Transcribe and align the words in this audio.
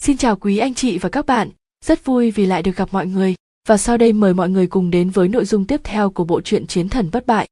Xin 0.00 0.16
chào 0.16 0.36
quý 0.36 0.58
anh 0.58 0.74
chị 0.74 0.98
và 0.98 1.08
các 1.08 1.26
bạn, 1.26 1.50
rất 1.84 2.04
vui 2.04 2.30
vì 2.30 2.46
lại 2.46 2.62
được 2.62 2.76
gặp 2.76 2.88
mọi 2.92 3.06
người. 3.06 3.34
Và 3.68 3.76
sau 3.76 3.96
đây 3.96 4.12
mời 4.12 4.34
mọi 4.34 4.48
người 4.48 4.66
cùng 4.66 4.90
đến 4.90 5.10
với 5.10 5.28
nội 5.28 5.44
dung 5.44 5.64
tiếp 5.64 5.80
theo 5.84 6.10
của 6.10 6.24
bộ 6.24 6.40
truyện 6.40 6.66
Chiến 6.66 6.88
thần 6.88 7.10
bất 7.12 7.26
bại. 7.26 7.48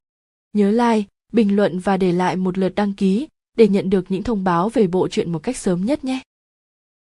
Nhớ 0.53 0.71
like, 0.71 1.09
bình 1.33 1.57
luận 1.57 1.79
và 1.79 1.97
để 1.97 2.13
lại 2.13 2.37
một 2.37 2.59
lượt 2.59 2.75
đăng 2.75 2.93
ký 2.93 3.29
để 3.57 3.69
nhận 3.69 3.91
được 3.91 4.05
những 4.09 4.23
thông 4.23 4.45
báo 4.45 4.69
về 4.69 4.87
bộ 4.87 5.09
truyện 5.09 5.33
một 5.33 5.39
cách 5.39 5.57
sớm 5.57 5.85
nhất 5.85 6.05
nhé. 6.05 6.21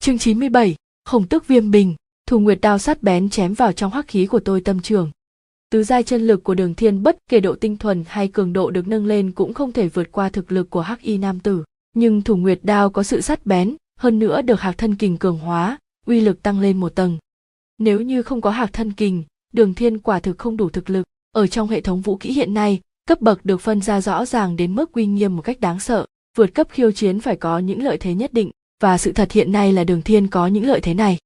Chương 0.00 0.18
97, 0.18 0.76
Khổng 1.04 1.28
tức 1.28 1.46
viêm 1.46 1.70
bình, 1.70 1.94
Thù 2.26 2.38
Nguyệt 2.38 2.58
đao 2.60 2.78
sắt 2.78 3.02
bén 3.02 3.30
chém 3.30 3.54
vào 3.54 3.72
trong 3.72 3.92
hắc 3.92 4.08
khí 4.08 4.26
của 4.26 4.40
tôi 4.40 4.60
tâm 4.60 4.80
trường. 4.80 5.10
Tứ 5.70 5.82
giai 5.82 6.02
chân 6.02 6.26
lực 6.26 6.44
của 6.44 6.54
Đường 6.54 6.74
Thiên 6.74 7.02
bất 7.02 7.16
kể 7.30 7.40
độ 7.40 7.54
tinh 7.54 7.76
thuần 7.76 8.04
hay 8.08 8.28
cường 8.28 8.52
độ 8.52 8.70
được 8.70 8.88
nâng 8.88 9.06
lên 9.06 9.32
cũng 9.32 9.54
không 9.54 9.72
thể 9.72 9.88
vượt 9.88 10.12
qua 10.12 10.28
thực 10.28 10.52
lực 10.52 10.70
của 10.70 10.80
hắc 10.80 11.02
y 11.02 11.18
nam 11.18 11.40
tử, 11.40 11.64
nhưng 11.94 12.22
Thủ 12.22 12.36
Nguyệt 12.36 12.60
đao 12.62 12.90
có 12.90 13.02
sự 13.02 13.20
sắt 13.20 13.46
bén, 13.46 13.76
hơn 14.00 14.18
nữa 14.18 14.42
được 14.42 14.60
hạc 14.60 14.78
thân 14.78 14.94
kình 14.94 15.16
cường 15.16 15.38
hóa, 15.38 15.78
uy 16.06 16.20
lực 16.20 16.42
tăng 16.42 16.60
lên 16.60 16.80
một 16.80 16.94
tầng. 16.94 17.18
Nếu 17.78 18.00
như 18.00 18.22
không 18.22 18.40
có 18.40 18.50
hạc 18.50 18.72
thân 18.72 18.92
kình, 18.92 19.24
đường 19.52 19.74
thiên 19.74 19.98
quả 19.98 20.20
thực 20.20 20.38
không 20.38 20.56
đủ 20.56 20.70
thực 20.70 20.90
lực. 20.90 21.06
Ở 21.32 21.46
trong 21.46 21.68
hệ 21.68 21.80
thống 21.80 22.00
vũ 22.00 22.16
kỹ 22.16 22.32
hiện 22.32 22.54
nay, 22.54 22.80
cấp 23.08 23.20
bậc 23.20 23.44
được 23.44 23.60
phân 23.60 23.82
ra 23.82 24.00
rõ 24.00 24.24
ràng 24.24 24.56
đến 24.56 24.74
mức 24.74 24.92
uy 24.92 25.06
nghiêm 25.06 25.36
một 25.36 25.42
cách 25.42 25.60
đáng 25.60 25.80
sợ. 25.80 26.06
Vượt 26.36 26.54
cấp 26.54 26.66
khiêu 26.70 26.92
chiến 26.92 27.20
phải 27.20 27.36
có 27.36 27.58
những 27.58 27.82
lợi 27.82 27.98
thế 27.98 28.14
nhất 28.14 28.32
định, 28.32 28.50
và 28.80 28.98
sự 28.98 29.12
thật 29.12 29.32
hiện 29.32 29.52
nay 29.52 29.72
là 29.72 29.84
đường 29.84 30.02
thiên 30.02 30.28
có 30.28 30.46
những 30.46 30.66
lợi 30.66 30.80
thế 30.80 30.94
này. 30.94 31.18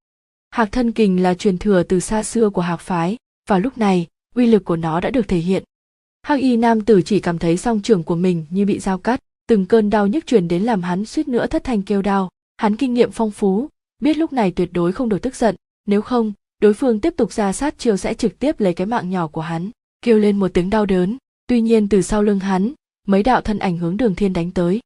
Hạc 0.50 0.73
thân 0.73 0.92
kình 0.92 1.23
là 1.23 1.34
truyền 1.34 1.59
thừa 1.59 1.83
từ 1.83 2.00
xa 2.00 2.23
xưa 2.23 2.50
của 2.50 2.62
hạc 2.62 2.80
phái, 2.80 3.16
và 3.48 3.59
lúc 3.59 3.78
này, 3.78 4.06
uy 4.34 4.47
lực 4.47 4.64
của 4.64 4.77
nó 4.77 5.00
đã 5.00 5.11
được 5.11 5.28
thể 5.28 5.39
hiện. 5.39 5.64
Hắc 6.23 6.41
y 6.41 6.56
nam 6.56 6.80
tử 6.80 7.02
chỉ 7.02 7.20
cảm 7.20 7.39
thấy 7.39 7.56
song 7.56 7.83
trường 7.83 8.02
của 8.02 8.16
mình 8.16 8.47
như 8.50 8.66
bị 8.66 8.78
dao 8.78 8.98
cắt, 8.98 9.20
từng 9.48 9.66
cơn 9.66 9.91
đau 9.91 10.06
nhức 10.06 10.27
truyền 10.27 10.48
đến 10.48 10.62
làm 10.62 10.83
hắn 10.83 11.05
suýt 11.05 11.28
nữa 11.28 11.47
thất 11.47 11.64
thanh 11.64 11.83
kêu 11.83 12.02
đau. 12.02 12.30
Hắn 12.60 12.77
kinh 12.77 12.95
nghiệm 12.95 13.10
phong 13.10 13.30
phú, 13.30 13.69
biết 14.02 14.19
lúc 14.19 14.32
này 14.32 14.50
tuyệt 14.50 14.69
đối 14.73 14.92
không 14.92 15.09
được 15.09 15.23
tức 15.23 15.37
giận, 15.37 15.56
nếu 15.87 16.02
không, 16.02 16.32
đối 16.62 16.74
phương 16.74 17.00
tiếp 17.00 17.14
tục 17.16 17.33
ra 17.33 17.52
sát 17.52 17.78
chiêu 17.78 17.96
sẽ 17.96 18.14
trực 18.14 18.39
tiếp 18.39 18.61
lấy 18.61 18.75
cái 18.75 18.86
mạng 18.86 19.11
nhỏ 19.11 19.27
của 19.27 19.41
hắn, 19.41 19.70
kêu 20.03 20.19
lên 20.19 20.39
một 20.39 20.50
tiếng 20.55 20.70
đau 20.70 20.86
đớn, 20.86 21.16
tuy 21.47 21.61
nhiên 21.61 21.88
từ 21.88 22.03
sau 22.03 22.22
lưng 22.22 22.38
hắn, 22.38 22.72
mấy 23.06 23.22
đạo 23.22 23.41
thân 23.41 23.58
ảnh 23.58 23.78
hướng 23.78 23.97
đường 23.97 24.14
thiên 24.14 24.33
đánh 24.33 24.50
tới. 24.50 24.81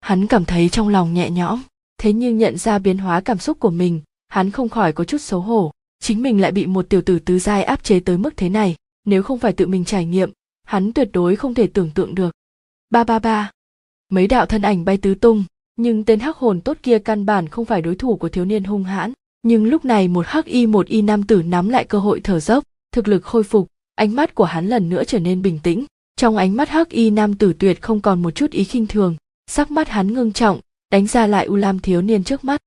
Hắn 0.00 0.26
cảm 0.26 0.44
thấy 0.44 0.68
trong 0.68 0.88
lòng 0.88 1.14
nhẹ 1.14 1.30
nhõm, 1.30 1.62
thế 1.98 2.12
nhưng 2.12 2.38
nhận 2.38 2.58
ra 2.58 2.78
biến 2.78 2.98
hóa 2.98 3.20
cảm 3.20 3.38
xúc 3.38 3.60
của 3.60 3.70
mình, 3.70 4.00
hắn 4.28 4.50
không 4.50 4.68
khỏi 4.68 4.92
có 4.92 5.04
chút 5.04 5.20
xấu 5.20 5.40
hổ, 5.40 5.72
chính 6.00 6.22
mình 6.22 6.40
lại 6.40 6.52
bị 6.52 6.66
một 6.66 6.88
tiểu 6.88 7.02
tử 7.02 7.18
tứ 7.18 7.38
giai 7.38 7.62
áp 7.62 7.84
chế 7.84 8.00
tới 8.00 8.18
mức 8.18 8.36
thế 8.36 8.48
này, 8.48 8.76
nếu 9.04 9.22
không 9.22 9.38
phải 9.38 9.52
tự 9.52 9.66
mình 9.66 9.84
trải 9.84 10.06
nghiệm, 10.06 10.30
hắn 10.64 10.92
tuyệt 10.92 11.08
đối 11.12 11.36
không 11.36 11.54
thể 11.54 11.66
tưởng 11.66 11.90
tượng 11.90 12.14
được. 12.14 12.34
Ba 12.90 13.04
ba 13.04 13.18
ba. 13.18 13.50
Mấy 14.08 14.26
đạo 14.26 14.46
thân 14.46 14.62
ảnh 14.62 14.84
bay 14.84 14.96
tứ 14.96 15.14
tung, 15.14 15.44
nhưng 15.76 16.04
tên 16.04 16.20
hắc 16.20 16.36
hồn 16.36 16.60
tốt 16.60 16.76
kia 16.82 16.98
căn 16.98 17.26
bản 17.26 17.48
không 17.48 17.64
phải 17.64 17.82
đối 17.82 17.94
thủ 17.94 18.16
của 18.16 18.28
thiếu 18.28 18.44
niên 18.44 18.64
hung 18.64 18.84
hãn. 18.84 19.12
Nhưng 19.42 19.64
lúc 19.64 19.84
này 19.84 20.08
một 20.08 20.26
hắc 20.26 20.44
y 20.46 20.66
một 20.66 20.86
y 20.86 21.02
nam 21.02 21.22
tử 21.22 21.42
nắm 21.42 21.68
lại 21.68 21.84
cơ 21.84 21.98
hội 21.98 22.20
thở 22.24 22.40
dốc, 22.40 22.64
thực 22.92 23.08
lực 23.08 23.24
khôi 23.24 23.42
phục, 23.42 23.68
ánh 23.94 24.14
mắt 24.14 24.34
của 24.34 24.44
hắn 24.44 24.68
lần 24.68 24.88
nữa 24.88 25.04
trở 25.04 25.18
nên 25.18 25.42
bình 25.42 25.58
tĩnh. 25.62 25.84
Trong 26.16 26.36
ánh 26.36 26.56
mắt 26.56 26.68
hắc 26.68 26.88
y 26.88 27.10
nam 27.10 27.34
tử 27.34 27.52
tuyệt 27.58 27.82
không 27.82 28.00
còn 28.00 28.22
một 28.22 28.30
chút 28.30 28.50
ý 28.50 28.64
khinh 28.64 28.86
thường, 28.86 29.16
sắc 29.46 29.70
mắt 29.70 29.88
hắn 29.88 30.14
ngưng 30.14 30.32
trọng, 30.32 30.60
đánh 30.90 31.06
ra 31.06 31.26
lại 31.26 31.46
u 31.46 31.56
lam 31.56 31.78
thiếu 31.78 32.02
niên 32.02 32.24
trước 32.24 32.44
mắt. 32.44 32.60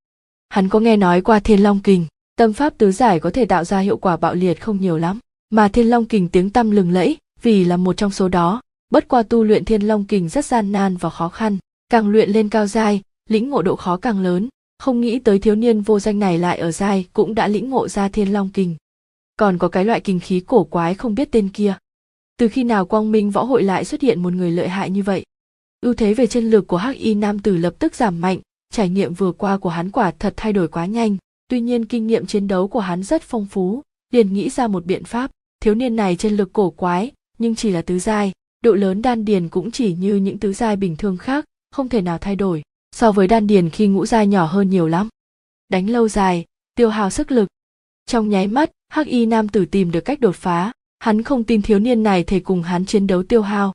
Hắn 0.50 0.70
có 0.70 0.80
nghe 0.80 0.98
nói 0.98 1.22
qua 1.22 1.40
thiên 1.40 1.64
long 1.64 1.80
kình, 1.80 2.06
tâm 2.36 2.54
pháp 2.54 2.78
tứ 2.78 2.92
giải 2.92 3.20
có 3.20 3.30
thể 3.30 3.46
tạo 3.46 3.64
ra 3.64 3.80
hiệu 3.80 3.98
quả 3.98 4.18
bạo 4.18 4.36
liệt 4.36 4.62
không 4.62 4.82
nhiều 4.82 4.98
lắm, 4.98 5.20
mà 5.50 5.68
thiên 5.68 5.90
long 5.90 6.06
kình 6.06 6.30
tiếng 6.30 6.50
tăm 6.50 6.72
lừng 6.72 6.92
lẫy, 6.92 7.18
vì 7.42 7.64
là 7.64 7.78
một 7.78 7.98
trong 7.98 8.12
số 8.12 8.28
đó, 8.28 8.62
bất 8.90 9.08
qua 9.08 9.24
tu 9.24 9.44
luyện 9.44 9.66
thiên 9.66 9.82
long 9.82 10.06
kình 10.06 10.30
rất 10.30 10.46
gian 10.46 10.72
nan 10.72 10.98
và 10.98 11.10
khó 11.10 11.30
khăn 11.30 11.58
càng 11.90 12.10
luyện 12.10 12.30
lên 12.30 12.50
cao 12.50 12.68
giai, 12.68 13.02
lĩnh 13.30 13.50
ngộ 13.50 13.62
độ 13.62 13.76
khó 13.76 13.98
càng 13.98 14.20
lớn. 14.20 14.50
Không 14.80 15.02
nghĩ 15.02 15.20
tới 15.20 15.40
thiếu 15.40 15.56
niên 15.56 15.82
vô 15.82 16.00
danh 16.00 16.20
này 16.20 16.38
lại 16.38 16.58
ở 16.58 16.72
giai 16.72 17.06
cũng 17.14 17.36
đã 17.36 17.48
lĩnh 17.48 17.70
ngộ 17.70 17.88
ra 17.88 18.10
thiên 18.10 18.34
long 18.34 18.50
kình 18.50 18.76
còn 19.38 19.58
có 19.58 19.68
cái 19.68 19.86
loại 19.86 20.00
kinh 20.00 20.20
khí 20.20 20.40
cổ 20.40 20.64
quái 20.64 20.96
không 20.96 21.16
biết 21.16 21.32
tên 21.32 21.50
kia. 21.50 21.78
Từ 22.38 22.48
khi 22.48 22.64
nào 22.64 22.86
quang 22.86 23.12
minh 23.12 23.32
võ 23.32 23.44
hội 23.44 23.64
lại 23.64 23.86
xuất 23.86 24.02
hiện 24.02 24.24
một 24.24 24.34
người 24.34 24.52
lợi 24.52 24.70
hại 24.70 24.90
như 24.90 25.04
vậy? 25.04 25.24
Ưu 25.82 25.94
thế 25.94 26.14
về 26.14 26.28
chân 26.28 26.50
lực 26.50 26.68
của 26.68 26.78
hắc 26.78 26.96
y 26.96 27.16
nam 27.16 27.40
tử 27.40 27.58
lập 27.58 27.74
tức 27.80 27.96
giảm 27.96 28.22
mạnh, 28.22 28.40
trải 28.74 28.90
nghiệm 28.90 29.14
vừa 29.14 29.32
qua 29.32 29.58
của 29.58 29.70
hắn 29.70 29.92
quả 29.92 30.12
thật 30.12 30.34
thay 30.38 30.54
đổi 30.54 30.68
quá 30.68 30.86
nhanh. 30.86 31.18
Tuy 31.48 31.62
nhiên 31.62 31.86
kinh 31.86 32.08
nghiệm 32.08 32.26
chiến 32.26 32.48
đấu 32.48 32.68
của 32.68 32.80
hắn 32.80 33.04
rất 33.04 33.22
phong 33.22 33.46
phú, 33.46 33.82
liền 34.12 34.34
nghĩ 34.34 34.50
ra 34.50 34.68
một 34.68 34.86
biện 34.86 35.04
pháp. 35.04 35.32
Thiếu 35.60 35.76
niên 35.76 35.96
này 35.96 36.16
chân 36.16 36.38
lực 36.38 36.54
cổ 36.54 36.70
quái, 36.70 37.12
nhưng 37.38 37.56
chỉ 37.56 37.70
là 37.72 37.82
tứ 37.82 38.00
giai, 38.00 38.32
độ 38.64 38.74
lớn 38.74 39.02
đan 39.02 39.26
điền 39.26 39.50
cũng 39.50 39.72
chỉ 39.72 39.94
như 39.94 40.16
những 40.16 40.38
tứ 40.38 40.54
giai 40.54 40.76
bình 40.76 40.96
thường 40.96 41.18
khác 41.18 41.46
không 41.76 41.90
thể 41.90 42.02
nào 42.02 42.18
thay 42.18 42.36
đổi, 42.36 42.64
so 42.96 43.12
với 43.12 43.28
đan 43.28 43.48
điền 43.48 43.70
khi 43.70 43.88
ngũ 43.88 44.06
giai 44.06 44.28
nhỏ 44.28 44.46
hơn 44.46 44.70
nhiều 44.70 44.88
lắm. 44.88 45.10
Đánh 45.70 45.90
lâu 45.90 46.08
dài, 46.08 46.46
tiêu 46.76 46.90
hao 46.90 47.10
sức 47.10 47.32
lực. 47.32 47.48
Trong 48.06 48.30
nháy 48.30 48.48
mắt, 48.48 48.72
hắc 48.90 49.08
y 49.08 49.26
nam 49.26 49.50
tử 49.50 49.66
tìm 49.66 49.92
được 49.92 50.02
cách 50.02 50.20
đột 50.20 50.36
phá, 50.36 50.72
hắn 51.00 51.24
không 51.24 51.44
tin 51.44 51.62
thiếu 51.62 51.80
niên 51.80 52.04
này 52.04 52.24
thể 52.24 52.40
cùng 52.40 52.64
hắn 52.64 52.86
chiến 52.86 53.08
đấu 53.08 53.24
tiêu 53.24 53.42
hao. 53.42 53.74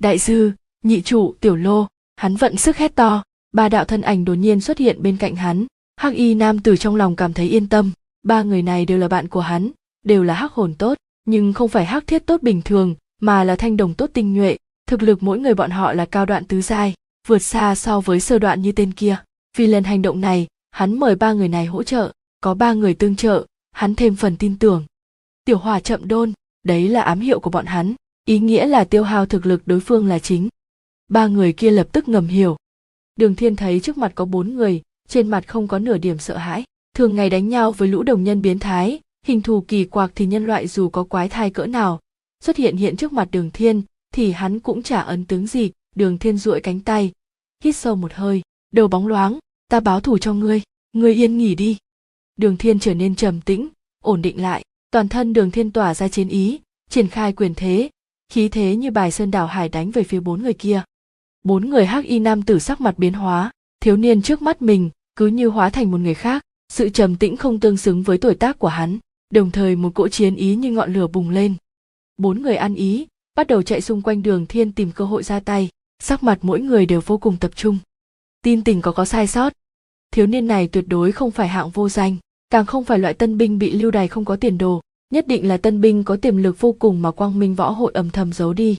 Đại 0.00 0.18
dư 0.18 0.50
nhị 0.82 1.02
trụ, 1.02 1.34
tiểu 1.40 1.56
lô, 1.56 1.86
hắn 2.16 2.36
vận 2.36 2.56
sức 2.56 2.76
hét 2.76 2.94
to, 2.94 3.22
ba 3.52 3.68
đạo 3.68 3.84
thân 3.84 4.00
ảnh 4.00 4.24
đột 4.24 4.34
nhiên 4.34 4.60
xuất 4.60 4.78
hiện 4.78 5.02
bên 5.02 5.16
cạnh 5.16 5.36
hắn. 5.36 5.66
Hắc 5.96 6.14
y 6.14 6.34
nam 6.34 6.58
tử 6.58 6.76
trong 6.76 6.96
lòng 6.96 7.16
cảm 7.16 7.32
thấy 7.32 7.48
yên 7.48 7.68
tâm, 7.68 7.92
ba 8.22 8.42
người 8.42 8.62
này 8.62 8.86
đều 8.86 8.98
là 8.98 9.08
bạn 9.08 9.28
của 9.28 9.40
hắn, 9.40 9.70
đều 10.04 10.24
là 10.24 10.34
hắc 10.34 10.52
hồn 10.52 10.74
tốt, 10.78 10.98
nhưng 11.24 11.52
không 11.52 11.68
phải 11.68 11.84
hắc 11.84 12.06
thiết 12.06 12.26
tốt 12.26 12.42
bình 12.42 12.62
thường, 12.64 12.94
mà 13.20 13.44
là 13.44 13.56
thanh 13.56 13.76
đồng 13.76 13.94
tốt 13.94 14.10
tinh 14.12 14.34
nhuệ, 14.34 14.56
thực 14.86 15.02
lực 15.02 15.22
mỗi 15.22 15.38
người 15.38 15.54
bọn 15.54 15.70
họ 15.70 15.92
là 15.92 16.04
cao 16.04 16.26
đoạn 16.26 16.44
tứ 16.44 16.60
giai 16.60 16.94
vượt 17.26 17.38
xa 17.38 17.74
so 17.74 18.00
với 18.00 18.20
sơ 18.20 18.38
đoạn 18.38 18.62
như 18.62 18.72
tên 18.72 18.92
kia. 18.92 19.16
Vì 19.56 19.66
lần 19.66 19.84
hành 19.84 20.02
động 20.02 20.20
này, 20.20 20.46
hắn 20.70 20.98
mời 20.98 21.14
ba 21.14 21.32
người 21.32 21.48
này 21.48 21.66
hỗ 21.66 21.82
trợ, 21.82 22.12
có 22.40 22.54
ba 22.54 22.72
người 22.72 22.94
tương 22.94 23.16
trợ, 23.16 23.46
hắn 23.72 23.94
thêm 23.94 24.16
phần 24.16 24.36
tin 24.36 24.58
tưởng. 24.58 24.84
Tiểu 25.44 25.58
hỏa 25.58 25.80
chậm 25.80 26.08
đôn, 26.08 26.32
đấy 26.62 26.88
là 26.88 27.02
ám 27.02 27.20
hiệu 27.20 27.40
của 27.40 27.50
bọn 27.50 27.66
hắn, 27.66 27.94
ý 28.24 28.38
nghĩa 28.38 28.66
là 28.66 28.84
tiêu 28.84 29.02
hao 29.02 29.26
thực 29.26 29.46
lực 29.46 29.62
đối 29.66 29.80
phương 29.80 30.06
là 30.06 30.18
chính. 30.18 30.48
Ba 31.08 31.26
người 31.26 31.52
kia 31.52 31.70
lập 31.70 31.88
tức 31.92 32.08
ngầm 32.08 32.26
hiểu. 32.26 32.56
Đường 33.16 33.34
thiên 33.34 33.56
thấy 33.56 33.80
trước 33.80 33.98
mặt 33.98 34.12
có 34.14 34.24
bốn 34.24 34.54
người, 34.54 34.82
trên 35.08 35.28
mặt 35.28 35.48
không 35.48 35.68
có 35.68 35.78
nửa 35.78 35.98
điểm 35.98 36.18
sợ 36.18 36.36
hãi, 36.36 36.64
thường 36.94 37.16
ngày 37.16 37.30
đánh 37.30 37.48
nhau 37.48 37.72
với 37.72 37.88
lũ 37.88 38.02
đồng 38.02 38.24
nhân 38.24 38.42
biến 38.42 38.58
thái, 38.58 39.00
hình 39.26 39.42
thù 39.42 39.64
kỳ 39.68 39.84
quặc 39.84 40.12
thì 40.14 40.26
nhân 40.26 40.46
loại 40.46 40.68
dù 40.68 40.88
có 40.88 41.04
quái 41.04 41.28
thai 41.28 41.50
cỡ 41.50 41.66
nào, 41.66 42.00
xuất 42.44 42.56
hiện 42.56 42.76
hiện 42.76 42.96
trước 42.96 43.12
mặt 43.12 43.28
đường 43.30 43.50
thiên, 43.50 43.82
thì 44.14 44.32
hắn 44.32 44.60
cũng 44.60 44.82
chả 44.82 45.00
ấn 45.00 45.24
tướng 45.24 45.46
gì 45.46 45.70
đường 45.96 46.18
thiên 46.18 46.38
duỗi 46.38 46.60
cánh 46.60 46.80
tay, 46.80 47.12
hít 47.64 47.76
sâu 47.76 47.96
một 47.96 48.12
hơi, 48.12 48.42
đầu 48.72 48.88
bóng 48.88 49.06
loáng, 49.06 49.38
ta 49.68 49.80
báo 49.80 50.00
thù 50.00 50.18
cho 50.18 50.34
ngươi 50.34 50.62
ngươi 50.92 51.14
yên 51.14 51.38
nghỉ 51.38 51.54
đi. 51.54 51.76
Đường 52.36 52.56
thiên 52.56 52.78
trở 52.78 52.94
nên 52.94 53.14
trầm 53.14 53.40
tĩnh, 53.40 53.68
ổn 54.04 54.22
định 54.22 54.42
lại, 54.42 54.64
toàn 54.90 55.08
thân 55.08 55.32
đường 55.32 55.50
thiên 55.50 55.70
tỏa 55.70 55.94
ra 55.94 56.08
chiến 56.08 56.28
ý, 56.28 56.60
triển 56.90 57.08
khai 57.08 57.32
quyền 57.32 57.54
thế, 57.54 57.90
khí 58.28 58.48
thế 58.48 58.76
như 58.76 58.90
bài 58.90 59.10
sơn 59.10 59.30
đảo 59.30 59.46
hải 59.46 59.68
đánh 59.68 59.90
về 59.90 60.02
phía 60.02 60.20
bốn 60.20 60.42
người 60.42 60.54
kia. 60.54 60.82
Bốn 61.44 61.70
người 61.70 61.86
hắc 61.86 62.04
y 62.04 62.18
nam 62.18 62.42
tử 62.42 62.58
sắc 62.58 62.80
mặt 62.80 62.98
biến 62.98 63.12
hóa, 63.12 63.50
thiếu 63.80 63.96
niên 63.96 64.22
trước 64.22 64.42
mắt 64.42 64.62
mình 64.62 64.90
cứ 65.16 65.26
như 65.26 65.48
hóa 65.48 65.70
thành 65.70 65.90
một 65.90 65.98
người 65.98 66.14
khác, 66.14 66.42
sự 66.68 66.88
trầm 66.88 67.16
tĩnh 67.16 67.36
không 67.36 67.60
tương 67.60 67.76
xứng 67.76 68.02
với 68.02 68.18
tuổi 68.18 68.34
tác 68.34 68.58
của 68.58 68.68
hắn, 68.68 68.98
đồng 69.30 69.50
thời 69.50 69.76
một 69.76 69.90
cỗ 69.94 70.08
chiến 70.08 70.34
ý 70.36 70.56
như 70.56 70.72
ngọn 70.72 70.92
lửa 70.92 71.06
bùng 71.06 71.30
lên. 71.30 71.54
Bốn 72.16 72.42
người 72.42 72.56
ăn 72.56 72.74
ý, 72.74 73.06
bắt 73.34 73.46
đầu 73.46 73.62
chạy 73.62 73.80
xung 73.80 74.02
quanh 74.02 74.22
đường 74.22 74.46
thiên 74.46 74.72
tìm 74.72 74.90
cơ 74.92 75.04
hội 75.04 75.22
ra 75.22 75.40
tay 75.40 75.68
sắc 76.02 76.22
mặt 76.22 76.38
mỗi 76.42 76.60
người 76.60 76.86
đều 76.86 77.00
vô 77.06 77.18
cùng 77.18 77.36
tập 77.36 77.50
trung. 77.54 77.78
Tin 78.44 78.64
tình 78.64 78.82
có 78.82 78.92
có 78.92 79.04
sai 79.04 79.26
sót. 79.26 79.52
Thiếu 80.10 80.26
niên 80.26 80.46
này 80.46 80.68
tuyệt 80.68 80.84
đối 80.88 81.12
không 81.12 81.30
phải 81.30 81.48
hạng 81.48 81.70
vô 81.70 81.88
danh, 81.88 82.16
càng 82.50 82.66
không 82.66 82.84
phải 82.84 82.98
loại 82.98 83.14
tân 83.14 83.38
binh 83.38 83.58
bị 83.58 83.72
lưu 83.72 83.90
đày 83.90 84.08
không 84.08 84.24
có 84.24 84.36
tiền 84.36 84.58
đồ, 84.58 84.80
nhất 85.10 85.26
định 85.26 85.48
là 85.48 85.56
tân 85.56 85.80
binh 85.80 86.04
có 86.04 86.16
tiềm 86.16 86.36
lực 86.36 86.60
vô 86.60 86.72
cùng 86.78 87.02
mà 87.02 87.10
quang 87.10 87.38
minh 87.38 87.54
võ 87.54 87.70
hội 87.70 87.92
âm 87.94 88.10
thầm 88.10 88.32
giấu 88.32 88.52
đi. 88.52 88.76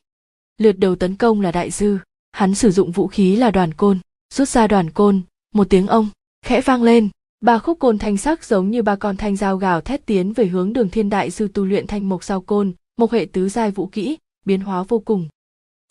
Lượt 0.58 0.72
đầu 0.72 0.96
tấn 0.96 1.16
công 1.16 1.42
là 1.42 1.52
đại 1.52 1.72
dư 1.72 1.98
hắn 2.32 2.56
sử 2.56 2.72
dụng 2.72 2.92
vũ 2.92 3.08
khí 3.08 3.36
là 3.36 3.52
đoàn 3.52 3.74
côn, 3.74 4.00
rút 4.34 4.50
ra 4.50 4.68
đoàn 4.68 4.90
côn, 4.90 5.22
một 5.54 5.70
tiếng 5.70 5.88
ông, 5.88 6.08
khẽ 6.46 6.62
vang 6.62 6.84
lên, 6.84 7.10
ba 7.42 7.60
khúc 7.60 7.80
côn 7.80 8.00
thanh 8.00 8.18
sắc 8.18 8.44
giống 8.44 8.72
như 8.72 8.82
ba 8.82 8.96
con 8.96 9.18
thanh 9.18 9.36
dao 9.36 9.58
gào 9.58 9.82
thét 9.82 10.06
tiến 10.06 10.34
về 10.34 10.46
hướng 10.46 10.74
đường 10.74 10.90
thiên 10.90 11.10
đại 11.10 11.32
sư 11.32 11.48
tu 11.54 11.66
luyện 11.66 11.88
thanh 11.88 12.10
mộc 12.10 12.24
sao 12.24 12.42
côn 12.42 12.74
một 12.98 13.12
hệ 13.12 13.26
tứ 13.26 13.50
giai 13.50 13.72
vũ 13.72 13.88
kỹ, 13.88 14.18
biến 14.46 14.62
hóa 14.62 14.84
vô 14.84 15.00
cùng. 15.00 15.28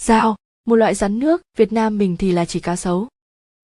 Dao 0.03 0.37
một 0.65 0.77
loại 0.77 0.95
rắn 0.95 1.19
nước, 1.19 1.43
việt 1.57 1.73
nam 1.73 1.99
mình 1.99 2.17
thì 2.17 2.33
là 2.33 2.45
chỉ 2.45 2.61
cá 2.61 2.77
sấu. 2.77 3.09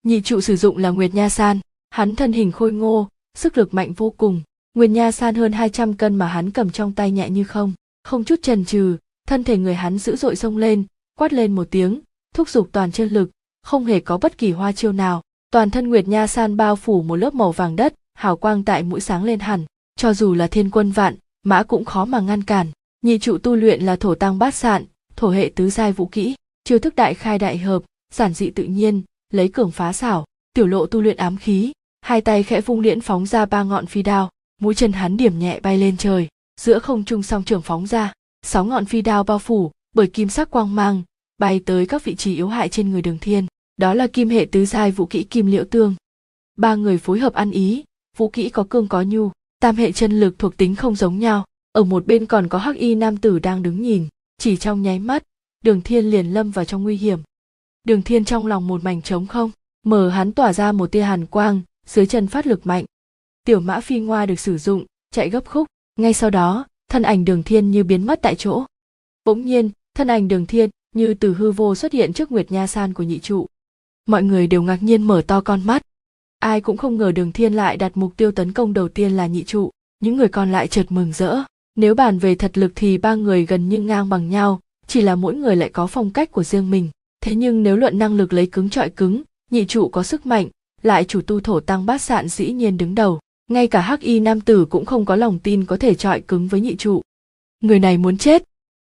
Nhị 0.03 0.21
trụ 0.21 0.41
sử 0.41 0.57
dụng 0.57 0.79
là 0.79 0.91
nguyệt 0.91 1.15
nha 1.15 1.29
san. 1.29 1.61
Hắn 1.91 2.17
thân 2.17 2.33
hình 2.33 2.53
khôi 2.53 2.73
ngô, 2.73 3.09
sức 3.35 3.59
lực 3.59 3.75
mạnh 3.75 3.93
vô 3.93 4.11
cùng. 4.11 4.43
Nguyệt 4.75 4.91
nha 4.91 5.13
san 5.13 5.35
hơn 5.35 5.53
200 5.53 5.95
cân 5.95 6.17
mà 6.17 6.27
hắn 6.27 6.51
cầm 6.51 6.71
trong 6.71 6.93
tay 6.93 7.11
nhẹ 7.11 7.31
như 7.31 7.45
không. 7.45 7.73
Không 8.05 8.25
chút 8.25 8.43
chần 8.43 8.65
chừ, 8.65 8.97
thân 9.29 9.45
thể 9.45 9.57
người 9.57 9.75
hắn 9.75 9.99
dữ 9.99 10.17
dội 10.17 10.37
xông 10.37 10.57
lên, 10.57 10.85
quát 11.19 11.33
lên 11.33 11.55
một 11.55 11.67
tiếng, 11.71 12.01
thúc 12.35 12.49
giục 12.49 12.69
toàn 12.73 12.93
chân 12.93 13.09
lực, 13.09 13.31
không 13.63 13.85
hề 13.85 14.01
có 14.01 14.19
bất 14.19 14.39
kỳ 14.39 14.53
hoa 14.53 14.73
chiêu 14.73 14.93
nào. 14.93 15.23
Toàn 15.51 15.71
thân 15.71 15.89
nguyệt 15.89 16.09
nha 16.09 16.27
san 16.27 16.57
bao 16.57 16.77
phủ 16.77 17.03
một 17.03 17.17
lớp 17.17 17.35
màu 17.35 17.53
vàng 17.53 17.77
đất, 17.77 17.95
hào 18.15 18.37
quang 18.37 18.65
tại 18.65 18.83
mũi 18.83 19.01
sáng 19.01 19.25
lên 19.25 19.41
hẳn. 19.41 19.65
Cho 19.97 20.15
dù 20.15 20.35
là 20.35 20.47
thiên 20.47 20.71
quân 20.71 20.91
vạn, 20.91 21.17
mã 21.43 21.63
cũng 21.63 21.85
khó 21.85 22.05
mà 22.05 22.21
ngăn 22.21 22.43
cản. 22.43 22.67
Nhị 23.03 23.19
trụ 23.19 23.39
tu 23.39 23.57
luyện 23.57 23.83
là 23.83 23.97
thổ 23.97 24.15
tăng 24.15 24.39
bát 24.39 24.55
sạn, 24.55 24.85
thổ 25.17 25.31
hệ 25.31 25.53
tứ 25.55 25.71
giai 25.71 25.93
vũ 25.93 26.07
kỹ 26.07 26.35
chiêu 26.69 26.79
thức 26.79 26.97
đại 26.97 27.15
khai 27.15 27.39
đại 27.39 27.59
hợp, 27.59 27.83
giản 28.15 28.35
dị 28.35 28.51
tự 28.51 28.65
nhiên, 28.65 29.03
lấy 29.31 29.49
cường 29.49 29.71
phá 29.71 29.93
xảo, 29.93 30.25
tiểu 30.53 30.67
lộ 30.67 30.87
tu 30.87 31.01
luyện 31.01 31.17
ám 31.17 31.37
khí. 31.37 31.73
Hai 32.01 32.21
tay 32.21 32.43
khẽ 32.43 32.61
vung 32.61 32.81
liễn 32.81 33.01
phóng 33.01 33.27
ra 33.27 33.47
ba 33.47 33.63
ngọn 33.63 33.87
phi 33.87 34.03
đao, 34.03 34.31
mũi 34.61 34.75
chân 34.75 34.93
hắn 34.93 35.17
điểm 35.17 35.39
nhẹ 35.39 35.61
bay 35.61 35.79
lên 35.79 35.97
trời, 35.97 36.29
giữa 36.61 36.79
không 36.79 37.05
trung 37.05 37.23
song 37.23 37.45
trường 37.45 37.63
phóng 37.63 37.87
ra. 37.87 38.13
Sáu 38.43 38.65
ngọn 38.65 38.85
phi 38.85 39.03
đao 39.03 39.25
bao 39.25 39.39
phủ, 39.39 39.71
bởi 39.95 40.07
kim 40.07 40.29
sắc 40.29 40.51
quang 40.51 40.75
mang, 40.75 41.03
bay 41.39 41.61
tới 41.67 41.87
các 41.87 42.05
vị 42.05 42.15
trí 42.15 42.35
yếu 42.35 42.49
hại 42.49 42.69
trên 42.69 42.91
người 42.91 43.03
đường 43.03 43.19
thiên. 43.19 43.47
Đó 43.77 43.95
là 43.95 44.07
kim 44.07 44.29
hệ 44.29 44.47
tứ 44.53 44.67
giai 44.67 44.91
vũ 44.91 45.07
kỹ 45.07 45.25
kim 45.25 45.47
liễu 45.47 45.65
tương. 45.65 45.95
Ba 46.57 46.75
người 46.75 46.99
phối 46.99 47.19
hợp 47.19 47.35
ăn 47.35 47.51
ý, 47.51 47.85
vũ 48.17 48.29
kỹ 48.29 48.51
có 48.51 48.67
cương 48.71 48.89
có 48.89 49.03
nhu, 49.03 49.31
tam 49.61 49.77
hệ 49.77 49.93
chân 49.93 50.21
lực 50.21 50.39
thuộc 50.39 50.57
tính 50.57 50.75
không 50.75 50.97
giống 50.97 51.19
nhau, 51.19 51.45
ở 51.73 51.85
một 51.85 52.07
bên 52.07 52.27
còn 52.27 52.49
có 52.49 52.59
hắc 52.59 52.77
y 52.77 52.95
nam 52.95 53.17
tử 53.17 53.39
đang 53.39 53.63
đứng 53.63 53.83
nhìn, 53.83 54.09
chỉ 54.39 54.57
trong 54.57 54.83
nháy 54.83 54.99
mắt 54.99 55.23
đường 55.65 55.81
thiên 55.81 56.11
liền 56.11 56.27
lâm 56.27 56.51
vào 56.51 56.65
trong 56.65 56.83
nguy 56.83 56.97
hiểm. 56.97 57.19
Đường 57.85 58.03
thiên 58.03 58.25
trong 58.25 58.47
lòng 58.47 58.67
một 58.67 58.85
mảnh 58.85 59.03
trống 59.03 59.27
không, 59.27 59.51
mở 59.85 60.09
hắn 60.09 60.33
tỏa 60.33 60.53
ra 60.53 60.73
một 60.73 60.93
tia 60.93 61.03
hàn 61.03 61.27
quang, 61.27 61.61
dưới 61.87 62.07
chân 62.07 62.27
phát 62.27 62.47
lực 62.47 62.67
mạnh. 62.67 62.85
Tiểu 63.45 63.61
mã 63.61 63.81
phi 63.81 64.01
ngoa 64.01 64.27
được 64.27 64.41
sử 64.41 64.59
dụng, 64.59 64.85
chạy 65.11 65.31
gấp 65.31 65.47
khúc, 65.47 65.67
ngay 65.97 66.13
sau 66.13 66.31
đó, 66.31 66.67
thân 66.91 67.03
ảnh 67.03 67.25
đường 67.25 67.43
thiên 67.43 67.71
như 67.71 67.85
biến 67.85 68.07
mất 68.07 68.19
tại 68.23 68.35
chỗ. 68.35 68.65
Bỗng 69.25 69.43
nhiên, 69.43 69.71
thân 69.95 70.09
ảnh 70.09 70.29
đường 70.29 70.47
thiên 70.47 70.71
như 70.95 71.15
từ 71.15 71.35
hư 71.35 71.53
vô 71.53 71.75
xuất 71.75 71.93
hiện 71.93 72.13
trước 72.13 72.33
nguyệt 72.33 72.53
nha 72.53 72.67
san 72.67 72.95
của 72.95 73.03
nhị 73.03 73.19
trụ. 73.19 73.47
Mọi 74.07 74.23
người 74.23 74.47
đều 74.47 74.63
ngạc 74.63 74.83
nhiên 74.83 75.03
mở 75.03 75.23
to 75.27 75.41
con 75.41 75.67
mắt. 75.67 75.83
Ai 76.39 76.61
cũng 76.61 76.77
không 76.77 76.97
ngờ 76.97 77.13
đường 77.13 77.33
thiên 77.33 77.55
lại 77.55 77.77
đặt 77.77 77.93
mục 77.95 78.17
tiêu 78.17 78.33
tấn 78.33 78.53
công 78.53 78.73
đầu 78.73 78.89
tiên 78.89 79.13
là 79.13 79.27
nhị 79.27 79.45
trụ. 79.45 79.71
Những 80.01 80.17
người 80.17 80.29
còn 80.29 80.53
lại 80.53 80.69
chợt 80.69 80.87
mừng 80.89 81.13
rỡ. 81.13 81.37
Nếu 81.77 81.95
bàn 81.95 82.19
về 82.19 82.35
thật 82.35 82.59
lực 82.59 82.73
thì 82.75 82.99
ba 82.99 83.15
người 83.15 83.47
gần 83.47 83.69
như 83.69 83.79
ngang 83.79 84.09
bằng 84.09 84.29
nhau 84.29 84.61
chỉ 84.89 85.01
là 85.01 85.15
mỗi 85.15 85.35
người 85.35 85.57
lại 85.57 85.69
có 85.69 85.87
phong 85.87 86.11
cách 86.11 86.33
của 86.33 86.45
riêng 86.45 86.71
mình. 86.71 86.91
Thế 87.21 87.35
nhưng 87.35 87.63
nếu 87.63 87.77
luận 87.77 87.99
năng 87.99 88.17
lực 88.17 88.33
lấy 88.33 88.47
cứng 88.47 88.71
trọi 88.71 88.91
cứng, 88.91 89.23
nhị 89.51 89.65
trụ 89.65 89.89
có 89.89 90.03
sức 90.03 90.27
mạnh, 90.27 90.49
lại 90.83 91.05
chủ 91.05 91.21
tu 91.21 91.41
thổ 91.41 91.61
tăng 91.61 91.87
bát 91.87 92.03
sạn 92.03 92.29
dĩ 92.29 92.53
nhiên 92.53 92.77
đứng 92.77 92.95
đầu. 92.95 93.21
Ngay 93.51 93.67
cả 93.67 93.81
hắc 93.81 94.01
y 94.01 94.21
nam 94.21 94.41
tử 94.41 94.65
cũng 94.65 94.85
không 94.85 95.05
có 95.05 95.17
lòng 95.17 95.39
tin 95.39 95.65
có 95.65 95.77
thể 95.77 95.95
trọi 95.95 96.21
cứng 96.21 96.49
với 96.49 96.61
nhị 96.61 96.77
trụ. 96.77 97.03
Người 97.61 97.79
này 97.79 97.99
muốn 97.99 98.19
chết. 98.19 98.45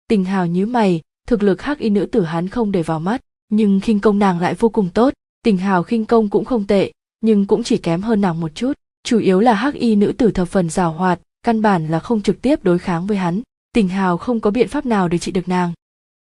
Tình 0.07 0.25
hào 0.25 0.48
nhíu 0.48 0.68
mày, 0.68 1.01
thực 1.28 1.44
lực 1.44 1.62
hắc 1.62 1.80
y 1.80 1.90
nữ 1.90 2.06
tử 2.06 2.24
hắn 2.24 2.48
không 2.48 2.72
để 2.72 2.84
vào 2.84 3.00
mắt, 3.00 3.22
nhưng 3.50 3.80
khinh 3.80 4.00
công 4.00 4.19
nàng 4.19 4.40
lại 4.40 4.54
vô 4.54 4.69
cùng 4.69 4.90
tốt. 4.94 5.13
Tình 5.44 5.57
hào 5.57 5.84
khinh 5.84 6.06
công 6.06 6.30
cũng 6.30 6.45
không 6.45 6.68
tệ, 6.68 6.92
nhưng 7.22 7.45
cũng 7.45 7.63
chỉ 7.63 7.78
kém 7.78 8.01
hơn 8.01 8.22
nàng 8.22 8.40
một 8.40 8.56
chút. 8.56 8.74
Chủ 9.04 9.19
yếu 9.19 9.40
là 9.40 9.54
hắc 9.54 9.74
y 9.74 9.95
nữ 9.95 10.13
tử 10.18 10.31
thập 10.31 10.48
phần 10.48 10.69
rào 10.69 10.92
hoạt, 10.92 11.19
căn 11.44 11.62
bản 11.62 11.88
là 11.88 12.00
không 12.00 12.22
trực 12.22 12.42
tiếp 12.42 12.63
đối 12.63 12.80
kháng 12.80 13.07
với 13.07 13.18
hắn. 13.18 13.42
Tình 13.74 13.88
hào 13.88 14.18
không 14.18 14.40
có 14.40 14.51
biện 14.51 14.68
pháp 14.68 14.86
nào 14.86 15.07
để 15.07 15.18
trị 15.18 15.31
được 15.31 15.48
nàng 15.48 15.74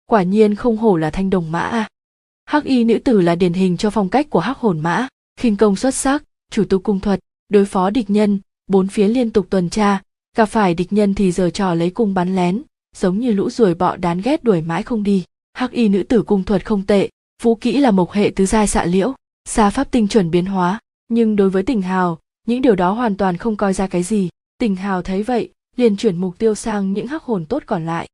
quả 0.07 0.23
nhiên 0.23 0.55
không 0.55 0.77
hổ 0.77 0.97
là 0.97 1.09
thanh 1.09 1.29
đồng 1.29 1.51
mã 1.51 1.59
a. 1.59 1.87
Hắc 2.45 2.63
y 2.63 2.83
nữ 2.83 2.99
tử 2.99 3.21
là 3.21 3.35
điển 3.35 3.53
hình 3.53 3.77
cho 3.77 3.89
phong 3.89 4.09
cách 4.09 4.29
của 4.29 4.39
hắc 4.39 4.57
hồn 4.57 4.79
mã, 4.79 5.07
khinh 5.39 5.57
công 5.57 5.75
xuất 5.75 5.95
sắc, 5.95 6.23
chủ 6.51 6.63
tu 6.69 6.79
cung 6.79 6.99
thuật, 6.99 7.19
đối 7.49 7.65
phó 7.65 7.89
địch 7.89 8.09
nhân, 8.09 8.39
bốn 8.67 8.87
phía 8.87 9.07
liên 9.07 9.29
tục 9.29 9.47
tuần 9.49 9.69
tra, 9.69 10.01
gặp 10.37 10.45
phải 10.45 10.73
địch 10.73 10.93
nhân 10.93 11.13
thì 11.13 11.31
giờ 11.31 11.49
trò 11.49 11.73
lấy 11.73 11.89
cung 11.89 12.13
bắn 12.13 12.35
lén, 12.35 12.61
giống 12.95 13.19
như 13.19 13.31
lũ 13.31 13.49
ruồi 13.49 13.73
bọ 13.73 13.95
đán 13.97 14.21
ghét 14.21 14.43
đuổi 14.43 14.61
mãi 14.61 14.83
không 14.83 15.03
đi. 15.03 15.23
Hắc 15.53 15.71
y 15.71 15.89
nữ 15.89 16.03
tử 16.03 16.23
cung 16.23 16.43
thuật 16.43 16.65
không 16.65 16.85
tệ, 16.85 17.09
vũ 17.43 17.55
kỹ 17.55 17.77
là 17.77 17.91
mộc 17.91 18.11
hệ 18.11 18.31
tứ 18.35 18.45
giai 18.45 18.67
xạ 18.67 18.85
liễu 18.85 19.13
xa 19.47 19.69
pháp 19.69 19.91
tinh 19.91 20.07
chuẩn 20.07 20.31
biến 20.31 20.45
hóa, 20.45 20.79
nhưng 21.07 21.35
đối 21.35 21.49
với 21.49 21.63
tình 21.63 21.81
hào, 21.81 22.19
những 22.47 22.61
điều 22.61 22.75
đó 22.75 22.91
hoàn 22.91 23.17
toàn 23.17 23.37
không 23.37 23.55
coi 23.55 23.73
ra 23.73 23.87
cái 23.87 24.03
gì. 24.03 24.29
Tình 24.57 24.75
hào 24.75 25.01
thấy 25.01 25.23
vậy, 25.23 25.49
liền 25.75 25.97
chuyển 25.97 26.17
mục 26.17 26.37
tiêu 26.37 26.55
sang 26.55 26.93
những 26.93 27.07
hắc 27.07 27.23
hồn 27.23 27.45
tốt 27.45 27.63
còn 27.65 27.85
lại 27.85 28.07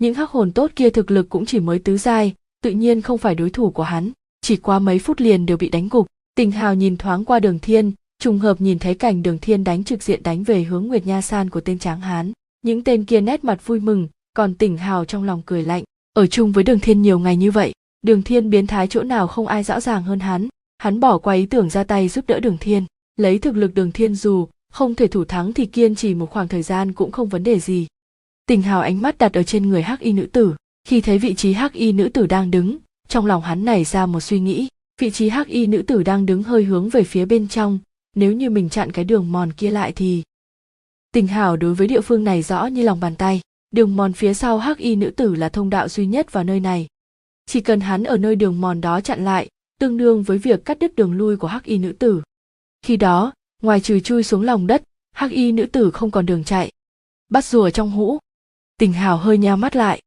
những 0.00 0.14
hắc 0.14 0.30
hồn 0.30 0.52
tốt 0.52 0.70
kia 0.76 0.90
thực 0.90 1.10
lực 1.10 1.28
cũng 1.28 1.46
chỉ 1.46 1.60
mới 1.60 1.78
tứ 1.78 1.98
giai, 1.98 2.34
tự 2.62 2.70
nhiên 2.70 3.02
không 3.02 3.18
phải 3.18 3.34
đối 3.34 3.50
thủ 3.50 3.70
của 3.70 3.82
hắn. 3.82 4.10
Chỉ 4.40 4.56
qua 4.56 4.78
mấy 4.78 4.98
phút 4.98 5.20
liền 5.20 5.46
đều 5.46 5.56
bị 5.56 5.68
đánh 5.68 5.88
gục. 5.90 6.06
Tình 6.34 6.50
hào 6.50 6.74
nhìn 6.74 6.96
thoáng 6.96 7.24
qua 7.24 7.40
đường 7.40 7.58
thiên, 7.58 7.92
trùng 8.18 8.38
hợp 8.38 8.60
nhìn 8.60 8.78
thấy 8.78 8.94
cảnh 8.94 9.22
đường 9.22 9.38
thiên 9.38 9.64
đánh 9.64 9.84
trực 9.84 10.02
diện 10.02 10.22
đánh 10.22 10.42
về 10.42 10.62
hướng 10.62 10.86
nguyệt 10.86 11.06
nha 11.06 11.20
san 11.20 11.50
của 11.50 11.60
tên 11.60 11.78
tráng 11.78 12.00
hán. 12.00 12.32
Những 12.62 12.84
tên 12.84 13.04
kia 13.04 13.20
nét 13.20 13.44
mặt 13.44 13.66
vui 13.66 13.80
mừng, 13.80 14.08
còn 14.36 14.54
tỉnh 14.54 14.76
hào 14.76 15.04
trong 15.04 15.24
lòng 15.24 15.42
cười 15.46 15.62
lạnh. 15.62 15.84
Ở 16.12 16.26
chung 16.26 16.52
với 16.52 16.64
đường 16.64 16.80
thiên 16.80 17.02
nhiều 17.02 17.18
ngày 17.18 17.36
như 17.36 17.50
vậy, 17.50 17.72
đường 18.02 18.22
thiên 18.22 18.50
biến 18.50 18.66
thái 18.66 18.86
chỗ 18.86 19.02
nào 19.02 19.26
không 19.26 19.46
ai 19.46 19.62
rõ 19.62 19.80
ràng 19.80 20.02
hơn 20.02 20.20
hắn. 20.20 20.48
Hắn 20.78 21.00
bỏ 21.00 21.18
qua 21.18 21.34
ý 21.34 21.46
tưởng 21.46 21.70
ra 21.70 21.84
tay 21.84 22.08
giúp 22.08 22.24
đỡ 22.28 22.40
đường 22.40 22.56
thiên, 22.60 22.84
lấy 23.16 23.38
thực 23.38 23.56
lực 23.56 23.74
đường 23.74 23.92
thiên 23.92 24.14
dù 24.14 24.48
không 24.72 24.94
thể 24.94 25.06
thủ 25.06 25.24
thắng 25.24 25.52
thì 25.52 25.66
kiên 25.66 25.94
trì 25.94 26.14
một 26.14 26.30
khoảng 26.30 26.48
thời 26.48 26.62
gian 26.62 26.92
cũng 26.92 27.12
không 27.12 27.28
vấn 27.28 27.42
đề 27.42 27.60
gì 27.60 27.86
tình 28.50 28.62
hào 28.62 28.80
ánh 28.80 29.02
mắt 29.02 29.18
đặt 29.18 29.32
ở 29.32 29.42
trên 29.42 29.68
người 29.68 29.82
hắc 29.82 30.00
y 30.00 30.12
nữ 30.12 30.26
tử. 30.32 30.54
Khi 30.84 31.00
thấy 31.00 31.18
vị 31.18 31.34
trí 31.34 31.52
hắc 31.52 31.72
y 31.72 31.92
nữ 31.92 32.08
tử 32.08 32.26
đang 32.26 32.50
đứng, 32.50 32.78
trong 33.08 33.26
lòng 33.26 33.42
hắn 33.42 33.64
nảy 33.64 33.84
ra 33.84 34.06
một 34.06 34.20
suy 34.20 34.40
nghĩ. 34.40 34.68
Vị 35.00 35.10
trí 35.10 35.28
hắc 35.28 35.46
y 35.46 35.66
nữ 35.66 35.82
tử 35.82 36.02
đang 36.02 36.26
đứng 36.26 36.42
hơi 36.42 36.64
hướng 36.64 36.88
về 36.88 37.04
phía 37.04 37.24
bên 37.24 37.48
trong, 37.48 37.78
nếu 38.16 38.32
như 38.32 38.50
mình 38.50 38.68
chặn 38.68 38.92
cái 38.92 39.04
đường 39.04 39.32
mòn 39.32 39.52
kia 39.52 39.70
lại 39.70 39.92
thì. 39.92 40.22
Tình 41.12 41.26
hào 41.26 41.56
đối 41.56 41.74
với 41.74 41.86
địa 41.86 42.00
phương 42.00 42.24
này 42.24 42.42
rõ 42.42 42.66
như 42.66 42.82
lòng 42.82 43.00
bàn 43.00 43.14
tay. 43.16 43.40
Đường 43.70 43.96
mòn 43.96 44.12
phía 44.12 44.34
sau 44.34 44.58
hắc 44.58 44.78
y 44.78 44.96
nữ 44.96 45.10
tử 45.10 45.34
là 45.34 45.48
thông 45.48 45.70
đạo 45.70 45.88
duy 45.88 46.06
nhất 46.06 46.32
vào 46.32 46.44
nơi 46.44 46.60
này. 46.60 46.86
Chỉ 47.46 47.60
cần 47.60 47.80
hắn 47.80 48.04
ở 48.04 48.16
nơi 48.16 48.36
đường 48.36 48.60
mòn 48.60 48.80
đó 48.80 49.00
chặn 49.00 49.24
lại, 49.24 49.48
tương 49.80 49.96
đương 49.96 50.22
với 50.22 50.38
việc 50.38 50.64
cắt 50.64 50.78
đứt 50.78 50.94
đường 50.94 51.12
lui 51.12 51.36
của 51.36 51.48
hắc 51.48 51.64
y 51.64 51.78
nữ 51.78 51.92
tử. 51.92 52.22
Khi 52.82 52.96
đó, 52.96 53.32
ngoài 53.62 53.80
trừ 53.80 54.00
chui 54.00 54.22
xuống 54.22 54.42
lòng 54.42 54.66
đất, 54.66 54.82
hắc 55.12 55.30
y 55.30 55.52
nữ 55.52 55.66
tử 55.66 55.90
không 55.90 56.10
còn 56.10 56.26
đường 56.26 56.44
chạy. 56.44 56.72
Bắt 57.28 57.44
rùa 57.44 57.70
trong 57.70 57.90
hũ 57.90 58.18
tình 58.80 58.92
hào 58.92 59.16
hơi 59.16 59.38
nheo 59.38 59.56
mắt 59.56 59.76
lại. 59.76 60.02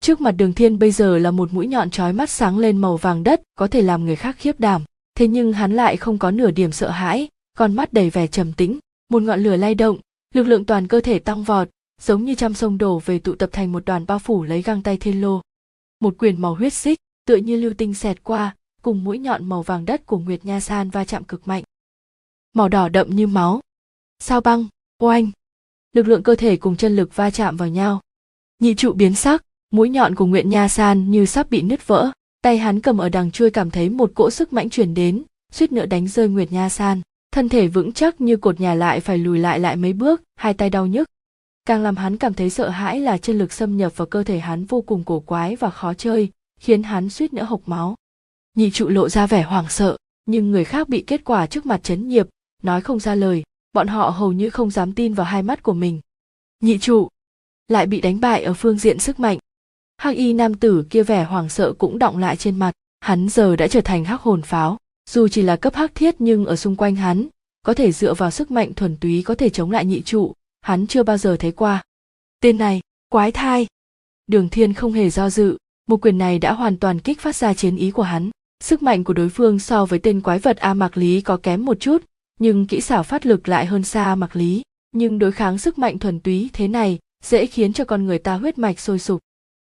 Trước 0.00 0.20
mặt 0.20 0.30
đường 0.30 0.52
thiên 0.52 0.78
bây 0.78 0.90
giờ 0.90 1.18
là 1.18 1.30
một 1.30 1.52
mũi 1.52 1.66
nhọn 1.66 1.90
chói 1.90 2.12
mắt 2.12 2.30
sáng 2.30 2.58
lên 2.58 2.78
màu 2.78 2.96
vàng 2.96 3.24
đất, 3.24 3.42
có 3.54 3.66
thể 3.66 3.82
làm 3.82 4.04
người 4.04 4.16
khác 4.16 4.36
khiếp 4.38 4.60
đảm. 4.60 4.82
Thế 5.14 5.28
nhưng 5.28 5.52
hắn 5.52 5.72
lại 5.72 5.96
không 5.96 6.18
có 6.18 6.30
nửa 6.30 6.50
điểm 6.50 6.72
sợ 6.72 6.90
hãi, 6.90 7.28
con 7.56 7.74
mắt 7.74 7.92
đầy 7.92 8.10
vẻ 8.10 8.26
trầm 8.26 8.52
tĩnh, 8.52 8.78
một 9.10 9.22
ngọn 9.22 9.40
lửa 9.40 9.56
lay 9.56 9.74
động, 9.74 9.98
lực 10.34 10.42
lượng 10.42 10.64
toàn 10.64 10.88
cơ 10.88 11.00
thể 11.00 11.18
tăng 11.18 11.44
vọt, 11.44 11.68
giống 12.00 12.24
như 12.24 12.34
trăm 12.34 12.54
sông 12.54 12.78
đổ 12.78 12.98
về 12.98 13.18
tụ 13.18 13.34
tập 13.34 13.50
thành 13.52 13.72
một 13.72 13.84
đoàn 13.84 14.06
bao 14.06 14.18
phủ 14.18 14.44
lấy 14.44 14.62
găng 14.62 14.82
tay 14.82 14.96
thiên 14.96 15.20
lô. 15.20 15.40
Một 16.00 16.14
quyền 16.18 16.40
màu 16.40 16.54
huyết 16.54 16.72
xích, 16.72 16.98
tựa 17.26 17.36
như 17.36 17.56
lưu 17.56 17.74
tinh 17.78 17.94
xẹt 17.94 18.24
qua, 18.24 18.56
cùng 18.82 19.04
mũi 19.04 19.18
nhọn 19.18 19.44
màu 19.44 19.62
vàng 19.62 19.84
đất 19.84 20.06
của 20.06 20.18
nguyệt 20.18 20.44
nha 20.44 20.60
san 20.60 20.90
va 20.90 21.04
chạm 21.04 21.24
cực 21.24 21.48
mạnh. 21.48 21.64
Màu 22.52 22.68
đỏ 22.68 22.88
đậm 22.88 23.10
như 23.10 23.26
máu. 23.26 23.60
Sao 24.18 24.40
băng, 24.40 24.66
oanh. 24.98 25.30
Lực 25.92 26.08
lượng 26.08 26.22
cơ 26.22 26.34
thể 26.34 26.56
cùng 26.56 26.76
chân 26.76 26.96
lực 26.96 27.16
va 27.16 27.30
chạm 27.30 27.56
vào 27.56 27.68
nhau 27.68 28.00
nhị 28.62 28.74
trụ 28.74 28.92
biến 28.92 29.14
sắc, 29.14 29.44
mũi 29.70 29.90
nhọn 29.90 30.14
của 30.14 30.26
nguyện 30.26 30.50
nha 30.50 30.68
san 30.68 31.10
như 31.10 31.26
sắp 31.26 31.50
bị 31.50 31.62
nứt 31.62 31.86
vỡ. 31.86 32.10
Tay 32.42 32.58
hắn 32.58 32.80
cầm 32.80 32.98
ở 32.98 33.08
đằng 33.08 33.30
chui 33.30 33.50
cảm 33.50 33.70
thấy 33.70 33.88
một 33.88 34.10
cỗ 34.14 34.30
sức 34.30 34.52
mãnh 34.52 34.70
truyền 34.70 34.94
đến, 34.94 35.22
suýt 35.52 35.72
nữa 35.72 35.86
đánh 35.86 36.08
rơi 36.08 36.28
nguyệt 36.28 36.52
nha 36.52 36.68
san. 36.68 37.00
Thân 37.32 37.48
thể 37.48 37.68
vững 37.68 37.92
chắc 37.92 38.20
như 38.20 38.36
cột 38.36 38.60
nhà 38.60 38.74
lại 38.74 39.00
phải 39.00 39.18
lùi 39.18 39.38
lại 39.38 39.58
lại 39.58 39.76
mấy 39.76 39.92
bước, 39.92 40.22
hai 40.36 40.54
tay 40.54 40.70
đau 40.70 40.86
nhức. 40.86 41.08
Càng 41.64 41.82
làm 41.82 41.96
hắn 41.96 42.16
cảm 42.16 42.34
thấy 42.34 42.50
sợ 42.50 42.68
hãi 42.68 43.00
là 43.00 43.18
chân 43.18 43.38
lực 43.38 43.52
xâm 43.52 43.76
nhập 43.76 43.96
vào 43.96 44.06
cơ 44.06 44.22
thể 44.22 44.38
hắn 44.38 44.64
vô 44.64 44.80
cùng 44.80 45.04
cổ 45.04 45.20
quái 45.20 45.56
và 45.56 45.70
khó 45.70 45.94
chơi, 45.94 46.28
khiến 46.60 46.82
hắn 46.82 47.10
suýt 47.10 47.32
nữa 47.32 47.44
hộc 47.44 47.60
máu. 47.66 47.94
Nhị 48.56 48.70
trụ 48.70 48.88
lộ 48.88 49.08
ra 49.08 49.26
vẻ 49.26 49.42
hoảng 49.42 49.68
sợ, 49.68 49.96
nhưng 50.26 50.50
người 50.50 50.64
khác 50.64 50.88
bị 50.88 51.04
kết 51.06 51.24
quả 51.24 51.46
trước 51.46 51.66
mặt 51.66 51.82
chấn 51.82 52.08
nhiệp 52.08 52.26
nói 52.62 52.80
không 52.80 53.00
ra 53.00 53.14
lời, 53.14 53.42
bọn 53.72 53.86
họ 53.86 54.10
hầu 54.10 54.32
như 54.32 54.50
không 54.50 54.70
dám 54.70 54.92
tin 54.92 55.14
vào 55.14 55.26
hai 55.26 55.42
mắt 55.42 55.62
của 55.62 55.72
mình. 55.72 56.00
Nhị 56.60 56.78
trụ 56.78 57.08
lại 57.68 57.86
bị 57.86 58.00
đánh 58.00 58.20
bại 58.20 58.42
ở 58.42 58.54
phương 58.54 58.78
diện 58.78 58.98
sức 58.98 59.20
mạnh. 59.20 59.38
Hắc 59.96 60.16
y 60.16 60.32
nam 60.32 60.54
tử 60.54 60.84
kia 60.90 61.02
vẻ 61.02 61.24
hoảng 61.24 61.48
sợ 61.48 61.72
cũng 61.72 61.98
động 61.98 62.18
lại 62.18 62.36
trên 62.36 62.58
mặt, 62.58 62.72
hắn 63.00 63.28
giờ 63.28 63.56
đã 63.56 63.68
trở 63.68 63.80
thành 63.80 64.04
hắc 64.04 64.20
hồn 64.20 64.42
pháo. 64.42 64.76
Dù 65.10 65.28
chỉ 65.28 65.42
là 65.42 65.56
cấp 65.56 65.74
hắc 65.74 65.94
thiết 65.94 66.14
nhưng 66.18 66.46
ở 66.46 66.56
xung 66.56 66.76
quanh 66.76 66.96
hắn, 66.96 67.26
có 67.62 67.74
thể 67.74 67.92
dựa 67.92 68.14
vào 68.14 68.30
sức 68.30 68.50
mạnh 68.50 68.74
thuần 68.74 68.96
túy 68.96 69.22
có 69.22 69.34
thể 69.34 69.50
chống 69.50 69.70
lại 69.70 69.84
nhị 69.84 70.02
trụ, 70.02 70.32
hắn 70.60 70.86
chưa 70.86 71.02
bao 71.02 71.18
giờ 71.18 71.36
thấy 71.36 71.52
qua. 71.52 71.82
Tên 72.40 72.58
này, 72.58 72.80
quái 73.08 73.32
thai. 73.32 73.66
Đường 74.26 74.48
thiên 74.48 74.74
không 74.74 74.92
hề 74.92 75.10
do 75.10 75.30
dự, 75.30 75.56
một 75.88 76.00
quyền 76.02 76.18
này 76.18 76.38
đã 76.38 76.52
hoàn 76.52 76.76
toàn 76.76 77.00
kích 77.00 77.20
phát 77.20 77.36
ra 77.36 77.54
chiến 77.54 77.76
ý 77.76 77.90
của 77.90 78.02
hắn. 78.02 78.30
Sức 78.64 78.82
mạnh 78.82 79.04
của 79.04 79.12
đối 79.12 79.28
phương 79.28 79.58
so 79.58 79.84
với 79.84 79.98
tên 79.98 80.20
quái 80.20 80.38
vật 80.38 80.56
a 80.56 80.74
mạc 80.74 80.96
lý 80.96 81.20
có 81.20 81.36
kém 81.36 81.64
một 81.64 81.80
chút, 81.80 82.04
nhưng 82.40 82.66
kỹ 82.66 82.80
xảo 82.80 83.02
phát 83.02 83.26
lực 83.26 83.48
lại 83.48 83.66
hơn 83.66 83.84
xa 83.84 84.04
a 84.04 84.14
mạc 84.14 84.36
lý. 84.36 84.62
Nhưng 84.92 85.18
đối 85.18 85.32
kháng 85.32 85.58
sức 85.58 85.78
mạnh 85.78 85.98
thuần 85.98 86.20
túy 86.20 86.50
thế 86.52 86.68
này 86.68 86.98
dễ 87.22 87.46
khiến 87.46 87.72
cho 87.72 87.84
con 87.84 88.06
người 88.06 88.18
ta 88.18 88.34
huyết 88.34 88.58
mạch 88.58 88.80
sôi 88.80 88.98
sục. 88.98 89.20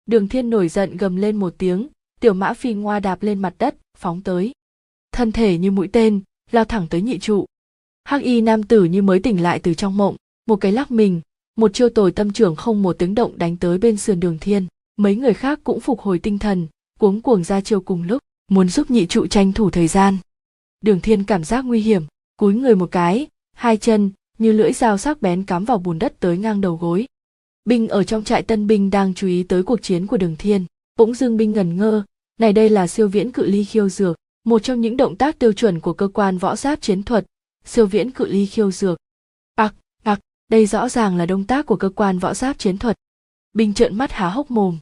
Đường 0.06 0.28
thiên 0.28 0.50
nổi 0.50 0.68
giận 0.68 0.96
gầm 0.96 1.16
lên 1.16 1.36
một 1.36 1.54
tiếng, 1.58 1.88
tiểu 2.20 2.34
mã 2.34 2.54
phi 2.54 2.74
ngoa 2.74 3.00
đạp 3.00 3.22
lên 3.22 3.38
mặt 3.38 3.54
đất, 3.58 3.74
phóng 3.98 4.22
tới. 4.22 4.52
Thân 5.12 5.32
thể 5.32 5.58
như 5.58 5.70
mũi 5.70 5.88
tên, 5.92 6.20
lao 6.50 6.64
thẳng 6.64 6.86
tới 6.90 7.02
nhị 7.02 7.18
trụ. 7.18 7.46
Hắc 8.04 8.22
y 8.22 8.40
nam 8.40 8.62
tử 8.62 8.84
như 8.84 9.02
mới 9.02 9.20
tỉnh 9.20 9.42
lại 9.42 9.58
từ 9.58 9.74
trong 9.74 9.96
mộng, 9.96 10.16
một 10.46 10.56
cái 10.56 10.72
lắc 10.72 10.90
mình, 10.90 11.20
một 11.56 11.74
chiêu 11.74 11.88
tồi 11.88 12.12
tâm 12.12 12.32
trưởng 12.32 12.56
không 12.56 12.82
một 12.82 12.96
tiếng 12.98 13.14
động 13.14 13.38
đánh 13.38 13.56
tới 13.56 13.78
bên 13.78 13.96
sườn 13.96 14.20
đường 14.20 14.38
thiên. 14.40 14.66
Mấy 14.96 15.16
người 15.16 15.34
khác 15.34 15.60
cũng 15.64 15.80
phục 15.80 16.00
hồi 16.00 16.18
tinh 16.18 16.38
thần, 16.38 16.66
cuống 16.98 17.22
cuồng 17.22 17.44
ra 17.44 17.60
chiêu 17.60 17.80
cùng 17.80 18.02
lúc, 18.02 18.22
muốn 18.50 18.68
giúp 18.68 18.90
nhị 18.90 19.06
trụ 19.06 19.26
tranh 19.26 19.52
thủ 19.52 19.70
thời 19.70 19.88
gian. 19.88 20.18
Đường 20.80 21.00
thiên 21.00 21.24
cảm 21.24 21.44
giác 21.44 21.64
nguy 21.64 21.80
hiểm, 21.80 22.02
cúi 22.36 22.54
người 22.54 22.74
một 22.74 22.88
cái, 22.90 23.26
hai 23.52 23.76
chân, 23.76 24.10
như 24.38 24.52
lưỡi 24.52 24.72
dao 24.72 24.98
sắc 24.98 25.22
bén 25.22 25.44
cắm 25.44 25.64
vào 25.64 25.78
bùn 25.78 25.98
đất 25.98 26.20
tới 26.20 26.38
ngang 26.38 26.60
đầu 26.60 26.76
gối 26.76 27.06
binh 27.70 27.88
ở 27.88 28.04
trong 28.04 28.24
trại 28.24 28.42
tân 28.42 28.66
binh 28.66 28.90
đang 28.90 29.14
chú 29.14 29.26
ý 29.26 29.42
tới 29.42 29.62
cuộc 29.62 29.82
chiến 29.82 30.06
của 30.06 30.16
đường 30.16 30.36
thiên. 30.38 30.64
Bỗng 30.96 31.14
dưng 31.14 31.36
binh 31.36 31.52
ngần 31.52 31.76
ngơ. 31.76 32.02
Này 32.38 32.52
đây 32.52 32.68
là 32.68 32.86
siêu 32.86 33.08
viễn 33.08 33.32
cự 33.32 33.46
ly 33.46 33.64
khiêu 33.64 33.88
dược, 33.88 34.16
một 34.44 34.62
trong 34.62 34.80
những 34.80 34.96
động 34.96 35.16
tác 35.16 35.38
tiêu 35.38 35.52
chuẩn 35.52 35.80
của 35.80 35.92
cơ 35.92 36.08
quan 36.08 36.38
võ 36.38 36.56
giáp 36.56 36.80
chiến 36.80 37.02
thuật. 37.02 37.26
Siêu 37.64 37.86
viễn 37.86 38.10
cự 38.10 38.26
ly 38.26 38.46
khiêu 38.46 38.70
dược. 38.70 38.98
Ặc 39.54 39.74
ặc 40.02 40.20
đây 40.48 40.66
rõ 40.66 40.88
ràng 40.88 41.16
là 41.16 41.26
động 41.26 41.44
tác 41.44 41.66
của 41.66 41.76
cơ 41.76 41.88
quan 41.88 42.18
võ 42.18 42.34
giáp 42.34 42.58
chiến 42.58 42.78
thuật. 42.78 42.96
Binh 43.52 43.74
trợn 43.74 43.96
mắt 43.96 44.12
há 44.12 44.28
hốc 44.28 44.50
mồm. 44.50 44.78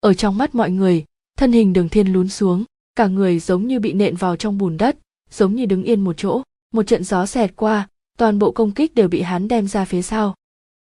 Ở 0.00 0.14
trong 0.14 0.38
mắt 0.38 0.54
mọi 0.54 0.70
người, 0.70 1.04
thân 1.38 1.52
hình 1.52 1.72
đường 1.72 1.88
thiên 1.88 2.12
lún 2.12 2.28
xuống, 2.28 2.64
cả 2.96 3.06
người 3.06 3.38
giống 3.38 3.66
như 3.66 3.80
bị 3.80 3.92
nện 3.92 4.16
vào 4.16 4.36
trong 4.36 4.58
bùn 4.58 4.76
đất, 4.76 4.98
giống 5.30 5.54
như 5.54 5.66
đứng 5.66 5.82
yên 5.82 6.00
một 6.00 6.14
chỗ. 6.16 6.42
Một 6.72 6.82
trận 6.82 7.04
gió 7.04 7.26
xẹt 7.26 7.56
qua, 7.56 7.88
toàn 8.18 8.38
bộ 8.38 8.50
công 8.50 8.70
kích 8.70 8.94
đều 8.94 9.08
bị 9.08 9.22
hắn 9.22 9.48
đem 9.48 9.68
ra 9.68 9.84
phía 9.84 10.02
sau 10.02 10.34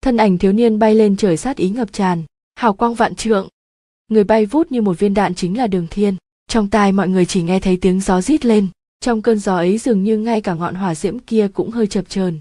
thân 0.03 0.17
ảnh 0.17 0.39
thiếu 0.39 0.53
niên 0.53 0.79
bay 0.79 0.95
lên 0.95 1.17
trời 1.17 1.37
sát 1.37 1.57
ý 1.57 1.71
ngập 1.71 1.93
tràn. 1.93 2.23
Hào 2.57 2.73
quang 2.73 2.95
vạn 2.95 3.15
trượng. 3.15 3.49
Người 4.09 4.25
bay 4.25 4.47
vút 4.47 4.73
như 4.73 4.83
một 4.83 4.99
viên 4.99 5.15
đạn 5.15 5.35
chính 5.35 5.59
là 5.59 5.67
đường 5.67 5.87
thiên. 5.91 6.17
Trong 6.49 6.71
tai 6.71 6.93
mọi 6.93 7.09
người 7.09 7.27
chỉ 7.27 7.43
nghe 7.43 7.61
thấy 7.61 7.77
tiếng 7.77 8.01
gió 8.01 8.21
rít 8.21 8.45
lên. 8.45 8.69
Trong 9.01 9.23
cơn 9.23 9.39
gió 9.39 9.57
ấy 9.57 9.79
dường 9.79 10.05
như 10.05 10.19
ngay 10.19 10.41
cả 10.41 10.55
ngọn 10.55 10.75
hỏa 10.75 10.95
diễm 10.95 11.19
kia 11.19 11.49
cũng 11.55 11.71
hơi 11.71 11.87
chập 11.87 12.05
chờn. 12.09 12.39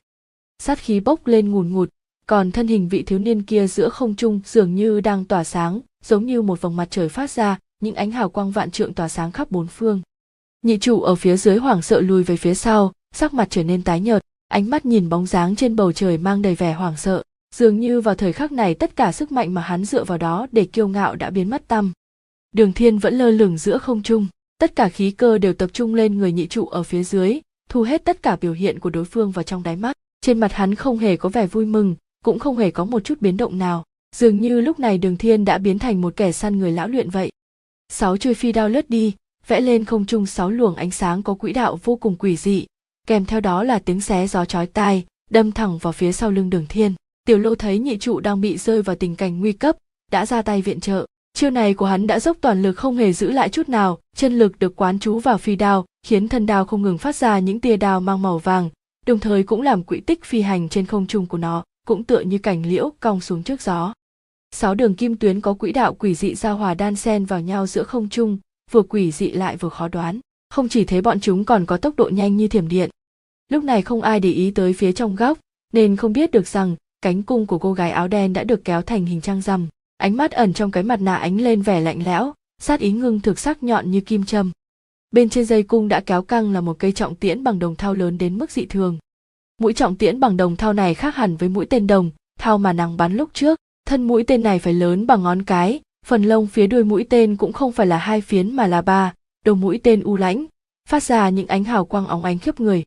Sát 0.63 0.79
khí 0.79 0.99
bốc 0.99 1.27
lên 1.27 1.51
ngùn 1.51 1.73
ngụt. 1.73 1.89
Còn 2.27 2.51
thân 2.51 2.67
hình 2.67 2.89
vị 2.89 3.03
thiếu 3.03 3.19
niên 3.19 3.43
kia 3.43 3.67
giữa 3.67 3.89
không 3.89 4.15
trung 4.15 4.39
dường 4.45 4.75
như 4.75 5.01
đang 5.01 5.25
tỏa 5.25 5.43
sáng, 5.43 5.79
giống 6.05 6.25
như 6.25 6.41
một 6.41 6.61
vòng 6.61 6.75
mặt 6.75 6.87
trời 6.91 7.09
phát 7.09 7.31
ra, 7.31 7.59
những 7.79 7.95
ánh 7.95 8.11
hào 8.11 8.29
quang 8.29 8.51
vạn 8.51 8.71
trượng 8.71 8.93
tỏa 8.93 9.09
sáng 9.09 9.31
khắp 9.31 9.51
bốn 9.51 9.67
phương. 9.67 10.01
Nhị 10.61 10.77
chủ 10.79 11.01
ở 11.01 11.15
phía 11.15 11.37
dưới 11.37 11.57
hoảng 11.57 11.81
sợ 11.81 12.01
lùi 12.01 12.23
về 12.23 12.37
phía 12.37 12.55
sau, 12.55 12.91
sắc 13.15 13.33
mặt 13.33 13.47
trở 13.49 13.63
nên 13.63 13.83
tái 13.83 13.99
nhợt, 13.99 14.21
ánh 14.47 14.69
mắt 14.69 14.85
nhìn 14.85 15.09
bóng 15.09 15.25
dáng 15.25 15.55
trên 15.55 15.75
bầu 15.75 15.91
trời 15.91 16.17
mang 16.17 16.41
đầy 16.41 16.55
vẻ 16.55 16.73
hoảng 16.73 16.97
sợ 16.97 17.23
dường 17.55 17.79
như 17.79 18.01
vào 18.01 18.15
thời 18.15 18.33
khắc 18.33 18.51
này 18.51 18.75
tất 18.75 18.95
cả 18.95 19.11
sức 19.11 19.31
mạnh 19.31 19.53
mà 19.53 19.61
hắn 19.61 19.85
dựa 19.85 20.03
vào 20.03 20.17
đó 20.17 20.47
để 20.51 20.65
kiêu 20.65 20.87
ngạo 20.87 21.15
đã 21.15 21.29
biến 21.29 21.49
mất 21.49 21.67
tăm. 21.67 21.91
Đường 22.51 22.73
thiên 22.73 22.97
vẫn 22.97 23.13
lơ 23.13 23.31
lửng 23.31 23.57
giữa 23.57 23.77
không 23.77 24.03
trung, 24.03 24.27
tất 24.59 24.75
cả 24.75 24.89
khí 24.89 25.11
cơ 25.11 25.37
đều 25.37 25.53
tập 25.53 25.69
trung 25.73 25.95
lên 25.95 26.17
người 26.17 26.31
nhị 26.31 26.47
trụ 26.47 26.65
ở 26.65 26.83
phía 26.83 27.03
dưới, 27.03 27.39
thu 27.69 27.81
hết 27.81 28.05
tất 28.05 28.23
cả 28.23 28.37
biểu 28.41 28.53
hiện 28.53 28.79
của 28.79 28.89
đối 28.89 29.05
phương 29.05 29.31
vào 29.31 29.43
trong 29.43 29.63
đáy 29.63 29.75
mắt. 29.75 29.95
Trên 30.21 30.39
mặt 30.39 30.53
hắn 30.53 30.75
không 30.75 30.97
hề 30.97 31.17
có 31.17 31.29
vẻ 31.29 31.47
vui 31.47 31.65
mừng, 31.65 31.95
cũng 32.25 32.39
không 32.39 32.57
hề 32.57 32.71
có 32.71 32.85
một 32.85 33.03
chút 33.03 33.21
biến 33.21 33.37
động 33.37 33.57
nào. 33.57 33.83
Dường 34.15 34.41
như 34.41 34.61
lúc 34.61 34.79
này 34.79 34.97
đường 34.97 35.17
thiên 35.17 35.45
đã 35.45 35.57
biến 35.57 35.79
thành 35.79 36.01
một 36.01 36.13
kẻ 36.15 36.31
săn 36.31 36.59
người 36.59 36.71
lão 36.71 36.87
luyện 36.87 37.09
vậy. 37.09 37.31
Sáu 37.89 38.17
chuôi 38.17 38.33
phi 38.33 38.51
đao 38.51 38.69
lướt 38.69 38.89
đi, 38.89 39.13
vẽ 39.47 39.61
lên 39.61 39.85
không 39.85 40.05
trung 40.05 40.25
sáu 40.25 40.49
luồng 40.49 40.75
ánh 40.75 40.91
sáng 40.91 41.23
có 41.23 41.33
quỹ 41.33 41.53
đạo 41.53 41.79
vô 41.83 41.95
cùng 41.95 42.15
quỷ 42.15 42.37
dị. 42.37 42.65
Kèm 43.07 43.25
theo 43.25 43.41
đó 43.41 43.63
là 43.63 43.79
tiếng 43.79 44.01
xé 44.01 44.27
gió 44.27 44.45
chói 44.45 44.67
tai, 44.67 45.05
đâm 45.29 45.51
thẳng 45.51 45.77
vào 45.77 45.93
phía 45.93 46.11
sau 46.11 46.31
lưng 46.31 46.49
đường 46.49 46.65
thiên 46.69 46.93
tiểu 47.29 47.39
lô 47.39 47.55
thấy 47.55 47.79
nhị 47.79 47.97
trụ 47.97 48.19
đang 48.19 48.41
bị 48.41 48.57
rơi 48.57 48.81
vào 48.81 48.95
tình 48.95 49.15
cảnh 49.15 49.39
nguy 49.39 49.51
cấp, 49.51 49.75
đã 50.11 50.25
ra 50.25 50.41
tay 50.41 50.61
viện 50.61 50.79
trợ. 50.79 51.05
Chiêu 51.33 51.49
này 51.49 51.73
của 51.73 51.85
hắn 51.85 52.07
đã 52.07 52.19
dốc 52.19 52.37
toàn 52.41 52.61
lực 52.61 52.73
không 52.73 52.97
hề 52.97 53.13
giữ 53.13 53.31
lại 53.31 53.49
chút 53.49 53.69
nào, 53.69 53.99
chân 54.15 54.39
lực 54.39 54.59
được 54.59 54.75
quán 54.75 54.99
chú 54.99 55.19
vào 55.19 55.37
phi 55.37 55.55
đao, 55.55 55.85
khiến 56.07 56.27
thân 56.27 56.45
đao 56.45 56.65
không 56.65 56.81
ngừng 56.81 56.97
phát 56.97 57.15
ra 57.15 57.39
những 57.39 57.59
tia 57.59 57.77
đao 57.77 57.99
mang 57.99 58.21
màu 58.21 58.37
vàng, 58.37 58.69
đồng 59.05 59.19
thời 59.19 59.43
cũng 59.43 59.61
làm 59.61 59.83
quỹ 59.83 59.99
tích 59.99 60.23
phi 60.25 60.41
hành 60.41 60.69
trên 60.69 60.85
không 60.85 61.07
trung 61.07 61.25
của 61.25 61.37
nó, 61.37 61.63
cũng 61.87 62.03
tựa 62.03 62.19
như 62.19 62.37
cảnh 62.37 62.65
liễu 62.65 62.91
cong 62.99 63.21
xuống 63.21 63.43
trước 63.43 63.61
gió. 63.61 63.93
Sáu 64.51 64.75
đường 64.75 64.95
kim 64.95 65.15
tuyến 65.15 65.41
có 65.41 65.53
quỹ 65.53 65.71
đạo 65.71 65.93
quỷ 65.93 66.15
dị 66.15 66.35
giao 66.35 66.57
hòa 66.57 66.73
đan 66.73 66.95
xen 66.95 67.25
vào 67.25 67.41
nhau 67.41 67.67
giữa 67.67 67.83
không 67.83 68.09
trung, 68.09 68.37
vừa 68.71 68.81
quỷ 68.81 69.11
dị 69.11 69.31
lại 69.31 69.57
vừa 69.57 69.69
khó 69.69 69.87
đoán. 69.87 70.19
Không 70.49 70.69
chỉ 70.69 70.85
thế 70.85 71.01
bọn 71.01 71.19
chúng 71.19 71.45
còn 71.45 71.65
có 71.65 71.77
tốc 71.77 71.95
độ 71.97 72.09
nhanh 72.09 72.37
như 72.37 72.47
thiểm 72.47 72.67
điện. 72.67 72.89
Lúc 73.49 73.63
này 73.63 73.81
không 73.81 74.01
ai 74.01 74.19
để 74.19 74.31
ý 74.31 74.51
tới 74.51 74.73
phía 74.73 74.91
trong 74.91 75.15
góc, 75.15 75.39
nên 75.73 75.95
không 75.95 76.13
biết 76.13 76.31
được 76.31 76.47
rằng 76.47 76.75
cánh 77.01 77.23
cung 77.23 77.45
của 77.45 77.57
cô 77.57 77.73
gái 77.73 77.91
áo 77.91 78.07
đen 78.07 78.33
đã 78.33 78.43
được 78.43 78.65
kéo 78.65 78.81
thành 78.81 79.05
hình 79.05 79.21
trăng 79.21 79.41
rằm. 79.41 79.67
Ánh 79.97 80.17
mắt 80.17 80.31
ẩn 80.31 80.53
trong 80.53 80.71
cái 80.71 80.83
mặt 80.83 81.01
nạ 81.01 81.15
ánh 81.15 81.41
lên 81.41 81.61
vẻ 81.61 81.81
lạnh 81.81 82.03
lẽo, 82.05 82.33
sát 82.61 82.79
ý 82.79 82.91
ngưng 82.91 83.19
thực 83.19 83.39
sắc 83.39 83.63
nhọn 83.63 83.91
như 83.91 84.01
kim 84.01 84.25
châm. 84.25 84.51
Bên 85.11 85.29
trên 85.29 85.45
dây 85.45 85.63
cung 85.63 85.87
đã 85.87 85.99
kéo 85.99 86.21
căng 86.21 86.53
là 86.53 86.61
một 86.61 86.79
cây 86.79 86.91
trọng 86.91 87.15
tiễn 87.15 87.43
bằng 87.43 87.59
đồng 87.59 87.75
thau 87.75 87.93
lớn 87.93 88.17
đến 88.17 88.37
mức 88.37 88.51
dị 88.51 88.65
thường. 88.65 88.97
Mũi 89.61 89.73
trọng 89.73 89.95
tiễn 89.95 90.19
bằng 90.19 90.37
đồng 90.37 90.55
thau 90.55 90.73
này 90.73 90.93
khác 90.93 91.15
hẳn 91.15 91.37
với 91.37 91.49
mũi 91.49 91.65
tên 91.65 91.87
đồng 91.87 92.11
thau 92.39 92.57
mà 92.57 92.73
nàng 92.73 92.97
bắn 92.97 93.17
lúc 93.17 93.29
trước. 93.33 93.59
Thân 93.85 94.03
mũi 94.03 94.23
tên 94.23 94.43
này 94.43 94.59
phải 94.59 94.73
lớn 94.73 95.07
bằng 95.07 95.23
ngón 95.23 95.43
cái, 95.43 95.79
phần 96.05 96.23
lông 96.23 96.47
phía 96.47 96.67
đuôi 96.67 96.83
mũi 96.83 97.05
tên 97.09 97.35
cũng 97.35 97.53
không 97.53 97.71
phải 97.71 97.87
là 97.87 97.97
hai 97.97 98.21
phiến 98.21 98.55
mà 98.55 98.67
là 98.67 98.81
ba. 98.81 99.13
Đầu 99.45 99.55
mũi 99.55 99.79
tên 99.83 100.03
u 100.03 100.17
lãnh, 100.17 100.45
phát 100.89 101.03
ra 101.03 101.29
những 101.29 101.47
ánh 101.47 101.63
hào 101.63 101.85
quang 101.85 102.07
óng 102.07 102.23
ánh 102.23 102.39
khiếp 102.39 102.59
người. 102.59 102.83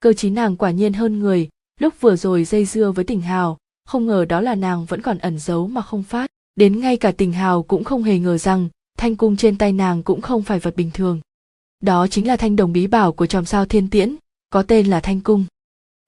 Cơ 0.00 0.12
chí 0.12 0.30
nàng 0.30 0.56
quả 0.56 0.70
nhiên 0.70 0.92
hơn 0.92 1.18
người 1.18 1.48
lúc 1.78 2.00
vừa 2.00 2.16
rồi 2.16 2.44
dây 2.44 2.64
dưa 2.64 2.92
với 2.92 3.04
tình 3.04 3.20
hào, 3.20 3.58
không 3.86 4.06
ngờ 4.06 4.24
đó 4.24 4.40
là 4.40 4.54
nàng 4.54 4.84
vẫn 4.84 5.02
còn 5.02 5.18
ẩn 5.18 5.38
giấu 5.38 5.68
mà 5.68 5.82
không 5.82 6.02
phát. 6.02 6.30
Đến 6.56 6.80
ngay 6.80 6.96
cả 6.96 7.12
tình 7.12 7.32
hào 7.32 7.62
cũng 7.62 7.84
không 7.84 8.02
hề 8.02 8.18
ngờ 8.18 8.38
rằng, 8.38 8.68
thanh 8.98 9.16
cung 9.16 9.36
trên 9.36 9.58
tay 9.58 9.72
nàng 9.72 10.02
cũng 10.02 10.20
không 10.20 10.42
phải 10.42 10.58
vật 10.58 10.76
bình 10.76 10.90
thường. 10.94 11.20
Đó 11.80 12.06
chính 12.06 12.26
là 12.26 12.36
thanh 12.36 12.56
đồng 12.56 12.72
bí 12.72 12.86
bảo 12.86 13.12
của 13.12 13.26
chòm 13.26 13.44
sao 13.44 13.64
thiên 13.64 13.90
tiễn, 13.90 14.16
có 14.50 14.62
tên 14.62 14.86
là 14.86 15.00
thanh 15.00 15.20
cung. 15.20 15.44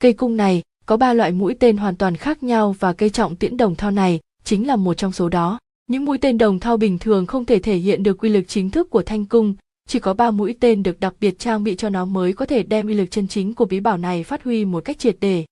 Cây 0.01 0.13
cung 0.13 0.37
này, 0.37 0.63
có 0.87 0.97
ba 0.97 1.13
loại 1.13 1.33
mũi 1.33 1.55
tên 1.55 1.77
hoàn 1.77 1.97
toàn 1.97 2.17
khác 2.17 2.43
nhau 2.43 2.75
và 2.79 2.93
cây 2.93 3.11
trọng 3.11 3.37
tiễn 3.37 3.57
đồng 3.57 3.75
thau 3.75 3.91
này 3.91 4.21
chính 4.45 4.67
là 4.67 4.77
một 4.77 4.95
trong 4.95 5.13
số 5.13 5.29
đó. 5.29 5.59
Những 5.87 6.05
mũi 6.05 6.19
tên 6.19 6.39
đồng 6.39 6.61
thau 6.61 6.77
bình 6.77 6.99
thường 6.99 7.27
không 7.27 7.45
thể 7.45 7.59
thể 7.59 7.77
hiện 7.77 8.03
được 8.03 8.19
quy 8.19 8.29
lực 8.29 8.45
chính 8.49 8.71
thức 8.71 8.91
của 8.91 9.03
thanh 9.03 9.27
cung, 9.27 9.55
chỉ 9.89 9.99
có 9.99 10.15
ba 10.15 10.31
mũi 10.31 10.55
tên 10.61 10.83
được 10.83 11.01
đặc 11.01 11.15
biệt 11.21 11.39
trang 11.39 11.65
bị 11.65 11.77
cho 11.77 11.89
nó 11.89 12.05
mới 12.05 12.33
có 12.33 12.47
thể 12.47 12.63
đem 12.63 12.87
uy 12.87 12.95
lực 12.95 13.11
chân 13.11 13.29
chính 13.29 13.55
của 13.55 13.65
bí 13.65 13.81
bảo 13.81 13.97
này 13.97 14.25
phát 14.25 14.45
huy 14.45 14.65
một 14.65 14.85
cách 14.85 14.99
triệt 14.99 15.17
để 15.21 15.45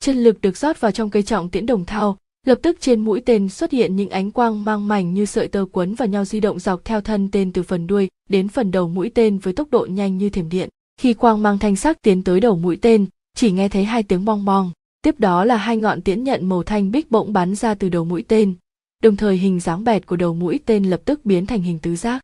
chân 0.00 0.24
lực 0.24 0.40
được 0.40 0.56
rót 0.56 0.80
vào 0.80 0.92
trong 0.92 1.10
cây 1.10 1.22
trọng 1.22 1.50
tiễn 1.50 1.66
đồng 1.66 1.84
thau 1.84 2.18
lập 2.46 2.58
tức 2.62 2.76
trên 2.80 3.00
mũi 3.00 3.22
tên 3.26 3.48
xuất 3.48 3.72
hiện 3.72 3.96
những 3.96 4.10
ánh 4.10 4.30
quang 4.30 4.64
mang 4.64 4.88
mảnh 4.88 5.14
như 5.14 5.24
sợi 5.24 5.48
tơ 5.48 5.64
quấn 5.72 5.94
vào 5.94 6.08
nhau 6.08 6.24
di 6.24 6.40
động 6.40 6.58
dọc 6.58 6.84
theo 6.84 7.00
thân 7.00 7.30
tên 7.30 7.52
từ 7.52 7.62
phần 7.62 7.86
đuôi 7.86 8.08
đến 8.28 8.48
phần 8.48 8.70
đầu 8.70 8.88
mũi 8.88 9.10
tên 9.14 9.38
với 9.38 9.52
tốc 9.52 9.68
độ 9.70 9.86
nhanh 9.90 10.18
như 10.18 10.30
thiểm 10.30 10.48
điện. 10.48 10.68
Khi 11.00 11.14
quang 11.14 11.42
mang 11.42 11.58
thanh 11.58 11.76
sắc 11.76 12.02
tiến 12.02 12.24
tới 12.24 12.40
đầu 12.40 12.56
mũi 12.56 12.78
tên, 12.82 13.06
chỉ 13.36 13.50
nghe 13.50 13.68
thấy 13.68 13.84
hai 13.84 14.02
tiếng 14.02 14.24
bong 14.24 14.44
bong, 14.44 14.70
tiếp 15.02 15.20
đó 15.20 15.44
là 15.44 15.56
hai 15.56 15.76
ngọn 15.76 16.02
tiễn 16.02 16.24
nhận 16.24 16.48
màu 16.48 16.62
thanh 16.62 16.90
bích 16.90 17.10
bỗng 17.10 17.32
bắn 17.32 17.54
ra 17.54 17.74
từ 17.74 17.88
đầu 17.88 18.04
mũi 18.04 18.24
tên. 18.28 18.54
Đồng 19.02 19.16
thời 19.16 19.36
hình 19.36 19.60
dáng 19.60 19.84
bẹt 19.84 20.06
của 20.06 20.16
đầu 20.16 20.34
mũi 20.34 20.60
tên 20.66 20.84
lập 20.84 21.00
tức 21.04 21.24
biến 21.24 21.46
thành 21.46 21.62
hình 21.62 21.78
tứ 21.78 21.96
giác. 21.96 22.22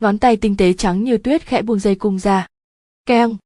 Ngón 0.00 0.18
tay 0.18 0.36
tinh 0.36 0.56
tế 0.56 0.72
trắng 0.72 1.04
như 1.04 1.18
tuyết 1.18 1.42
khẽ 1.42 1.62
buông 1.62 1.78
dây 1.78 1.94
cung 1.94 2.18
ra. 2.18 2.46
Keng! 3.06 3.36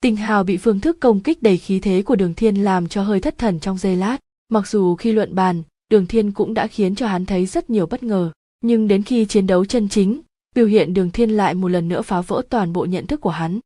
Tình 0.00 0.16
hào 0.16 0.44
bị 0.44 0.56
phương 0.56 0.80
thức 0.80 0.96
công 1.00 1.20
kích 1.20 1.42
đầy 1.42 1.56
khí 1.56 1.80
thế 1.80 2.02
của 2.02 2.16
đường 2.16 2.34
thiên 2.34 2.64
làm 2.64 2.88
cho 2.88 3.02
hơi 3.02 3.20
thất 3.20 3.38
thần 3.38 3.60
trong 3.60 3.78
giây 3.78 3.96
lát. 3.96 4.18
Mặc 4.48 4.68
dù 4.68 4.96
khi 4.96 5.12
luận 5.12 5.34
bàn, 5.34 5.62
đường 5.90 6.06
thiên 6.06 6.32
cũng 6.32 6.54
đã 6.54 6.66
khiến 6.66 6.94
cho 6.94 7.06
hắn 7.06 7.26
thấy 7.26 7.46
rất 7.46 7.70
nhiều 7.70 7.86
bất 7.86 8.02
ngờ. 8.02 8.32
Nhưng 8.60 8.88
đến 8.88 9.02
khi 9.02 9.24
chiến 9.24 9.46
đấu 9.46 9.64
chân 9.64 9.88
chính, 9.88 10.20
biểu 10.54 10.66
hiện 10.66 10.94
đường 10.94 11.10
thiên 11.10 11.30
lại 11.30 11.54
một 11.54 11.68
lần 11.68 11.88
nữa 11.88 12.02
phá 12.02 12.20
vỡ 12.20 12.42
toàn 12.50 12.72
bộ 12.72 12.84
nhận 12.84 13.06
thức 13.06 13.20
của 13.20 13.30
hắn. 13.30 13.60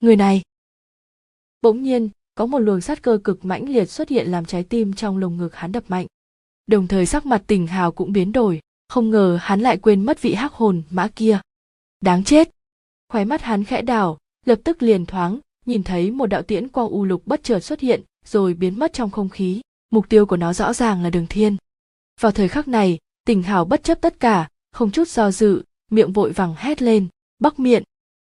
Người 0.00 0.16
này! 0.16 0.42
Bỗng 1.62 1.82
nhiên, 1.82 2.08
có 2.34 2.46
một 2.46 2.58
luồng 2.58 2.80
sát 2.80 3.02
cơ 3.02 3.18
cực 3.24 3.44
mãnh 3.44 3.68
liệt 3.68 3.90
xuất 3.90 4.08
hiện 4.08 4.30
làm 4.30 4.44
trái 4.44 4.62
tim 4.62 4.92
trong 4.92 5.18
lồng 5.18 5.36
ngực 5.36 5.54
hắn 5.54 5.72
đập 5.72 5.84
mạnh. 5.88 6.06
Đồng 6.66 6.88
thời 6.88 7.06
sắc 7.06 7.26
mặt 7.26 7.42
tình 7.46 7.66
hào 7.66 7.92
cũng 7.92 8.12
biến 8.12 8.32
đổi, 8.32 8.60
không 8.88 9.10
ngờ 9.10 9.38
hắn 9.40 9.60
lại 9.60 9.76
quên 9.76 10.04
mất 10.04 10.22
vị 10.22 10.34
hắc 10.34 10.52
hồn 10.52 10.82
mã 10.90 11.08
kia. 11.08 11.40
Đáng 12.00 12.24
chết! 12.24 12.50
Khóe 13.08 13.24
mắt 13.24 13.42
hắn 13.42 13.64
khẽ 13.64 13.82
đảo, 13.82 14.18
lập 14.46 14.58
tức 14.64 14.82
liền 14.82 15.06
thoáng 15.06 15.38
nhìn 15.68 15.82
thấy 15.82 16.10
một 16.10 16.26
đạo 16.26 16.42
tiễn 16.42 16.68
quang 16.68 16.88
u 16.88 17.04
lục 17.04 17.22
bất 17.26 17.42
chợt 17.42 17.60
xuất 17.60 17.80
hiện, 17.80 18.02
rồi 18.24 18.54
biến 18.54 18.78
mất 18.78 18.92
trong 18.92 19.10
không 19.10 19.28
khí. 19.28 19.60
Mục 19.90 20.08
tiêu 20.08 20.26
của 20.26 20.36
nó 20.36 20.52
rõ 20.52 20.72
ràng 20.72 21.02
là 21.02 21.10
đường 21.10 21.26
thiên. 21.26 21.56
Vào 22.20 22.32
thời 22.32 22.48
khắc 22.48 22.68
này, 22.68 22.98
tình 23.26 23.42
hào 23.42 23.64
bất 23.64 23.84
chấp 23.84 24.00
tất 24.00 24.20
cả, 24.20 24.48
không 24.72 24.90
chút 24.90 25.08
do 25.08 25.30
dự, 25.30 25.62
miệng 25.90 26.12
vội 26.12 26.32
vàng 26.32 26.54
hét 26.56 26.82
lên, 26.82 27.06
bắc 27.38 27.58
miệng 27.58 27.82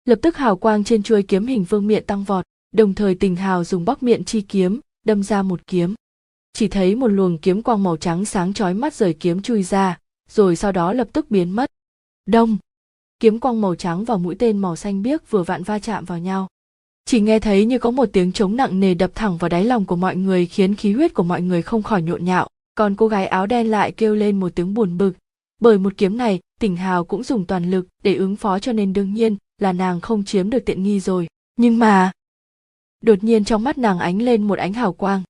lập 0.04 0.18
tức 0.22 0.36
hào 0.36 0.56
quang 0.56 0.84
trên 0.84 1.02
chuôi 1.02 1.22
kiếm 1.22 1.46
hình 1.46 1.64
vương 1.64 1.86
miện 1.86 2.04
tăng 2.06 2.24
vọt, 2.24 2.44
đồng 2.72 2.94
thời 2.94 3.14
tình 3.14 3.36
hào 3.36 3.64
dùng 3.64 3.84
bắc 3.84 4.02
miệng 4.02 4.24
chi 4.24 4.40
kiếm, 4.40 4.80
đâm 5.06 5.22
ra 5.22 5.42
một 5.42 5.66
kiếm. 5.66 5.94
Chỉ 6.52 6.68
thấy 6.68 6.94
một 6.94 7.08
luồng 7.08 7.38
kiếm 7.38 7.62
quang 7.62 7.82
màu 7.82 7.96
trắng 7.96 8.24
sáng 8.24 8.52
chói 8.52 8.74
mắt 8.74 8.94
rời 8.94 9.14
kiếm 9.20 9.42
chui 9.42 9.62
ra, 9.62 9.98
rồi 10.28 10.56
sau 10.56 10.72
đó 10.72 10.92
lập 10.92 11.08
tức 11.12 11.30
biến 11.30 11.50
mất. 11.50 11.70
Đông! 12.26 12.56
Kiếm 13.20 13.40
quang 13.40 13.60
màu 13.60 13.74
trắng 13.74 14.04
và 14.04 14.16
mũi 14.16 14.34
tên 14.38 14.58
màu 14.58 14.76
xanh 14.76 15.02
biếc 15.02 15.30
vừa 15.30 15.42
vặn 15.42 15.62
va 15.62 15.78
chạm 15.78 16.04
vào 16.04 16.18
nhau 16.18 16.48
chỉ 17.10 17.20
nghe 17.20 17.38
thấy 17.38 17.64
như 17.64 17.78
có 17.78 17.90
một 17.90 18.08
tiếng 18.12 18.32
trống 18.32 18.56
nặng 18.56 18.80
nề 18.80 18.94
đập 18.94 19.10
thẳng 19.14 19.36
vào 19.36 19.48
đáy 19.48 19.64
lòng 19.64 19.84
của 19.84 19.96
mọi 19.96 20.16
người 20.16 20.46
khiến 20.46 20.74
khí 20.74 20.92
huyết 20.92 21.14
của 21.14 21.22
mọi 21.22 21.42
người 21.42 21.62
không 21.62 21.82
khỏi 21.82 22.02
nhộn 22.02 22.24
nhạo. 22.24 22.48
Còn 22.74 22.94
cô 22.94 23.08
gái 23.08 23.26
áo 23.26 23.46
đen 23.46 23.70
lại 23.70 23.92
kêu 23.92 24.14
lên 24.14 24.40
một 24.40 24.54
tiếng 24.54 24.74
buồn 24.74 24.98
bực. 24.98 25.12
Bởi 25.60 25.78
một 25.78 25.92
kiếm 25.96 26.16
này, 26.16 26.40
tỉnh 26.60 26.76
hào 26.76 27.04
cũng 27.04 27.22
dùng 27.22 27.46
toàn 27.46 27.70
lực 27.70 27.86
để 28.02 28.14
ứng 28.14 28.36
phó 28.36 28.58
cho 28.58 28.72
nên 28.72 28.92
đương 28.92 29.14
nhiên 29.14 29.36
là 29.58 29.72
nàng 29.72 30.00
không 30.00 30.24
chiếm 30.24 30.50
được 30.50 30.58
tiện 30.66 30.82
nghi 30.82 31.00
rồi. 31.00 31.26
Nhưng 31.56 31.78
mà, 31.78 32.12
đột 33.04 33.24
nhiên 33.24 33.44
trong 33.44 33.64
mắt 33.64 33.78
nàng 33.78 33.98
ánh 33.98 34.22
lên 34.22 34.42
một 34.42 34.58
ánh 34.58 34.72
hào 34.72 34.92
quang. 34.92 35.22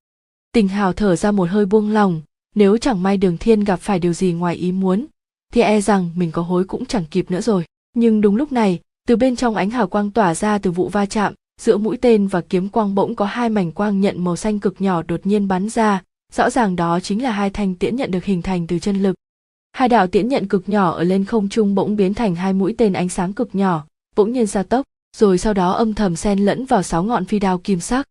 Tình 0.52 0.68
hào 0.68 0.92
thở 0.92 1.16
ra 1.16 1.30
một 1.30 1.50
hơi 1.50 1.66
buông 1.66 1.90
lòng 1.90 2.20
nếu 2.54 2.76
chẳng 2.78 3.02
may 3.02 3.16
đường 3.16 3.38
thiên 3.38 3.64
gặp 3.64 3.76
phải 3.76 3.98
điều 3.98 4.12
gì 4.12 4.32
ngoài 4.32 4.56
ý 4.56 4.72
muốn, 4.72 5.06
thì 5.52 5.60
e 5.60 5.80
rằng 5.80 6.10
mình 6.14 6.30
có 6.30 6.42
hối 6.42 6.64
cũng 6.64 6.86
chẳng 6.86 7.04
kịp 7.10 7.30
nữa 7.30 7.40
rồi. 7.40 7.64
Nhưng 7.94 8.20
đúng 8.20 8.36
lúc 8.36 8.52
này, 8.52 8.80
từ 9.08 9.16
bên 9.16 9.36
trong 9.36 9.54
ánh 9.54 9.70
hào 9.70 9.88
quang 9.88 10.10
tỏa 10.10 10.34
ra 10.34 10.58
từ 10.58 10.70
vụ 10.70 10.88
va 10.88 11.06
chạm 11.06 11.34
giữa 11.60 11.76
mũi 11.76 11.96
tên 11.96 12.26
và 12.26 12.40
kiếm 12.40 12.68
quang 12.68 12.94
bỗng 12.94 13.14
có 13.14 13.24
hai 13.24 13.48
mảnh 13.48 13.72
quang 13.72 14.00
nhận 14.00 14.24
màu 14.24 14.36
xanh 14.36 14.58
cực 14.58 14.80
nhỏ 14.80 15.02
đột 15.02 15.20
nhiên 15.24 15.48
bắn 15.48 15.68
ra. 15.68 16.02
Rõ 16.32 16.50
ràng 16.50 16.76
đó 16.76 17.00
chính 17.00 17.22
là 17.22 17.30
hai 17.30 17.50
thanh 17.50 17.74
tiễn 17.74 17.96
nhận 17.96 18.10
được 18.10 18.24
hình 18.24 18.42
thành 18.42 18.66
từ 18.66 18.78
chân 18.78 19.02
lực. 19.02 19.14
Hai 19.72 19.88
đạo 19.88 20.06
tiễn 20.06 20.28
nhận 20.28 20.48
cực 20.48 20.68
nhỏ 20.68 20.90
ở 20.90 21.04
lên 21.04 21.24
không 21.24 21.48
trung 21.48 21.74
bỗng 21.74 21.96
biến 21.96 22.14
thành 22.14 22.34
hai 22.34 22.52
mũi 22.52 22.74
tên 22.78 22.92
ánh 22.92 23.08
sáng 23.08 23.32
cực 23.32 23.54
nhỏ, 23.54 23.86
bỗng 24.16 24.32
nhiên 24.32 24.46
gia 24.46 24.62
tốc, 24.62 24.86
rồi 25.16 25.38
sau 25.38 25.54
đó 25.54 25.72
âm 25.72 25.94
thầm 25.94 26.16
xen 26.16 26.38
lẫn 26.38 26.64
vào 26.64 26.82
sáu 26.82 27.02
ngọn 27.02 27.24
phi 27.24 27.38
đao 27.38 27.58
kim 27.58 27.80
sắc. 27.80 28.08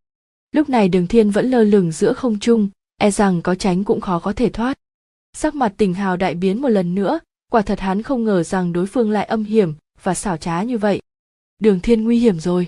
Lúc 0.51 0.69
này 0.69 0.89
đường 0.89 1.07
thiên 1.07 1.31
vẫn 1.31 1.51
lơ 1.51 1.63
lửng 1.63 1.91
giữa 1.91 2.13
không 2.13 2.39
trung 2.39 2.69
e 3.01 3.11
rằng 3.11 3.41
có 3.41 3.55
tránh 3.55 3.83
cũng 3.83 4.01
khó 4.01 4.19
có 4.19 4.33
thể 4.33 4.49
thoát. 4.49 4.77
Sắc 5.33 5.55
mặt 5.55 5.73
tình 5.77 5.93
hào 5.93 6.17
đại 6.17 6.35
biến 6.35 6.61
một 6.61 6.69
lần 6.69 6.95
nữa, 6.95 7.19
quả 7.51 7.61
thật 7.61 7.79
hắn 7.79 8.01
không 8.03 8.23
ngờ 8.23 8.43
rằng 8.43 8.73
đối 8.73 8.85
phương 8.85 9.11
lại 9.11 9.25
âm 9.25 9.43
hiểm 9.43 9.73
và 10.03 10.13
xảo 10.13 10.37
trá 10.37 10.63
như 10.63 10.77
vậy. 10.77 11.01
Đường 11.59 11.79
thiên 11.79 12.03
nguy 12.03 12.19
hiểm 12.19 12.39
rồi 12.39 12.67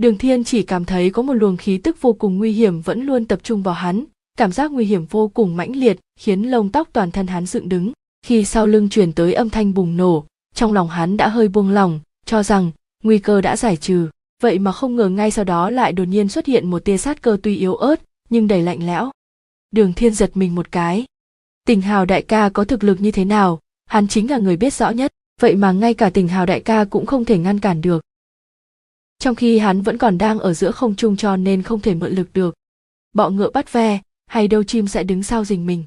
đường 0.00 0.18
thiên 0.18 0.44
chỉ 0.44 0.62
cảm 0.62 0.84
thấy 0.84 1.10
có 1.10 1.22
một 1.22 1.32
luồng 1.32 1.56
khí 1.56 1.78
tức 1.78 1.96
vô 2.00 2.12
cùng 2.12 2.38
nguy 2.38 2.52
hiểm 2.52 2.80
vẫn 2.80 3.06
luôn 3.06 3.24
tập 3.24 3.40
trung 3.42 3.62
vào 3.62 3.74
hắn. 3.74 4.04
Cảm 4.38 4.52
giác 4.52 4.72
nguy 4.72 4.84
hiểm 4.84 5.06
vô 5.10 5.28
cùng 5.28 5.56
mãnh 5.56 5.76
liệt, 5.76 5.98
khiến 6.20 6.42
lông 6.42 6.68
tóc 6.68 6.88
toàn 6.92 7.10
thân 7.10 7.26
hắn 7.26 7.46
dựng 7.46 7.68
đứng. 7.68 7.92
Khi 8.26 8.44
sau 8.44 8.66
lưng 8.66 8.88
truyền 8.88 9.12
tới 9.12 9.34
âm 9.34 9.50
thanh 9.50 9.74
bùng 9.74 9.96
nổ, 9.96 10.24
trong 10.54 10.72
lòng 10.72 10.88
hắn 10.88 11.16
đã 11.16 11.28
hơi 11.28 11.48
buông 11.48 11.70
lỏng, 11.70 12.00
cho 12.26 12.42
rằng, 12.42 12.70
nguy 13.02 13.18
cơ 13.18 13.40
đã 13.40 13.56
giải 13.56 13.76
trừ. 13.76 14.08
Vậy 14.42 14.58
mà 14.58 14.72
không 14.72 14.96
ngờ 14.96 15.08
ngay 15.08 15.30
sau 15.30 15.44
đó 15.44 15.70
lại 15.70 15.92
đột 15.92 16.04
nhiên 16.04 16.28
xuất 16.28 16.46
hiện 16.46 16.70
một 16.70 16.84
tia 16.84 16.96
sát 16.96 17.22
cơ 17.22 17.36
tuy 17.42 17.56
yếu 17.56 17.74
ớt, 17.74 18.00
nhưng 18.30 18.48
đầy 18.48 18.62
lạnh 18.62 18.86
lẽo. 18.86 19.10
Đường 19.70 19.92
thiên 19.92 20.14
giật 20.14 20.30
mình 20.34 20.54
một 20.54 20.72
cái. 20.72 21.04
Tình 21.66 21.80
hào 21.80 22.04
đại 22.04 22.22
ca 22.22 22.48
có 22.48 22.64
thực 22.64 22.84
lực 22.84 23.00
như 23.00 23.10
thế 23.10 23.24
nào? 23.24 23.60
Hắn 23.86 24.08
chính 24.08 24.30
là 24.30 24.38
người 24.38 24.56
biết 24.56 24.74
rõ 24.74 24.90
nhất. 24.90 25.12
Vậy 25.40 25.54
mà 25.54 25.72
ngay 25.72 25.94
cả 25.94 26.10
tình 26.10 26.28
hào 26.28 26.46
đại 26.46 26.60
ca 26.60 26.84
cũng 26.84 27.06
không 27.06 27.24
thể 27.24 27.38
ngăn 27.38 27.60
cản 27.60 27.80
được 27.80 28.02
trong 29.20 29.34
khi 29.34 29.58
hắn 29.58 29.82
vẫn 29.82 29.98
còn 29.98 30.18
đang 30.18 30.38
ở 30.38 30.54
giữa 30.54 30.70
không 30.70 30.96
trung 30.96 31.16
cho 31.16 31.36
nên 31.36 31.62
không 31.62 31.80
thể 31.80 31.94
mượn 31.94 32.12
lực 32.12 32.28
được. 32.32 32.54
Bọ 33.12 33.30
ngựa 33.30 33.50
bắt 33.50 33.72
ve, 33.72 34.00
hay 34.26 34.48
đâu 34.48 34.62
chim 34.62 34.88
sẽ 34.88 35.02
đứng 35.02 35.22
sau 35.22 35.44
rình 35.44 35.66
mình. 35.66 35.84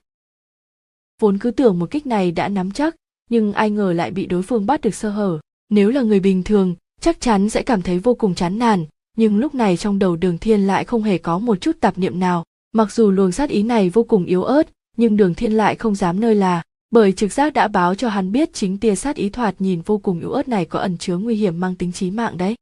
Vốn 1.22 1.38
cứ 1.38 1.52
tưởng 1.52 1.80
một 1.80 1.92
kích 1.92 2.08
này 2.08 2.32
đã 2.32 2.48
nắm 2.48 2.72
chắc, 2.72 2.96
nhưng 3.30 3.54
ai 3.54 3.70
ngờ 3.70 3.94
lại 3.94 4.12
bị 4.12 4.26
đối 4.26 4.44
phương 4.44 4.66
bắt 4.66 4.82
được 4.82 4.96
sơ 4.96 5.10
hở. 5.10 5.40
Nếu 5.70 5.90
là 5.90 6.02
người 6.02 6.20
bình 6.20 6.44
thường, 6.44 6.76
chắc 7.02 7.22
chắn 7.22 7.50
sẽ 7.50 7.62
cảm 7.62 7.82
thấy 7.82 8.00
vô 8.00 8.14
cùng 8.14 8.36
chán 8.36 8.60
nản, 8.60 8.86
nhưng 9.18 9.38
lúc 9.38 9.56
này 9.56 9.78
trong 9.78 10.00
đầu 10.00 10.16
đường 10.16 10.38
thiên 10.38 10.68
lại 10.68 10.86
không 10.86 11.04
hề 11.04 11.18
có 11.18 11.40
một 11.40 11.62
chút 11.62 11.78
tạp 11.80 11.98
niệm 11.98 12.20
nào. 12.20 12.44
Mặc 12.74 12.92
dù 12.92 13.12
luồng 13.12 13.32
sát 13.32 13.50
ý 13.50 13.64
này 13.64 13.90
vô 13.90 14.04
cùng 14.04 14.26
yếu 14.26 14.44
ớt, 14.44 14.70
nhưng 14.98 15.18
đường 15.18 15.36
thiên 15.36 15.52
lại 15.52 15.76
không 15.76 15.96
dám 15.96 16.20
nơi 16.20 16.36
là, 16.36 16.64
bởi 16.92 17.12
trực 17.12 17.34
giác 17.34 17.54
đã 17.54 17.68
báo 17.68 17.96
cho 17.96 18.10
hắn 18.10 18.32
biết 18.32 18.54
chính 18.54 18.78
tia 18.78 18.96
sát 18.96 19.16
ý 19.16 19.30
thoạt 19.30 19.56
nhìn 19.60 19.82
vô 19.82 19.98
cùng 19.98 20.20
yếu 20.20 20.32
ớt 20.32 20.48
này 20.48 20.66
có 20.66 20.80
ẩn 20.80 20.98
chứa 20.98 21.18
nguy 21.18 21.36
hiểm 21.36 21.60
mang 21.60 21.76
tính 21.76 21.92
chí 21.92 22.12
mạng 22.12 22.38
đấy 22.38 22.56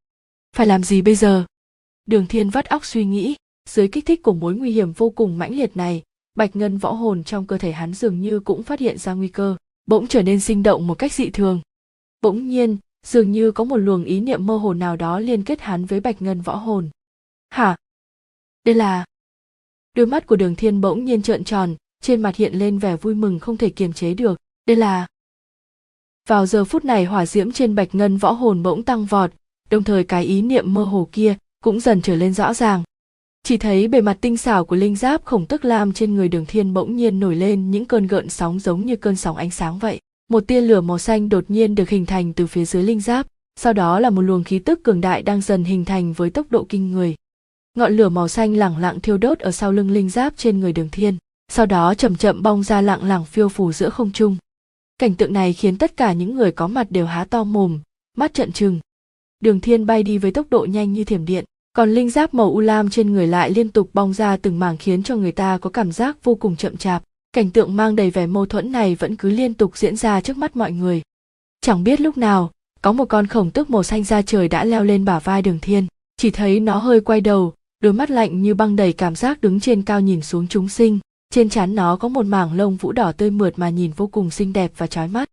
phải 0.56 0.68
làm 0.68 0.84
gì 0.84 1.02
bây 1.02 1.16
giờ? 1.16 1.46
Đường 2.06 2.28
thiên 2.28 2.50
vắt 2.50 2.66
óc 2.66 2.86
suy 2.86 3.06
nghĩ, 3.06 3.36
dưới 3.70 3.88
kích 3.88 4.06
thích 4.06 4.24
của 4.24 4.34
mối 4.34 4.56
nguy 4.56 4.72
hiểm 4.72 4.92
vô 4.92 5.10
cùng 5.10 5.38
mãnh 5.38 5.56
liệt 5.56 5.78
này, 5.78 6.04
bạch 6.36 6.56
ngân 6.56 6.78
võ 6.78 6.92
hồn 6.92 7.24
trong 7.24 7.48
cơ 7.48 7.58
thể 7.58 7.72
hắn 7.72 7.94
dường 7.94 8.22
như 8.22 8.40
cũng 8.40 8.64
phát 8.64 8.80
hiện 8.80 8.98
ra 8.98 9.14
nguy 9.14 9.28
cơ, 9.28 9.56
bỗng 9.86 10.08
trở 10.08 10.22
nên 10.22 10.40
sinh 10.40 10.64
động 10.64 10.88
một 10.88 10.96
cách 10.96 11.14
dị 11.14 11.30
thường. 11.30 11.62
Bỗng 12.22 12.48
nhiên, 12.48 12.78
dường 13.06 13.32
như 13.32 13.52
có 13.52 13.64
một 13.64 13.78
luồng 13.78 14.04
ý 14.04 14.20
niệm 14.20 14.46
mơ 14.46 14.58
hồ 14.58 14.74
nào 14.74 14.96
đó 14.96 15.20
liên 15.20 15.44
kết 15.44 15.62
hắn 15.62 15.86
với 15.86 16.00
bạch 16.00 16.22
ngân 16.22 16.42
võ 16.42 16.56
hồn. 16.56 16.90
Hả? 17.50 17.76
Đây 18.64 18.76
là 18.76 19.06
đôi 19.94 20.06
mắt 20.06 20.28
của 20.28 20.36
đường 20.36 20.56
thiên 20.56 20.82
bỗng 20.82 21.06
nhiên 21.06 21.22
trợn 21.22 21.44
tròn, 21.44 21.76
trên 22.02 22.22
mặt 22.22 22.36
hiện 22.36 22.54
lên 22.54 22.80
vẻ 22.80 22.98
vui 22.98 23.16
mừng 23.16 23.40
không 23.40 23.58
thể 23.58 23.70
kiềm 23.70 23.94
chế 23.94 24.14
được. 24.14 24.40
Đây 24.66 24.78
là 24.78 25.08
vào 26.28 26.46
giờ 26.46 26.66
phút 26.66 26.86
này 26.86 27.06
hỏa 27.06 27.26
diễm 27.26 27.52
trên 27.52 27.76
bạch 27.76 27.96
ngân 27.96 28.18
võ 28.18 28.32
hồn 28.32 28.64
bỗng 28.64 28.84
tăng 28.84 29.06
vọt 29.06 29.32
đồng 29.72 29.84
thời 29.84 30.04
cái 30.04 30.26
ý 30.26 30.42
niệm 30.42 30.74
mơ 30.74 30.84
hồ 30.84 31.10
kia 31.12 31.36
cũng 31.64 31.80
dần 31.80 32.02
trở 32.02 32.16
lên 32.16 32.34
rõ 32.34 32.54
ràng. 32.54 32.84
Chỉ 33.44 33.58
thấy 33.58 33.88
bề 33.88 34.02
mặt 34.02 34.18
tinh 34.22 34.38
xảo 34.38 34.66
của 34.66 34.76
linh 34.76 34.96
giáp 34.96 35.26
khổng 35.26 35.46
tức 35.46 35.66
lam 35.66 35.94
trên 35.94 36.16
người 36.16 36.28
đường 36.28 36.46
thiên 36.46 36.74
bỗng 36.74 36.96
nhiên 36.96 37.20
nổi 37.20 37.36
lên 37.36 37.72
những 37.72 37.86
cơn 37.86 38.08
gợn 38.08 38.30
sóng 38.30 38.60
giống 38.60 38.86
như 38.86 38.96
cơn 38.96 39.16
sóng 39.16 39.38
ánh 39.38 39.52
sáng 39.52 39.80
vậy. 39.80 40.00
Một 40.30 40.48
tia 40.48 40.62
lửa 40.62 40.82
màu 40.82 40.98
xanh 40.98 41.30
đột 41.30 41.44
nhiên 41.48 41.76
được 41.76 41.90
hình 41.90 42.06
thành 42.06 42.34
từ 42.34 42.48
phía 42.48 42.66
dưới 42.66 42.84
linh 42.84 43.00
giáp, 43.00 43.28
sau 43.60 43.74
đó 43.74 44.00
là 44.00 44.10
một 44.10 44.22
luồng 44.22 44.44
khí 44.44 44.60
tức 44.60 44.84
cường 44.84 45.02
đại 45.02 45.22
đang 45.22 45.42
dần 45.42 45.64
hình 45.64 45.86
thành 45.86 46.14
với 46.14 46.30
tốc 46.30 46.46
độ 46.50 46.66
kinh 46.70 46.92
người. 46.92 47.16
Ngọn 47.78 47.98
lửa 47.98 48.10
màu 48.10 48.28
xanh 48.28 48.56
lẳng 48.56 48.78
lặng 48.78 49.00
thiêu 49.00 49.18
đốt 49.18 49.40
ở 49.40 49.52
sau 49.52 49.72
lưng 49.72 49.92
linh 49.92 50.10
giáp 50.10 50.34
trên 50.38 50.60
người 50.60 50.74
đường 50.74 50.90
thiên, 50.92 51.18
sau 51.52 51.66
đó 51.66 51.94
chậm 51.94 52.16
chậm 52.16 52.44
bong 52.44 52.64
ra 52.64 52.82
lặng 52.82 53.04
lặng 53.04 53.26
phiêu 53.26 53.50
phù 53.50 53.72
giữa 53.72 53.90
không 53.90 54.12
trung. 54.12 54.38
Cảnh 54.98 55.16
tượng 55.16 55.34
này 55.34 55.54
khiến 55.54 55.78
tất 55.78 55.98
cả 55.98 56.14
những 56.14 56.36
người 56.36 56.52
có 56.52 56.68
mặt 56.68 56.88
đều 56.90 57.06
há 57.06 57.26
to 57.26 57.44
mồm, 57.44 57.80
mắt 58.18 58.34
trợn 58.34 58.52
trừng 58.52 58.80
đường 59.42 59.60
thiên 59.60 59.86
bay 59.86 60.04
đi 60.04 60.18
với 60.18 60.32
tốc 60.32 60.48
độ 60.50 60.66
nhanh 60.70 60.94
như 60.94 61.04
thiểm 61.04 61.26
điện, 61.26 61.46
còn 61.74 61.92
linh 61.92 62.10
giáp 62.10 62.34
màu 62.34 62.52
u 62.52 62.60
lam 62.60 62.90
trên 62.90 63.14
người 63.14 63.28
lại 63.28 63.52
liên 63.52 63.70
tục 63.70 63.90
bong 63.94 64.14
ra 64.14 64.38
từng 64.38 64.60
mảng 64.60 64.78
khiến 64.78 65.04
cho 65.04 65.16
người 65.16 65.32
ta 65.32 65.58
có 65.58 65.70
cảm 65.70 65.92
giác 65.92 66.24
vô 66.24 66.36
cùng 66.36 66.56
chậm 66.56 66.78
chạp. 66.78 67.04
Cảnh 67.34 67.50
tượng 67.50 67.76
mang 67.76 67.96
đầy 67.96 68.12
vẻ 68.12 68.28
mâu 68.28 68.46
thuẫn 68.46 68.72
này 68.72 68.96
vẫn 68.96 69.16
cứ 69.16 69.30
liên 69.30 69.54
tục 69.54 69.78
diễn 69.78 69.96
ra 69.96 70.22
trước 70.22 70.38
mắt 70.38 70.56
mọi 70.56 70.72
người. 70.72 71.02
Chẳng 71.62 71.84
biết 71.84 72.02
lúc 72.02 72.18
nào, 72.18 72.52
có 72.82 72.92
một 72.92 73.06
con 73.06 73.28
khổng 73.28 73.52
tước 73.52 73.70
màu 73.70 73.84
xanh 73.84 74.04
da 74.04 74.22
trời 74.22 74.48
đã 74.48 74.64
leo 74.64 74.84
lên 74.84 75.06
bả 75.06 75.20
vai 75.20 75.42
đường 75.42 75.60
thiên, 75.62 75.88
chỉ 76.18 76.32
thấy 76.32 76.60
nó 76.60 76.78
hơi 76.78 77.02
quay 77.02 77.22
đầu, 77.22 77.54
đôi 77.84 77.94
mắt 77.94 78.10
lạnh 78.10 78.42
như 78.42 78.54
băng 78.54 78.76
đầy 78.76 78.94
cảm 78.94 79.16
giác 79.16 79.42
đứng 79.42 79.60
trên 79.60 79.82
cao 79.82 80.02
nhìn 80.02 80.22
xuống 80.22 80.48
chúng 80.48 80.70
sinh. 80.70 81.00
Trên 81.34 81.50
trán 81.50 81.76
nó 81.76 81.96
có 81.96 82.08
một 82.08 82.26
mảng 82.26 82.54
lông 82.54 82.76
vũ 82.76 82.92
đỏ 82.92 83.12
tươi 83.12 83.32
mượt 83.32 83.60
mà 83.60 83.70
nhìn 83.70 83.92
vô 83.92 84.08
cùng 84.08 84.30
xinh 84.30 84.54
đẹp 84.54 84.72
và 84.78 84.88
trói 84.88 85.08
mắt 85.08 85.30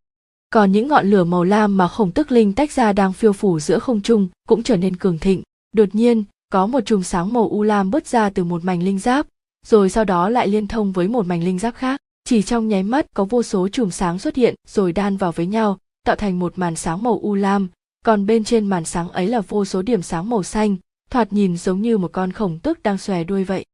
còn 0.50 0.72
những 0.72 0.88
ngọn 0.88 1.10
lửa 1.10 1.24
màu 1.24 1.44
lam 1.44 1.76
mà 1.76 1.88
khổng 1.88 2.12
tức 2.12 2.32
linh 2.32 2.52
tách 2.52 2.72
ra 2.72 2.92
đang 2.92 3.12
phiêu 3.12 3.32
phủ 3.32 3.60
giữa 3.60 3.78
không 3.78 4.00
trung 4.00 4.28
cũng 4.48 4.62
trở 4.62 4.76
nên 4.76 4.96
cường 4.96 5.18
thịnh. 5.18 5.42
Đột 5.72 5.88
nhiên, 5.92 6.24
có 6.52 6.66
một 6.66 6.80
chùm 6.86 7.02
sáng 7.02 7.32
màu 7.32 7.48
u 7.48 7.62
lam 7.62 7.90
bứt 7.90 8.06
ra 8.06 8.30
từ 8.30 8.44
một 8.44 8.64
mảnh 8.64 8.82
linh 8.82 8.98
giáp, 8.98 9.26
rồi 9.66 9.90
sau 9.90 10.04
đó 10.04 10.28
lại 10.28 10.48
liên 10.48 10.68
thông 10.68 10.92
với 10.92 11.08
một 11.08 11.26
mảnh 11.26 11.44
linh 11.44 11.58
giáp 11.58 11.74
khác. 11.74 12.00
Chỉ 12.24 12.42
trong 12.42 12.68
nháy 12.68 12.82
mắt, 12.82 13.06
có 13.14 13.24
vô 13.24 13.42
số 13.42 13.68
chùm 13.68 13.90
sáng 13.90 14.18
xuất 14.18 14.36
hiện, 14.36 14.54
rồi 14.68 14.92
đan 14.92 15.16
vào 15.16 15.32
với 15.32 15.46
nhau, 15.46 15.78
tạo 16.04 16.16
thành 16.16 16.38
một 16.38 16.58
màn 16.58 16.76
sáng 16.76 17.02
màu 17.02 17.18
u 17.22 17.34
lam. 17.34 17.68
Còn 18.04 18.26
bên 18.26 18.44
trên 18.44 18.66
màn 18.66 18.84
sáng 18.84 19.08
ấy 19.08 19.26
là 19.26 19.40
vô 19.40 19.64
số 19.64 19.82
điểm 19.82 20.02
sáng 20.02 20.30
màu 20.30 20.42
xanh, 20.42 20.76
thoạt 21.10 21.32
nhìn 21.32 21.56
giống 21.56 21.82
như 21.82 21.98
một 21.98 22.12
con 22.12 22.32
khổng 22.32 22.58
tức 22.58 22.82
đang 22.82 22.98
xòe 22.98 23.24
đuôi 23.24 23.44
vậy. 23.44 23.64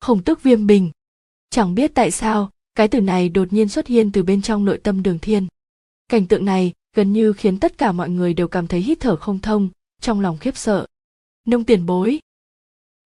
Khổng 0.00 0.22
tức 0.22 0.42
viêm 0.42 0.66
bình. 0.66 0.90
Chẳng 1.50 1.74
biết 1.74 1.94
tại 1.94 2.10
sao, 2.10 2.50
cái 2.74 2.88
từ 2.88 3.00
này 3.00 3.28
đột 3.28 3.52
nhiên 3.52 3.68
xuất 3.68 3.86
hiện 3.86 4.12
từ 4.12 4.22
bên 4.22 4.42
trong 4.42 4.64
nội 4.64 4.78
tâm 4.78 5.02
đường 5.02 5.18
thiên 5.18 5.46
cảnh 6.08 6.26
tượng 6.26 6.44
này 6.44 6.72
gần 6.96 7.12
như 7.12 7.32
khiến 7.32 7.58
tất 7.58 7.78
cả 7.78 7.92
mọi 7.92 8.10
người 8.10 8.34
đều 8.34 8.48
cảm 8.48 8.66
thấy 8.66 8.80
hít 8.80 9.00
thở 9.00 9.16
không 9.16 9.38
thông, 9.38 9.68
trong 10.00 10.20
lòng 10.20 10.38
khiếp 10.38 10.56
sợ. 10.56 10.86
Nông 11.46 11.64
tiền 11.64 11.86
bối. 11.86 12.18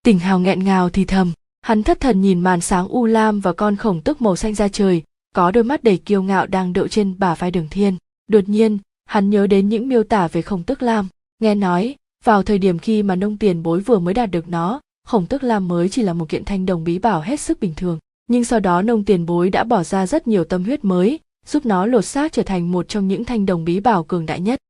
Tỉnh 0.04 0.18
hào 0.18 0.38
nghẹn 0.40 0.64
ngào 0.64 0.90
thì 0.90 1.04
thầm, 1.04 1.32
hắn 1.62 1.82
thất 1.82 2.00
thần 2.00 2.20
nhìn 2.20 2.40
màn 2.40 2.60
sáng 2.60 2.88
u 2.88 3.06
lam 3.06 3.40
và 3.40 3.52
con 3.52 3.76
khổng 3.76 4.00
tức 4.00 4.22
màu 4.22 4.36
xanh 4.36 4.54
ra 4.54 4.68
trời, 4.68 5.02
có 5.34 5.50
đôi 5.50 5.64
mắt 5.64 5.84
đầy 5.84 5.96
kiêu 5.96 6.22
ngạo 6.22 6.46
đang 6.46 6.72
đậu 6.72 6.88
trên 6.88 7.18
bả 7.18 7.34
vai 7.34 7.50
đường 7.50 7.68
thiên. 7.70 7.96
Đột 8.28 8.48
nhiên, 8.48 8.78
hắn 9.04 9.30
nhớ 9.30 9.46
đến 9.46 9.68
những 9.68 9.88
miêu 9.88 10.02
tả 10.02 10.28
về 10.28 10.42
khổng 10.42 10.62
tức 10.62 10.82
lam, 10.82 11.08
nghe 11.38 11.54
nói, 11.54 11.96
vào 12.24 12.42
thời 12.42 12.58
điểm 12.58 12.78
khi 12.78 13.02
mà 13.02 13.16
nông 13.16 13.36
tiền 13.36 13.62
bối 13.62 13.80
vừa 13.80 13.98
mới 13.98 14.14
đạt 14.14 14.30
được 14.30 14.48
nó, 14.48 14.80
khổng 15.06 15.26
tức 15.26 15.42
lam 15.42 15.68
mới 15.68 15.88
chỉ 15.88 16.02
là 16.02 16.12
một 16.12 16.28
kiện 16.28 16.44
thanh 16.44 16.66
đồng 16.66 16.84
bí 16.84 16.98
bảo 16.98 17.20
hết 17.20 17.40
sức 17.40 17.60
bình 17.60 17.74
thường. 17.76 17.98
Nhưng 18.28 18.44
sau 18.44 18.60
đó 18.60 18.82
nông 18.82 19.04
tiền 19.04 19.26
bối 19.26 19.50
đã 19.50 19.64
bỏ 19.64 19.82
ra 19.82 20.06
rất 20.06 20.26
nhiều 20.26 20.44
tâm 20.44 20.64
huyết 20.64 20.84
mới 20.84 21.20
giúp 21.46 21.66
nó 21.66 21.86
lột 21.86 22.04
xác 22.04 22.32
trở 22.32 22.42
thành 22.42 22.72
một 22.72 22.88
trong 22.88 23.08
những 23.08 23.24
thanh 23.24 23.46
đồng 23.46 23.64
bí 23.64 23.80
bảo 23.80 24.04
cường 24.04 24.26
đại 24.26 24.40
nhất. 24.40 24.60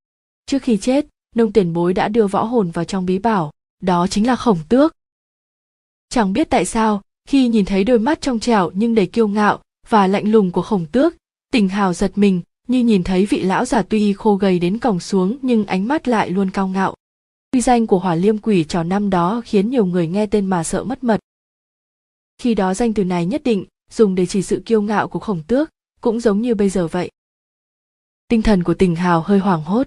Trước 0.46 0.62
khi 0.62 0.76
chết, 0.76 1.06
nông 1.36 1.52
tiền 1.52 1.72
bối 1.72 1.94
đã 1.94 2.08
đưa 2.08 2.26
võ 2.26 2.44
hồn 2.44 2.70
vào 2.70 2.84
trong 2.84 3.06
bí 3.06 3.18
bảo, 3.18 3.52
đó 3.82 4.06
chính 4.06 4.26
là 4.26 4.36
khổng 4.36 4.58
tước. 4.68 4.94
Chẳng 6.08 6.32
biết 6.32 6.50
tại 6.50 6.64
sao, 6.64 7.02
khi 7.28 7.48
nhìn 7.48 7.64
thấy 7.64 7.84
đôi 7.84 7.98
mắt 7.98 8.20
trong 8.20 8.40
trẻo 8.40 8.70
nhưng 8.74 8.94
đầy 8.94 9.06
kiêu 9.06 9.28
ngạo 9.28 9.62
và 9.88 10.06
lạnh 10.06 10.30
lùng 10.30 10.50
của 10.50 10.62
khổng 10.62 10.86
tước, 10.86 11.14
tình 11.52 11.68
hào 11.68 11.92
giật 11.94 12.12
mình, 12.14 12.40
như 12.68 12.84
nhìn 12.84 13.04
thấy 13.04 13.26
vị 13.26 13.42
lão 13.42 13.64
già 13.64 13.82
tuy 13.82 14.12
khô 14.12 14.34
gầy 14.34 14.58
đến 14.58 14.78
còng 14.78 15.00
xuống 15.00 15.38
nhưng 15.42 15.66
ánh 15.66 15.88
mắt 15.88 16.08
lại 16.08 16.30
luôn 16.30 16.50
cao 16.50 16.68
ngạo. 16.68 16.94
Uy 17.52 17.60
danh 17.60 17.86
của 17.86 17.98
hỏa 17.98 18.14
liêm 18.14 18.38
quỷ 18.38 18.64
trò 18.64 18.82
năm 18.82 19.10
đó 19.10 19.42
khiến 19.44 19.70
nhiều 19.70 19.86
người 19.86 20.06
nghe 20.06 20.26
tên 20.26 20.46
mà 20.46 20.64
sợ 20.64 20.84
mất 20.84 21.04
mật. 21.04 21.20
Khi 22.38 22.54
đó 22.54 22.74
danh 22.74 22.92
từ 22.92 23.04
này 23.04 23.26
nhất 23.26 23.42
định 23.44 23.64
dùng 23.90 24.14
để 24.14 24.26
chỉ 24.26 24.42
sự 24.42 24.62
kiêu 24.66 24.82
ngạo 24.82 25.08
của 25.08 25.18
khổng 25.18 25.42
tước 25.46 25.70
cũng 26.00 26.20
giống 26.20 26.40
như 26.40 26.54
bây 26.54 26.68
giờ 26.68 26.88
vậy. 26.88 27.10
Tinh 28.28 28.42
thần 28.42 28.62
của 28.62 28.74
tình 28.74 28.96
hào 28.96 29.20
hơi 29.20 29.38
hoảng 29.38 29.62
hốt, 29.62 29.86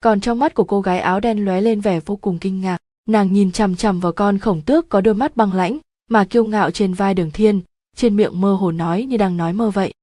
còn 0.00 0.20
trong 0.20 0.38
mắt 0.38 0.54
của 0.54 0.64
cô 0.64 0.80
gái 0.80 1.00
áo 1.00 1.20
đen 1.20 1.44
lóe 1.44 1.60
lên 1.60 1.80
vẻ 1.80 2.00
vô 2.00 2.16
cùng 2.16 2.38
kinh 2.38 2.60
ngạc. 2.60 2.78
Nàng 3.08 3.32
nhìn 3.32 3.52
chằm 3.52 3.76
chằm 3.76 4.00
vào 4.00 4.12
con 4.12 4.38
khổng 4.38 4.62
tước 4.62 4.88
có 4.88 5.00
đôi 5.00 5.14
mắt 5.14 5.36
băng 5.36 5.52
lãnh, 5.52 5.78
mà 6.08 6.24
kiêu 6.24 6.44
ngạo 6.44 6.70
trên 6.70 6.94
vai 6.94 7.14
đường 7.14 7.30
thiên, 7.30 7.60
trên 7.96 8.16
miệng 8.16 8.40
mơ 8.40 8.54
hồ 8.54 8.72
nói 8.72 9.04
như 9.04 9.16
đang 9.16 9.36
nói 9.36 9.52
mơ 9.52 9.70
vậy. 9.70 9.94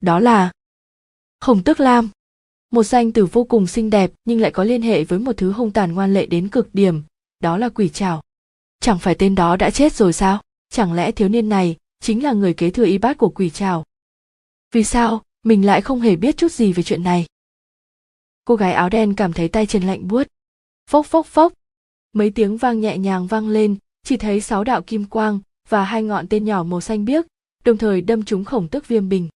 Đó 0.00 0.18
là 0.20 0.52
khổng 1.40 1.62
tước 1.62 1.80
lam. 1.80 2.10
Một 2.70 2.82
danh 2.82 3.12
từ 3.12 3.26
vô 3.26 3.44
cùng 3.44 3.66
xinh 3.66 3.90
đẹp, 3.90 4.10
nhưng 4.24 4.40
lại 4.40 4.50
có 4.50 4.64
liên 4.64 4.82
hệ 4.82 5.04
với 5.04 5.18
một 5.18 5.36
thứ 5.36 5.52
hung 5.52 5.70
tàn 5.70 5.94
ngoan 5.94 6.14
lệ 6.14 6.26
đến 6.26 6.48
cực 6.48 6.68
điểm, 6.72 7.02
đó 7.40 7.58
là 7.58 7.68
quỷ 7.68 7.88
trảo. 7.88 8.22
Chẳng 8.80 8.98
phải 8.98 9.14
tên 9.14 9.34
đó 9.34 9.56
đã 9.56 9.70
chết 9.70 9.92
rồi 9.92 10.12
sao? 10.12 10.42
Chẳng 10.70 10.92
lẽ 10.92 11.12
thiếu 11.12 11.28
niên 11.28 11.48
này 11.48 11.76
chính 12.00 12.24
là 12.24 12.32
người 12.32 12.54
kế 12.54 12.70
thừa 12.70 12.84
y 12.84 12.98
bát 12.98 13.18
của 13.18 13.28
quỷ 13.28 13.50
trảo? 13.50 13.84
Vì 14.72 14.84
sao? 14.84 15.22
Mình 15.44 15.66
lại 15.66 15.80
không 15.80 16.00
hề 16.00 16.16
biết 16.16 16.36
chút 16.36 16.52
gì 16.52 16.72
về 16.72 16.82
chuyện 16.82 17.02
này. 17.02 17.26
Cô 18.44 18.56
gái 18.56 18.72
áo 18.72 18.88
đen 18.88 19.14
cảm 19.14 19.32
thấy 19.32 19.48
tay 19.48 19.66
chân 19.66 19.82
lạnh 19.82 20.08
buốt. 20.08 20.26
Phốc 20.90 21.06
phốc 21.06 21.26
phốc. 21.26 21.52
Mấy 22.12 22.30
tiếng 22.30 22.56
vang 22.56 22.80
nhẹ 22.80 22.98
nhàng 22.98 23.26
vang 23.26 23.48
lên, 23.48 23.76
chỉ 24.04 24.16
thấy 24.16 24.40
sáu 24.40 24.64
đạo 24.64 24.82
kim 24.82 25.04
quang 25.04 25.40
và 25.68 25.84
hai 25.84 26.02
ngọn 26.02 26.28
tên 26.28 26.44
nhỏ 26.44 26.62
màu 26.62 26.80
xanh 26.80 27.04
biếc, 27.04 27.26
đồng 27.64 27.76
thời 27.76 28.00
đâm 28.00 28.24
trúng 28.24 28.44
khổng 28.44 28.68
tước 28.68 28.88
viêm 28.88 29.08
bình. 29.08 29.28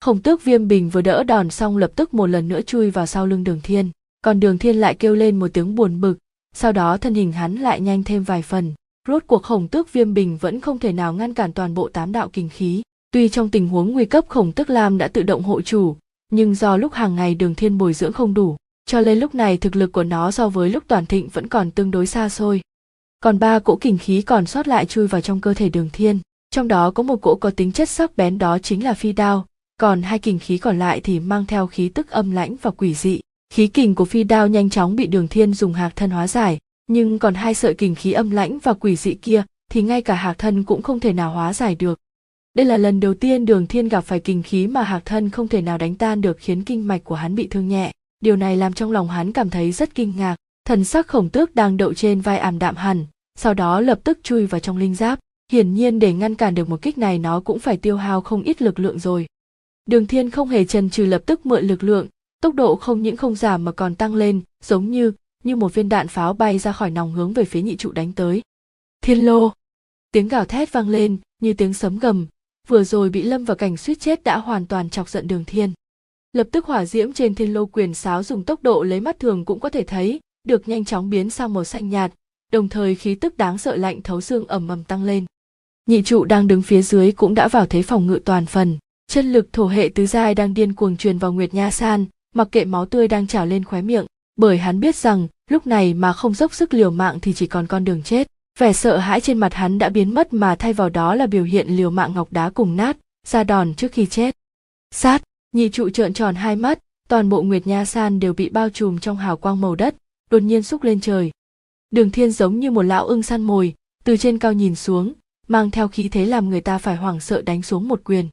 Khổng 0.00 0.22
tước 0.22 0.44
viêm 0.44 0.68
bình 0.68 0.90
vừa 0.90 1.00
đỡ 1.00 1.24
đòn 1.24 1.50
xong 1.50 1.76
lập 1.76 1.92
tức 1.96 2.14
một 2.14 2.26
lần 2.26 2.48
nữa 2.48 2.60
chui 2.62 2.90
vào 2.90 3.06
sau 3.06 3.26
lưng 3.26 3.44
đường 3.44 3.60
thiên, 3.62 3.90
còn 4.22 4.40
đường 4.40 4.58
thiên 4.58 4.76
lại 4.76 4.94
kêu 4.94 5.14
lên 5.14 5.38
một 5.38 5.48
tiếng 5.52 5.74
buồn 5.74 6.00
bực, 6.00 6.18
sau 6.54 6.72
đó 6.72 6.96
thân 6.96 7.14
hình 7.14 7.32
hắn 7.32 7.54
lại 7.54 7.80
nhanh 7.80 8.04
thêm 8.04 8.22
vài 8.22 8.42
phần. 8.42 8.74
Rốt 9.08 9.22
cuộc 9.26 9.42
khổng 9.42 9.68
tước 9.68 9.92
viêm 9.92 10.14
bình 10.14 10.36
vẫn 10.36 10.60
không 10.60 10.78
thể 10.78 10.92
nào 10.92 11.12
ngăn 11.12 11.34
cản 11.34 11.52
toàn 11.52 11.74
bộ 11.74 11.88
tám 11.88 12.12
đạo 12.12 12.28
kinh 12.32 12.48
khí 12.48 12.82
tuy 13.10 13.28
trong 13.28 13.50
tình 13.50 13.68
huống 13.68 13.92
nguy 13.92 14.04
cấp 14.04 14.24
khổng 14.28 14.52
tức 14.52 14.70
lam 14.70 14.98
đã 14.98 15.08
tự 15.08 15.22
động 15.22 15.42
hộ 15.42 15.62
chủ, 15.62 15.96
nhưng 16.32 16.54
do 16.54 16.76
lúc 16.76 16.92
hàng 16.92 17.16
ngày 17.16 17.34
đường 17.34 17.54
thiên 17.54 17.78
bồi 17.78 17.92
dưỡng 17.92 18.12
không 18.12 18.34
đủ, 18.34 18.56
cho 18.86 19.00
nên 19.00 19.18
lúc 19.18 19.34
này 19.34 19.56
thực 19.56 19.76
lực 19.76 19.92
của 19.92 20.04
nó 20.04 20.30
so 20.30 20.48
với 20.48 20.70
lúc 20.70 20.84
toàn 20.88 21.06
thịnh 21.06 21.28
vẫn 21.28 21.46
còn 21.46 21.70
tương 21.70 21.90
đối 21.90 22.06
xa 22.06 22.28
xôi. 22.28 22.60
Còn 23.20 23.38
ba 23.38 23.58
cỗ 23.58 23.76
kình 23.76 23.98
khí 23.98 24.22
còn 24.22 24.46
sót 24.46 24.68
lại 24.68 24.86
chui 24.86 25.06
vào 25.06 25.20
trong 25.20 25.40
cơ 25.40 25.54
thể 25.54 25.68
đường 25.68 25.88
thiên, 25.92 26.18
trong 26.50 26.68
đó 26.68 26.90
có 26.90 27.02
một 27.02 27.16
cỗ 27.22 27.34
có 27.34 27.50
tính 27.50 27.72
chất 27.72 27.88
sắc 27.88 28.16
bén 28.16 28.38
đó 28.38 28.58
chính 28.58 28.84
là 28.84 28.94
phi 28.94 29.12
đao, 29.12 29.46
còn 29.80 30.02
hai 30.02 30.18
kình 30.18 30.38
khí 30.38 30.58
còn 30.58 30.78
lại 30.78 31.00
thì 31.00 31.20
mang 31.20 31.46
theo 31.46 31.66
khí 31.66 31.88
tức 31.88 32.10
âm 32.10 32.30
lãnh 32.30 32.56
và 32.62 32.70
quỷ 32.70 32.94
dị. 32.94 33.20
Khí 33.52 33.66
kình 33.66 33.94
của 33.94 34.04
phi 34.04 34.24
đao 34.24 34.48
nhanh 34.48 34.70
chóng 34.70 34.96
bị 34.96 35.06
đường 35.06 35.28
thiên 35.28 35.54
dùng 35.54 35.72
hạc 35.72 35.96
thân 35.96 36.10
hóa 36.10 36.28
giải, 36.28 36.58
nhưng 36.86 37.18
còn 37.18 37.34
hai 37.34 37.54
sợi 37.54 37.74
kình 37.74 37.94
khí 37.94 38.12
âm 38.12 38.30
lãnh 38.30 38.58
và 38.58 38.72
quỷ 38.72 38.96
dị 38.96 39.14
kia 39.14 39.42
thì 39.70 39.82
ngay 39.82 40.02
cả 40.02 40.14
hạc 40.14 40.38
thân 40.38 40.64
cũng 40.64 40.82
không 40.82 41.00
thể 41.00 41.12
nào 41.12 41.32
hóa 41.32 41.52
giải 41.52 41.74
được 41.74 41.98
đây 42.54 42.66
là 42.66 42.76
lần 42.76 43.00
đầu 43.00 43.14
tiên 43.14 43.46
đường 43.46 43.66
thiên 43.66 43.88
gặp 43.88 44.00
phải 44.00 44.20
kình 44.20 44.42
khí 44.42 44.66
mà 44.66 44.82
hạc 44.82 45.04
thân 45.04 45.30
không 45.30 45.48
thể 45.48 45.62
nào 45.62 45.78
đánh 45.78 45.94
tan 45.94 46.20
được 46.20 46.36
khiến 46.40 46.64
kinh 46.64 46.86
mạch 46.86 47.04
của 47.04 47.14
hắn 47.14 47.34
bị 47.34 47.46
thương 47.46 47.68
nhẹ. 47.68 47.92
Điều 48.20 48.36
này 48.36 48.56
làm 48.56 48.72
trong 48.72 48.92
lòng 48.92 49.08
hắn 49.08 49.32
cảm 49.32 49.50
thấy 49.50 49.72
rất 49.72 49.94
kinh 49.94 50.12
ngạc. 50.16 50.36
Thần 50.64 50.84
sắc 50.84 51.06
khổng 51.06 51.28
tước 51.28 51.54
đang 51.54 51.76
đậu 51.76 51.94
trên 51.94 52.20
vai 52.20 52.38
ảm 52.38 52.58
đạm 52.58 52.76
hẳn, 52.76 53.06
sau 53.38 53.54
đó 53.54 53.80
lập 53.80 54.00
tức 54.04 54.18
chui 54.22 54.46
vào 54.46 54.60
trong 54.60 54.76
linh 54.76 54.94
giáp. 54.94 55.18
Hiển 55.52 55.74
nhiên 55.74 55.98
để 55.98 56.12
ngăn 56.12 56.34
cản 56.34 56.54
được 56.54 56.68
một 56.68 56.82
kích 56.82 56.98
này 56.98 57.18
nó 57.18 57.40
cũng 57.40 57.58
phải 57.58 57.76
tiêu 57.76 57.96
hao 57.96 58.20
không 58.20 58.42
ít 58.42 58.62
lực 58.62 58.80
lượng 58.80 58.98
rồi. 58.98 59.26
Đường 59.86 60.06
thiên 60.06 60.30
không 60.30 60.48
hề 60.48 60.64
chần 60.64 60.90
chừ 60.90 61.04
lập 61.04 61.22
tức 61.26 61.46
mượn 61.46 61.66
lực 61.66 61.82
lượng, 61.82 62.06
tốc 62.40 62.54
độ 62.54 62.76
không 62.76 63.02
những 63.02 63.16
không 63.16 63.34
giảm 63.34 63.64
mà 63.64 63.72
còn 63.72 63.94
tăng 63.94 64.14
lên, 64.14 64.40
giống 64.64 64.90
như 64.90 65.12
như 65.44 65.56
một 65.56 65.74
viên 65.74 65.88
đạn 65.88 66.08
pháo 66.08 66.32
bay 66.32 66.58
ra 66.58 66.72
khỏi 66.72 66.90
nòng 66.90 67.12
hướng 67.12 67.32
về 67.32 67.44
phía 67.44 67.62
nhị 67.62 67.76
trụ 67.76 67.92
đánh 67.92 68.12
tới. 68.12 68.42
Thiên 69.02 69.26
lô! 69.26 69.52
Tiếng 70.12 70.28
gào 70.28 70.44
thét 70.44 70.72
vang 70.72 70.88
lên, 70.88 71.16
như 71.40 71.52
tiếng 71.52 71.74
sấm 71.74 71.98
gầm 71.98 72.26
vừa 72.68 72.84
rồi 72.84 73.10
bị 73.10 73.22
lâm 73.22 73.44
vào 73.44 73.56
cảnh 73.56 73.76
suýt 73.76 74.00
chết 74.00 74.24
đã 74.24 74.38
hoàn 74.38 74.66
toàn 74.66 74.90
chọc 74.90 75.08
giận 75.08 75.28
đường 75.28 75.44
thiên. 75.44 75.72
Lập 76.32 76.48
tức 76.52 76.66
hỏa 76.66 76.84
diễm 76.84 77.12
trên 77.12 77.34
thiên 77.34 77.54
lô 77.54 77.66
quyền 77.66 77.94
sáo 77.94 78.22
dùng 78.22 78.44
tốc 78.44 78.62
độ 78.62 78.82
lấy 78.82 79.00
mắt 79.00 79.18
thường 79.18 79.44
cũng 79.44 79.60
có 79.60 79.68
thể 79.68 79.84
thấy, 79.84 80.20
được 80.44 80.68
nhanh 80.68 80.84
chóng 80.84 81.10
biến 81.10 81.30
sang 81.30 81.54
màu 81.54 81.64
xanh 81.64 81.88
nhạt, 81.88 82.12
đồng 82.52 82.68
thời 82.68 82.94
khí 82.94 83.14
tức 83.14 83.36
đáng 83.36 83.58
sợ 83.58 83.76
lạnh 83.76 84.02
thấu 84.02 84.20
xương 84.20 84.46
ẩm 84.46 84.68
ẩm 84.68 84.84
tăng 84.84 85.04
lên. 85.04 85.24
Nhị 85.86 86.02
trụ 86.02 86.24
đang 86.24 86.48
đứng 86.48 86.62
phía 86.62 86.82
dưới 86.82 87.12
cũng 87.12 87.34
đã 87.34 87.48
vào 87.48 87.66
thế 87.66 87.82
phòng 87.82 88.06
ngự 88.06 88.20
toàn 88.24 88.46
phần, 88.46 88.78
chân 89.06 89.32
lực 89.32 89.52
thổ 89.52 89.66
hệ 89.66 89.90
tứ 89.94 90.06
giai 90.06 90.34
đang 90.34 90.54
điên 90.54 90.72
cuồng 90.74 90.96
truyền 90.96 91.18
vào 91.18 91.32
nguyệt 91.32 91.54
nha 91.54 91.70
san, 91.70 92.06
mặc 92.34 92.48
kệ 92.52 92.64
máu 92.64 92.86
tươi 92.86 93.08
đang 93.08 93.26
trào 93.26 93.46
lên 93.46 93.64
khóe 93.64 93.82
miệng, 93.82 94.06
bởi 94.36 94.58
hắn 94.58 94.80
biết 94.80 94.96
rằng, 94.96 95.28
lúc 95.50 95.66
này 95.66 95.94
mà 95.94 96.12
không 96.12 96.34
dốc 96.34 96.54
sức 96.54 96.74
liều 96.74 96.90
mạng 96.90 97.18
thì 97.22 97.32
chỉ 97.32 97.46
còn 97.46 97.66
con 97.66 97.84
đường 97.84 98.02
chết 98.02 98.28
vẻ 98.58 98.72
sợ 98.72 98.96
hãi 98.96 99.20
trên 99.20 99.38
mặt 99.38 99.54
hắn 99.54 99.78
đã 99.78 99.88
biến 99.88 100.14
mất 100.14 100.32
mà 100.32 100.54
thay 100.54 100.72
vào 100.72 100.88
đó 100.88 101.14
là 101.14 101.26
biểu 101.26 101.44
hiện 101.44 101.68
liều 101.68 101.90
mạng 101.90 102.12
ngọc 102.14 102.32
đá 102.32 102.50
cùng 102.50 102.76
nát, 102.76 102.96
ra 103.26 103.44
đòn 103.44 103.74
trước 103.74 103.92
khi 103.92 104.06
chết. 104.06 104.36
Sát, 104.94 105.22
nhị 105.52 105.68
trụ 105.68 105.90
trợn 105.90 106.14
tròn 106.14 106.34
hai 106.34 106.56
mắt, 106.56 106.78
toàn 107.08 107.28
bộ 107.28 107.42
nguyệt 107.42 107.66
nha 107.66 107.84
san 107.84 108.20
đều 108.20 108.32
bị 108.32 108.48
bao 108.48 108.70
trùm 108.70 108.98
trong 108.98 109.16
hào 109.16 109.36
quang 109.36 109.60
màu 109.60 109.74
đất, 109.74 109.94
đột 110.30 110.42
nhiên 110.42 110.62
xúc 110.62 110.82
lên 110.82 111.00
trời. 111.00 111.30
Đường 111.90 112.10
thiên 112.10 112.30
giống 112.30 112.60
như 112.60 112.70
một 112.70 112.82
lão 112.82 113.06
ưng 113.06 113.22
săn 113.22 113.42
mồi, 113.42 113.74
từ 114.04 114.16
trên 114.16 114.38
cao 114.38 114.52
nhìn 114.52 114.74
xuống, 114.74 115.12
mang 115.48 115.70
theo 115.70 115.88
khí 115.88 116.08
thế 116.08 116.26
làm 116.26 116.50
người 116.50 116.60
ta 116.60 116.78
phải 116.78 116.96
hoảng 116.96 117.20
sợ 117.20 117.42
đánh 117.42 117.62
xuống 117.62 117.88
một 117.88 118.00
quyền. 118.04 118.28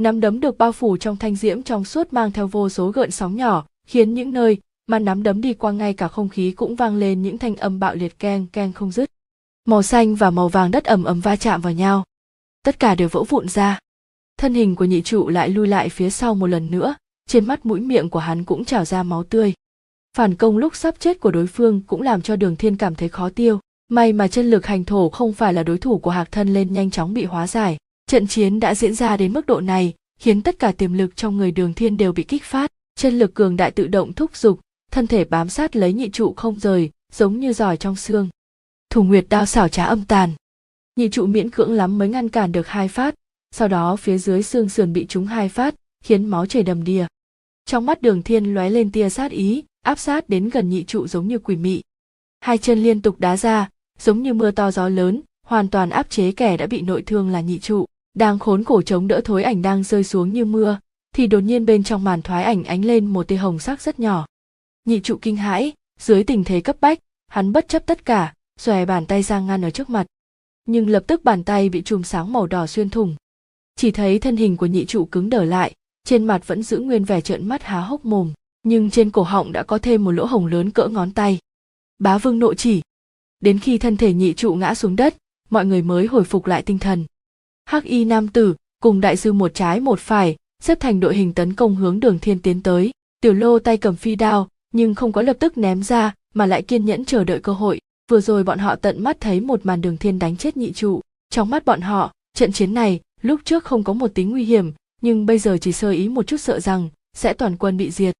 Nắm 0.00 0.20
đấm 0.20 0.40
được 0.40 0.58
bao 0.58 0.72
phủ 0.72 0.96
trong 0.96 1.16
thanh 1.16 1.36
diễm 1.36 1.62
trong 1.62 1.84
suốt 1.84 2.12
mang 2.12 2.32
theo 2.32 2.46
vô 2.46 2.68
số 2.68 2.90
gợn 2.90 3.10
sóng 3.10 3.36
nhỏ, 3.36 3.66
khiến 3.86 4.14
những 4.14 4.32
nơi 4.32 4.58
mà 4.86 4.98
nắm 4.98 5.22
đấm 5.22 5.40
đi 5.40 5.54
qua 5.54 5.72
ngay 5.72 5.94
cả 5.94 6.08
không 6.08 6.28
khí 6.28 6.52
cũng 6.52 6.76
vang 6.76 6.96
lên 6.96 7.22
những 7.22 7.38
thanh 7.38 7.56
âm 7.56 7.80
bạo 7.80 7.94
liệt 7.94 8.18
keng 8.18 8.46
keng 8.52 8.72
không 8.72 8.90
dứt 8.90 9.10
màu 9.68 9.82
xanh 9.82 10.14
và 10.14 10.30
màu 10.30 10.48
vàng 10.48 10.70
đất 10.70 10.84
ầm 10.84 11.04
ầm 11.04 11.20
va 11.20 11.36
chạm 11.36 11.60
vào 11.60 11.72
nhau. 11.72 12.04
Tất 12.64 12.78
cả 12.78 12.94
đều 12.94 13.08
vỡ 13.08 13.22
vụn 13.22 13.48
ra. 13.48 13.78
Thân 14.38 14.54
hình 14.54 14.76
của 14.76 14.84
nhị 14.84 15.02
trụ 15.02 15.28
lại 15.28 15.48
lui 15.48 15.68
lại 15.68 15.88
phía 15.88 16.10
sau 16.10 16.34
một 16.34 16.46
lần 16.46 16.70
nữa, 16.70 16.94
trên 17.28 17.46
mắt 17.46 17.66
mũi 17.66 17.80
miệng 17.80 18.10
của 18.10 18.18
hắn 18.18 18.44
cũng 18.44 18.64
trào 18.64 18.84
ra 18.84 19.02
máu 19.02 19.24
tươi. 19.24 19.52
Phản 20.16 20.34
công 20.34 20.58
lúc 20.58 20.76
sắp 20.76 20.94
chết 20.98 21.20
của 21.20 21.30
đối 21.30 21.46
phương 21.46 21.80
cũng 21.86 22.02
làm 22.02 22.22
cho 22.22 22.36
đường 22.36 22.56
thiên 22.56 22.76
cảm 22.76 22.94
thấy 22.94 23.08
khó 23.08 23.28
tiêu. 23.28 23.60
May 23.88 24.12
mà 24.12 24.28
chân 24.28 24.50
lực 24.50 24.66
hành 24.66 24.84
thổ 24.84 25.08
không 25.08 25.32
phải 25.32 25.52
là 25.52 25.62
đối 25.62 25.78
thủ 25.78 25.98
của 25.98 26.10
hạc 26.10 26.32
thân 26.32 26.54
lên 26.54 26.72
nhanh 26.72 26.90
chóng 26.90 27.14
bị 27.14 27.24
hóa 27.24 27.46
giải, 27.46 27.76
trận 28.06 28.26
chiến 28.26 28.60
đã 28.60 28.74
diễn 28.74 28.94
ra 28.94 29.16
đến 29.16 29.32
mức 29.32 29.46
độ 29.46 29.60
này, 29.60 29.94
khiến 30.20 30.42
tất 30.42 30.58
cả 30.58 30.72
tiềm 30.72 30.92
lực 30.92 31.16
trong 31.16 31.36
người 31.36 31.50
đường 31.50 31.74
thiên 31.74 31.96
đều 31.96 32.12
bị 32.12 32.22
kích 32.22 32.44
phát. 32.44 32.70
Chân 32.98 33.18
lực 33.18 33.34
cường 33.34 33.56
đại 33.56 33.70
tự 33.70 33.86
động 33.86 34.12
thúc 34.12 34.36
giục, 34.36 34.60
thân 34.90 35.06
thể 35.06 35.24
bám 35.24 35.48
sát 35.48 35.76
lấy 35.76 35.92
nhị 35.92 36.10
trụ 36.10 36.34
không 36.36 36.58
rời, 36.58 36.90
giống 37.12 37.40
như 37.40 37.52
giỏi 37.52 37.76
trong 37.76 37.96
xương 37.96 38.28
thủ 38.96 39.02
nguyệt 39.02 39.26
đao 39.28 39.46
xảo 39.46 39.68
trá 39.68 39.84
âm 39.84 40.04
tàn. 40.04 40.32
Nhị 40.96 41.08
trụ 41.08 41.26
miễn 41.26 41.50
cưỡng 41.50 41.72
lắm 41.72 41.98
mới 41.98 42.08
ngăn 42.08 42.28
cản 42.28 42.52
được 42.52 42.68
hai 42.68 42.88
phát, 42.88 43.14
sau 43.50 43.68
đó 43.68 43.96
phía 43.96 44.18
dưới 44.18 44.42
xương 44.42 44.68
sườn 44.68 44.92
bị 44.92 45.06
trúng 45.06 45.26
hai 45.26 45.48
phát, 45.48 45.74
khiến 46.04 46.24
máu 46.24 46.46
chảy 46.46 46.62
đầm 46.62 46.84
đìa. 46.84 47.06
Trong 47.66 47.86
mắt 47.86 48.02
đường 48.02 48.22
thiên 48.22 48.54
lóe 48.54 48.70
lên 48.70 48.92
tia 48.92 49.10
sát 49.10 49.30
ý, 49.30 49.64
áp 49.82 49.98
sát 49.98 50.28
đến 50.28 50.48
gần 50.48 50.70
nhị 50.70 50.84
trụ 50.84 51.06
giống 51.06 51.28
như 51.28 51.38
quỷ 51.38 51.56
mị. 51.56 51.82
Hai 52.40 52.58
chân 52.58 52.82
liên 52.82 53.02
tục 53.02 53.20
đá 53.20 53.36
ra, 53.36 53.68
giống 53.98 54.22
như 54.22 54.34
mưa 54.34 54.50
to 54.50 54.70
gió 54.70 54.88
lớn, 54.88 55.20
hoàn 55.46 55.68
toàn 55.68 55.90
áp 55.90 56.10
chế 56.10 56.32
kẻ 56.32 56.56
đã 56.56 56.66
bị 56.66 56.80
nội 56.80 57.02
thương 57.02 57.28
là 57.30 57.40
nhị 57.40 57.58
trụ. 57.58 57.84
Đang 58.14 58.38
khốn 58.38 58.64
khổ 58.64 58.82
chống 58.82 59.08
đỡ 59.08 59.20
thối 59.24 59.42
ảnh 59.42 59.62
đang 59.62 59.82
rơi 59.82 60.04
xuống 60.04 60.32
như 60.32 60.44
mưa, 60.44 60.78
thì 61.14 61.26
đột 61.26 61.40
nhiên 61.40 61.66
bên 61.66 61.82
trong 61.82 62.04
màn 62.04 62.22
thoái 62.22 62.44
ảnh 62.44 62.64
ánh 62.64 62.84
lên 62.84 63.06
một 63.06 63.28
tia 63.28 63.36
hồng 63.36 63.58
sắc 63.58 63.80
rất 63.80 64.00
nhỏ. 64.00 64.26
Nhị 64.84 65.00
trụ 65.00 65.18
kinh 65.22 65.36
hãi, 65.36 65.72
dưới 66.00 66.24
tình 66.24 66.44
thế 66.44 66.60
cấp 66.60 66.76
bách, 66.80 66.98
hắn 67.28 67.52
bất 67.52 67.68
chấp 67.68 67.86
tất 67.86 68.04
cả 68.04 68.32
xòe 68.60 68.84
bàn 68.84 69.06
tay 69.06 69.22
ra 69.22 69.40
ngăn 69.40 69.64
ở 69.64 69.70
trước 69.70 69.90
mặt. 69.90 70.06
Nhưng 70.66 70.88
lập 70.88 71.04
tức 71.06 71.24
bàn 71.24 71.44
tay 71.44 71.68
bị 71.68 71.82
chùm 71.82 72.02
sáng 72.02 72.32
màu 72.32 72.46
đỏ 72.46 72.66
xuyên 72.66 72.90
thủng. 72.90 73.16
Chỉ 73.76 73.90
thấy 73.90 74.18
thân 74.18 74.36
hình 74.36 74.56
của 74.56 74.66
nhị 74.66 74.86
trụ 74.86 75.04
cứng 75.04 75.30
đờ 75.30 75.44
lại, 75.44 75.74
trên 76.04 76.24
mặt 76.24 76.46
vẫn 76.46 76.62
giữ 76.62 76.78
nguyên 76.78 77.04
vẻ 77.04 77.20
trợn 77.20 77.48
mắt 77.48 77.62
há 77.62 77.80
hốc 77.80 78.04
mồm, 78.04 78.32
nhưng 78.62 78.90
trên 78.90 79.10
cổ 79.10 79.22
họng 79.22 79.52
đã 79.52 79.62
có 79.62 79.78
thêm 79.78 80.04
một 80.04 80.10
lỗ 80.10 80.24
hồng 80.24 80.46
lớn 80.46 80.70
cỡ 80.70 80.88
ngón 80.88 81.10
tay. 81.10 81.38
Bá 81.98 82.18
vương 82.18 82.38
nộ 82.38 82.54
chỉ. 82.54 82.82
Đến 83.40 83.58
khi 83.58 83.78
thân 83.78 83.96
thể 83.96 84.12
nhị 84.12 84.34
trụ 84.34 84.54
ngã 84.54 84.74
xuống 84.74 84.96
đất, 84.96 85.16
mọi 85.50 85.66
người 85.66 85.82
mới 85.82 86.06
hồi 86.06 86.24
phục 86.24 86.46
lại 86.46 86.62
tinh 86.62 86.78
thần. 86.78 87.04
Hắc 87.64 87.84
y 87.84 88.04
nam 88.04 88.28
tử 88.28 88.54
cùng 88.80 89.00
đại 89.00 89.16
sư 89.16 89.32
một 89.32 89.54
trái 89.54 89.80
một 89.80 90.00
phải, 90.00 90.36
xếp 90.62 90.80
thành 90.80 91.00
đội 91.00 91.16
hình 91.16 91.32
tấn 91.32 91.54
công 91.54 91.76
hướng 91.76 92.00
đường 92.00 92.18
thiên 92.18 92.42
tiến 92.42 92.62
tới. 92.62 92.90
Tiểu 93.20 93.32
lô 93.32 93.58
tay 93.58 93.76
cầm 93.76 93.96
phi 93.96 94.14
đao, 94.14 94.48
nhưng 94.72 94.94
không 94.94 95.12
có 95.12 95.22
lập 95.22 95.36
tức 95.40 95.58
ném 95.58 95.82
ra, 95.82 96.14
mà 96.34 96.46
lại 96.46 96.62
kiên 96.62 96.84
nhẫn 96.84 97.04
chờ 97.04 97.24
đợi 97.24 97.40
cơ 97.40 97.52
hội 97.52 97.80
vừa 98.10 98.20
rồi 98.20 98.44
bọn 98.44 98.58
họ 98.58 98.76
tận 98.76 99.02
mắt 99.02 99.16
thấy 99.20 99.40
một 99.40 99.66
màn 99.66 99.80
đường 99.80 99.96
thiên 99.96 100.18
đánh 100.18 100.36
chết 100.36 100.56
nhị 100.56 100.72
trụ. 100.72 101.00
Trong 101.30 101.50
mắt 101.50 101.64
bọn 101.64 101.80
họ, 101.80 102.12
trận 102.34 102.52
chiến 102.52 102.74
này, 102.74 103.00
lúc 103.22 103.40
trước 103.44 103.64
không 103.64 103.84
có 103.84 103.92
một 103.92 104.08
tính 104.14 104.30
nguy 104.30 104.44
hiểm, 104.44 104.72
nhưng 105.02 105.26
bây 105.26 105.38
giờ 105.38 105.58
chỉ 105.60 105.72
sơ 105.72 105.90
ý 105.90 106.08
một 106.08 106.26
chút 106.26 106.36
sợ 106.36 106.60
rằng, 106.60 106.88
sẽ 107.16 107.32
toàn 107.32 107.56
quân 107.56 107.76
bị 107.76 107.90
diệt. 107.90 108.14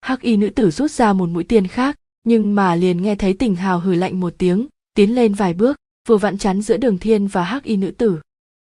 Hắc 0.00 0.20
y 0.20 0.36
nữ 0.36 0.48
tử 0.48 0.70
rút 0.70 0.90
ra 0.90 1.12
một 1.12 1.28
mũi 1.28 1.44
tiền 1.44 1.66
khác, 1.66 1.98
nhưng 2.24 2.54
mà 2.54 2.74
liền 2.74 3.02
nghe 3.02 3.14
thấy 3.14 3.34
tình 3.34 3.54
hào 3.54 3.80
hừ 3.80 3.94
lạnh 3.94 4.20
một 4.20 4.34
tiếng, 4.38 4.66
tiến 4.94 5.14
lên 5.14 5.34
vài 5.34 5.54
bước, 5.54 5.76
vừa 6.08 6.16
vặn 6.16 6.38
chắn 6.38 6.62
giữa 6.62 6.76
đường 6.76 6.98
thiên 6.98 7.26
và 7.26 7.44
hắc 7.44 7.64
y 7.64 7.76
nữ 7.76 7.90
tử. 7.90 8.20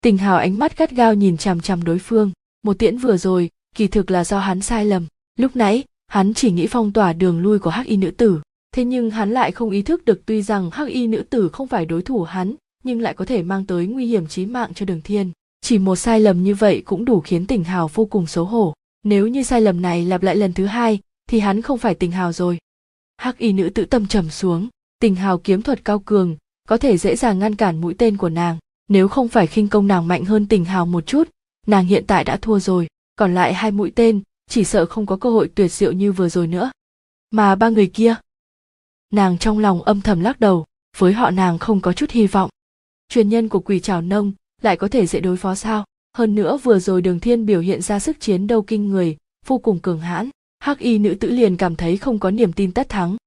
Tình 0.01 0.17
hào 0.17 0.37
ánh 0.37 0.59
mắt 0.59 0.77
gắt 0.77 0.91
gao 0.91 1.13
nhìn 1.13 1.37
chằm 1.37 1.61
chằm 1.61 1.83
đối 1.83 1.99
phương, 1.99 2.31
một 2.63 2.79
tiễn 2.79 2.97
vừa 2.97 3.17
rồi, 3.17 3.49
kỳ 3.75 3.87
thực 3.87 4.11
là 4.11 4.23
do 4.23 4.39
hắn 4.39 4.61
sai 4.61 4.85
lầm. 4.85 5.05
Lúc 5.39 5.55
nãy, 5.55 5.83
hắn 6.07 6.33
chỉ 6.33 6.51
nghĩ 6.51 6.67
phong 6.67 6.93
tỏa 6.93 7.13
đường 7.13 7.39
lui 7.39 7.59
của 7.59 7.69
hắc 7.69 7.85
y 7.85 7.97
nữ 7.97 8.11
tử 8.11 8.41
thế 8.77 8.85
nhưng 8.85 9.09
hắn 9.09 9.31
lại 9.31 9.51
không 9.51 9.69
ý 9.69 9.81
thức 9.81 10.05
được 10.05 10.25
tuy 10.25 10.41
rằng 10.41 10.69
hắc 10.71 10.87
y 10.87 11.07
nữ 11.07 11.23
tử 11.29 11.49
không 11.49 11.67
phải 11.67 11.85
đối 11.85 12.01
thủ 12.01 12.23
hắn, 12.23 12.55
nhưng 12.83 13.01
lại 13.01 13.13
có 13.13 13.25
thể 13.25 13.43
mang 13.43 13.65
tới 13.65 13.87
nguy 13.87 14.05
hiểm 14.05 14.27
chí 14.27 14.45
mạng 14.45 14.73
cho 14.75 14.85
đường 14.85 15.01
thiên. 15.01 15.31
Chỉ 15.61 15.77
một 15.77 15.95
sai 15.95 16.19
lầm 16.19 16.43
như 16.43 16.55
vậy 16.55 16.81
cũng 16.85 17.05
đủ 17.05 17.19
khiến 17.19 17.47
tình 17.47 17.63
hào 17.63 17.89
vô 17.93 18.05
cùng 18.05 18.27
xấu 18.27 18.45
hổ. 18.45 18.73
Nếu 19.03 19.27
như 19.27 19.43
sai 19.43 19.61
lầm 19.61 19.81
này 19.81 20.05
lặp 20.05 20.23
lại 20.23 20.35
lần 20.35 20.53
thứ 20.53 20.65
hai, 20.65 20.99
thì 21.29 21.39
hắn 21.39 21.61
không 21.61 21.77
phải 21.77 21.95
tình 21.95 22.11
hào 22.11 22.33
rồi. 22.33 22.57
Hắc 23.17 23.37
y 23.37 23.53
nữ 23.53 23.69
tự 23.69 23.85
tâm 23.85 24.07
trầm 24.07 24.29
xuống. 24.29 24.67
Tình 24.99 25.15
hào 25.15 25.37
kiếm 25.37 25.61
thuật 25.61 25.85
cao 25.85 25.99
cường, 25.99 26.37
có 26.67 26.77
thể 26.77 26.97
dễ 26.97 27.15
dàng 27.15 27.39
ngăn 27.39 27.55
cản 27.55 27.81
mũi 27.81 27.95
tên 27.97 28.17
của 28.17 28.29
nàng. 28.29 28.57
Nếu 28.89 29.07
không 29.07 29.27
phải 29.27 29.47
khinh 29.47 29.67
công 29.67 29.87
nàng 29.87 30.07
mạnh 30.07 30.25
hơn 30.25 30.47
tình 30.47 30.65
hào 30.65 30.85
một 30.85 31.05
chút, 31.05 31.29
nàng 31.67 31.85
hiện 31.85 32.03
tại 32.07 32.23
đã 32.23 32.37
thua 32.37 32.59
rồi. 32.59 32.87
Còn 33.15 33.35
lại 33.35 33.53
hai 33.53 33.71
mũi 33.71 33.91
tên, 33.95 34.21
chỉ 34.49 34.63
sợ 34.63 34.85
không 34.85 35.05
có 35.05 35.15
cơ 35.15 35.29
hội 35.29 35.49
tuyệt 35.55 35.71
diệu 35.71 35.91
như 35.91 36.11
vừa 36.11 36.29
rồi 36.29 36.47
nữa. 36.47 36.71
Mà 37.31 37.55
ba 37.55 37.69
người 37.69 37.87
kia 37.87 38.15
nàng 39.13 39.37
trong 39.37 39.59
lòng 39.59 39.83
âm 39.83 40.01
thầm 40.01 40.19
lắc 40.19 40.39
đầu, 40.39 40.65
với 40.97 41.13
họ 41.13 41.31
nàng 41.31 41.59
không 41.59 41.81
có 41.81 41.93
chút 41.93 42.11
hy 42.11 42.27
vọng. 42.27 42.49
Truyền 43.09 43.29
nhân 43.29 43.49
của 43.49 43.59
quỷ 43.59 43.79
trảo 43.79 44.01
nông 44.01 44.33
lại 44.61 44.77
có 44.77 44.87
thể 44.87 45.07
dễ 45.07 45.19
đối 45.19 45.37
phó 45.37 45.55
sao? 45.55 45.85
Hơn 46.17 46.35
nữa 46.35 46.57
vừa 46.57 46.79
rồi 46.79 47.01
đường 47.01 47.19
thiên 47.19 47.45
biểu 47.45 47.61
hiện 47.61 47.81
ra 47.81 47.99
sức 47.99 48.19
chiến 48.19 48.47
đấu 48.47 48.61
kinh 48.61 48.89
người, 48.89 49.17
vô 49.45 49.57
cùng 49.57 49.79
cường 49.79 49.99
hãn. 49.99 50.29
Hắc 50.59 50.79
y 50.79 50.97
nữ 50.97 51.15
tử 51.19 51.29
liền 51.29 51.57
cảm 51.57 51.75
thấy 51.75 51.97
không 51.97 52.19
có 52.19 52.31
niềm 52.31 52.53
tin 52.53 52.71
tất 52.71 52.89
thắng. 52.89 53.17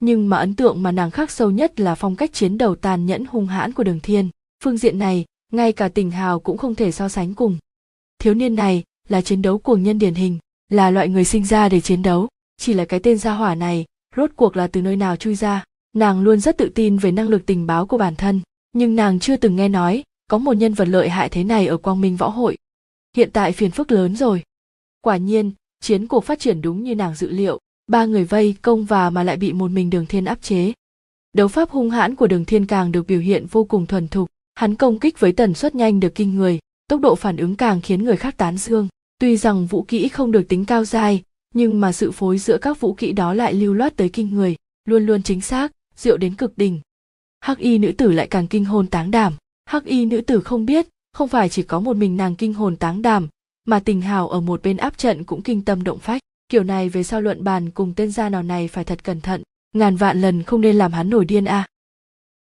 Nhưng 0.00 0.28
mà 0.28 0.36
ấn 0.36 0.54
tượng 0.54 0.82
mà 0.82 0.92
nàng 0.92 1.10
khắc 1.10 1.30
sâu 1.30 1.50
nhất 1.50 1.80
là 1.80 1.94
phong 1.94 2.16
cách 2.16 2.32
chiến 2.32 2.58
đấu 2.58 2.74
tàn 2.76 3.06
nhẫn 3.06 3.24
hung 3.24 3.46
hãn 3.46 3.72
của 3.72 3.84
đường 3.84 4.00
thiên. 4.00 4.28
Phương 4.64 4.76
diện 4.76 4.98
này, 4.98 5.24
ngay 5.52 5.72
cả 5.72 5.88
tình 5.88 6.10
hào 6.10 6.40
cũng 6.40 6.58
không 6.58 6.74
thể 6.74 6.92
so 6.92 7.08
sánh 7.08 7.34
cùng. 7.34 7.58
Thiếu 8.18 8.34
niên 8.34 8.54
này 8.54 8.84
là 9.08 9.20
chiến 9.20 9.42
đấu 9.42 9.58
cuồng 9.58 9.82
nhân 9.82 9.98
điển 9.98 10.14
hình, 10.14 10.38
là 10.68 10.90
loại 10.90 11.08
người 11.08 11.24
sinh 11.24 11.44
ra 11.44 11.68
để 11.68 11.80
chiến 11.80 12.02
đấu. 12.02 12.28
Chỉ 12.56 12.74
là 12.74 12.84
cái 12.84 13.00
tên 13.00 13.18
gia 13.18 13.34
hỏa 13.34 13.54
này 13.54 13.84
rốt 14.16 14.30
cuộc 14.36 14.56
là 14.56 14.66
từ 14.66 14.82
nơi 14.82 14.96
nào 14.96 15.16
chui 15.16 15.34
ra? 15.34 15.64
Nàng 15.96 16.20
luôn 16.20 16.40
rất 16.40 16.58
tự 16.58 16.68
tin 16.74 16.96
về 16.96 17.12
năng 17.12 17.28
lực 17.28 17.46
tình 17.46 17.66
báo 17.66 17.86
của 17.86 17.98
bản 17.98 18.16
thân, 18.16 18.40
nhưng 18.72 18.96
nàng 18.96 19.20
chưa 19.20 19.36
từng 19.36 19.56
nghe 19.56 19.68
nói 19.68 20.04
có 20.30 20.38
một 20.38 20.52
nhân 20.52 20.74
vật 20.74 20.88
lợi 20.88 21.08
hại 21.08 21.28
thế 21.28 21.44
này 21.44 21.66
ở 21.66 21.76
quang 21.76 22.00
minh 22.00 22.16
võ 22.16 22.28
hội. 22.28 22.56
Hiện 23.16 23.30
tại 23.32 23.52
phiền 23.52 23.70
phức 23.70 23.92
lớn 23.92 24.16
rồi. 24.16 24.42
Quả 25.00 25.16
nhiên, 25.16 25.52
chiến 25.80 26.06
cuộc 26.06 26.24
phát 26.24 26.38
triển 26.38 26.60
đúng 26.60 26.82
như 26.82 26.94
nàng 26.94 27.14
dự 27.14 27.30
liệu. 27.30 27.58
Ba 27.86 28.04
người 28.04 28.24
vây 28.24 28.54
công 28.62 28.84
và 28.84 29.10
mà 29.10 29.22
lại 29.22 29.36
bị 29.36 29.52
một 29.52 29.70
mình 29.70 29.90
đường 29.90 30.06
thiên 30.06 30.24
áp 30.24 30.42
chế. 30.42 30.72
Đấu 31.32 31.48
pháp 31.48 31.70
hung 31.70 31.90
hãn 31.90 32.14
của 32.14 32.26
đường 32.26 32.44
thiên 32.44 32.66
càng 32.66 32.92
được 32.92 33.06
biểu 33.06 33.20
hiện 33.20 33.46
vô 33.46 33.64
cùng 33.64 33.86
thuần 33.86 34.08
thục. 34.08 34.30
Hắn 34.54 34.74
công 34.74 34.98
kích 34.98 35.20
với 35.20 35.32
tần 35.32 35.54
suất 35.54 35.74
nhanh 35.74 36.00
được 36.00 36.14
kinh 36.14 36.36
người, 36.36 36.58
tốc 36.88 37.00
độ 37.00 37.14
phản 37.14 37.36
ứng 37.36 37.56
càng 37.56 37.80
khiến 37.80 38.04
người 38.04 38.16
khác 38.16 38.36
tán 38.36 38.56
dương. 38.56 38.88
Tuy 39.18 39.36
rằng 39.36 39.66
vũ 39.66 39.82
kỹ 39.82 40.08
không 40.08 40.32
được 40.32 40.48
tính 40.48 40.64
cao 40.64 40.84
dai 40.84 41.22
nhưng 41.54 41.80
mà 41.80 41.92
sự 41.92 42.10
phối 42.10 42.38
giữa 42.38 42.58
các 42.58 42.80
vũ 42.80 42.94
kỹ 42.94 43.12
đó 43.12 43.34
lại 43.34 43.54
lưu 43.54 43.74
loát 43.74 43.96
tới 43.96 44.08
kinh 44.08 44.34
người, 44.34 44.56
luôn 44.84 45.06
luôn 45.06 45.22
chính 45.22 45.40
xác, 45.40 45.72
diệu 45.96 46.16
đến 46.16 46.34
cực 46.34 46.58
đỉnh. 46.58 46.80
Hắc 47.40 47.58
y 47.58 47.78
nữ 47.78 47.92
tử 47.92 48.12
lại 48.12 48.26
càng 48.26 48.46
kinh 48.46 48.64
hồn 48.64 48.86
táng 48.86 49.10
đảm. 49.10 49.32
Hắc 49.66 49.84
y 49.84 50.04
nữ 50.04 50.20
tử 50.20 50.40
không 50.40 50.66
biết, 50.66 50.86
không 51.12 51.28
phải 51.28 51.48
chỉ 51.48 51.62
có 51.62 51.80
một 51.80 51.96
mình 51.96 52.16
nàng 52.16 52.36
kinh 52.36 52.54
hồn 52.54 52.76
táng 52.76 53.02
đảm, 53.02 53.28
mà 53.64 53.80
tình 53.80 54.00
hào 54.00 54.28
ở 54.28 54.40
một 54.40 54.62
bên 54.62 54.76
áp 54.76 54.98
trận 54.98 55.24
cũng 55.24 55.42
kinh 55.42 55.64
tâm 55.64 55.84
động 55.84 55.98
phách. 55.98 56.22
Kiểu 56.48 56.62
này 56.62 56.88
về 56.88 57.02
sau 57.02 57.20
luận 57.20 57.44
bàn 57.44 57.70
cùng 57.70 57.94
tên 57.96 58.10
gia 58.10 58.28
nào 58.28 58.42
này 58.42 58.68
phải 58.68 58.84
thật 58.84 59.04
cẩn 59.04 59.20
thận, 59.20 59.42
ngàn 59.72 59.96
vạn 59.96 60.20
lần 60.20 60.42
không 60.42 60.60
nên 60.60 60.76
làm 60.76 60.92
hắn 60.92 61.10
nổi 61.10 61.24
điên 61.24 61.44
a. 61.44 61.56
À. 61.56 61.68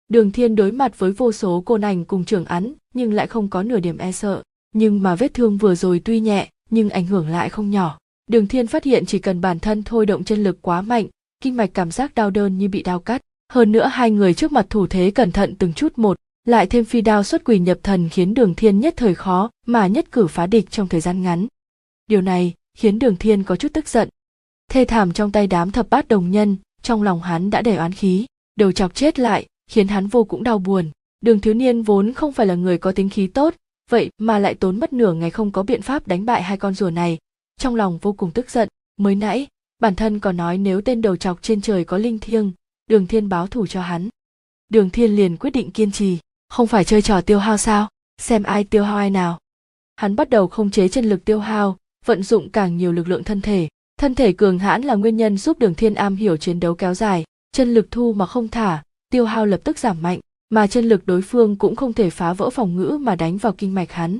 đường 0.07 0.31
thiên 0.31 0.55
đối 0.55 0.71
mặt 0.71 0.99
với 0.99 1.11
vô 1.11 1.31
số 1.31 1.61
côn 1.61 1.81
ảnh 1.81 2.05
cùng 2.05 2.25
trưởng 2.25 2.45
án, 2.45 2.73
nhưng 2.93 3.13
lại 3.13 3.27
không 3.27 3.49
có 3.49 3.63
nửa 3.63 3.79
điểm 3.79 3.97
e 3.97 4.11
sợ. 4.11 4.43
Nhưng 4.75 5.03
mà 5.03 5.15
vết 5.15 5.33
thương 5.33 5.57
vừa 5.57 5.75
rồi 5.75 6.01
tuy 6.05 6.19
nhẹ, 6.19 6.49
nhưng 6.69 6.89
ảnh 6.89 7.05
hưởng 7.05 7.27
lại 7.27 7.49
không 7.49 7.69
nhỏ 7.69 7.97
đường 8.27 8.47
thiên 8.47 8.67
phát 8.67 8.83
hiện 8.83 9.05
chỉ 9.05 9.19
cần 9.19 9.41
bản 9.41 9.59
thân 9.59 9.83
thôi 9.83 10.05
động 10.05 10.23
chân 10.23 10.43
lực 10.43 10.61
quá 10.61 10.81
mạnh, 10.81 11.07
kinh 11.41 11.55
mạch 11.55 11.69
cảm 11.73 11.91
giác 11.91 12.15
đau 12.15 12.29
đớn 12.29 12.57
như 12.57 12.69
bị 12.69 12.83
đau 12.83 12.99
cắt. 12.99 13.21
Hơn 13.53 13.71
nữa 13.71 13.87
hai 13.87 14.11
người 14.11 14.33
trước 14.33 14.51
mặt 14.51 14.65
thủ 14.69 14.87
thế 14.87 15.11
cẩn 15.11 15.31
thận 15.31 15.55
từng 15.59 15.73
chút 15.73 15.93
một, 15.95 16.17
lại 16.45 16.67
thêm 16.67 16.85
phi 16.85 17.01
đao 17.01 17.23
xuất 17.23 17.43
quỷ 17.43 17.59
nhập 17.59 17.79
thần 17.83 18.09
khiến 18.09 18.33
đường 18.33 18.55
thiên 18.55 18.79
nhất 18.79 18.93
thời 18.97 19.15
khó 19.15 19.49
mà 19.65 19.87
nhất 19.87 20.11
cử 20.11 20.27
phá 20.27 20.47
địch 20.47 20.71
trong 20.71 20.87
thời 20.87 21.01
gian 21.01 21.23
ngắn. 21.23 21.47
Điều 22.07 22.21
này 22.21 22.53
khiến 22.77 22.99
đường 22.99 23.15
thiên 23.15 23.43
có 23.43 23.55
chút 23.55 23.73
tức 23.73 23.87
giận. 23.87 24.09
Thê 24.71 24.85
thảm 24.85 25.13
trong 25.13 25.31
tay 25.31 25.47
đám 25.47 25.71
thập 25.71 25.89
bát 25.89 26.07
đồng 26.07 26.31
nhân, 26.31 26.57
trong 26.81 27.03
lòng 27.03 27.21
hắn 27.21 27.49
đã 27.49 27.61
đầy 27.61 27.75
oán 27.75 27.91
khí. 27.91 28.25
Đầu 28.55 28.71
chọc 28.71 28.95
chết 28.95 29.19
lại, 29.19 29.45
khiến 29.69 29.87
hắn 29.87 30.07
vô 30.07 30.23
cũng 30.23 30.43
đau 30.43 30.59
buồn. 30.59 30.89
Đường 31.21 31.39
thiếu 31.39 31.53
niên 31.53 31.81
vốn 31.81 32.13
không 32.13 32.31
phải 32.31 32.45
là 32.45 32.55
người 32.55 32.77
có 32.77 32.91
tính 32.91 33.09
khí 33.09 33.27
tốt, 33.27 33.53
vậy 33.89 34.09
mà 34.17 34.39
lại 34.39 34.53
tốn 34.53 34.79
mất 34.79 34.93
nửa 34.93 35.13
ngày 35.13 35.29
không 35.29 35.51
có 35.51 35.63
biện 35.63 35.81
pháp 35.81 36.07
đánh 36.07 36.25
bại 36.25 36.43
hai 36.43 36.57
con 36.57 36.73
rùa 36.73 36.89
này 36.89 37.17
trong 37.63 37.75
lòng 37.75 37.97
vô 38.01 38.13
cùng 38.13 38.31
tức 38.31 38.49
giận. 38.49 38.69
Mới 38.97 39.15
nãy, 39.15 39.47
bản 39.79 39.95
thân 39.95 40.19
còn 40.19 40.37
nói 40.37 40.57
nếu 40.57 40.81
tên 40.81 41.01
đầu 41.01 41.15
chọc 41.15 41.41
trên 41.41 41.61
trời 41.61 41.85
có 41.85 41.97
linh 41.97 42.19
thiêng, 42.19 42.51
đường 42.89 43.07
thiên 43.07 43.29
báo 43.29 43.47
thù 43.47 43.67
cho 43.67 43.81
hắn. 43.81 44.09
Đường 44.69 44.89
thiên 44.89 45.15
liền 45.15 45.37
quyết 45.37 45.49
định 45.49 45.71
kiên 45.71 45.91
trì. 45.91 46.17
Không 46.49 46.67
phải 46.67 46.83
chơi 46.83 47.01
trò 47.01 47.21
tiêu 47.21 47.39
hao 47.39 47.57
sao? 47.57 47.89
Xem 48.21 48.43
ai 48.43 48.63
tiêu 48.63 48.83
hao 48.83 48.97
ai 48.97 49.09
nào. 49.09 49.39
Hắn 49.95 50.15
bắt 50.15 50.29
đầu 50.29 50.47
không 50.47 50.71
chế 50.71 50.87
chân 50.87 51.05
lực 51.05 51.25
tiêu 51.25 51.39
hao, 51.39 51.77
vận 52.05 52.23
dụng 52.23 52.49
càng 52.49 52.77
nhiều 52.77 52.91
lực 52.91 53.07
lượng 53.07 53.23
thân 53.23 53.41
thể. 53.41 53.67
Thân 53.99 54.15
thể 54.15 54.33
cường 54.33 54.59
hãn 54.59 54.81
là 54.81 54.95
nguyên 54.95 55.17
nhân 55.17 55.37
giúp 55.37 55.59
đường 55.59 55.75
thiên 55.75 55.93
am 55.93 56.15
hiểu 56.15 56.37
chiến 56.37 56.59
đấu 56.59 56.75
kéo 56.75 56.93
dài. 56.93 57.23
Chân 57.51 57.73
lực 57.73 57.91
thu 57.91 58.13
mà 58.13 58.25
không 58.25 58.47
thả, 58.47 58.83
tiêu 59.09 59.25
hao 59.25 59.45
lập 59.45 59.61
tức 59.63 59.79
giảm 59.79 60.01
mạnh, 60.01 60.19
mà 60.49 60.67
chân 60.67 60.85
lực 60.85 61.05
đối 61.05 61.21
phương 61.21 61.55
cũng 61.55 61.75
không 61.75 61.93
thể 61.93 62.09
phá 62.09 62.33
vỡ 62.33 62.49
phòng 62.49 62.75
ngữ 62.75 62.97
mà 63.01 63.15
đánh 63.15 63.37
vào 63.37 63.53
kinh 63.53 63.73
mạch 63.73 63.91
hắn. 63.91 64.19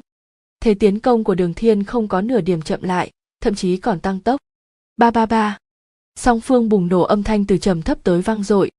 Thế 0.60 0.73
tiến 0.73 0.99
công 0.99 1.23
của 1.23 1.36
đường 1.36 1.53
thiên 1.53 1.84
không 1.84 2.08
có 2.08 2.21
nửa 2.21 2.41
điểm 2.41 2.62
chậm 2.62 2.84
lại 2.84 3.12
thậm 3.43 3.56
chí 3.56 3.77
còn 3.77 3.99
tăng 3.99 4.19
tốc. 4.19 4.41
Ba 4.97 5.12
ba 5.12 5.25
ba. 5.25 5.58
Song 6.15 6.41
phương 6.41 6.69
bùng 6.69 6.88
nổ 6.88 7.01
âm 7.01 7.23
thanh 7.23 7.45
từ 7.45 7.58
trầm 7.58 7.82
thấp 7.82 7.97
tới 8.03 8.21
vang 8.21 8.43
dội. 8.43 8.71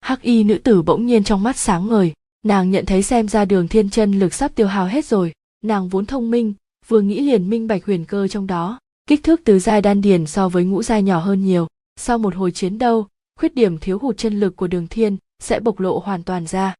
Hắc 0.00 0.22
y 0.22 0.44
nữ 0.44 0.58
tử 0.58 0.82
bỗng 0.82 1.06
nhiên 1.06 1.24
trong 1.24 1.42
mắt 1.42 1.56
sáng 1.56 1.86
ngời, 1.86 2.12
nàng 2.42 2.70
nhận 2.70 2.86
thấy 2.86 3.02
xem 3.02 3.28
ra 3.28 3.44
đường 3.44 3.68
thiên 3.68 3.90
chân 3.90 4.12
lực 4.12 4.34
sắp 4.34 4.54
tiêu 4.54 4.66
hao 4.66 4.86
hết 4.86 5.04
rồi, 5.04 5.32
nàng 5.64 5.88
vốn 5.88 6.06
thông 6.06 6.30
minh, 6.30 6.54
vừa 6.86 7.00
nghĩ 7.00 7.20
liền 7.20 7.50
minh 7.50 7.66
bạch 7.66 7.84
huyền 7.84 8.04
cơ 8.04 8.28
trong 8.28 8.46
đó, 8.46 8.78
kích 9.08 9.22
thước 9.22 9.40
từ 9.44 9.58
giai 9.58 9.82
đan 9.82 10.00
điền 10.00 10.26
so 10.26 10.48
với 10.48 10.64
ngũ 10.64 10.82
giai 10.82 11.02
nhỏ 11.02 11.18
hơn 11.18 11.44
nhiều, 11.44 11.66
sau 11.96 12.18
một 12.18 12.34
hồi 12.34 12.52
chiến 12.52 12.78
đấu, 12.78 13.06
khuyết 13.38 13.54
điểm 13.54 13.78
thiếu 13.78 13.98
hụt 13.98 14.16
chân 14.18 14.40
lực 14.40 14.56
của 14.56 14.66
đường 14.66 14.86
thiên 14.88 15.16
sẽ 15.38 15.60
bộc 15.60 15.80
lộ 15.80 15.98
hoàn 15.98 16.22
toàn 16.22 16.46
ra. 16.46 16.74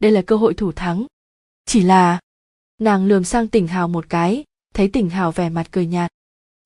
Đây 0.00 0.12
là 0.12 0.22
cơ 0.22 0.36
hội 0.36 0.54
thủ 0.54 0.72
thắng. 0.72 1.06
Chỉ 1.66 1.82
là, 1.82 2.20
nàng 2.80 3.06
lườm 3.06 3.24
sang 3.24 3.48
tỉnh 3.48 3.66
hào 3.66 3.88
một 3.88 4.08
cái, 4.08 4.44
thấy 4.74 4.88
tỉnh 4.88 5.10
hào 5.10 5.32
vẻ 5.32 5.48
mặt 5.48 5.68
cười 5.70 5.86
nhạt 5.86 6.12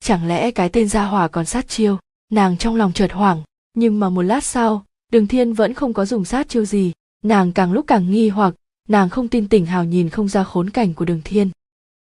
chẳng 0.06 0.28
lẽ 0.28 0.50
cái 0.50 0.68
tên 0.68 0.88
gia 0.88 1.04
hỏa 1.04 1.28
còn 1.28 1.46
sát 1.46 1.68
chiêu? 1.68 1.98
Nàng 2.32 2.56
trong 2.56 2.76
lòng 2.76 2.92
chợt 2.92 3.12
hoảng, 3.12 3.42
nhưng 3.74 4.00
mà 4.00 4.08
một 4.08 4.22
lát 4.22 4.44
sau, 4.44 4.84
đường 5.12 5.26
thiên 5.26 5.52
vẫn 5.52 5.74
không 5.74 5.92
có 5.92 6.06
dùng 6.06 6.24
sát 6.24 6.48
chiêu 6.48 6.64
gì. 6.64 6.92
Nàng 7.24 7.52
càng 7.52 7.72
lúc 7.72 7.84
càng 7.86 8.10
nghi 8.10 8.28
hoặc, 8.28 8.54
nàng 8.88 9.08
không 9.08 9.28
tin 9.28 9.48
tỉnh 9.48 9.66
hào 9.66 9.84
nhìn 9.84 10.08
không 10.08 10.28
ra 10.28 10.44
khốn 10.44 10.70
cảnh 10.70 10.94
của 10.94 11.04
đường 11.04 11.20
thiên. 11.24 11.50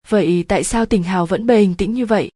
Vậy 0.08 0.44
tại 0.48 0.64
sao 0.64 0.86
tỉnh 0.86 1.02
hào 1.02 1.26
vẫn 1.26 1.46
bình 1.46 1.74
tĩnh 1.74 1.92
như 1.92 2.06
vậy? 2.06 2.30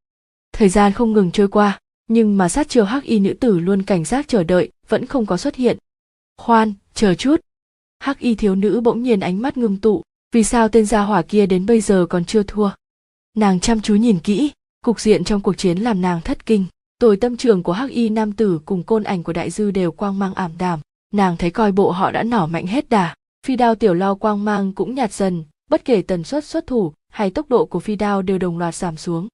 Thời 0.53 0.68
gian 0.68 0.92
không 0.92 1.12
ngừng 1.12 1.31
trôi 1.31 1.48
qua, 1.48 1.81
nhưng 2.09 2.38
mà 2.38 2.48
sát 2.48 2.68
chiêu 2.68 2.85
hắc 2.85 3.05
y 3.05 3.18
nữ 3.18 3.33
tử 3.40 3.59
luôn 3.59 3.83
cảnh 3.83 4.05
giác 4.05 4.29
chờ 4.29 4.42
đợi, 4.42 4.70
vẫn 4.88 5.07
không 5.07 5.27
có 5.27 5.37
xuất 5.37 5.55
hiện. 5.55 5.79
Khoan, 6.37 6.75
chờ 6.94 7.14
chút. 7.14 7.40
Hắc 8.01 8.18
y 8.18 8.35
thiếu 8.35 8.55
nữ 8.55 8.81
bỗng 8.81 9.03
nhiên 9.03 9.20
ánh 9.20 9.42
mắt 9.42 9.57
ngưng 9.57 9.77
tụ, 9.77 10.03
vì 10.33 10.44
sao 10.44 10.68
tên 10.68 10.87
gia 10.87 11.03
hỏa 11.03 11.22
kia 11.22 11.46
đến 11.46 11.66
bây 11.66 11.81
giờ 11.81 12.07
còn 12.11 12.25
chưa 12.25 12.42
thua? 12.42 12.70
Nàng 13.37 13.61
chăm 13.61 13.81
chú 13.81 13.94
nhìn 13.94 14.18
kỹ 14.18 14.51
cục 14.82 15.00
diện 15.00 15.24
trong 15.24 15.40
cuộc 15.40 15.56
chiến 15.56 15.78
làm 15.78 16.02
nàng 16.02 16.20
thất 16.20 16.46
kinh. 16.46 16.66
Tồi 16.98 17.16
tâm 17.16 17.36
trường 17.36 17.62
của 17.62 17.72
hắc 17.72 17.90
y 17.90 18.08
nam 18.08 18.32
tử 18.32 18.60
cùng 18.64 18.82
côn 18.82 19.04
ảnh 19.04 19.22
của 19.22 19.32
đại 19.32 19.50
dư 19.50 19.70
đều 19.70 19.92
quang 19.92 20.18
mang 20.18 20.34
ảm 20.34 20.52
đạm. 20.58 20.80
Nàng 21.14 21.36
thấy 21.36 21.50
coi 21.50 21.72
bộ 21.72 21.90
họ 21.90 22.10
đã 22.10 22.22
nỏ 22.22 22.46
mạnh 22.46 22.66
hết 22.66 22.88
đà. 22.88 23.14
Phi 23.46 23.56
đao 23.56 23.74
tiểu 23.74 23.94
lao 23.94 24.16
quang 24.16 24.44
mang 24.44 24.72
cũng 24.72 24.94
nhạt 24.94 25.12
dần, 25.12 25.44
bất 25.70 25.84
kể 25.84 26.02
tần 26.02 26.24
suất 26.24 26.44
xuất 26.44 26.66
thủ 26.66 26.92
hay 27.08 27.30
tốc 27.30 27.48
độ 27.48 27.64
của 27.64 27.80
phi 27.80 27.96
đao 27.96 28.22
đều 28.22 28.38
đồng 28.38 28.58
loạt 28.58 28.74
giảm 28.74 28.96
xuống. 28.96 29.28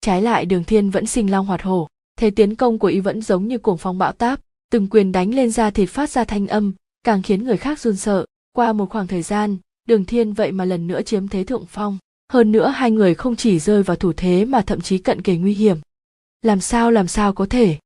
Trái 0.00 0.22
lại, 0.22 0.46
đường 0.46 0.64
thiên 0.64 0.90
vẫn 0.90 1.06
sinh 1.06 1.30
long 1.30 1.46
hoạt 1.46 1.62
hổ. 1.62 1.88
Thế 2.18 2.30
tiến 2.30 2.54
công 2.54 2.78
của 2.78 2.88
y 2.88 3.00
vẫn 3.00 3.22
giống 3.22 3.48
như 3.48 3.58
cuồng 3.58 3.78
phong 3.78 3.98
bão 3.98 4.12
táp, 4.12 4.40
từng 4.70 4.88
quyền 4.88 5.12
đánh 5.12 5.34
lên 5.34 5.50
da 5.50 5.70
thịt 5.70 5.88
phát 5.88 6.10
ra 6.10 6.24
thanh 6.24 6.46
âm, 6.46 6.72
càng 7.04 7.22
khiến 7.22 7.44
người 7.44 7.56
khác 7.56 7.80
run 7.80 7.96
sợ. 7.96 8.24
Qua 8.52 8.72
một 8.72 8.90
khoảng 8.90 9.06
thời 9.06 9.22
gian, 9.22 9.56
đường 9.88 10.04
thiên 10.04 10.32
vậy 10.32 10.52
mà 10.52 10.64
lần 10.64 10.86
nữa 10.86 11.02
chiếm 11.02 11.28
thế 11.28 11.44
thượng 11.44 11.64
phong 11.68 11.98
hơn 12.32 12.52
nữa 12.52 12.68
hai 12.68 12.90
người 12.90 13.14
không 13.14 13.36
chỉ 13.36 13.58
rơi 13.58 13.82
vào 13.82 13.96
thủ 13.96 14.12
thế 14.16 14.44
mà 14.44 14.62
thậm 14.62 14.80
chí 14.80 14.98
cận 14.98 15.22
kề 15.22 15.36
nguy 15.36 15.54
hiểm. 15.54 15.76
Làm 16.42 16.60
sao 16.60 16.90
làm 16.90 17.08
sao 17.08 17.32
có 17.32 17.46
thể? 17.46 17.78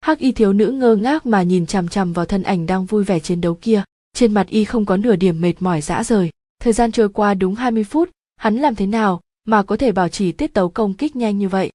Hắc 0.00 0.18
y 0.18 0.32
thiếu 0.32 0.52
nữ 0.52 0.70
ngơ 0.70 0.96
ngác 0.96 1.26
mà 1.26 1.42
nhìn 1.42 1.66
chằm 1.66 1.88
chằm 1.88 2.12
vào 2.12 2.26
thân 2.26 2.42
ảnh 2.42 2.66
đang 2.66 2.84
vui 2.84 3.04
vẻ 3.04 3.20
chiến 3.20 3.40
đấu 3.40 3.58
kia. 3.60 3.82
Trên 4.14 4.34
mặt 4.34 4.46
y 4.48 4.64
không 4.64 4.86
có 4.86 4.96
nửa 4.96 5.16
điểm 5.16 5.40
mệt 5.40 5.54
mỏi 5.60 5.80
dã 5.80 6.04
rời. 6.04 6.30
Thời 6.60 6.72
gian 6.72 6.92
trôi 6.92 7.08
qua 7.08 7.34
đúng 7.34 7.54
20 7.54 7.84
phút, 7.84 8.10
hắn 8.36 8.56
làm 8.56 8.74
thế 8.74 8.86
nào 8.86 9.20
mà 9.44 9.62
có 9.62 9.76
thể 9.76 9.92
bảo 9.92 10.08
trì 10.08 10.32
tiết 10.32 10.54
tấu 10.54 10.68
công 10.68 10.94
kích 10.94 11.16
nhanh 11.16 11.38
như 11.38 11.48
vậy? 11.48 11.70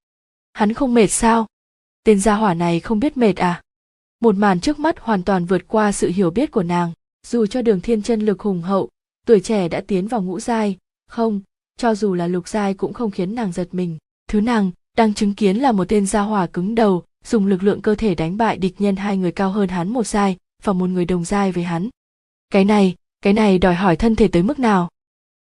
Hắn 0.53 0.73
không 0.73 0.93
mệt 0.93 1.07
sao? 1.07 1.47
Tên 2.03 2.19
gia 2.19 2.35
hỏa 2.35 2.53
này 2.53 2.79
không 2.79 2.99
biết 2.99 3.17
mệt 3.17 3.35
à? 3.35 3.61
Một 4.19 4.35
màn 4.35 4.59
trước 4.59 4.79
mắt 4.79 4.99
hoàn 4.99 5.23
toàn 5.23 5.45
vượt 5.45 5.61
qua 5.67 5.91
sự 5.91 6.09
hiểu 6.09 6.31
biết 6.31 6.51
của 6.51 6.63
nàng. 6.63 6.91
Dù 7.27 7.45
cho 7.45 7.61
đường 7.61 7.81
thiên 7.81 8.01
chân 8.01 8.21
lực 8.21 8.39
hùng 8.41 8.61
hậu, 8.61 8.89
tuổi 9.25 9.39
trẻ 9.39 9.67
đã 9.67 9.81
tiến 9.87 10.07
vào 10.07 10.21
ngũ 10.21 10.39
giai, 10.39 10.77
không 11.07 11.41
cho 11.77 11.95
dù 11.95 12.13
là 12.13 12.27
lục 12.27 12.47
giai 12.47 12.73
cũng 12.73 12.93
không 12.93 13.11
khiến 13.11 13.35
nàng 13.35 13.51
giật 13.51 13.67
mình. 13.71 13.97
Thứ 14.29 14.41
nàng, 14.41 14.71
đang 14.97 15.13
chứng 15.13 15.33
kiến 15.33 15.57
là 15.57 15.71
một 15.71 15.89
tên 15.89 16.05
gia 16.05 16.21
hỏa 16.21 16.47
cứng 16.47 16.75
đầu, 16.75 17.03
dùng 17.23 17.47
lực 17.47 17.63
lượng 17.63 17.81
cơ 17.81 17.95
thể 17.95 18.15
đánh 18.15 18.37
bại 18.37 18.57
địch 18.57 18.81
nhân 18.81 18.95
hai 18.95 19.17
người 19.17 19.31
cao 19.31 19.51
hơn 19.51 19.69
hắn 19.69 19.89
một 19.89 20.07
giai, 20.07 20.37
và 20.63 20.73
một 20.73 20.89
người 20.89 21.05
đồng 21.05 21.25
giai 21.25 21.51
với 21.51 21.63
hắn. 21.63 21.89
Cái 22.49 22.65
này 22.65 22.95
cái 23.21 23.33
này 23.33 23.57
đòi 23.57 23.75
hỏi 23.75 23.95
thân 23.95 24.15
thể 24.15 24.27
tới 24.27 24.43
mức 24.43 24.59
nào? 24.59 24.89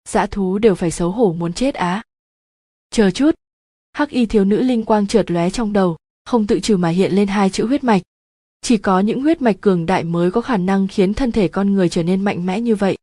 Dã 0.09 0.27
thú 0.27 0.59
đều 0.59 0.75
phải 0.75 0.91
xấu 0.91 1.11
hổ 1.11 1.33
muốn 1.33 1.53
chết 1.53 1.75
á. 1.75 2.03
Chờ 2.91 3.11
chút. 3.11 3.35
Hắc 3.93 4.11
y 4.11 4.27
thiếu 4.27 4.45
nữ 4.45 4.63
linh 4.63 4.85
quang 4.85 5.07
trượt 5.07 5.31
lóe 5.31 5.51
trong 5.51 5.73
đầu, 5.73 5.97
không 6.25 6.47
tự 6.47 6.61
chủ 6.61 6.77
mà 6.77 6.89
hiện 6.89 7.13
lên 7.13 7.29
hai 7.29 7.51
chữ 7.51 7.67
huyết 7.67 7.85
mạch. 7.85 8.03
Chỉ 8.61 8.77
có 8.77 9.01
những 9.01 9.23
huyết 9.23 9.43
mạch 9.43 9.61
cường 9.61 9.87
đại 9.87 10.05
mới 10.05 10.31
có 10.31 10.41
khả 10.41 10.57
năng 10.57 10.89
khiến 10.89 11.15
thân 11.15 11.33
thể 11.33 11.49
con 11.49 11.75
người 11.75 11.89
trở 11.89 12.03
nên 12.03 12.21
mạnh 12.21 12.47
mẽ 12.47 12.61
như 12.61 12.75
vậy. 12.75 12.99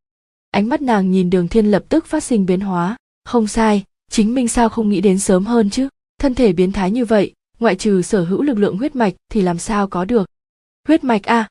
Ánh 0.52 0.70
mắt 0.70 0.82
nàng 0.82 1.12
nhìn 1.12 1.30
đường 1.30 1.48
thiên 1.48 1.66
lập 1.66 1.84
tức 1.90 2.06
phát 2.06 2.24
sinh 2.24 2.46
biến 2.46 2.60
hóa 2.60 2.98
không 3.30 3.48
sai, 3.48 3.84
chính 4.12 4.36
mình 4.36 4.48
sao 4.48 4.70
không 4.70 4.90
nghĩ 4.90 5.02
đến 5.02 5.20
sớm 5.20 5.46
hơn 5.46 5.70
chứ? 5.70 5.90
Thân 6.20 6.36
thể 6.36 6.54
biến 6.54 6.72
thái 6.72 6.92
như 6.92 7.06
vậy, 7.06 7.34
ngoại 7.60 7.76
trừ 7.76 8.02
sở 8.02 8.24
hữu 8.24 8.42
lực 8.42 8.58
lượng 8.58 8.78
huyết 8.78 8.96
mạch 8.96 9.14
thì 9.32 9.42
làm 9.42 9.58
sao 9.58 9.88
có 9.88 10.06
được? 10.06 10.30
Huyết 10.88 11.04
mạch 11.04 11.24
a? 11.24 11.36
À? 11.36 11.50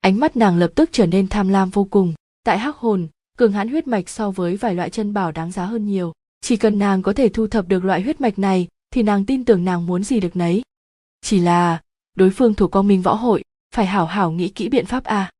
ánh 0.00 0.20
mắt 0.20 0.36
nàng 0.36 0.58
lập 0.58 0.70
tức 0.74 0.90
trở 0.92 1.06
nên 1.06 1.28
tham 1.28 1.48
lam 1.48 1.70
vô 1.70 1.84
cùng. 1.84 2.14
Tại 2.44 2.58
hắc 2.58 2.76
hồn, 2.76 3.08
cường 3.38 3.52
hãn 3.52 3.68
huyết 3.68 3.86
mạch 3.86 4.08
so 4.08 4.30
với 4.30 4.56
vài 4.56 4.74
loại 4.74 4.90
chân 4.90 5.12
bảo 5.12 5.32
đáng 5.32 5.52
giá 5.52 5.64
hơn 5.64 5.86
nhiều. 5.86 6.12
Chỉ 6.40 6.56
cần 6.56 6.78
nàng 6.78 7.02
có 7.02 7.12
thể 7.12 7.28
thu 7.28 7.46
thập 7.46 7.68
được 7.68 7.84
loại 7.84 8.02
huyết 8.02 8.20
mạch 8.20 8.38
này, 8.38 8.68
thì 8.90 9.02
nàng 9.02 9.24
tin 9.24 9.44
tưởng 9.44 9.64
nàng 9.64 9.86
muốn 9.86 10.04
gì 10.04 10.20
được 10.20 10.36
nấy. 10.36 10.62
Chỉ 11.20 11.40
là, 11.40 11.80
đối 12.16 12.30
phương 12.30 12.54
thuộc 12.54 12.70
quang 12.70 12.88
minh 12.88 13.02
võ 13.02 13.14
hội, 13.14 13.42
phải 13.74 13.86
hảo 13.86 14.06
hảo 14.06 14.30
nghĩ 14.30 14.48
kỹ 14.48 14.68
biện 14.68 14.86
pháp 14.86 15.04
a. 15.04 15.30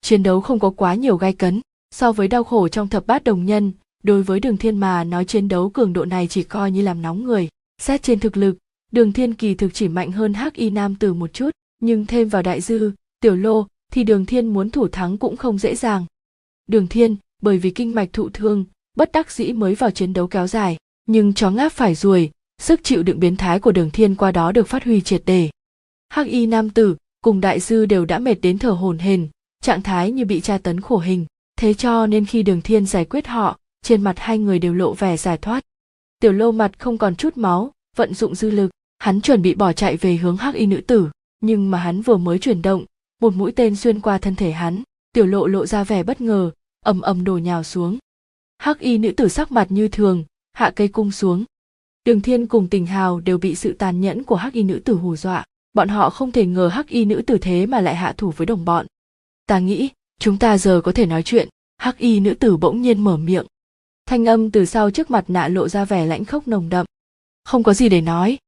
Chiến 0.00 0.22
đấu 0.22 0.40
không 0.40 0.58
có 0.58 0.70
quá 0.70 0.94
nhiều 0.94 1.16
gai 1.16 1.32
cấn, 1.32 1.60
so 1.90 2.12
với 2.12 2.28
đau 2.28 2.44
khổ 2.44 2.68
trong 2.68 2.88
thập 2.88 3.06
bát 3.06 3.24
đồng 3.24 3.44
nhân 3.44 3.72
đối 4.02 4.22
với 4.22 4.40
đường 4.40 4.56
thiên 4.56 4.76
mà 4.76 5.04
nói 5.04 5.24
chiến 5.24 5.48
đấu 5.48 5.70
cường 5.70 5.92
độ 5.92 6.04
này 6.04 6.26
chỉ 6.26 6.42
coi 6.42 6.70
như 6.70 6.82
làm 6.82 7.02
nóng 7.02 7.24
người. 7.24 7.48
Xét 7.82 8.02
trên 8.02 8.20
thực 8.20 8.36
lực, 8.36 8.58
đường 8.92 9.12
thiên 9.12 9.34
kỳ 9.34 9.54
thực 9.54 9.74
chỉ 9.74 9.88
mạnh 9.88 10.12
hơn 10.12 10.34
hắc 10.34 10.54
y 10.54 10.70
nam 10.70 10.94
tử 10.96 11.14
một 11.14 11.32
chút, 11.32 11.50
nhưng 11.80 12.06
thêm 12.06 12.28
vào 12.28 12.42
đại 12.42 12.60
dư, 12.60 12.92
tiểu 13.20 13.36
lô, 13.36 13.66
thì 13.92 14.04
đường 14.04 14.26
thiên 14.26 14.46
muốn 14.46 14.70
thủ 14.70 14.88
thắng 14.88 15.18
cũng 15.18 15.36
không 15.36 15.58
dễ 15.58 15.74
dàng. 15.74 16.06
Đường 16.66 16.86
thiên, 16.86 17.16
bởi 17.42 17.58
vì 17.58 17.70
kinh 17.70 17.94
mạch 17.94 18.12
thụ 18.12 18.28
thương, 18.28 18.64
bất 18.96 19.12
đắc 19.12 19.30
dĩ 19.30 19.52
mới 19.52 19.74
vào 19.74 19.90
chiến 19.90 20.12
đấu 20.12 20.26
kéo 20.26 20.46
dài, 20.46 20.76
nhưng 21.06 21.34
chó 21.34 21.50
ngáp 21.50 21.72
phải 21.72 21.94
ruồi, 21.94 22.30
sức 22.58 22.80
chịu 22.84 23.02
đựng 23.02 23.20
biến 23.20 23.36
thái 23.36 23.60
của 23.60 23.72
đường 23.72 23.90
thiên 23.90 24.14
qua 24.14 24.32
đó 24.32 24.52
được 24.52 24.68
phát 24.68 24.84
huy 24.84 25.00
triệt 25.00 25.22
đề 25.26 25.50
hắc 26.08 26.26
y 26.26 26.46
nam 26.46 26.70
tử 26.70 26.96
cùng 27.20 27.40
đại 27.40 27.60
dư 27.60 27.86
đều 27.86 28.04
đã 28.04 28.18
mệt 28.18 28.34
đến 28.42 28.58
thở 28.58 28.70
hổn 28.70 28.98
hển, 28.98 29.28
trạng 29.62 29.82
thái 29.82 30.10
như 30.10 30.24
bị 30.24 30.40
tra 30.40 30.58
tấn 30.58 30.80
khổ 30.80 30.98
hình, 30.98 31.26
thế 31.56 31.74
cho 31.74 32.06
nên 32.06 32.24
khi 32.24 32.42
đường 32.42 32.62
thiên 32.62 32.86
giải 32.86 33.04
quyết 33.04 33.26
họ 33.26 33.58
trên 33.88 34.02
mặt 34.02 34.18
hai 34.18 34.38
người 34.38 34.58
đều 34.58 34.74
lộ 34.74 34.94
vẻ 34.94 35.16
giải 35.16 35.38
thoát. 35.38 35.64
Tiểu 36.20 36.32
lô 36.32 36.52
mặt 36.52 36.72
không 36.78 36.98
còn 36.98 37.16
chút 37.16 37.36
máu, 37.36 37.72
vận 37.96 38.14
dụng 38.14 38.34
dư 38.34 38.50
lực, 38.50 38.70
hắn 38.98 39.20
chuẩn 39.20 39.42
bị 39.42 39.54
bỏ 39.54 39.72
chạy 39.72 39.96
về 39.96 40.16
hướng 40.16 40.36
hắc 40.36 40.54
y 40.54 40.66
nữ 40.66 40.80
tử. 40.86 41.10
Nhưng 41.40 41.70
mà 41.70 41.78
hắn 41.78 42.02
vừa 42.02 42.16
mới 42.16 42.38
chuyển 42.38 42.62
động, 42.62 42.84
một 43.20 43.34
mũi 43.34 43.52
tên 43.52 43.76
xuyên 43.76 44.00
qua 44.00 44.18
thân 44.18 44.34
thể 44.34 44.52
hắn, 44.52 44.82
tiểu 45.12 45.26
lộ 45.26 45.46
lộ 45.46 45.66
ra 45.66 45.84
vẻ 45.84 46.02
bất 46.02 46.20
ngờ, 46.20 46.50
ầm 46.84 47.00
ầm 47.00 47.24
đổ 47.24 47.38
nhào 47.38 47.62
xuống. 47.62 47.98
Hắc 48.58 48.78
y 48.78 48.98
nữ 48.98 49.10
tử 49.10 49.28
sắc 49.28 49.52
mặt 49.52 49.66
như 49.70 49.88
thường, 49.88 50.24
hạ 50.52 50.72
cây 50.76 50.88
cung 50.88 51.10
xuống. 51.10 51.44
Đường 52.04 52.20
thiên 52.20 52.46
cùng 52.46 52.68
tình 52.68 52.86
hào 52.86 53.20
đều 53.20 53.38
bị 53.38 53.54
sự 53.54 53.72
tàn 53.72 54.00
nhẫn 54.00 54.24
của 54.24 54.36
hắc 54.36 54.52
y 54.52 54.62
nữ 54.62 54.80
tử 54.84 54.94
hù 54.94 55.16
dọa, 55.16 55.44
bọn 55.74 55.88
họ 55.88 56.10
không 56.10 56.32
thể 56.32 56.46
ngờ 56.46 56.68
hắc 56.68 56.88
y 56.88 57.04
nữ 57.04 57.22
tử 57.26 57.38
thế 57.38 57.66
mà 57.66 57.80
lại 57.80 57.94
hạ 57.94 58.14
thủ 58.16 58.32
với 58.36 58.46
đồng 58.46 58.64
bọn. 58.64 58.86
Ta 59.46 59.58
nghĩ, 59.58 59.90
chúng 60.20 60.38
ta 60.38 60.58
giờ 60.58 60.80
có 60.84 60.92
thể 60.92 61.06
nói 61.06 61.22
chuyện, 61.22 61.48
hắc 61.78 61.98
y 61.98 62.20
nữ 62.20 62.34
tử 62.34 62.56
bỗng 62.56 62.82
nhiên 62.82 63.04
mở 63.04 63.16
miệng 63.16 63.46
thanh 64.08 64.28
âm 64.28 64.50
từ 64.50 64.64
sau 64.64 64.90
trước 64.90 65.10
mặt 65.10 65.24
nạ 65.28 65.48
lộ 65.48 65.68
ra 65.68 65.84
vẻ 65.84 66.06
lãnh 66.06 66.24
khốc 66.24 66.48
nồng 66.48 66.68
đậm. 66.68 66.86
Không 67.44 67.62
có 67.62 67.74
gì 67.74 67.88
để 67.88 68.00
nói. 68.00 68.38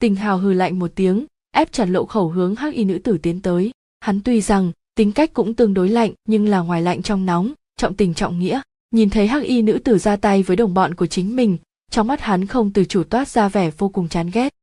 Tình 0.00 0.14
hào 0.14 0.38
hừ 0.38 0.52
lạnh 0.52 0.78
một 0.78 0.90
tiếng, 0.94 1.26
ép 1.50 1.72
chặt 1.72 1.84
lộ 1.84 2.04
khẩu 2.04 2.28
hướng 2.28 2.54
hắc 2.54 2.74
y 2.74 2.84
nữ 2.84 2.98
tử 2.98 3.18
tiến 3.18 3.40
tới. 3.40 3.70
Hắn 4.00 4.20
tuy 4.24 4.40
rằng, 4.40 4.72
tính 4.94 5.12
cách 5.12 5.32
cũng 5.34 5.54
tương 5.54 5.74
đối 5.74 5.88
lạnh, 5.88 6.12
nhưng 6.28 6.48
là 6.48 6.60
ngoài 6.60 6.82
lạnh 6.82 7.02
trong 7.02 7.26
nóng, 7.26 7.52
trọng 7.76 7.94
tình 7.94 8.14
trọng 8.14 8.38
nghĩa. 8.38 8.60
Nhìn 8.90 9.10
thấy 9.10 9.26
hắc 9.26 9.42
y 9.42 9.62
nữ 9.62 9.78
tử 9.84 9.98
ra 9.98 10.16
tay 10.16 10.42
với 10.42 10.56
đồng 10.56 10.74
bọn 10.74 10.94
của 10.94 11.06
chính 11.06 11.36
mình, 11.36 11.58
trong 11.90 12.06
mắt 12.06 12.20
hắn 12.20 12.46
không 12.46 12.72
từ 12.72 12.84
chủ 12.84 13.04
toát 13.04 13.28
ra 13.28 13.48
vẻ 13.48 13.70
vô 13.78 13.88
cùng 13.88 14.08
chán 14.08 14.30
ghét. 14.32 14.54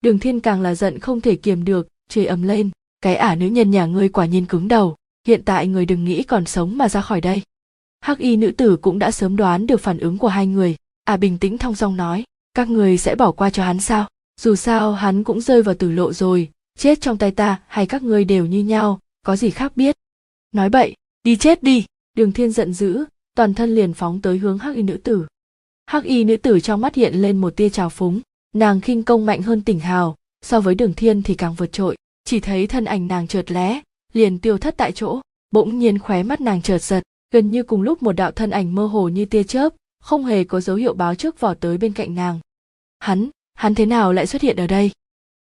Đường 0.00 0.18
thiên 0.18 0.40
càng 0.40 0.60
là 0.60 0.74
giận 0.74 0.98
không 0.98 1.20
thể 1.20 1.36
kiềm 1.36 1.64
được, 1.64 1.88
chửi 2.08 2.26
ầm 2.26 2.42
lên. 2.42 2.70
Cái 3.00 3.16
ả 3.16 3.34
nữ 3.34 3.46
nhân 3.46 3.70
nhà 3.70 3.86
ngươi 3.86 4.08
quả 4.08 4.26
nhiên 4.26 4.46
cứng 4.46 4.68
đầu, 4.68 4.96
hiện 5.26 5.42
tại 5.44 5.68
người 5.68 5.86
đừng 5.86 6.04
nghĩ 6.04 6.22
còn 6.22 6.46
sống 6.46 6.78
mà 6.78 6.88
ra 6.88 7.00
khỏi 7.00 7.20
đây 7.20 7.42
hắc 8.02 8.18
y 8.18 8.36
nữ 8.36 8.50
tử 8.50 8.76
cũng 8.76 8.98
đã 8.98 9.10
sớm 9.10 9.36
đoán 9.36 9.66
được 9.66 9.80
phản 9.80 9.98
ứng 9.98 10.18
của 10.18 10.28
hai 10.28 10.46
người. 10.46 10.76
À 11.04 11.16
bình 11.16 11.38
tĩnh 11.38 11.58
thong 11.58 11.74
dong 11.74 11.96
nói, 11.96 12.24
các 12.54 12.70
người 12.70 12.98
sẽ 12.98 13.14
bỏ 13.14 13.32
qua 13.32 13.50
cho 13.50 13.64
hắn 13.64 13.80
sao? 13.80 14.08
Dù 14.40 14.54
sao, 14.54 14.92
hắn 14.92 15.24
cũng 15.24 15.40
rơi 15.40 15.62
vào 15.62 15.74
tử 15.74 15.90
lộ 15.90 16.12
rồi. 16.12 16.50
Chết 16.78 17.00
trong 17.00 17.18
tay 17.18 17.30
ta, 17.30 17.60
hay 17.66 17.86
các 17.86 18.02
ngươi 18.02 18.24
đều 18.24 18.46
như 18.46 18.62
nhau, 18.64 19.00
có 19.26 19.36
gì 19.36 19.50
khác 19.50 19.76
biết? 19.76 19.96
Nói 20.52 20.68
bậy, 20.68 20.94
đi 21.24 21.36
chết 21.36 21.62
đi. 21.62 21.84
Đường 22.16 22.32
thiên 22.32 22.52
giận 22.52 22.74
dữ, 22.74 23.04
toàn 23.36 23.54
thân 23.54 23.74
liền 23.74 23.94
phóng 23.94 24.20
tới 24.20 24.38
hướng 24.38 24.58
hắc 24.58 24.76
y 24.76 24.82
nữ 24.82 24.96
tử. 24.96 25.26
Hắc 25.86 26.04
y 26.04 26.24
nữ 26.24 26.36
tử 26.36 26.60
trong 26.60 26.80
mắt 26.80 26.94
hiện 26.94 27.14
lên 27.14 27.40
một 27.40 27.56
tia 27.56 27.68
trào 27.68 27.88
phúng. 27.88 28.20
Nàng 28.54 28.80
khinh 28.80 29.02
công 29.02 29.26
mạnh 29.26 29.42
hơn 29.42 29.62
tỉnh 29.62 29.80
hào, 29.80 30.16
so 30.42 30.60
với 30.60 30.74
đường 30.74 30.94
thiên 30.94 31.22
thì 31.22 31.34
càng 31.34 31.54
vượt 31.54 31.72
trội. 31.72 31.96
Chỉ 32.24 32.40
thấy 32.40 32.66
thân 32.66 32.84
ảnh 32.84 33.08
nàng 33.08 33.26
trượt 33.26 33.50
lé 33.50 33.80
liền 34.12 34.38
tiêu 34.38 34.58
thất 34.58 34.74
tại 34.76 34.92
chỗ, 34.92 35.20
bỗng 35.50 35.78
nhiên 35.78 35.98
khóe 35.98 36.22
mắt 36.22 36.40
nàng 36.40 36.62
chợt 36.62 36.78
giật 36.78 37.02
gần 37.32 37.50
như 37.50 37.62
cùng 37.62 37.82
lúc 37.82 38.02
một 38.02 38.12
đạo 38.12 38.30
thân 38.30 38.50
ảnh 38.50 38.74
mơ 38.74 38.86
hồ 38.86 39.08
như 39.08 39.24
tia 39.24 39.42
chớp, 39.42 39.72
không 40.00 40.24
hề 40.24 40.44
có 40.44 40.60
dấu 40.60 40.76
hiệu 40.76 40.94
báo 40.94 41.14
trước 41.14 41.40
vỏ 41.40 41.54
tới 41.54 41.78
bên 41.78 41.92
cạnh 41.92 42.14
nàng. 42.14 42.40
Hắn 42.98 43.28
hắn 43.54 43.74
thế 43.74 43.86
nào 43.86 44.12
lại 44.12 44.26
xuất 44.26 44.42
hiện 44.42 44.56
ở 44.56 44.66
đây? 44.66 44.90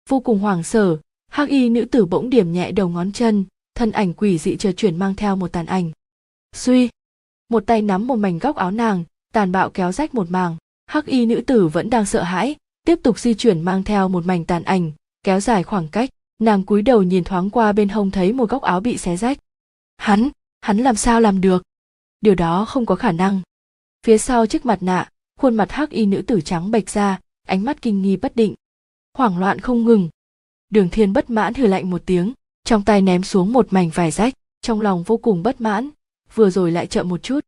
Vô 0.08 0.20
cùng 0.20 0.38
hoảng 0.38 0.62
sở 0.62 0.96
hắc 1.30 1.48
y 1.48 1.68
nữ 1.68 1.84
tử 1.84 2.06
bỗng 2.06 2.30
điểm 2.30 2.52
nhẹ 2.52 2.72
đầu 2.72 2.88
ngón 2.88 3.12
chân, 3.12 3.44
thân 3.74 3.92
ảnh 3.92 4.14
quỷ 4.14 4.38
dị 4.38 4.56
chờ 4.56 4.72
chuyển 4.72 4.96
mang 4.96 5.14
theo 5.14 5.36
một 5.36 5.52
tàn 5.52 5.66
ảnh. 5.66 5.90
Suy! 6.54 6.88
Một 7.48 7.66
tay 7.66 7.82
nắm 7.82 8.06
một 8.06 8.16
mảnh 8.16 8.38
góc 8.38 8.56
áo 8.56 8.70
nàng, 8.70 9.04
tàn 9.32 9.52
bạo 9.52 9.70
kéo 9.70 9.92
rách 9.92 10.14
một 10.14 10.30
màng. 10.30 10.56
Hắc 10.86 11.06
y 11.06 11.26
nữ 11.26 11.40
tử 11.46 11.68
vẫn 11.68 11.90
đang 11.90 12.06
sợ 12.06 12.22
hãi, 12.22 12.56
tiếp 12.86 12.98
tục 13.02 13.18
di 13.18 13.34
chuyển 13.34 13.62
mang 13.62 13.82
theo 13.82 14.08
một 14.08 14.26
mảnh 14.26 14.44
tàn 14.44 14.62
ảnh, 14.62 14.92
kéo 15.22 15.40
dài 15.40 15.62
khoảng 15.62 15.88
cách. 15.88 16.10
Nàng 16.38 16.62
cúi 16.62 16.82
đầu 16.82 17.02
nhìn 17.02 17.24
thoáng 17.24 17.50
qua 17.50 17.72
bên 17.72 17.88
hông 17.88 18.10
thấy 18.10 18.32
một 18.32 18.50
góc 18.50 18.62
áo 18.62 18.80
bị 18.80 18.98
xé 18.98 19.16
rách. 19.16 19.38
Hắn 19.96 20.28
hắn 20.60 20.78
làm 20.78 20.96
sao 20.96 21.20
làm 21.20 21.40
được? 21.40 21.62
Điều 22.20 22.34
đó 22.34 22.64
không 22.64 22.86
có 22.86 22.94
khả 22.94 23.12
năng. 23.12 23.40
Phía 24.06 24.18
sau 24.18 24.46
chiếc 24.46 24.66
mặt 24.66 24.82
nạ, 24.82 25.08
khuôn 25.40 25.56
mặt 25.56 25.72
hắc 25.72 25.90
y 25.90 26.06
nữ 26.06 26.22
tử 26.22 26.40
trắng 26.40 26.70
bệch 26.70 26.90
ra, 26.90 27.20
ánh 27.46 27.64
mắt 27.64 27.82
kinh 27.82 28.02
nghi 28.02 28.16
bất 28.16 28.36
định. 28.36 28.54
Hoảng 29.14 29.38
loạn 29.38 29.58
không 29.58 29.84
ngừng. 29.84 30.08
Đường 30.70 30.88
thiên 30.88 31.12
bất 31.12 31.30
mãn 31.30 31.54
hừ 31.54 31.66
lạnh 31.66 31.90
một 31.90 32.02
tiếng, 32.06 32.32
trong 32.64 32.82
tay 32.82 33.02
ném 33.02 33.22
xuống 33.22 33.52
một 33.52 33.72
mảnh 33.72 33.90
vải 33.94 34.10
rách, 34.10 34.34
trong 34.62 34.80
lòng 34.80 35.02
vô 35.02 35.16
cùng 35.16 35.42
bất 35.42 35.60
mãn, 35.60 35.90
vừa 36.34 36.50
rồi 36.50 36.72
lại 36.72 36.86
chậm 36.86 37.08
một 37.08 37.22
chút. 37.22 37.40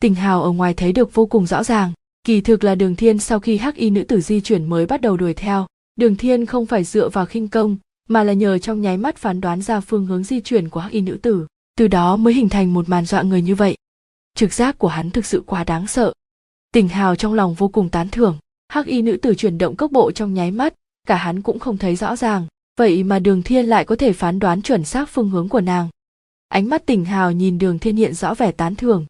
Tình 0.00 0.14
hào 0.14 0.42
ở 0.42 0.50
ngoài 0.50 0.74
thấy 0.74 0.92
được 0.92 1.14
vô 1.14 1.26
cùng 1.26 1.46
rõ 1.46 1.64
ràng, 1.64 1.92
kỳ 2.24 2.40
thực 2.40 2.64
là 2.64 2.74
đường 2.74 2.96
thiên 2.96 3.18
sau 3.18 3.40
khi 3.40 3.56
hắc 3.56 3.76
y 3.76 3.90
nữ 3.90 4.04
tử 4.04 4.20
di 4.20 4.40
chuyển 4.40 4.64
mới 4.64 4.86
bắt 4.86 5.00
đầu 5.00 5.16
đuổi 5.16 5.34
theo. 5.34 5.66
Đường 5.96 6.16
thiên 6.16 6.46
không 6.46 6.66
phải 6.66 6.84
dựa 6.84 7.08
vào 7.08 7.26
khinh 7.26 7.48
công, 7.48 7.76
mà 8.08 8.24
là 8.24 8.32
nhờ 8.32 8.58
trong 8.58 8.80
nháy 8.80 8.96
mắt 8.96 9.16
phán 9.16 9.40
đoán 9.40 9.62
ra 9.62 9.80
phương 9.80 10.06
hướng 10.06 10.24
di 10.24 10.40
chuyển 10.40 10.68
của 10.68 10.80
hắc 10.80 10.92
y 10.92 11.00
nữ 11.00 11.18
tử, 11.22 11.46
từ 11.78 11.88
đó 11.88 12.16
mới 12.16 12.34
hình 12.34 12.48
thành 12.48 12.74
một 12.74 12.88
màn 12.88 13.04
dọa 13.04 13.22
người 13.22 13.42
như 13.42 13.54
vậy 13.54 13.76
trực 14.36 14.52
giác 14.52 14.78
của 14.78 14.88
hắn 14.88 15.10
thực 15.10 15.26
sự 15.26 15.42
quá 15.46 15.64
đáng 15.64 15.86
sợ. 15.86 16.12
Tình 16.72 16.88
hào 16.88 17.16
trong 17.16 17.34
lòng 17.34 17.54
vô 17.54 17.68
cùng 17.68 17.88
tán 17.88 18.08
thưởng. 18.08 18.38
Hắc 18.68 18.86
y 18.86 19.02
nữ 19.02 19.16
tử 19.16 19.34
chuyển 19.34 19.58
động 19.58 19.76
cốc 19.76 19.92
bộ 19.92 20.12
trong 20.12 20.34
nháy 20.34 20.50
mắt, 20.50 20.74
cả 21.06 21.16
hắn 21.16 21.42
cũng 21.42 21.58
không 21.58 21.78
thấy 21.78 21.96
rõ 21.96 22.16
ràng. 22.16 22.46
Vậy 22.78 23.02
mà 23.02 23.18
đường 23.18 23.42
thiên 23.42 23.66
lại 23.66 23.84
có 23.84 23.96
thể 23.96 24.12
phán 24.12 24.38
đoán 24.38 24.62
chuẩn 24.62 24.84
xác 24.84 25.08
phương 25.08 25.30
hướng 25.30 25.48
của 25.48 25.60
nàng. 25.60 25.88
Ánh 26.48 26.68
mắt 26.68 26.86
tình 26.86 27.04
hào 27.04 27.32
nhìn 27.32 27.58
đường 27.58 27.78
thiên 27.78 27.96
hiện 27.96 28.14
rõ 28.14 28.34
vẻ 28.34 28.52
tán 28.52 28.76
thưởng. 28.76 29.06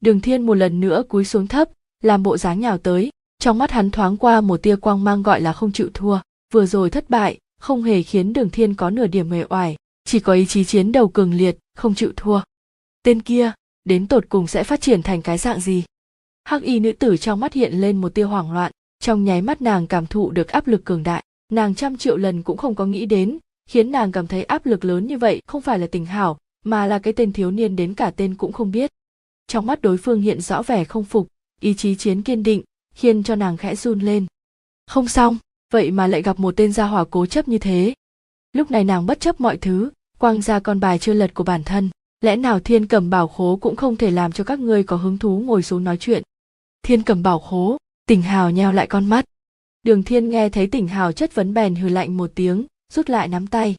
Đường 0.00 0.20
thiên 0.20 0.46
một 0.46 0.54
lần 0.54 0.80
nữa 0.80 1.02
cúi 1.08 1.24
xuống 1.24 1.46
thấp, 1.46 1.68
làm 2.02 2.22
bộ 2.22 2.36
dáng 2.36 2.60
nhào 2.60 2.78
tới. 2.78 3.10
Trong 3.38 3.58
mắt 3.58 3.70
hắn 3.70 3.90
thoáng 3.90 4.16
qua 4.16 4.40
một 4.40 4.62
tia 4.62 4.76
quang 4.76 5.04
mang 5.04 5.22
gọi 5.22 5.40
là 5.40 5.52
không 5.52 5.72
chịu 5.72 5.90
thua. 5.94 6.18
Vừa 6.52 6.66
rồi 6.66 6.90
thất 6.90 7.10
bại, 7.10 7.38
không 7.60 7.82
hề 7.82 8.02
khiến 8.02 8.32
đường 8.32 8.50
thiên 8.50 8.74
có 8.74 8.90
nửa 8.90 9.06
điểm 9.06 9.30
mề 9.30 9.44
oải. 9.48 9.76
Chỉ 10.04 10.20
có 10.20 10.32
ý 10.32 10.46
chí 10.46 10.64
chiến 10.64 10.92
đầu 10.92 11.08
cường 11.08 11.34
liệt, 11.34 11.58
không 11.76 11.94
chịu 11.94 12.12
thua. 12.16 12.40
Tên 13.02 13.22
kia 13.22 13.52
đến 13.84 14.06
tột 14.06 14.28
cùng 14.28 14.46
sẽ 14.46 14.64
phát 14.64 14.80
triển 14.80 15.02
thành 15.02 15.22
cái 15.22 15.38
dạng 15.38 15.60
gì? 15.60 15.84
Hắc 16.44 16.62
y 16.62 16.80
nữ 16.80 16.92
tử 16.92 17.16
trong 17.16 17.40
mắt 17.40 17.52
hiện 17.52 17.80
lên 17.80 17.96
một 17.96 18.14
tia 18.14 18.22
hoảng 18.22 18.52
loạn, 18.52 18.72
trong 19.00 19.24
nháy 19.24 19.42
mắt 19.42 19.62
nàng 19.62 19.86
cảm 19.86 20.06
thụ 20.06 20.30
được 20.30 20.48
áp 20.48 20.66
lực 20.66 20.84
cường 20.84 21.02
đại. 21.02 21.24
Nàng 21.52 21.74
trăm 21.74 21.96
triệu 21.96 22.16
lần 22.16 22.42
cũng 22.42 22.56
không 22.56 22.74
có 22.74 22.86
nghĩ 22.86 23.06
đến, 23.06 23.38
khiến 23.68 23.90
nàng 23.90 24.12
cảm 24.12 24.26
thấy 24.26 24.44
áp 24.44 24.66
lực 24.66 24.84
lớn 24.84 25.06
như 25.06 25.18
vậy 25.18 25.42
không 25.46 25.62
phải 25.62 25.78
là 25.78 25.86
tình 25.86 26.06
hảo, 26.06 26.38
mà 26.64 26.86
là 26.86 26.98
cái 26.98 27.12
tên 27.12 27.32
thiếu 27.32 27.50
niên 27.50 27.76
đến 27.76 27.94
cả 27.94 28.12
tên 28.16 28.34
cũng 28.34 28.52
không 28.52 28.70
biết. 28.70 28.90
Trong 29.46 29.66
mắt 29.66 29.82
đối 29.82 29.96
phương 29.96 30.20
hiện 30.20 30.40
rõ 30.40 30.62
vẻ 30.62 30.84
không 30.84 31.04
phục, 31.04 31.28
ý 31.60 31.74
chí 31.74 31.94
chiến 31.94 32.22
kiên 32.22 32.42
định, 32.42 32.62
khiến 32.94 33.22
cho 33.22 33.34
nàng 33.34 33.56
khẽ 33.56 33.76
run 33.76 34.00
lên. 34.00 34.26
Không 34.86 35.08
xong, 35.08 35.38
vậy 35.72 35.90
mà 35.90 36.06
lại 36.06 36.22
gặp 36.22 36.40
một 36.40 36.56
tên 36.56 36.72
gia 36.72 36.86
hỏa 36.86 37.04
cố 37.10 37.26
chấp 37.26 37.48
như 37.48 37.58
thế. 37.58 37.94
Lúc 38.52 38.70
này 38.70 38.84
nàng 38.84 39.06
bất 39.06 39.20
chấp 39.20 39.40
mọi 39.40 39.56
thứ 39.56 39.90
quăng 40.18 40.42
ra 40.42 40.60
con 40.60 40.80
bài 40.80 40.98
chưa 40.98 41.12
lật 41.12 41.34
của 41.34 41.44
bản 41.44 41.64
thân 41.64 41.90
lẽ 42.24 42.36
nào 42.36 42.60
thiên 42.60 42.86
cầm 42.86 43.10
bảo 43.10 43.28
khố 43.28 43.58
cũng 43.60 43.76
không 43.76 43.96
thể 43.96 44.10
làm 44.10 44.32
cho 44.32 44.44
các 44.44 44.60
ngươi 44.60 44.82
có 44.82 44.96
hứng 44.96 45.18
thú 45.18 45.42
ngồi 45.46 45.62
xuống 45.62 45.84
nói 45.84 45.96
chuyện? 46.00 46.22
Thiên 46.82 47.02
cầm 47.02 47.22
bảo 47.22 47.38
khố, 47.38 47.76
tỉnh 48.06 48.22
hào 48.22 48.50
nheo 48.50 48.72
lại 48.72 48.86
con 48.86 49.06
mắt. 49.06 49.24
Đường 49.82 50.02
thiên 50.02 50.30
nghe 50.30 50.48
thấy 50.48 50.66
tỉnh 50.66 50.88
hào 50.88 51.12
chất 51.12 51.34
vấn 51.34 51.54
bèn 51.54 51.74
hừ 51.74 51.88
lạnh 51.88 52.16
một 52.16 52.30
tiếng, 52.34 52.66
rút 52.92 53.10
lại 53.10 53.28
nắm 53.28 53.46
tay. 53.46 53.74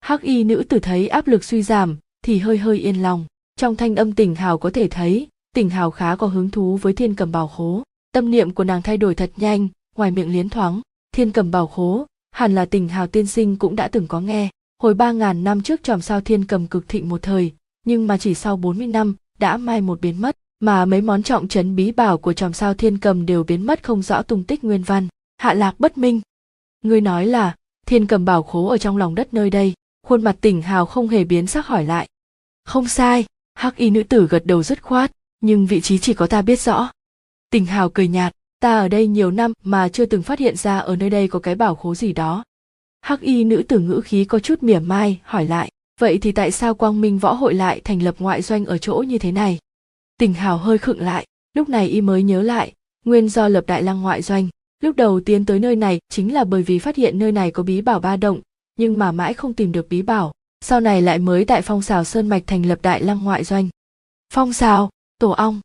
Hắc 0.00 0.22
y 0.22 0.44
nữ 0.44 0.64
tử 0.68 0.78
thấy 0.78 1.08
áp 1.08 1.26
lực 1.26 1.44
suy 1.44 1.62
giảm, 1.62 1.96
thì 2.22 2.38
hơi 2.38 2.58
hơi 2.58 2.78
yên 2.78 3.02
lòng. 3.02 3.24
Trong 3.56 3.76
thanh 3.76 3.96
âm 3.96 4.12
tỉnh 4.12 4.34
hào 4.34 4.58
có 4.58 4.70
thể 4.70 4.88
thấy, 4.88 5.28
tỉnh 5.54 5.70
hào 5.70 5.90
khá 5.90 6.16
có 6.16 6.26
hứng 6.26 6.50
thú 6.50 6.76
với 6.76 6.92
thiên 6.92 7.14
cầm 7.14 7.32
bảo 7.32 7.48
khố. 7.48 7.82
Tâm 8.12 8.30
niệm 8.30 8.50
của 8.50 8.64
nàng 8.64 8.82
thay 8.82 8.96
đổi 8.96 9.14
thật 9.14 9.30
nhanh, 9.36 9.68
ngoài 9.96 10.10
miệng 10.10 10.32
liến 10.32 10.48
thoáng. 10.48 10.80
Thiên 11.12 11.32
cầm 11.32 11.50
bảo 11.50 11.66
khố, 11.66 12.06
hẳn 12.30 12.54
là 12.54 12.64
tỉnh 12.64 12.88
hào 12.88 13.06
tiên 13.06 13.26
sinh 13.26 13.56
cũng 13.56 13.76
đã 13.76 13.88
từng 13.88 14.08
có 14.08 14.20
nghe. 14.20 14.48
Hồi 14.82 14.94
ba 14.94 15.12
ngàn 15.12 15.44
năm 15.44 15.62
trước 15.62 15.82
tròm 15.82 16.00
sao 16.00 16.20
thiên 16.20 16.44
cầm 16.44 16.66
cực 16.66 16.88
thịnh 16.88 17.08
một 17.08 17.22
thời 17.22 17.52
nhưng 17.86 18.06
mà 18.06 18.18
chỉ 18.18 18.34
sau 18.34 18.56
40 18.56 18.86
năm, 18.86 19.14
đã 19.38 19.56
mai 19.56 19.80
một 19.80 20.00
biến 20.00 20.20
mất, 20.20 20.36
mà 20.60 20.84
mấy 20.84 21.00
món 21.00 21.22
trọng 21.22 21.48
trấn 21.48 21.76
bí 21.76 21.92
bảo 21.92 22.18
của 22.18 22.32
tròm 22.32 22.52
sao 22.52 22.74
thiên 22.74 22.98
cầm 22.98 23.26
đều 23.26 23.44
biến 23.44 23.66
mất 23.66 23.82
không 23.82 24.02
rõ 24.02 24.22
tung 24.22 24.44
tích 24.44 24.64
nguyên 24.64 24.82
văn. 24.82 25.08
Hạ 25.38 25.54
lạc 25.54 25.74
bất 25.80 25.98
minh. 25.98 26.20
Ngươi 26.82 27.00
nói 27.00 27.26
là, 27.26 27.54
thiên 27.86 28.06
cầm 28.06 28.24
bảo 28.24 28.42
khố 28.42 28.68
ở 28.68 28.78
trong 28.78 28.96
lòng 28.96 29.14
đất 29.14 29.34
nơi 29.34 29.50
đây, 29.50 29.74
khuôn 30.06 30.24
mặt 30.24 30.36
tỉnh 30.40 30.62
hào 30.62 30.86
không 30.86 31.08
hề 31.08 31.24
biến 31.24 31.46
sắc 31.46 31.66
hỏi 31.66 31.84
lại. 31.84 32.08
Không 32.64 32.88
sai, 32.88 33.24
hắc 33.54 33.76
y 33.76 33.90
nữ 33.90 34.02
tử 34.02 34.26
gật 34.30 34.46
đầu 34.46 34.62
dứt 34.62 34.82
khoát, 34.82 35.12
nhưng 35.40 35.66
vị 35.66 35.80
trí 35.80 35.98
chỉ 35.98 36.14
có 36.14 36.26
ta 36.26 36.42
biết 36.42 36.60
rõ. 36.60 36.90
Tỉnh 37.50 37.66
hào 37.66 37.90
cười 37.90 38.08
nhạt, 38.08 38.32
ta 38.60 38.78
ở 38.78 38.88
đây 38.88 39.06
nhiều 39.06 39.30
năm 39.30 39.52
mà 39.62 39.88
chưa 39.88 40.06
từng 40.06 40.22
phát 40.22 40.38
hiện 40.38 40.56
ra 40.56 40.78
ở 40.78 40.96
nơi 40.96 41.10
đây 41.10 41.28
có 41.28 41.38
cái 41.38 41.54
bảo 41.54 41.74
khố 41.74 41.94
gì 41.94 42.12
đó. 42.12 42.44
Hắc 43.00 43.20
y 43.20 43.44
nữ 43.44 43.62
tử 43.68 43.78
ngữ 43.78 44.00
khí 44.04 44.24
có 44.24 44.38
chút 44.38 44.62
mỉa 44.62 44.78
mai, 44.78 45.20
hỏi 45.22 45.46
lại 45.46 45.70
vậy 46.00 46.18
thì 46.18 46.32
tại 46.32 46.50
sao 46.50 46.74
quang 46.74 47.00
minh 47.00 47.18
võ 47.18 47.32
hội 47.32 47.54
lại 47.54 47.80
thành 47.80 48.02
lập 48.02 48.14
ngoại 48.18 48.42
doanh 48.42 48.64
ở 48.64 48.78
chỗ 48.78 49.04
như 49.08 49.18
thế 49.18 49.32
này? 49.32 49.58
Tình 50.18 50.34
hào 50.34 50.58
hơi 50.58 50.78
khựng 50.78 51.00
lại, 51.00 51.26
lúc 51.54 51.68
này 51.68 51.88
y 51.88 52.00
mới 52.00 52.22
nhớ 52.22 52.42
lại, 52.42 52.72
nguyên 53.04 53.28
do 53.28 53.48
lập 53.48 53.64
đại 53.66 53.82
lăng 53.82 54.02
ngoại 54.02 54.22
doanh, 54.22 54.48
lúc 54.82 54.96
đầu 54.96 55.20
tiến 55.20 55.44
tới 55.44 55.58
nơi 55.58 55.76
này 55.76 56.00
chính 56.08 56.34
là 56.34 56.44
bởi 56.44 56.62
vì 56.62 56.78
phát 56.78 56.96
hiện 56.96 57.18
nơi 57.18 57.32
này 57.32 57.50
có 57.50 57.62
bí 57.62 57.80
bảo 57.80 58.00
ba 58.00 58.16
động, 58.16 58.40
nhưng 58.78 58.98
mà 58.98 59.12
mãi 59.12 59.34
không 59.34 59.54
tìm 59.54 59.72
được 59.72 59.88
bí 59.88 60.02
bảo, 60.02 60.32
sau 60.60 60.80
này 60.80 61.02
lại 61.02 61.18
mới 61.18 61.44
tại 61.44 61.62
phong 61.62 61.82
xào 61.82 62.04
sơn 62.04 62.28
mạch 62.28 62.42
thành 62.46 62.66
lập 62.66 62.78
đại 62.82 63.02
lăng 63.02 63.24
ngoại 63.24 63.44
doanh. 63.44 63.68
Phong 64.32 64.52
xào 64.52 64.90
tổ 65.18 65.30
ong. 65.30 65.60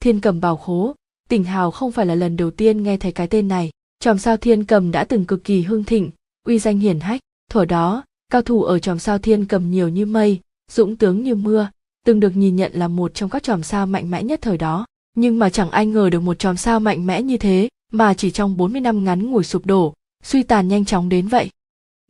Thiên 0.00 0.20
cầm 0.20 0.40
bảo 0.40 0.56
khố, 0.56 0.94
tỉnh 1.28 1.44
hào 1.44 1.70
không 1.70 1.92
phải 1.92 2.06
là 2.06 2.14
lần 2.14 2.36
đầu 2.36 2.50
tiên 2.50 2.82
nghe 2.82 2.96
thấy 2.96 3.12
cái 3.12 3.26
tên 3.26 3.48
này, 3.48 3.70
chòm 4.00 4.18
sao 4.18 4.36
thiên 4.36 4.64
cầm 4.64 4.90
đã 4.90 5.04
từng 5.04 5.24
cực 5.24 5.44
kỳ 5.44 5.62
hưng 5.62 5.84
thịnh, 5.84 6.10
uy 6.46 6.58
danh 6.58 6.78
hiển 6.78 7.00
hách, 7.00 7.20
thuở 7.50 7.64
đó 7.64 8.04
cao 8.30 8.42
thủ 8.42 8.62
ở 8.62 8.78
chòm 8.78 8.98
sao 8.98 9.18
thiên 9.18 9.44
cầm 9.44 9.70
nhiều 9.70 9.88
như 9.88 10.06
mây, 10.06 10.40
dũng 10.70 10.96
tướng 10.96 11.22
như 11.22 11.34
mưa, 11.34 11.68
từng 12.06 12.20
được 12.20 12.36
nhìn 12.36 12.56
nhận 12.56 12.72
là 12.74 12.88
một 12.88 13.14
trong 13.14 13.30
các 13.30 13.42
chòm 13.42 13.62
sao 13.62 13.86
mạnh 13.86 14.10
mẽ 14.10 14.22
nhất 14.22 14.38
thời 14.42 14.58
đó. 14.58 14.86
Nhưng 15.16 15.38
mà 15.38 15.50
chẳng 15.50 15.70
ai 15.70 15.86
ngờ 15.86 16.10
được 16.10 16.20
một 16.20 16.38
chòm 16.38 16.56
sao 16.56 16.80
mạnh 16.80 17.06
mẽ 17.06 17.22
như 17.22 17.36
thế, 17.36 17.68
mà 17.92 18.14
chỉ 18.14 18.30
trong 18.30 18.56
40 18.56 18.80
năm 18.80 19.04
ngắn 19.04 19.30
ngủi 19.30 19.44
sụp 19.44 19.66
đổ, 19.66 19.94
suy 20.24 20.42
tàn 20.42 20.68
nhanh 20.68 20.84
chóng 20.84 21.08
đến 21.08 21.28
vậy. 21.28 21.50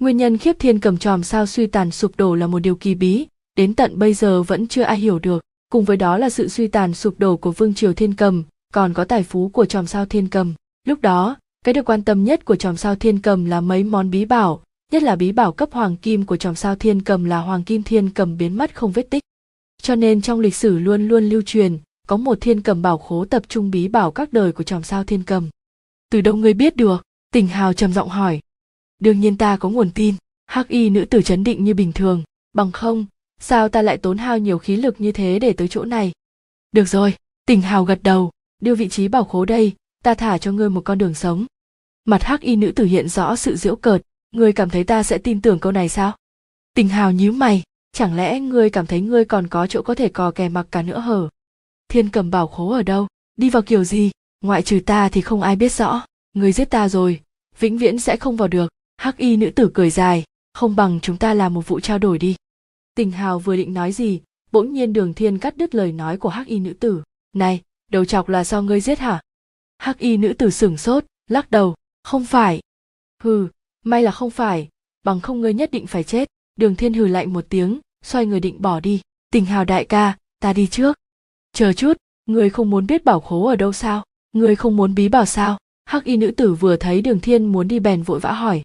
Nguyên 0.00 0.16
nhân 0.16 0.38
khiếp 0.38 0.56
thiên 0.58 0.80
cầm 0.80 0.98
chòm 0.98 1.22
sao 1.22 1.46
suy 1.46 1.66
tàn 1.66 1.90
sụp 1.90 2.16
đổ 2.16 2.34
là 2.34 2.46
một 2.46 2.58
điều 2.58 2.76
kỳ 2.76 2.94
bí, 2.94 3.26
đến 3.56 3.74
tận 3.74 3.98
bây 3.98 4.14
giờ 4.14 4.42
vẫn 4.42 4.66
chưa 4.66 4.82
ai 4.82 4.98
hiểu 4.98 5.18
được. 5.18 5.42
Cùng 5.70 5.84
với 5.84 5.96
đó 5.96 6.18
là 6.18 6.30
sự 6.30 6.48
suy 6.48 6.68
tàn 6.68 6.94
sụp 6.94 7.18
đổ 7.18 7.36
của 7.36 7.52
vương 7.52 7.74
triều 7.74 7.92
thiên 7.92 8.14
cầm, 8.14 8.44
còn 8.74 8.94
có 8.94 9.04
tài 9.04 9.22
phú 9.22 9.48
của 9.48 9.64
chòm 9.64 9.86
sao 9.86 10.06
thiên 10.06 10.28
cầm. 10.28 10.54
Lúc 10.86 11.00
đó, 11.02 11.36
cái 11.64 11.72
được 11.72 11.84
quan 11.84 12.02
tâm 12.02 12.24
nhất 12.24 12.44
của 12.44 12.56
chòm 12.56 12.76
sao 12.76 12.96
thiên 12.96 13.18
cầm 13.18 13.44
là 13.44 13.60
mấy 13.60 13.84
món 13.84 14.10
bí 14.10 14.24
bảo 14.24 14.62
nhất 14.93 15.03
là 15.03 15.16
bí 15.16 15.32
bảo 15.32 15.53
cấp 15.53 15.68
hoàng 15.72 15.97
kim 15.97 16.26
của 16.26 16.37
chòm 16.37 16.55
sao 16.55 16.76
thiên 16.76 17.03
cầm 17.03 17.24
là 17.24 17.39
hoàng 17.39 17.64
kim 17.64 17.82
thiên 17.82 18.11
cầm 18.11 18.37
biến 18.37 18.57
mất 18.57 18.74
không 18.74 18.93
vết 18.93 19.11
tích. 19.11 19.22
Cho 19.82 19.95
nên 19.95 20.22
trong 20.22 20.41
lịch 20.41 20.55
sử 20.55 20.78
luôn 20.78 21.09
luôn 21.09 21.28
lưu 21.28 21.43
truyền, 21.43 21.78
có 22.07 22.16
một 22.16 22.39
thiên 22.41 22.62
cầm 22.62 22.82
bảo 22.82 22.99
khố 22.99 23.24
tập 23.24 23.43
trung 23.49 23.70
bí 23.70 23.89
bảo 23.89 24.11
các 24.11 24.32
đời 24.32 24.53
của 24.53 24.62
chòm 24.64 24.82
sao 24.82 25.05
thiên 25.05 25.22
cầm. 25.22 25.51
Từ 26.11 26.20
đâu 26.20 26.34
ngươi 26.37 26.55
biết 26.55 26.76
được? 26.76 27.03
Tỉnh 27.32 27.47
hào 27.47 27.72
trầm 27.72 27.93
giọng 27.93 28.09
hỏi. 28.09 28.41
Đương 28.99 29.20
nhiên 29.20 29.37
ta 29.37 29.57
có 29.57 29.68
nguồn 29.68 29.91
tin, 29.91 30.14
hắc 30.47 30.68
y 30.68 30.91
nữ 30.91 31.05
tử 31.05 31.22
chấn 31.22 31.45
định 31.45 31.64
như 31.64 31.74
bình 31.74 31.93
thường. 31.93 32.22
Bằng 32.53 32.72
không, 32.72 33.07
sao 33.41 33.68
ta 33.68 33.82
lại 33.82 33.97
tốn 33.97 34.18
hao 34.18 34.39
nhiều 34.39 34.59
khí 34.59 34.76
lực 34.76 35.01
như 35.01 35.12
thế 35.12 35.39
để 35.39 35.53
tới 35.53 35.68
chỗ 35.68 35.84
này? 35.84 36.12
Được 36.72 36.89
rồi 36.89 37.14
tỉnh 37.47 37.61
hào 37.61 37.84
gật 37.84 38.03
đầu, 38.03 38.30
đưa 38.62 38.74
vị 38.74 38.89
trí 38.89 39.09
bảo 39.09 39.24
khố 39.24 39.45
đây, 39.45 39.72
ta 40.05 40.14
thả 40.14 40.39
cho 40.39 40.53
ngươi 40.53 40.70
một 40.70 40.80
con 40.84 40.99
đường 40.99 41.14
sống. 41.14 41.47
Mặt 42.05 42.22
hắc 42.22 42.41
y 42.41 42.57
nữ 42.57 42.72
tử 42.72 42.84
hiện 42.84 43.09
rõ 43.09 43.37
sự 43.37 43.57
giễu 43.57 43.76
cợt 43.76 44.03
ngươi 44.37 44.53
cảm 44.53 44.70
thấy 44.70 44.84
ta 44.84 45.03
sẽ 45.03 45.18
tin 45.18 45.43
tưởng 45.43 45.59
câu 45.59 45.72
này 45.72 45.89
sao? 45.89 46.16
Tình 46.74 46.89
hào 46.89 47.12
nhíu 47.12 47.32
mày, 47.32 47.62
chẳng 47.93 48.16
lẽ 48.16 48.41
ngươi 48.41 48.70
cảm 48.70 48.87
thấy 48.87 49.01
ngươi 49.01 49.24
còn 49.24 49.49
có 49.49 49.66
chỗ 49.66 49.82
có 49.82 49.95
thể 49.95 50.09
cò 50.09 50.30
kè 50.30 50.49
mặc 50.49 50.66
cả 50.70 50.82
nữa 50.82 50.99
hở? 50.99 51.28
Thiên 51.89 52.09
cầm 52.09 52.30
bảo 52.30 52.47
khố 52.47 52.72
ở 52.72 52.82
đâu? 52.82 53.07
Đi 53.37 53.51
vào 53.51 53.62
kiểu 53.62 53.84
gì? 53.84 54.11
Ngoại 54.41 54.62
trừ 54.62 54.80
ta 54.87 55.09
thì 55.09 55.20
không 55.20 55.43
ai 55.43 55.57
biết 55.57 55.72
rõ. 55.72 56.07
Ngươi 56.34 56.53
giết 56.53 56.70
ta 56.70 56.89
rồi, 56.89 57.20
vĩnh 57.59 57.78
viễn 57.78 57.99
sẽ 57.99 58.16
không 58.16 58.37
vào 58.37 58.49
được. 58.49 58.72
Hắc 58.97 59.16
y 59.16 59.37
nữ 59.37 59.51
tử 59.51 59.70
cười 59.74 59.91
dài, 59.91 60.24
không 60.55 60.76
bằng 60.76 60.99
chúng 61.03 61.16
ta 61.16 61.34
làm 61.34 61.55
một 61.55 61.68
vụ 61.68 61.80
trao 61.80 61.99
đổi 61.99 62.18
đi. 62.18 62.37
Tình 62.95 63.11
hào 63.11 63.39
vừa 63.39 63.57
định 63.57 63.74
nói 63.74 63.93
gì, 63.93 64.20
bỗng 64.53 64.72
nhiên 64.72 64.93
đường 64.93 65.14
thiên 65.14 65.39
cắt 65.39 65.57
đứt 65.57 65.74
lời 65.74 65.93
nói 65.93 66.16
của 66.16 66.28
hắc 66.28 66.47
y 66.47 66.59
nữ 66.59 66.72
tử. 66.80 67.03
Này, 67.32 67.62
đầu 67.91 68.05
chọc 68.05 68.28
là 68.28 68.45
do 68.45 68.62
ngươi 68.62 68.80
giết 68.80 68.99
hả? 68.99 69.20
Hắc 69.78 69.99
y 69.99 70.16
nữ 70.16 70.32
tử 70.32 70.51
sửng 70.51 70.76
sốt, 70.76 71.05
lắc 71.30 71.51
đầu, 71.51 71.74
không 72.03 72.24
phải. 72.24 72.61
Hừ 73.22 73.49
may 73.87 74.03
là 74.03 74.11
không 74.11 74.30
phải, 74.30 74.68
bằng 75.05 75.20
không 75.20 75.41
ngươi 75.41 75.55
nhất 75.55 75.70
định 75.70 75.87
phải 75.87 76.05
chết. 76.05 76.28
Đường 76.57 76.76
thiên 76.76 76.95
hừ 76.95 77.07
lạnh 77.07 77.32
một 77.32 77.45
tiếng, 77.49 77.80
xoay 78.05 78.26
người 78.26 78.41
định 78.41 78.62
bỏ 78.62 78.80
đi. 78.80 79.01
Tình 79.30 79.45
hào 79.45 79.64
đại 79.64 79.84
ca, 79.84 80.16
ta 80.41 80.53
đi 80.53 80.66
trước. 80.66 80.97
Chờ 81.53 81.72
chút, 81.72 81.97
ngươi 82.26 82.51
không 82.51 82.70
muốn 82.70 82.87
biết 82.87 83.05
bảo 83.05 83.20
khố 83.20 83.47
ở 83.47 83.57
đâu 83.57 83.72
sao? 83.72 84.05
Ngươi 84.32 84.57
không 84.57 84.76
muốn 84.76 84.95
bí 84.95 85.09
bảo 85.09 85.26
sao? 85.26 85.59
Hắc 85.84 86.05
y 86.05 86.16
nữ 86.16 86.30
tử 86.30 86.55
vừa 86.55 86.76
thấy 86.76 87.03
đường 87.03 87.20
thiên 87.20 87.45
muốn 87.45 87.68
đi 87.68 87.78
bèn 87.78 88.03
vội 88.03 88.20
vã 88.20 88.32
hỏi. 88.32 88.62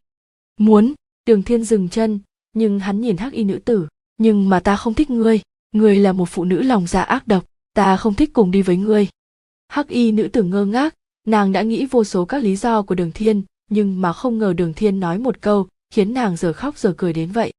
Muốn, 0.58 0.94
đường 1.26 1.44
thiên 1.44 1.64
dừng 1.64 1.90
chân, 1.90 2.20
nhưng 2.54 2.80
hắn 2.80 3.02
nhìn 3.02 3.18
hắc 3.18 3.34
y 3.34 3.44
nữ 3.44 3.60
tử. 3.66 3.88
Nhưng 4.18 4.50
mà 4.50 4.60
ta 4.60 4.76
không 4.76 4.94
thích 4.94 5.10
ngươi 5.10 5.42
ngươi 5.72 5.96
là 5.96 6.14
một 6.14 6.30
phụ 6.30 6.46
nữ 6.46 6.62
lòng 6.62 6.88
dạ 6.88 7.02
ác 7.02 7.28
độc, 7.28 7.46
ta 7.74 7.98
không 7.98 8.14
thích 8.14 8.30
cùng 8.34 8.52
đi 8.52 8.62
với 8.62 8.78
ngươi. 8.78 9.08
Hắc 9.68 9.88
y 9.88 10.12
nữ 10.12 10.28
tử 10.28 10.44
ngơ 10.44 10.66
ngác, 10.66 10.96
nàng 11.28 11.52
đã 11.52 11.62
nghĩ 11.62 11.86
vô 11.86 12.04
số 12.04 12.26
các 12.26 12.44
lý 12.44 12.56
do 12.56 12.82
của 12.82 12.96
đường 12.96 13.12
thiên 13.12 13.44
nhưng 13.72 14.02
mà 14.02 14.14
không 14.14 14.38
ngờ 14.38 14.54
đường 14.54 14.74
thiên 14.74 15.00
nói 15.00 15.18
một 15.18 15.42
câu, 15.42 15.68
khiến 15.94 16.14
nàng 16.14 16.38
giờ 16.38 16.54
khóc 16.54 16.78
giờ 16.78 16.94
cười 16.98 17.14
đến 17.14 17.32
vậy. 17.32 17.54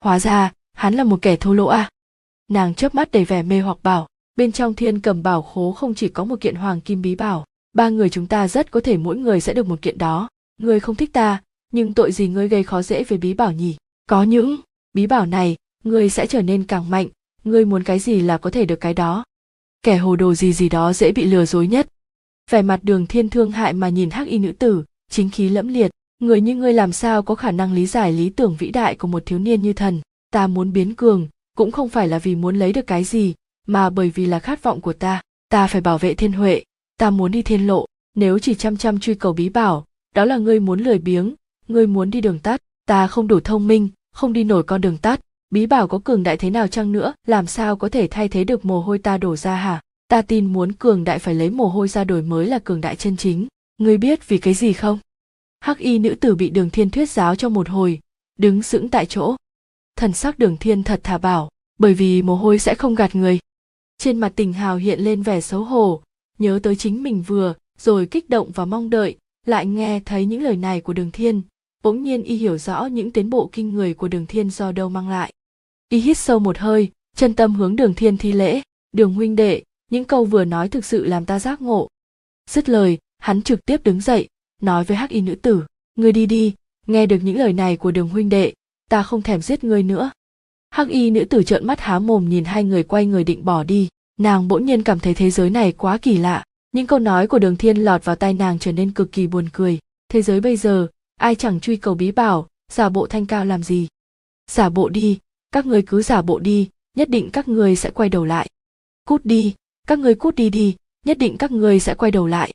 Hóa 0.00 0.18
ra, 0.18 0.52
hắn 0.72 0.94
là 0.94 1.04
một 1.04 1.22
kẻ 1.22 1.36
thô 1.36 1.54
lỗ 1.54 1.66
à? 1.66 1.90
Nàng 2.48 2.74
chớp 2.74 2.94
mắt 2.94 3.10
đầy 3.10 3.24
vẻ 3.24 3.42
mê 3.42 3.60
hoặc 3.60 3.78
bảo, 3.82 4.06
bên 4.36 4.52
trong 4.52 4.74
thiên 4.74 5.00
cầm 5.00 5.22
bảo 5.22 5.42
khố 5.42 5.72
không 5.72 5.94
chỉ 5.94 6.08
có 6.08 6.24
một 6.24 6.40
kiện 6.40 6.54
hoàng 6.54 6.80
kim 6.80 7.02
bí 7.02 7.14
bảo, 7.14 7.44
ba 7.72 7.88
người 7.88 8.10
chúng 8.10 8.26
ta 8.26 8.48
rất 8.48 8.70
có 8.70 8.80
thể 8.80 8.96
mỗi 8.96 9.16
người 9.16 9.40
sẽ 9.40 9.54
được 9.54 9.66
một 9.66 9.82
kiện 9.82 9.98
đó. 9.98 10.28
Ngươi 10.58 10.80
không 10.80 10.96
thích 10.96 11.12
ta, 11.12 11.42
nhưng 11.72 11.94
tội 11.94 12.12
gì 12.12 12.28
ngươi 12.28 12.48
gây 12.48 12.62
khó 12.62 12.82
dễ 12.82 13.04
với 13.04 13.18
bí 13.18 13.34
bảo 13.34 13.52
nhỉ? 13.52 13.76
Có 14.06 14.22
những 14.22 14.56
bí 14.92 15.06
bảo 15.06 15.26
này, 15.26 15.56
ngươi 15.84 16.10
sẽ 16.10 16.26
trở 16.26 16.42
nên 16.42 16.64
càng 16.64 16.90
mạnh, 16.90 17.08
ngươi 17.44 17.64
muốn 17.64 17.82
cái 17.82 17.98
gì 17.98 18.20
là 18.20 18.38
có 18.38 18.50
thể 18.50 18.64
được 18.64 18.80
cái 18.80 18.94
đó. 18.94 19.24
Kẻ 19.82 19.96
hồ 19.96 20.16
đồ 20.16 20.34
gì 20.34 20.52
gì 20.52 20.68
đó 20.68 20.92
dễ 20.92 21.12
bị 21.12 21.24
lừa 21.24 21.44
dối 21.44 21.66
nhất. 21.66 21.88
Vẻ 22.50 22.62
mặt 22.62 22.80
đường 22.82 23.06
thiên 23.06 23.28
thương 23.28 23.50
hại 23.50 23.72
mà 23.72 23.88
nhìn 23.88 24.10
hắc 24.10 24.28
y 24.28 24.38
nữ 24.38 24.52
tử 24.52 24.84
chính 25.12 25.30
khí 25.30 25.48
lẫm 25.48 25.68
liệt, 25.68 25.90
người 26.20 26.40
như 26.40 26.54
ngươi 26.54 26.72
làm 26.72 26.92
sao 26.92 27.22
có 27.22 27.34
khả 27.34 27.50
năng 27.50 27.72
lý 27.72 27.86
giải 27.86 28.12
lý 28.12 28.30
tưởng 28.30 28.56
vĩ 28.58 28.70
đại 28.70 28.94
của 28.94 29.08
một 29.08 29.22
thiếu 29.26 29.38
niên 29.38 29.62
như 29.62 29.72
thần? 29.72 30.00
Ta 30.32 30.46
muốn 30.46 30.72
biến 30.72 30.94
cường, 30.94 31.28
cũng 31.56 31.70
không 31.70 31.88
phải 31.88 32.08
là 32.08 32.18
vì 32.18 32.34
muốn 32.34 32.56
lấy 32.56 32.72
được 32.72 32.86
cái 32.86 33.04
gì, 33.04 33.34
mà 33.66 33.90
bởi 33.90 34.10
vì 34.10 34.26
là 34.26 34.38
khát 34.38 34.62
vọng 34.62 34.80
của 34.80 34.92
ta. 34.92 35.22
Ta 35.48 35.66
phải 35.66 35.80
bảo 35.80 35.98
vệ 35.98 36.14
thiên 36.14 36.32
huệ, 36.32 36.62
ta 36.98 37.10
muốn 37.10 37.32
đi 37.32 37.42
thiên 37.42 37.66
lộ, 37.66 37.86
nếu 38.14 38.38
chỉ 38.38 38.54
chăm 38.54 38.76
chăm 38.76 39.00
truy 39.00 39.14
cầu 39.14 39.32
bí 39.32 39.48
bảo, 39.48 39.84
đó 40.14 40.24
là 40.24 40.36
ngươi 40.36 40.60
muốn 40.60 40.80
lười 40.80 40.98
biếng, 40.98 41.34
ngươi 41.68 41.86
muốn 41.86 42.10
đi 42.10 42.20
đường 42.20 42.38
tắt. 42.38 42.60
Ta 42.86 43.06
không 43.06 43.28
đủ 43.28 43.40
thông 43.40 43.66
minh, 43.66 43.88
không 44.14 44.32
đi 44.32 44.44
nổi 44.44 44.62
con 44.62 44.80
đường 44.80 44.98
tắt. 44.98 45.20
Bí 45.50 45.66
bảo 45.66 45.88
có 45.88 46.00
cường 46.04 46.22
đại 46.22 46.36
thế 46.36 46.50
nào 46.50 46.66
chăng 46.66 46.92
nữa, 46.92 47.14
làm 47.26 47.46
sao 47.46 47.76
có 47.76 47.88
thể 47.88 48.08
thay 48.10 48.28
thế 48.28 48.44
được 48.44 48.64
mồ 48.64 48.80
hôi 48.80 48.98
ta 48.98 49.18
đổ 49.18 49.36
ra 49.36 49.56
hả? 49.56 49.80
Ta 50.08 50.22
tin 50.22 50.52
muốn 50.52 50.72
cường 50.72 51.04
đại 51.04 51.18
phải 51.18 51.34
lấy 51.34 51.50
mồ 51.50 51.68
hôi 51.68 51.88
ra 51.88 52.04
đổi 52.04 52.22
mới 52.22 52.46
là 52.46 52.58
cường 52.58 52.80
đại 52.80 52.96
chân 52.96 53.16
chính 53.16 53.46
ngươi 53.78 53.98
biết 53.98 54.28
vì 54.28 54.38
cái 54.38 54.54
gì 54.54 54.72
không? 54.72 54.98
Hắc 55.60 55.78
y 55.78 55.98
nữ 55.98 56.14
tử 56.20 56.34
bị 56.34 56.50
đường 56.50 56.70
thiên 56.70 56.90
thuyết 56.90 57.10
giáo 57.10 57.36
cho 57.36 57.48
một 57.48 57.68
hồi, 57.68 58.00
đứng 58.38 58.62
sững 58.62 58.88
tại 58.88 59.06
chỗ. 59.06 59.36
Thần 59.96 60.12
sắc 60.12 60.38
đường 60.38 60.56
thiên 60.56 60.82
thật 60.82 61.00
thà 61.02 61.18
bảo, 61.18 61.48
bởi 61.78 61.94
vì 61.94 62.22
mồ 62.22 62.36
hôi 62.36 62.58
sẽ 62.58 62.74
không 62.74 62.94
gạt 62.94 63.14
người. 63.14 63.38
Trên 63.98 64.16
mặt 64.16 64.32
tình 64.36 64.52
hào 64.52 64.76
hiện 64.76 65.00
lên 65.00 65.22
vẻ 65.22 65.40
xấu 65.40 65.64
hổ, 65.64 66.02
nhớ 66.38 66.60
tới 66.62 66.76
chính 66.76 67.02
mình 67.02 67.22
vừa, 67.26 67.54
rồi 67.78 68.06
kích 68.06 68.30
động 68.30 68.50
và 68.54 68.64
mong 68.64 68.90
đợi, 68.90 69.16
lại 69.46 69.66
nghe 69.66 70.00
thấy 70.00 70.26
những 70.26 70.42
lời 70.42 70.56
này 70.56 70.80
của 70.80 70.92
đường 70.92 71.10
thiên. 71.10 71.42
Bỗng 71.82 72.02
nhiên 72.02 72.22
y 72.22 72.36
hiểu 72.36 72.58
rõ 72.58 72.86
những 72.86 73.10
tiến 73.10 73.30
bộ 73.30 73.48
kinh 73.52 73.74
người 73.74 73.94
của 73.94 74.08
đường 74.08 74.26
thiên 74.26 74.50
do 74.50 74.72
đâu 74.72 74.88
mang 74.88 75.08
lại. 75.08 75.32
Y 75.88 75.98
hít 75.98 76.18
sâu 76.18 76.38
một 76.38 76.58
hơi, 76.58 76.90
chân 77.16 77.34
tâm 77.34 77.54
hướng 77.54 77.76
đường 77.76 77.94
thiên 77.94 78.16
thi 78.16 78.32
lễ. 78.32 78.62
Đường 78.92 79.14
huynh 79.14 79.36
đệ, 79.36 79.62
những 79.90 80.04
câu 80.04 80.24
vừa 80.24 80.44
nói 80.44 80.68
thực 80.68 80.84
sự 80.84 81.04
làm 81.04 81.24
ta 81.24 81.38
giác 81.38 81.62
ngộ. 81.62 81.88
Dứt 82.50 82.68
lời 82.68 82.98
hắn 83.22 83.42
trực 83.42 83.64
tiếp 83.64 83.84
đứng 83.84 84.00
dậy, 84.00 84.28
nói 84.62 84.84
với 84.84 84.96
hắc 84.96 85.10
y 85.10 85.20
nữ 85.20 85.34
tử, 85.34 85.64
ngươi 85.96 86.12
đi 86.12 86.26
đi, 86.26 86.54
nghe 86.86 87.06
được 87.06 87.18
những 87.22 87.36
lời 87.36 87.52
này 87.52 87.76
của 87.76 87.90
đường 87.90 88.08
huynh 88.08 88.28
đệ, 88.28 88.52
ta 88.90 89.02
không 89.02 89.22
thèm 89.22 89.42
giết 89.42 89.64
ngươi 89.64 89.82
nữa. 89.82 90.10
Hắc 90.70 90.88
y 90.88 91.10
nữ 91.10 91.24
tử 91.24 91.42
trợn 91.42 91.66
mắt 91.66 91.80
há 91.80 91.98
mồm 91.98 92.28
nhìn 92.28 92.44
hai 92.44 92.64
người 92.64 92.82
quay 92.82 93.06
người 93.06 93.24
định 93.24 93.44
bỏ 93.44 93.64
đi. 93.64 93.88
Nàng 94.20 94.48
bỗng 94.48 94.66
nhiên 94.66 94.82
cảm 94.82 94.98
thấy 94.98 95.14
thế 95.14 95.30
giới 95.30 95.50
này 95.50 95.72
quá 95.72 95.98
kỳ 95.98 96.18
lạ, 96.18 96.44
những 96.72 96.86
câu 96.86 96.98
nói 96.98 97.26
của 97.26 97.38
đường 97.38 97.56
thiên 97.56 97.76
lọt 97.76 98.04
vào 98.04 98.16
tai 98.16 98.34
nàng 98.34 98.58
trở 98.58 98.72
nên 98.72 98.90
cực 98.90 99.12
kỳ 99.12 99.26
buồn 99.26 99.48
cười. 99.52 99.78
Thế 100.08 100.22
giới 100.22 100.40
bây 100.40 100.56
giờ, 100.56 100.86
ai 101.16 101.34
chẳng 101.34 101.60
truy 101.60 101.76
cầu 101.76 101.94
bí 101.94 102.12
bảo, 102.12 102.48
giả 102.72 102.88
bộ 102.88 103.06
thanh 103.06 103.26
cao 103.26 103.44
làm 103.44 103.62
gì? 103.62 103.88
Giả 104.50 104.68
bộ 104.68 104.88
đi, 104.88 105.18
các 105.52 105.66
ngươi 105.66 105.82
cứ 105.82 106.02
giả 106.02 106.22
bộ 106.22 106.38
đi, 106.38 106.68
nhất 106.96 107.08
định 107.08 107.30
các 107.32 107.48
ngươi 107.48 107.76
sẽ 107.76 107.90
quay 107.90 108.08
đầu 108.08 108.24
lại. 108.24 108.48
Cút 109.04 109.24
đi, 109.24 109.54
các 109.86 109.98
ngươi 109.98 110.14
cút 110.14 110.34
đi 110.34 110.50
đi, 110.50 110.76
nhất 111.06 111.18
định 111.18 111.36
các 111.38 111.52
ngươi 111.52 111.80
sẽ 111.80 111.94
quay 111.94 112.10
đầu 112.10 112.26
lại 112.26 112.52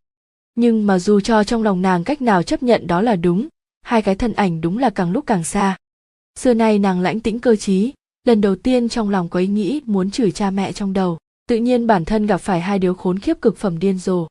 nhưng 0.57 0.87
mà 0.87 0.99
dù 0.99 1.19
cho 1.19 1.43
trong 1.43 1.63
lòng 1.63 1.81
nàng 1.81 2.03
cách 2.03 2.21
nào 2.21 2.43
chấp 2.43 2.63
nhận 2.63 2.87
đó 2.87 3.01
là 3.01 3.15
đúng, 3.15 3.47
hai 3.81 4.01
cái 4.01 4.15
thân 4.15 4.33
ảnh 4.33 4.61
đúng 4.61 4.77
là 4.77 4.89
càng 4.89 5.11
lúc 5.11 5.23
càng 5.27 5.43
xa. 5.43 5.77
Xưa 6.39 6.53
nay 6.53 6.79
nàng 6.79 7.01
lãnh 7.01 7.19
tĩnh 7.19 7.39
cơ 7.39 7.55
trí, 7.55 7.93
lần 8.23 8.41
đầu 8.41 8.55
tiên 8.55 8.89
trong 8.89 9.09
lòng 9.09 9.29
có 9.29 9.39
ý 9.39 9.47
nghĩ 9.47 9.81
muốn 9.85 10.11
chửi 10.11 10.31
cha 10.31 10.49
mẹ 10.49 10.71
trong 10.71 10.93
đầu, 10.93 11.17
tự 11.49 11.55
nhiên 11.55 11.87
bản 11.87 12.05
thân 12.05 12.25
gặp 12.25 12.37
phải 12.37 12.61
hai 12.61 12.79
đứa 12.79 12.93
khốn 12.93 13.19
khiếp 13.19 13.41
cực 13.41 13.57
phẩm 13.57 13.79
điên 13.79 13.97
rồ. 13.97 14.27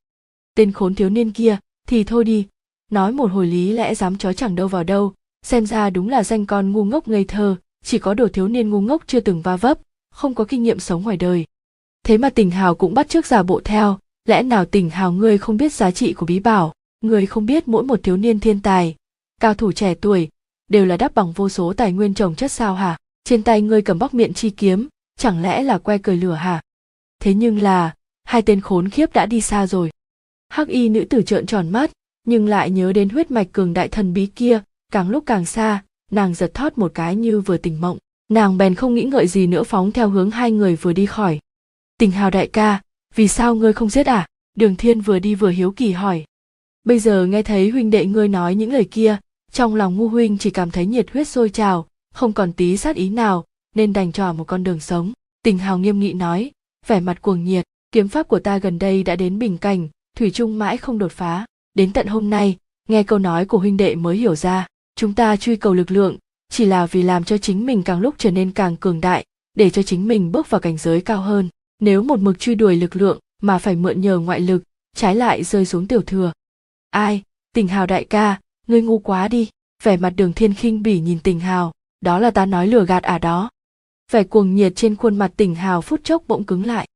Tên 0.56 0.72
khốn 0.72 0.94
thiếu 0.94 1.10
niên 1.10 1.32
kia, 1.32 1.58
thì 1.88 2.04
thôi 2.04 2.24
đi, 2.24 2.46
nói 2.90 3.12
một 3.12 3.30
hồi 3.30 3.46
lý 3.46 3.72
lẽ 3.72 3.94
dám 3.94 4.18
chó 4.18 4.32
chẳng 4.32 4.54
đâu 4.54 4.68
vào 4.68 4.84
đâu, 4.84 5.12
xem 5.42 5.66
ra 5.66 5.90
đúng 5.90 6.08
là 6.08 6.24
danh 6.24 6.46
con 6.46 6.72
ngu 6.72 6.84
ngốc 6.84 7.08
ngây 7.08 7.24
thơ, 7.24 7.56
chỉ 7.84 7.98
có 7.98 8.14
đồ 8.14 8.28
thiếu 8.28 8.48
niên 8.48 8.70
ngu 8.70 8.80
ngốc 8.80 9.02
chưa 9.06 9.20
từng 9.20 9.42
va 9.42 9.56
vấp, 9.56 9.78
không 10.10 10.34
có 10.34 10.44
kinh 10.44 10.62
nghiệm 10.62 10.78
sống 10.78 11.02
ngoài 11.02 11.16
đời. 11.16 11.44
Thế 12.04 12.18
mà 12.18 12.30
tình 12.30 12.50
hào 12.50 12.74
cũng 12.74 12.94
bắt 12.94 13.08
trước 13.08 13.26
giả 13.26 13.42
bộ 13.42 13.60
theo 13.64 13.98
lẽ 14.26 14.42
nào 14.42 14.64
tình 14.64 14.90
hào 14.90 15.12
ngươi 15.12 15.38
không 15.38 15.56
biết 15.56 15.72
giá 15.72 15.90
trị 15.90 16.12
của 16.12 16.26
bí 16.26 16.38
bảo? 16.38 16.72
Ngươi 17.00 17.26
không 17.26 17.46
biết 17.46 17.68
mỗi 17.68 17.82
một 17.82 18.00
thiếu 18.02 18.16
niên 18.16 18.40
thiên 18.40 18.60
tài, 18.60 18.94
cao 19.40 19.54
thủ 19.54 19.72
trẻ 19.72 19.94
tuổi 19.94 20.28
đều 20.68 20.86
là 20.86 20.96
đắp 20.96 21.14
bằng 21.14 21.32
vô 21.32 21.48
số 21.48 21.72
tài 21.72 21.92
nguyên 21.92 22.14
trồng 22.14 22.34
chất 22.34 22.52
sao 22.52 22.74
hả? 22.74 22.96
Trên 23.24 23.42
tay 23.42 23.62
ngươi 23.62 23.82
cầm 23.82 23.98
bóc 23.98 24.14
miệng 24.14 24.34
chi 24.34 24.50
kiếm, 24.50 24.88
chẳng 25.18 25.42
lẽ 25.42 25.62
là 25.62 25.78
que 25.78 25.98
cười 25.98 26.16
lửa 26.16 26.34
hả? 26.34 26.62
Thế 27.20 27.34
nhưng 27.34 27.62
là, 27.62 27.94
hai 28.24 28.42
tên 28.42 28.60
khốn 28.60 28.88
khiếp 28.88 29.12
đã 29.12 29.26
đi 29.26 29.40
xa 29.40 29.66
rồi. 29.66 29.90
Hắc 30.48 30.68
y 30.68 30.88
nữ 30.88 31.04
tử 31.10 31.22
trợn 31.22 31.46
tròn 31.46 31.68
mắt, 31.68 31.90
nhưng 32.24 32.46
lại 32.46 32.70
nhớ 32.70 32.92
đến 32.92 33.08
huyết 33.08 33.30
mạch 33.30 33.46
cường 33.52 33.74
đại 33.74 33.88
thần 33.88 34.12
bí 34.12 34.26
kia. 34.26 34.60
Càng 34.92 35.08
lúc 35.10 35.24
càng 35.26 35.46
xa, 35.46 35.84
nàng 36.10 36.34
giật 36.34 36.54
thót 36.54 36.78
một 36.78 36.92
cái 36.94 37.16
như 37.16 37.40
vừa 37.40 37.56
tỉnh 37.56 37.80
mộng. 37.80 37.98
Nàng 38.28 38.58
bèn 38.58 38.74
không 38.74 38.94
nghĩ 38.94 39.02
ngợi 39.02 39.26
gì 39.26 39.46
nữa, 39.46 39.62
phóng 39.62 39.92
theo 39.92 40.08
hướng 40.08 40.30
hai 40.30 40.50
người 40.50 40.76
vừa 40.76 40.92
đi 40.92 41.06
khỏi. 41.06 41.40
Tình 41.98 42.10
hào 42.10 42.30
đại 42.30 42.46
ca 42.46 42.80
vì 43.16 43.28
sao 43.28 43.54
ngươi 43.54 43.72
không 43.72 43.90
giết 43.90 44.06
à? 44.06 44.26
Đường 44.54 44.76
thiên 44.76 45.00
vừa 45.00 45.18
đi 45.18 45.34
vừa 45.34 45.50
hiếu 45.50 45.72
kỳ 45.72 45.92
hỏi. 45.92 46.24
Bây 46.84 46.98
giờ 46.98 47.26
nghe 47.26 47.42
thấy 47.42 47.70
huynh 47.70 47.90
đệ 47.90 48.06
ngươi 48.06 48.28
nói 48.28 48.54
những 48.54 48.72
lời 48.72 48.84
kia, 48.90 49.16
trong 49.52 49.74
lòng 49.74 49.96
ngu 49.96 50.08
huynh 50.08 50.38
chỉ 50.38 50.50
cảm 50.50 50.70
thấy 50.70 50.86
nhiệt 50.86 51.10
huyết 51.12 51.28
sôi 51.28 51.50
trào, 51.50 51.86
không 52.14 52.32
còn 52.32 52.52
tí 52.52 52.76
sát 52.76 52.96
ý 52.96 53.08
nào, 53.08 53.44
nên 53.74 53.92
đành 53.92 54.12
trò 54.12 54.32
một 54.32 54.44
con 54.44 54.64
đường 54.64 54.80
sống. 54.80 55.12
Tình 55.42 55.58
hào 55.58 55.78
nghiêm 55.78 56.00
nghị 56.00 56.12
nói, 56.12 56.50
vẻ 56.86 57.00
mặt 57.00 57.22
cuồng 57.22 57.44
nhiệt, 57.44 57.64
kiếm 57.92 58.08
pháp 58.08 58.28
của 58.28 58.38
ta 58.38 58.58
gần 58.58 58.78
đây 58.78 59.02
đã 59.02 59.16
đến 59.16 59.38
bình 59.38 59.58
cảnh, 59.58 59.88
thủy 60.16 60.30
chung 60.30 60.58
mãi 60.58 60.76
không 60.76 60.98
đột 60.98 61.12
phá. 61.12 61.46
Đến 61.74 61.92
tận 61.92 62.06
hôm 62.06 62.30
nay, 62.30 62.56
nghe 62.88 63.02
câu 63.02 63.18
nói 63.18 63.44
của 63.44 63.58
huynh 63.58 63.76
đệ 63.76 63.94
mới 63.94 64.16
hiểu 64.16 64.34
ra, 64.34 64.66
chúng 64.96 65.14
ta 65.14 65.36
truy 65.36 65.56
cầu 65.56 65.74
lực 65.74 65.90
lượng, 65.90 66.16
chỉ 66.52 66.64
là 66.64 66.86
vì 66.86 67.02
làm 67.02 67.24
cho 67.24 67.38
chính 67.38 67.66
mình 67.66 67.82
càng 67.82 68.00
lúc 68.00 68.14
trở 68.18 68.30
nên 68.30 68.52
càng 68.52 68.76
cường 68.76 69.00
đại, 69.00 69.24
để 69.54 69.70
cho 69.70 69.82
chính 69.82 70.08
mình 70.08 70.32
bước 70.32 70.50
vào 70.50 70.60
cảnh 70.60 70.76
giới 70.76 71.00
cao 71.00 71.20
hơn 71.20 71.48
nếu 71.80 72.02
một 72.02 72.20
mực 72.20 72.38
truy 72.38 72.54
đuổi 72.54 72.76
lực 72.76 72.96
lượng 72.96 73.18
mà 73.42 73.58
phải 73.58 73.76
mượn 73.76 74.00
nhờ 74.00 74.18
ngoại 74.18 74.40
lực, 74.40 74.62
trái 74.96 75.14
lại 75.14 75.44
rơi 75.44 75.66
xuống 75.66 75.86
tiểu 75.86 76.02
thừa. 76.02 76.32
Ai, 76.90 77.22
tình 77.54 77.68
hào 77.68 77.86
đại 77.86 78.04
ca, 78.04 78.40
ngươi 78.66 78.82
ngu 78.82 78.98
quá 78.98 79.28
đi. 79.28 79.48
Vẻ 79.82 79.96
mặt 79.96 80.10
đường 80.10 80.32
thiên 80.32 80.54
khinh 80.54 80.82
bỉ 80.82 81.00
nhìn 81.00 81.18
tình 81.22 81.40
hào, 81.40 81.72
đó 82.00 82.18
là 82.18 82.30
ta 82.30 82.46
nói 82.46 82.66
lừa 82.66 82.84
gạt 82.84 83.02
à 83.02 83.18
đó. 83.18 83.50
Vẻ 84.12 84.24
cuồng 84.24 84.54
nhiệt 84.54 84.72
trên 84.76 84.96
khuôn 84.96 85.16
mặt 85.16 85.32
tình 85.36 85.54
hào 85.54 85.80
phút 85.80 86.04
chốc 86.04 86.22
bỗng 86.26 86.44
cứng 86.44 86.66
lại. 86.66 86.88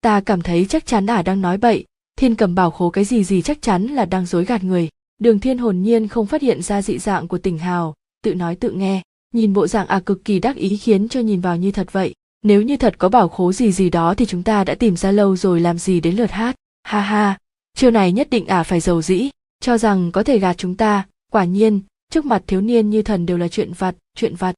Ta 0.00 0.20
cảm 0.20 0.42
thấy 0.42 0.66
chắc 0.68 0.86
chắn 0.86 1.06
ả 1.06 1.22
đang 1.22 1.40
nói 1.40 1.58
bậy, 1.58 1.84
thiên 2.16 2.34
cầm 2.34 2.54
bảo 2.54 2.70
khố 2.70 2.90
cái 2.90 3.04
gì 3.04 3.24
gì 3.24 3.42
chắc 3.42 3.62
chắn 3.62 3.86
là 3.86 4.04
đang 4.04 4.26
dối 4.26 4.44
gạt 4.44 4.64
người. 4.64 4.88
Đường 5.18 5.40
thiên 5.40 5.58
hồn 5.58 5.82
nhiên 5.82 6.08
không 6.08 6.26
phát 6.26 6.42
hiện 6.42 6.62
ra 6.62 6.82
dị 6.82 6.98
dạng 6.98 7.28
của 7.28 7.38
tình 7.38 7.58
hào, 7.58 7.94
tự 8.22 8.34
nói 8.34 8.56
tự 8.56 8.70
nghe, 8.70 9.02
nhìn 9.32 9.52
bộ 9.52 9.66
dạng 9.66 9.86
ả 9.86 10.00
cực 10.00 10.24
kỳ 10.24 10.38
đắc 10.38 10.56
ý 10.56 10.76
khiến 10.76 11.08
cho 11.08 11.20
nhìn 11.20 11.40
vào 11.40 11.56
như 11.56 11.70
thật 11.70 11.92
vậy 11.92 12.14
nếu 12.44 12.62
như 12.62 12.76
thật 12.76 12.98
có 12.98 13.08
bảo 13.08 13.28
khố 13.28 13.52
gì 13.52 13.72
gì 13.72 13.90
đó 13.90 14.14
thì 14.14 14.26
chúng 14.26 14.42
ta 14.42 14.64
đã 14.64 14.74
tìm 14.74 14.96
ra 14.96 15.10
lâu 15.10 15.36
rồi 15.36 15.60
làm 15.60 15.78
gì 15.78 16.00
đến 16.00 16.16
lượt 16.16 16.30
hát. 16.30 16.56
Ha 16.82 17.00
ha, 17.00 17.38
chiêu 17.76 17.90
này 17.90 18.12
nhất 18.12 18.30
định 18.30 18.46
ả 18.46 18.62
phải 18.62 18.80
giàu 18.80 19.02
dĩ, 19.02 19.30
cho 19.60 19.78
rằng 19.78 20.12
có 20.12 20.22
thể 20.22 20.38
gạt 20.38 20.54
chúng 20.58 20.74
ta. 20.76 21.06
Quả 21.32 21.44
nhiên, 21.44 21.80
trước 22.10 22.24
mặt 22.24 22.42
thiếu 22.46 22.60
niên 22.60 22.90
như 22.90 23.02
thần 23.02 23.26
đều 23.26 23.38
là 23.38 23.48
chuyện 23.48 23.72
vặt 23.72 23.94
chuyện 24.14 24.34
vặt. 24.34 24.54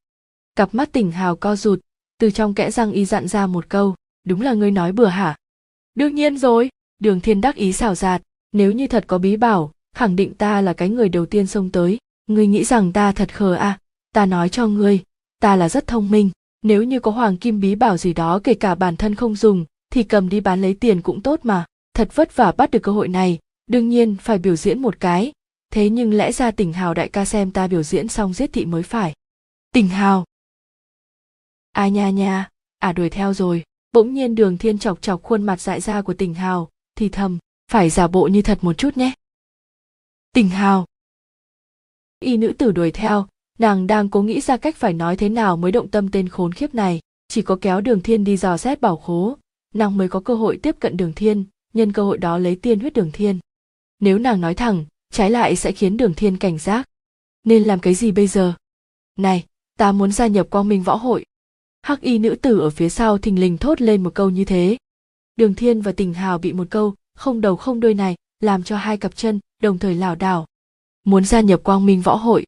Cặp 0.56 0.74
mắt 0.74 0.92
tỉnh 0.92 1.10
hào 1.12 1.36
co 1.36 1.56
rụt, 1.56 1.80
từ 2.18 2.30
trong 2.30 2.54
kẽ 2.54 2.70
răng 2.70 2.92
y 2.92 3.04
dặn 3.04 3.28
ra 3.28 3.46
một 3.46 3.68
câu, 3.68 3.94
đúng 4.24 4.40
là 4.40 4.52
ngươi 4.52 4.70
nói 4.70 4.92
bừa 4.92 5.06
hả? 5.06 5.36
Đương 5.94 6.14
nhiên 6.14 6.38
rồi. 6.38 6.70
Đường 6.98 7.20
thiên 7.20 7.40
đắc 7.40 7.54
ý 7.54 7.72
xảo 7.72 7.94
giạt, 7.94 8.22
nếu 8.52 8.72
như 8.72 8.86
thật 8.86 9.04
có 9.06 9.18
bí 9.18 9.36
bảo, 9.36 9.72
khẳng 9.96 10.16
định 10.16 10.34
ta 10.34 10.60
là 10.60 10.72
cái 10.72 10.88
người 10.88 11.08
đầu 11.08 11.26
tiên 11.26 11.46
xông 11.46 11.70
tới. 11.70 11.98
Ngươi 12.26 12.46
nghĩ 12.46 12.64
rằng 12.64 12.92
ta 12.92 13.12
thật 13.12 13.34
khờ 13.34 13.54
à? 13.54 13.78
Ta 14.14 14.26
nói 14.26 14.48
cho 14.48 14.66
ngươi, 14.66 15.00
ta 15.40 15.56
là 15.56 15.68
rất 15.68 15.86
thông 15.86 16.10
minh 16.10 16.30
nếu 16.66 16.82
như 16.82 17.00
có 17.00 17.10
hoàng 17.10 17.36
kim 17.36 17.60
bí 17.60 17.74
bảo 17.74 17.96
gì 17.96 18.12
đó 18.12 18.40
kể 18.44 18.54
cả 18.54 18.74
bản 18.74 18.96
thân 18.96 19.14
không 19.14 19.36
dùng, 19.36 19.64
thì 19.90 20.02
cầm 20.02 20.28
đi 20.28 20.40
bán 20.40 20.62
lấy 20.62 20.74
tiền 20.74 21.02
cũng 21.02 21.22
tốt 21.22 21.40
mà. 21.42 21.64
Thật 21.94 22.08
vất 22.14 22.36
vả 22.36 22.52
bắt 22.52 22.70
được 22.70 22.78
cơ 22.82 22.92
hội 22.92 23.08
này, 23.08 23.38
đương 23.66 23.88
nhiên 23.88 24.16
phải 24.16 24.38
biểu 24.38 24.56
diễn 24.56 24.82
một 24.82 25.00
cái. 25.00 25.32
Thế 25.72 25.90
nhưng 25.90 26.14
lẽ 26.14 26.32
ra 26.32 26.50
tỉnh 26.50 26.72
hào 26.72 26.94
đại 26.94 27.08
ca 27.08 27.24
xem 27.24 27.50
ta 27.50 27.66
biểu 27.66 27.82
diễn 27.82 28.08
xong 28.08 28.32
giết 28.32 28.52
thị 28.52 28.64
mới 28.64 28.82
phải. 28.82 29.14
Tỉnh 29.72 29.88
hào! 29.88 30.24
Ai 31.72 31.90
nha 31.90 32.10
nha 32.10 32.48
à 32.78 32.92
đuổi 32.92 33.10
theo 33.10 33.34
rồi. 33.34 33.64
Bỗng 33.92 34.14
nhiên 34.14 34.34
đường 34.34 34.58
thiên 34.58 34.78
chọc 34.78 35.02
chọc 35.02 35.22
khuôn 35.22 35.42
mặt 35.42 35.60
dại 35.60 35.80
ra 35.80 36.02
của 36.02 36.14
tỉnh 36.14 36.34
hào, 36.34 36.68
thì 36.94 37.08
thầm, 37.08 37.38
phải 37.70 37.90
giả 37.90 38.06
bộ 38.08 38.26
như 38.26 38.42
thật 38.42 38.58
một 38.62 38.72
chút 38.78 38.96
nhé. 38.96 39.12
Tỉnh 40.32 40.48
hào! 40.48 40.86
Y 42.20 42.36
nữ 42.36 42.52
tử 42.58 42.72
đuổi 42.72 42.90
theo 42.90 43.26
nàng 43.58 43.86
đang 43.86 44.08
cố 44.08 44.22
nghĩ 44.22 44.40
ra 44.40 44.56
cách 44.56 44.76
phải 44.76 44.92
nói 44.92 45.16
thế 45.16 45.28
nào 45.28 45.56
mới 45.56 45.72
động 45.72 45.88
tâm 45.88 46.10
tên 46.10 46.28
khốn 46.28 46.52
khiếp 46.52 46.74
này. 46.74 47.00
Chỉ 47.28 47.42
có 47.42 47.58
kéo 47.60 47.80
đường 47.80 48.00
thiên 48.00 48.24
đi 48.24 48.36
dò 48.36 48.56
xét 48.56 48.80
bảo 48.80 48.96
khố. 48.96 49.38
Nàng 49.74 49.96
mới 49.96 50.08
có 50.08 50.20
cơ 50.20 50.34
hội 50.34 50.58
tiếp 50.62 50.76
cận 50.80 50.96
đường 50.96 51.12
thiên, 51.12 51.44
nhân 51.74 51.92
cơ 51.92 52.02
hội 52.04 52.18
đó 52.18 52.38
lấy 52.38 52.56
tiên 52.56 52.80
huyết 52.80 52.92
đường 52.92 53.10
thiên. 53.12 53.38
Nếu 54.00 54.18
nàng 54.18 54.40
nói 54.40 54.54
thẳng, 54.54 54.84
trái 55.12 55.30
lại 55.30 55.56
sẽ 55.56 55.72
khiến 55.72 55.96
đường 55.96 56.14
thiên 56.14 56.36
cảnh 56.36 56.58
giác. 56.58 56.88
Nên 57.44 57.62
làm 57.62 57.80
cái 57.80 57.94
gì 57.94 58.12
bây 58.12 58.26
giờ? 58.26 58.52
Này, 59.18 59.44
ta 59.78 59.92
muốn 59.92 60.12
gia 60.12 60.26
nhập 60.26 60.46
quang 60.50 60.68
minh 60.68 60.82
võ 60.82 60.96
hội. 60.96 61.24
Hắc 61.82 62.00
y 62.00 62.18
nữ 62.18 62.34
tử 62.42 62.60
ở 62.60 62.70
phía 62.70 62.88
sau 62.88 63.18
thình 63.18 63.40
lình 63.40 63.58
thốt 63.58 63.80
lên 63.80 64.02
một 64.02 64.14
câu 64.14 64.30
như 64.30 64.44
thế. 64.44 64.76
Đường 65.36 65.54
thiên 65.54 65.80
và 65.80 65.92
tình 65.92 66.14
hào 66.14 66.38
bị 66.38 66.52
một 66.52 66.66
câu, 66.70 66.94
không 67.14 67.40
đầu 67.40 67.56
không 67.56 67.80
đuôi 67.80 67.94
này, 67.94 68.16
làm 68.40 68.62
cho 68.62 68.76
hai 68.76 68.96
cặp 68.96 69.16
chân, 69.16 69.40
đồng 69.62 69.78
thời 69.78 69.94
lảo 69.94 70.14
đảo. 70.14 70.46
Muốn 71.04 71.24
gia 71.24 71.40
nhập 71.40 71.60
quang 71.64 71.86
minh 71.86 72.00
võ 72.00 72.16
hội 72.16 72.44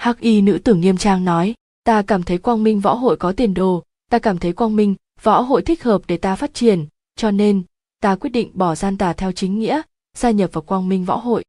hắc 0.00 0.20
y 0.20 0.40
nữ 0.40 0.58
tử 0.58 0.74
nghiêm 0.74 0.96
trang 0.96 1.24
nói, 1.24 1.54
ta 1.84 2.02
cảm 2.02 2.22
thấy 2.22 2.38
quang 2.38 2.62
minh 2.62 2.80
võ 2.80 2.94
hội 2.94 3.16
có 3.16 3.32
tiền 3.32 3.54
đồ, 3.54 3.84
ta 4.10 4.18
cảm 4.18 4.38
thấy 4.38 4.52
quang 4.52 4.76
minh 4.76 4.94
võ 5.22 5.40
hội 5.40 5.62
thích 5.62 5.82
hợp 5.82 6.02
để 6.06 6.16
ta 6.16 6.36
phát 6.36 6.54
triển, 6.54 6.86
cho 7.16 7.30
nên 7.30 7.62
ta 8.02 8.16
quyết 8.16 8.30
định 8.30 8.50
bỏ 8.54 8.74
gian 8.74 8.98
tà 8.98 9.12
theo 9.12 9.32
chính 9.32 9.58
nghĩa, 9.58 9.82
gia 10.16 10.30
nhập 10.30 10.50
vào 10.52 10.62
quang 10.62 10.88
minh 10.88 11.04
võ 11.04 11.16
hội. 11.16 11.44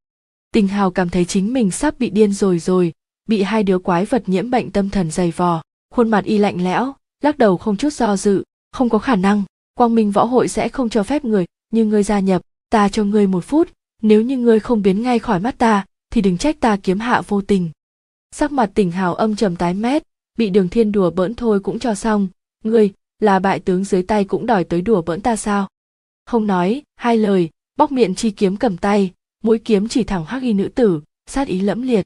Tình 0.54 0.68
hào 0.68 0.92
cảm 0.92 1.10
thấy 1.10 1.26
chính 1.26 1.54
mình 1.54 1.72
sắp 1.72 2.00
bị 2.00 2.10
điên 2.10 2.34
rồi 2.34 2.60
rồi, 2.60 2.94
bị 3.28 3.42
hai 3.42 3.64
đứa 3.64 3.80
quái 3.80 4.06
vật 4.06 4.30
nhiễm 4.30 4.50
bệnh 4.50 4.72
tâm 4.72 4.90
thần 4.90 5.12
dày 5.12 5.32
vò, 5.32 5.62
khuôn 5.94 6.10
mặt 6.10 6.26
y 6.26 6.38
lạnh 6.38 6.64
lẽo, 6.64 6.94
lắc 7.24 7.38
đầu 7.38 7.58
không 7.58 7.78
chút 7.78 7.94
do 7.94 8.18
dự, 8.18 8.44
không 8.72 8.90
có 8.90 8.98
khả 8.98 9.16
năng, 9.16 9.44
quang 9.74 9.96
minh 9.96 10.12
võ 10.12 10.24
hội 10.24 10.48
sẽ 10.48 10.70
không 10.70 10.90
cho 10.90 11.04
phép 11.04 11.26
người 11.26 11.46
như 11.74 11.86
ngươi 11.86 12.04
gia 12.04 12.20
nhập, 12.20 12.42
ta 12.70 12.90
cho 12.90 13.04
ngươi 13.04 13.28
một 13.28 13.46
phút, 13.46 13.70
nếu 14.02 14.22
như 14.22 14.38
ngươi 14.38 14.60
không 14.60 14.82
biến 14.82 15.02
ngay 15.02 15.20
khỏi 15.20 15.40
mắt 15.40 15.58
ta, 15.58 15.86
thì 16.10 16.22
đừng 16.22 16.38
trách 16.38 16.60
ta 16.60 16.78
kiếm 16.84 17.00
hạ 17.00 17.22
vô 17.28 17.42
tình 17.42 17.70
sắc 18.36 18.52
mặt 18.52 18.72
tỉnh 18.74 18.92
hào 18.92 19.16
âm 19.16 19.36
trầm 19.36 19.56
tái 19.56 19.74
mét, 19.74 20.04
bị 20.38 20.50
đường 20.50 20.70
thiên 20.70 20.92
đùa 20.92 21.12
bỡn 21.12 21.36
thôi 21.36 21.60
cũng 21.60 21.80
cho 21.80 21.96
xong. 21.96 22.28
Ngươi, 22.64 22.94
là 23.20 23.40
bại 23.40 23.60
tướng 23.60 23.84
dưới 23.84 24.04
tay 24.04 24.24
cũng 24.24 24.46
đòi 24.46 24.64
tới 24.64 24.82
đùa 24.82 25.02
bỡn 25.02 25.22
ta 25.22 25.36
sao? 25.36 25.68
Không 26.26 26.48
nói, 26.48 26.82
hai 26.96 27.18
lời, 27.18 27.50
bóc 27.78 27.92
miệng 27.92 28.16
chi 28.16 28.32
kiếm 28.32 28.58
cầm 28.58 28.78
tay, 28.78 29.12
mũi 29.44 29.60
kiếm 29.60 29.88
chỉ 29.88 30.04
thẳng 30.04 30.26
hắc 30.26 30.42
y 30.42 30.54
nữ 30.54 30.70
tử, 30.76 31.02
sát 31.26 31.48
ý 31.48 31.60
lẫm 31.60 31.82
liệt. 31.82 32.06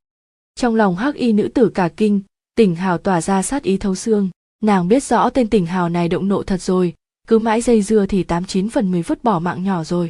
Trong 0.56 0.76
lòng 0.76 0.96
hắc 0.96 1.16
y 1.16 1.34
nữ 1.34 1.50
tử 1.54 1.70
cả 1.70 1.90
kinh 1.98 2.22
tỉnh 2.56 2.76
hào 2.76 2.98
tỏa 2.98 3.22
ra 3.22 3.42
sát 3.42 3.64
ý 3.64 3.78
thấu 3.78 3.96
xương. 3.96 4.30
Nàng 4.62 4.88
biết 4.88 5.04
rõ 5.04 5.30
tên 5.30 5.50
tỉnh 5.50 5.66
hào 5.66 5.90
này 5.90 6.10
động 6.10 6.28
nộ 6.28 6.44
thật 6.44 6.62
rồi, 6.62 6.94
cứ 7.28 7.40
mãi 7.40 7.62
dây 7.62 7.82
dưa 7.82 8.06
thì 8.06 8.24
tám 8.24 8.46
chín 8.46 8.70
phần 8.70 8.92
mười 8.92 9.02
vứt 9.02 9.24
bỏ 9.24 9.40
mạng 9.40 9.64
nhỏ 9.64 9.84
rồi. 9.84 10.10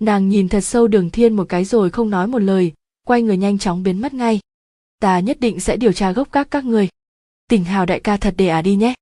Nàng 0.00 0.28
nhìn 0.28 0.48
thật 0.48 0.60
sâu 0.60 0.88
đường 0.88 1.10
thiên 1.10 1.36
một 1.36 1.48
cái 1.48 1.64
rồi 1.64 1.90
không 1.90 2.10
nói 2.10 2.26
một 2.26 2.38
lời, 2.38 2.72
quay 3.06 3.22
người 3.22 3.36
nhanh 3.36 3.58
chóng 3.58 3.82
biến 3.82 4.00
mất 4.00 4.14
ngay 4.14 4.40
ta 5.04 5.20
nhất 5.20 5.40
định 5.40 5.60
sẽ 5.60 5.76
điều 5.76 5.92
tra 5.92 6.12
gốc 6.12 6.28
các 6.32 6.48
các 6.50 6.64
người 6.64 6.88
tình 7.48 7.64
hào 7.64 7.86
đại 7.86 8.00
ca 8.00 8.16
thật 8.16 8.34
để 8.36 8.48
à 8.48 8.62
đi 8.62 8.76
nhé. 8.76 8.94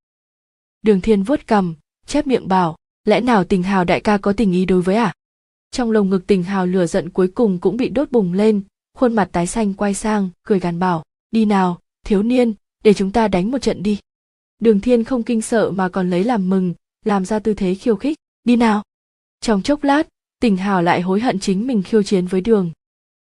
Đường 0.82 1.00
thiên 1.00 1.22
vuốt 1.22 1.46
cầm 1.46 1.74
chép 2.06 2.26
miệng 2.26 2.48
bảo, 2.48 2.76
lẽ 3.04 3.20
nào 3.20 3.44
tình 3.44 3.62
hào 3.62 3.84
đại 3.84 4.00
ca 4.00 4.18
có 4.18 4.32
tình 4.32 4.52
ý 4.52 4.64
đối 4.64 4.82
với 4.82 4.96
à 4.96 5.14
trong 5.70 5.90
lồng 5.90 6.10
ngực 6.10 6.26
tình 6.26 6.42
hào 6.42 6.66
lửa 6.66 6.86
giận 6.86 7.10
cuối 7.10 7.28
cùng 7.28 7.58
cũng 7.58 7.76
bị 7.76 7.88
đốt 7.88 8.10
bùng 8.10 8.32
lên, 8.32 8.62
khuôn 8.94 9.14
mặt 9.14 9.28
tái 9.32 9.46
xanh 9.46 9.74
quay 9.74 9.94
sang, 9.94 10.30
cười 10.42 10.60
gàn 10.60 10.78
bảo, 10.78 11.04
đi 11.30 11.44
nào, 11.44 11.80
thiếu 12.06 12.22
niên, 12.22 12.54
để 12.84 12.94
chúng 12.94 13.12
ta 13.12 13.28
đánh 13.28 13.50
một 13.50 13.58
trận 13.58 13.82
đi. 13.82 13.98
Đường 14.58 14.80
thiên 14.80 15.04
không 15.04 15.22
kinh 15.22 15.42
sợ 15.42 15.70
mà 15.70 15.88
còn 15.88 16.10
lấy 16.10 16.24
làm 16.24 16.50
mừng, 16.50 16.74
làm 17.04 17.24
ra 17.24 17.38
tư 17.38 17.54
thế 17.54 17.74
khiêu 17.74 17.96
khích, 17.96 18.16
đi 18.44 18.56
nào. 18.56 18.82
Trong 19.40 19.62
chốc 19.62 19.84
lát, 19.84 20.08
tình 20.40 20.56
hào 20.56 20.82
lại 20.82 21.00
hối 21.00 21.20
hận 21.20 21.38
chính 21.40 21.66
mình 21.66 21.82
khiêu 21.82 22.02
chiến 22.02 22.26
với 22.26 22.40
đường. 22.40 22.70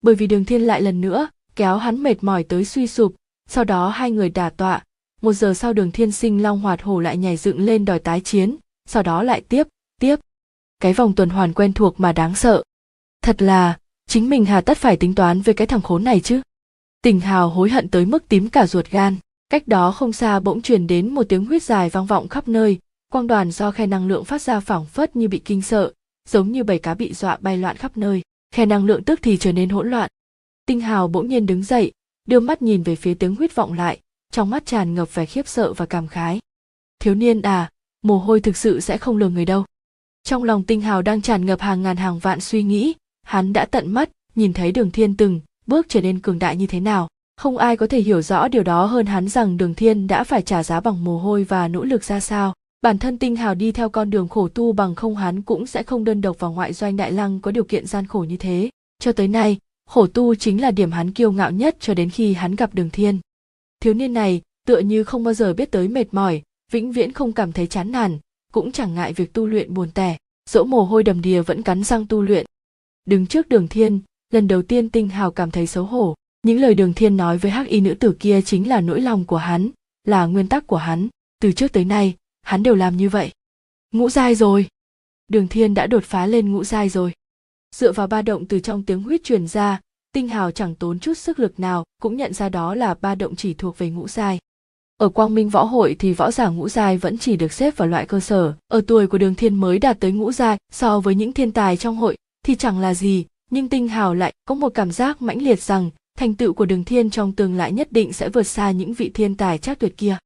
Bởi 0.02 0.14
vì 0.14 0.26
đường 0.26 0.44
thiên 0.44 0.62
lại 0.62 0.82
lần 0.82 1.00
nữa 1.00 1.28
kéo 1.56 1.76
hắn 1.76 2.02
mệt 2.02 2.24
mỏi 2.24 2.44
tới 2.44 2.64
suy 2.64 2.86
sụp, 2.86 3.14
sau 3.48 3.64
đó 3.64 3.88
hai 3.88 4.10
người 4.10 4.30
đả 4.30 4.50
tọa. 4.50 4.84
Một 5.22 5.32
giờ 5.32 5.54
sau 5.54 5.72
đường 5.72 5.92
thiên 5.92 6.12
sinh 6.12 6.42
long 6.42 6.60
hoạt 6.60 6.82
hổ 6.82 7.00
lại 7.00 7.16
nhảy 7.16 7.36
dựng 7.36 7.60
lên 7.60 7.84
đòi 7.84 7.98
tái 7.98 8.20
chiến, 8.20 8.56
sau 8.86 9.02
đó 9.02 9.22
lại 9.22 9.40
tiếp 9.48 9.66
tiếp. 10.00 10.16
Cái 10.80 10.92
vòng 10.92 11.14
tuần 11.14 11.30
hoàn 11.30 11.52
quen 11.52 11.72
thuộc 11.72 12.00
mà 12.00 12.12
đáng 12.12 12.34
sợ. 12.34 12.62
Thật 13.22 13.42
là, 13.42 13.78
chính 14.08 14.30
mình 14.30 14.44
hà 14.44 14.60
tất 14.60 14.78
phải 14.78 14.96
tính 14.96 15.14
toán 15.14 15.40
với 15.40 15.54
cái 15.54 15.66
thằng 15.66 15.82
khốn 15.82 16.04
này 16.04 16.20
chứ. 16.20 16.40
Tình 17.02 17.20
hào 17.20 17.50
hối 17.50 17.70
hận 17.70 17.88
tới 17.88 18.06
mức 18.06 18.28
tím 18.28 18.48
cả 18.48 18.66
ruột 18.66 18.90
gan, 18.90 19.16
cách 19.48 19.68
đó 19.68 19.92
không 19.92 20.12
xa 20.12 20.40
bỗng 20.40 20.62
truyền 20.62 20.86
đến 20.86 21.14
một 21.14 21.22
tiếng 21.28 21.44
huyết 21.44 21.62
dài 21.62 21.90
vang 21.90 22.06
vọng 22.06 22.28
khắp 22.28 22.48
nơi. 22.48 22.78
Quang 23.12 23.26
đoàn 23.26 23.50
do 23.50 23.70
khe 23.70 23.86
năng 23.86 24.08
lượng 24.08 24.24
phát 24.24 24.42
ra 24.42 24.60
phảng 24.60 24.86
phất 24.86 25.16
như 25.16 25.28
bị 25.28 25.38
kinh 25.38 25.62
sợ, 25.62 25.92
giống 26.28 26.52
như 26.52 26.64
bầy 26.64 26.78
cá 26.78 26.94
bị 26.94 27.14
dọa 27.14 27.38
bay 27.40 27.58
loạn 27.58 27.76
khắp 27.76 27.96
nơi. 27.96 28.22
Khe 28.54 28.66
năng 28.66 28.84
lượng 28.84 29.04
tức 29.04 29.20
thì 29.22 29.36
trở 29.36 29.52
nên 29.52 29.68
hỗn 29.68 29.90
loạn 29.90 30.10
tinh 30.66 30.80
hào 30.80 31.08
bỗng 31.08 31.28
nhiên 31.28 31.46
đứng 31.46 31.62
dậy, 31.62 31.92
đưa 32.28 32.40
mắt 32.40 32.62
nhìn 32.62 32.82
về 32.82 32.96
phía 32.96 33.14
tiếng 33.14 33.36
huyết 33.36 33.54
vọng 33.54 33.72
lại, 33.72 33.98
trong 34.32 34.50
mắt 34.50 34.66
tràn 34.66 34.94
ngập 34.94 35.14
vẻ 35.14 35.26
khiếp 35.26 35.48
sợ 35.48 35.72
và 35.72 35.86
cảm 35.86 36.08
khái. 36.08 36.40
Thiếu 37.00 37.14
niên 37.14 37.42
à 37.42 37.70
mồ 38.02 38.18
hôi 38.18 38.40
thực 38.40 38.56
sự 38.56 38.80
sẽ 38.80 38.98
không 38.98 39.16
lừa 39.16 39.28
người 39.28 39.44
đâu. 39.44 39.64
Trong 40.24 40.44
lòng 40.44 40.64
tinh 40.64 40.80
hào 40.80 41.02
đang 41.02 41.22
tràn 41.22 41.46
ngập 41.46 41.60
hàng 41.60 41.82
ngàn 41.82 41.96
hàng 41.96 42.18
vạn 42.18 42.40
suy 42.40 42.62
nghĩ, 42.62 42.94
hắn 43.22 43.52
đã 43.52 43.64
tận 43.64 43.92
mắt 43.92 44.10
nhìn 44.34 44.52
thấy 44.52 44.72
đường 44.72 44.90
thiên 44.90 45.16
từng 45.16 45.40
bước 45.66 45.86
trở 45.88 46.00
nên 46.00 46.20
cường 46.20 46.38
đại 46.38 46.56
như 46.56 46.66
thế 46.66 46.80
nào. 46.80 47.08
Không 47.36 47.58
ai 47.58 47.76
có 47.76 47.86
thể 47.86 48.00
hiểu 48.00 48.22
rõ 48.22 48.48
điều 48.48 48.62
đó 48.62 48.84
hơn 48.84 49.06
hắn 49.06 49.28
rằng 49.28 49.56
đường 49.56 49.74
thiên 49.74 50.06
đã 50.06 50.24
phải 50.24 50.42
trả 50.42 50.62
giá 50.62 50.80
bằng 50.80 51.04
mồ 51.04 51.18
hôi 51.18 51.44
và 51.44 51.68
nỗ 51.68 51.84
lực 51.84 52.04
ra 52.04 52.20
sao. 52.20 52.54
Bản 52.82 52.98
thân 52.98 53.18
tinh 53.18 53.36
hào 53.36 53.54
đi 53.54 53.72
theo 53.72 53.88
con 53.88 54.10
đường 54.10 54.28
khổ 54.28 54.48
tu 54.48 54.72
bằng 54.72 54.94
không, 54.94 55.16
hắn 55.16 55.42
cũng 55.42 55.66
sẽ 55.66 55.82
không 55.82 56.04
đơn 56.04 56.20
độc 56.20 56.38
vào 56.38 56.52
ngoại 56.52 56.72
doanh 56.72 56.96
đại 56.96 57.12
lăng 57.12 57.40
có 57.40 57.50
điều 57.50 57.64
kiện 57.64 57.86
gian 57.86 58.06
khổ 58.06 58.20
như 58.20 58.36
thế. 58.36 58.70
Cho 58.98 59.12
tới 59.12 59.28
nay 59.28 59.58
khổ 59.92 60.06
tu 60.06 60.34
chính 60.34 60.60
là 60.60 60.70
điểm 60.70 60.92
hắn 60.92 61.10
kiêu 61.10 61.32
ngạo 61.32 61.50
nhất 61.50 61.76
cho 61.80 61.94
đến 61.94 62.10
khi 62.10 62.32
hắn 62.32 62.56
gặp 62.56 62.74
đường 62.74 62.90
thiên. 62.90 63.18
Thiếu 63.80 63.94
niên 63.94 64.12
này, 64.12 64.40
tựa 64.66 64.78
như 64.78 65.04
không 65.04 65.24
bao 65.24 65.34
giờ 65.34 65.54
biết 65.54 65.70
tới 65.70 65.88
mệt 65.88 66.14
mỏi, 66.14 66.42
vĩnh 66.72 66.92
viễn 66.92 67.12
không 67.12 67.32
cảm 67.32 67.52
thấy 67.52 67.66
chán 67.66 67.92
nản, 67.92 68.18
cũng 68.52 68.72
chẳng 68.72 68.94
ngại 68.94 69.12
việc 69.12 69.32
tu 69.32 69.46
luyện 69.46 69.74
buồn 69.74 69.90
tẻ 69.94 70.16
dỗ 70.50 70.64
mồ 70.64 70.84
hôi 70.84 71.02
đầm 71.02 71.22
đìa 71.22 71.42
vẫn 71.42 71.62
cắn 71.62 71.84
răng 71.84 72.06
tu 72.06 72.22
luyện. 72.22 72.46
Đứng 73.04 73.26
trước 73.26 73.48
đường 73.48 73.68
thiên, 73.68 74.00
lần 74.30 74.48
đầu 74.48 74.62
tiên 74.62 74.90
tinh 74.90 75.08
hào 75.08 75.30
cảm 75.30 75.50
thấy 75.50 75.66
xấu 75.66 75.84
hổ. 75.84 76.14
Những 76.42 76.60
lời 76.60 76.74
đường 76.74 76.94
thiên 76.94 77.16
nói 77.16 77.38
với 77.38 77.50
hắc 77.50 77.66
y 77.66 77.80
nữ 77.80 77.94
tử 77.94 78.16
kia 78.20 78.40
chính 78.42 78.68
là 78.68 78.80
nỗi 78.80 79.00
lòng 79.00 79.24
của 79.24 79.36
hắn, 79.36 79.70
là 80.04 80.26
nguyên 80.26 80.48
tắc 80.48 80.66
của 80.66 80.76
hắn. 80.76 81.08
Từ 81.40 81.52
trước 81.52 81.72
tới 81.72 81.84
nay, 81.84 82.14
hắn 82.42 82.62
đều 82.62 82.74
làm 82.74 82.96
như 82.96 83.08
vậy. 83.08 83.30
Ngũ 83.92 84.08
giai 84.08 84.34
rồi. 84.34 84.66
Đường 85.28 85.48
thiên 85.48 85.74
đã 85.74 85.86
đột 85.86 86.04
phá 86.04 86.26
lên 86.26 86.52
ngũ 86.52 86.64
giai 86.64 86.88
rồi 86.88 87.12
dựa 87.74 87.92
vào 87.92 88.06
ba 88.06 88.22
động 88.22 88.46
từ 88.46 88.60
trong 88.60 88.82
tiếng 88.82 89.02
huyết 89.02 89.24
truyền 89.24 89.46
ra, 89.46 89.80
tinh 90.12 90.28
hào 90.28 90.50
chẳng 90.50 90.74
tốn 90.74 90.98
chút 90.98 91.14
sức 91.14 91.38
lực 91.38 91.60
nào, 91.60 91.84
cũng 92.02 92.16
nhận 92.16 92.32
ra 92.32 92.48
đó 92.48 92.74
là 92.74 92.94
ba 92.94 93.14
động 93.14 93.36
chỉ 93.36 93.54
thuộc 93.54 93.78
về 93.78 93.90
ngũ 93.90 94.08
giai. 94.08 94.38
Ở 94.96 95.08
quang 95.08 95.34
minh 95.34 95.48
võ 95.48 95.64
hội 95.64 95.96
thì 95.98 96.12
võ 96.12 96.30
giả 96.30 96.48
ngũ 96.48 96.68
giai 96.68 96.98
vẫn 96.98 97.18
chỉ 97.18 97.36
được 97.36 97.52
xếp 97.52 97.76
vào 97.76 97.88
loại 97.88 98.06
cơ 98.06 98.20
sở, 98.20 98.54
ở 98.68 98.80
tuổi 98.86 99.06
của 99.06 99.18
đường 99.18 99.34
thiên 99.34 99.54
mới 99.54 99.78
đạt 99.78 100.00
tới 100.00 100.12
ngũ 100.12 100.32
giai, 100.32 100.58
so 100.72 101.00
với 101.00 101.14
những 101.14 101.32
thiên 101.32 101.52
tài 101.52 101.76
trong 101.76 101.96
hội, 101.96 102.16
thì 102.46 102.54
chẳng 102.54 102.78
là 102.78 102.94
gì, 102.94 103.26
nhưng 103.50 103.68
tinh 103.68 103.88
hào 103.88 104.14
lại 104.14 104.32
có 104.44 104.54
một 104.54 104.68
cảm 104.68 104.92
giác 104.92 105.22
mãnh 105.22 105.42
liệt 105.42 105.62
rằng, 105.62 105.90
thành 106.18 106.34
tựu 106.34 106.52
của 106.52 106.66
đường 106.66 106.84
thiên 106.84 107.10
trong 107.10 107.32
tương 107.32 107.56
lai 107.56 107.72
nhất 107.72 107.92
định 107.92 108.12
sẽ 108.12 108.28
vượt 108.28 108.42
xa 108.42 108.70
những 108.70 108.94
vị 108.94 109.10
thiên 109.14 109.34
tài 109.34 109.58
chắc 109.58 109.78
tuyệt 109.78 109.96
kia. 109.96 110.16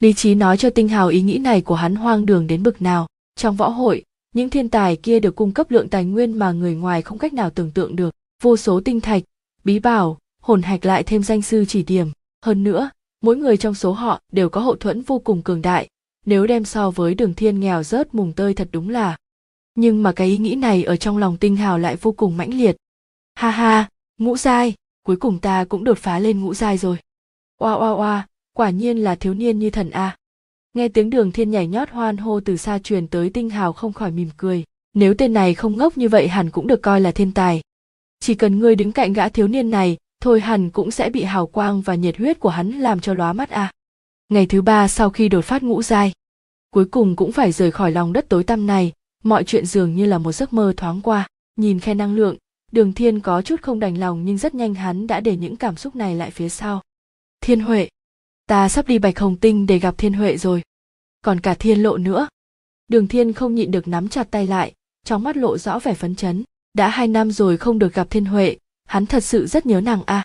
Lý 0.00 0.12
trí 0.12 0.34
nói 0.34 0.56
cho 0.56 0.70
tinh 0.70 0.88
hào 0.88 1.08
ý 1.08 1.22
nghĩ 1.22 1.38
này 1.38 1.60
của 1.60 1.74
hắn 1.74 1.94
hoang 1.94 2.26
đường 2.26 2.46
đến 2.46 2.62
bực 2.62 2.82
nào. 2.82 3.06
Trong 3.36 3.56
võ 3.56 3.68
hội 3.68 4.04
những 4.34 4.50
thiên 4.50 4.68
tài 4.68 4.96
kia 4.96 5.20
được 5.20 5.36
cung 5.36 5.52
cấp 5.52 5.70
lượng 5.70 5.88
tài 5.88 6.04
nguyên 6.04 6.38
mà 6.38 6.52
người 6.52 6.74
ngoài 6.74 7.02
không 7.02 7.18
cách 7.18 7.32
nào 7.32 7.50
tưởng 7.50 7.70
tượng 7.70 7.96
được. 7.96 8.14
Vô 8.42 8.56
số 8.56 8.80
tinh 8.84 9.00
thạch, 9.00 9.22
bí 9.64 9.78
bảo, 9.78 10.18
hồn 10.42 10.62
hạch 10.62 10.84
lại 10.84 11.02
thêm 11.02 11.22
danh 11.22 11.42
sư 11.42 11.64
chỉ 11.68 11.82
điểm. 11.82 12.10
Hơn 12.44 12.64
nữa, 12.64 12.90
mỗi 13.22 13.36
người 13.36 13.56
trong 13.56 13.74
số 13.74 13.92
họ 13.92 14.20
đều 14.32 14.48
có 14.48 14.60
hậu 14.60 14.76
thuẫn 14.76 15.02
vô 15.02 15.18
cùng 15.18 15.42
cường 15.42 15.62
đại. 15.62 15.88
Nếu 16.26 16.46
đem 16.46 16.64
so 16.64 16.90
với 16.90 17.14
đường 17.14 17.34
thiên 17.34 17.60
nghèo 17.60 17.82
rớt 17.82 18.14
mùng 18.14 18.32
tơi 18.32 18.54
thật 18.54 18.68
đúng 18.72 18.88
là. 18.88 19.16
Nhưng 19.74 20.02
mà 20.02 20.12
cái 20.12 20.28
ý 20.28 20.38
nghĩ 20.38 20.54
này 20.54 20.84
ở 20.84 20.96
trong 20.96 21.18
lòng 21.18 21.36
tinh 21.36 21.56
hào 21.56 21.78
lại 21.78 21.96
vô 21.96 22.12
cùng 22.12 22.36
mãnh 22.36 22.54
liệt. 22.54 22.76
Ha 23.34 23.50
ha, 23.50 23.88
ngũ 24.18 24.36
giai, 24.36 24.74
cuối 25.02 25.16
cùng 25.16 25.38
ta 25.38 25.64
cũng 25.64 25.84
đột 25.84 25.98
phá 25.98 26.18
lên 26.18 26.40
ngũ 26.40 26.54
giai 26.54 26.78
rồi. 26.78 26.96
Oa 27.58 27.72
oa 27.72 27.90
oa, 27.90 28.26
quả 28.56 28.70
nhiên 28.70 28.98
là 28.98 29.14
thiếu 29.14 29.34
niên 29.34 29.58
như 29.58 29.70
thần 29.70 29.90
a 29.90 30.16
nghe 30.74 30.88
tiếng 30.88 31.10
đường 31.10 31.32
thiên 31.32 31.50
nhảy 31.50 31.66
nhót 31.66 31.90
hoan 31.90 32.16
hô 32.16 32.40
từ 32.40 32.56
xa 32.56 32.78
truyền 32.78 33.06
tới 33.06 33.30
tinh 33.30 33.50
hào 33.50 33.72
không 33.72 33.92
khỏi 33.92 34.10
mỉm 34.10 34.28
cười. 34.36 34.64
Nếu 34.94 35.14
tên 35.14 35.32
này 35.32 35.54
không 35.54 35.76
ngốc 35.76 35.98
như 35.98 36.08
vậy 36.08 36.28
hẳn 36.28 36.50
cũng 36.50 36.66
được 36.66 36.82
coi 36.82 37.00
là 37.00 37.10
thiên 37.10 37.32
tài. 37.32 37.62
Chỉ 38.20 38.34
cần 38.34 38.58
ngươi 38.58 38.76
đứng 38.76 38.92
cạnh 38.92 39.12
gã 39.12 39.28
thiếu 39.28 39.48
niên 39.48 39.70
này, 39.70 39.96
thôi 40.20 40.40
hẳn 40.40 40.70
cũng 40.70 40.90
sẽ 40.90 41.10
bị 41.10 41.22
hào 41.22 41.46
quang 41.46 41.80
và 41.80 41.94
nhiệt 41.94 42.16
huyết 42.16 42.40
của 42.40 42.48
hắn 42.48 42.70
làm 42.70 43.00
cho 43.00 43.14
lóa 43.14 43.32
mắt 43.32 43.50
a 43.50 43.72
ngày 44.28 44.46
thứ 44.46 44.62
ba 44.62 44.88
sau 44.88 45.10
khi 45.10 45.28
đột 45.28 45.44
phát 45.44 45.62
ngũ 45.62 45.82
giai, 45.82 46.12
cuối 46.70 46.84
cùng 46.84 47.16
cũng 47.16 47.32
phải 47.32 47.52
rời 47.52 47.70
khỏi 47.70 47.92
lòng 47.92 48.12
đất 48.12 48.28
tối 48.28 48.44
tăm 48.44 48.66
này, 48.66 48.92
mọi 49.24 49.44
chuyện 49.44 49.66
dường 49.66 49.94
như 49.94 50.06
là 50.06 50.18
một 50.18 50.32
giấc 50.32 50.52
mơ 50.52 50.74
thoáng 50.76 51.00
qua. 51.00 51.28
Nhìn 51.56 51.80
khe 51.80 51.94
năng 51.94 52.14
lượng, 52.14 52.36
đường 52.72 52.92
thiên 52.92 53.20
có 53.20 53.42
chút 53.42 53.62
không 53.62 53.80
đành 53.80 53.98
lòng 53.98 54.24
nhưng 54.24 54.38
rất 54.38 54.54
nhanh 54.54 54.74
hắn 54.74 55.06
đã 55.06 55.20
để 55.20 55.36
những 55.36 55.56
cảm 55.56 55.76
xúc 55.76 55.96
này 55.96 56.14
lại 56.14 56.30
phía 56.30 56.48
sau. 56.48 56.82
Thiên 57.40 57.60
huệ 57.60 57.88
ta 58.46 58.68
sắp 58.68 58.88
đi 58.88 58.98
bạch 58.98 59.18
hồng 59.18 59.36
tinh 59.36 59.66
để 59.66 59.78
gặp 59.78 59.98
thiên 59.98 60.12
huệ 60.12 60.36
rồi. 60.36 60.62
Còn 61.22 61.40
cả 61.40 61.54
thiên 61.54 61.82
lộ 61.82 61.96
nữa. 61.96 62.28
Đường 62.88 63.08
thiên 63.08 63.32
không 63.32 63.54
nhịn 63.54 63.70
được 63.70 63.88
nắm 63.88 64.08
chặt 64.08 64.30
tay 64.30 64.46
lại, 64.46 64.72
trong 65.04 65.22
mắt 65.22 65.36
lộ 65.36 65.58
rõ 65.58 65.78
vẻ 65.78 65.94
phấn 65.94 66.14
chấn. 66.14 66.44
Đã 66.74 66.88
hai 66.88 67.08
năm 67.08 67.30
rồi 67.30 67.56
không 67.56 67.78
được 67.78 67.94
gặp 67.94 68.10
thiên 68.10 68.24
huệ, 68.24 68.56
hắn 68.84 69.06
thật 69.06 69.24
sự 69.24 69.46
rất 69.46 69.66
nhớ 69.66 69.80
nàng 69.80 70.02
a. 70.06 70.24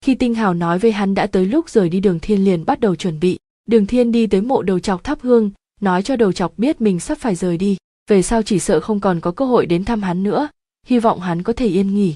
Khi 0.00 0.14
tinh 0.14 0.34
hào 0.34 0.54
nói 0.54 0.78
với 0.78 0.92
hắn 0.92 1.14
đã 1.14 1.26
tới 1.26 1.46
lúc 1.46 1.68
rời 1.68 1.88
đi 1.88 2.00
đường 2.00 2.20
thiên 2.20 2.44
liền 2.44 2.64
bắt 2.64 2.80
đầu 2.80 2.96
chuẩn 2.96 3.20
bị. 3.20 3.38
Đường 3.66 3.86
thiên 3.86 4.12
đi 4.12 4.26
tới 4.26 4.40
mộ 4.40 4.62
đầu 4.62 4.78
chọc 4.78 5.04
thắp 5.04 5.18
hương, 5.22 5.50
nói 5.80 6.02
cho 6.02 6.16
đầu 6.16 6.32
chọc 6.32 6.58
biết 6.58 6.80
mình 6.80 7.00
sắp 7.00 7.18
phải 7.18 7.34
rời 7.34 7.58
đi. 7.58 7.76
Về 8.10 8.22
sau 8.22 8.42
chỉ 8.42 8.58
sợ 8.58 8.80
không 8.80 9.00
còn 9.00 9.20
có 9.20 9.30
cơ 9.30 9.44
hội 9.44 9.66
đến 9.66 9.84
thăm 9.84 10.02
hắn 10.02 10.22
nữa, 10.22 10.48
hy 10.86 10.98
vọng 10.98 11.20
hắn 11.20 11.42
có 11.42 11.52
thể 11.52 11.66
yên 11.66 11.94
nghỉ. 11.94 12.14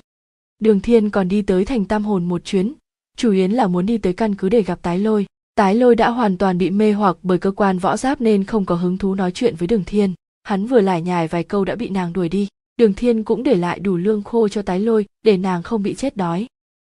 Đường 0.58 0.80
thiên 0.80 1.10
còn 1.10 1.28
đi 1.28 1.42
tới 1.42 1.64
thành 1.64 1.84
tam 1.84 2.04
hồn 2.04 2.24
một 2.24 2.44
chuyến, 2.44 2.72
chủ 3.16 3.32
yếu 3.32 3.48
là 3.48 3.66
muốn 3.66 3.86
đi 3.86 3.98
tới 3.98 4.12
căn 4.12 4.34
cứ 4.34 4.48
để 4.48 4.62
gặp 4.62 4.82
tái 4.82 4.98
lôi 4.98 5.26
tái 5.58 5.74
lôi 5.74 5.96
đã 5.96 6.10
hoàn 6.10 6.38
toàn 6.38 6.58
bị 6.58 6.70
mê 6.70 6.92
hoặc 6.92 7.16
bởi 7.22 7.38
cơ 7.38 7.50
quan 7.50 7.78
võ 7.78 7.96
giáp 7.96 8.20
nên 8.20 8.44
không 8.44 8.64
có 8.64 8.74
hứng 8.74 8.98
thú 8.98 9.14
nói 9.14 9.30
chuyện 9.32 9.54
với 9.56 9.68
đường 9.68 9.84
thiên. 9.84 10.14
Hắn 10.42 10.66
vừa 10.66 10.80
lải 10.80 11.02
nhải 11.02 11.28
vài 11.28 11.44
câu 11.44 11.64
đã 11.64 11.74
bị 11.74 11.88
nàng 11.88 12.12
đuổi 12.12 12.28
đi. 12.28 12.48
Đường 12.76 12.94
thiên 12.94 13.24
cũng 13.24 13.42
để 13.42 13.54
lại 13.54 13.78
đủ 13.78 13.96
lương 13.96 14.22
khô 14.22 14.48
cho 14.48 14.62
tái 14.62 14.80
lôi 14.80 15.06
để 15.24 15.36
nàng 15.36 15.62
không 15.62 15.82
bị 15.82 15.94
chết 15.94 16.16
đói. 16.16 16.46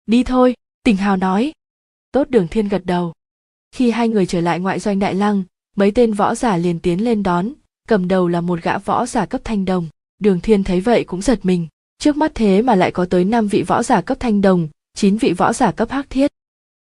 Đi 0.06 0.24
thôi, 0.24 0.54
tình 0.84 0.96
hào 0.96 1.16
nói. 1.16 1.52
Tốt, 2.12 2.30
đường 2.30 2.48
thiên 2.48 2.68
gật 2.68 2.82
đầu. 2.84 3.12
Khi 3.74 3.90
hai 3.90 4.09
người 4.09 4.26
trở 4.26 4.40
lại 4.40 4.61
ngoại 4.61 4.80
doanh 4.80 4.98
đại 4.98 5.14
lăng, 5.14 5.42
mấy 5.76 5.90
tên 5.90 6.12
võ 6.12 6.34
giả 6.34 6.56
liền 6.56 6.80
tiến 6.80 7.04
lên 7.04 7.22
đón. 7.22 7.52
Cầm 7.88 8.09
đầu 8.09 8.28
là 8.28 8.40
một 8.40 8.62
gã 8.62 8.78
võ 8.78 9.06
giả 9.06 9.26
cấp 9.26 9.40
thanh 9.44 9.64
đồng. 9.64 9.88
Đường 10.18 10.40
thiên 10.40 10.64
thấy 10.64 10.80
vậy 10.80 11.04
cũng 11.04 11.22
giật 11.22 11.40
mình. 11.42 11.66
Trước 11.98 12.16
mắt 12.16 12.32
thế 12.34 12.62
mà 12.62 12.74
lại 12.74 12.90
có 12.90 13.04
tới 13.04 13.24
năm 13.24 13.48
vị 13.48 13.62
võ 13.62 13.82
giả 13.82 14.00
cấp 14.00 14.20
thanh 14.20 14.40
đồng, 14.40 14.68
chín 14.94 15.16
vị 15.16 15.32
võ 15.32 15.52
giả 15.52 15.72
cấp 15.72 15.90
hắc 15.90 16.11
thiết 16.11 16.32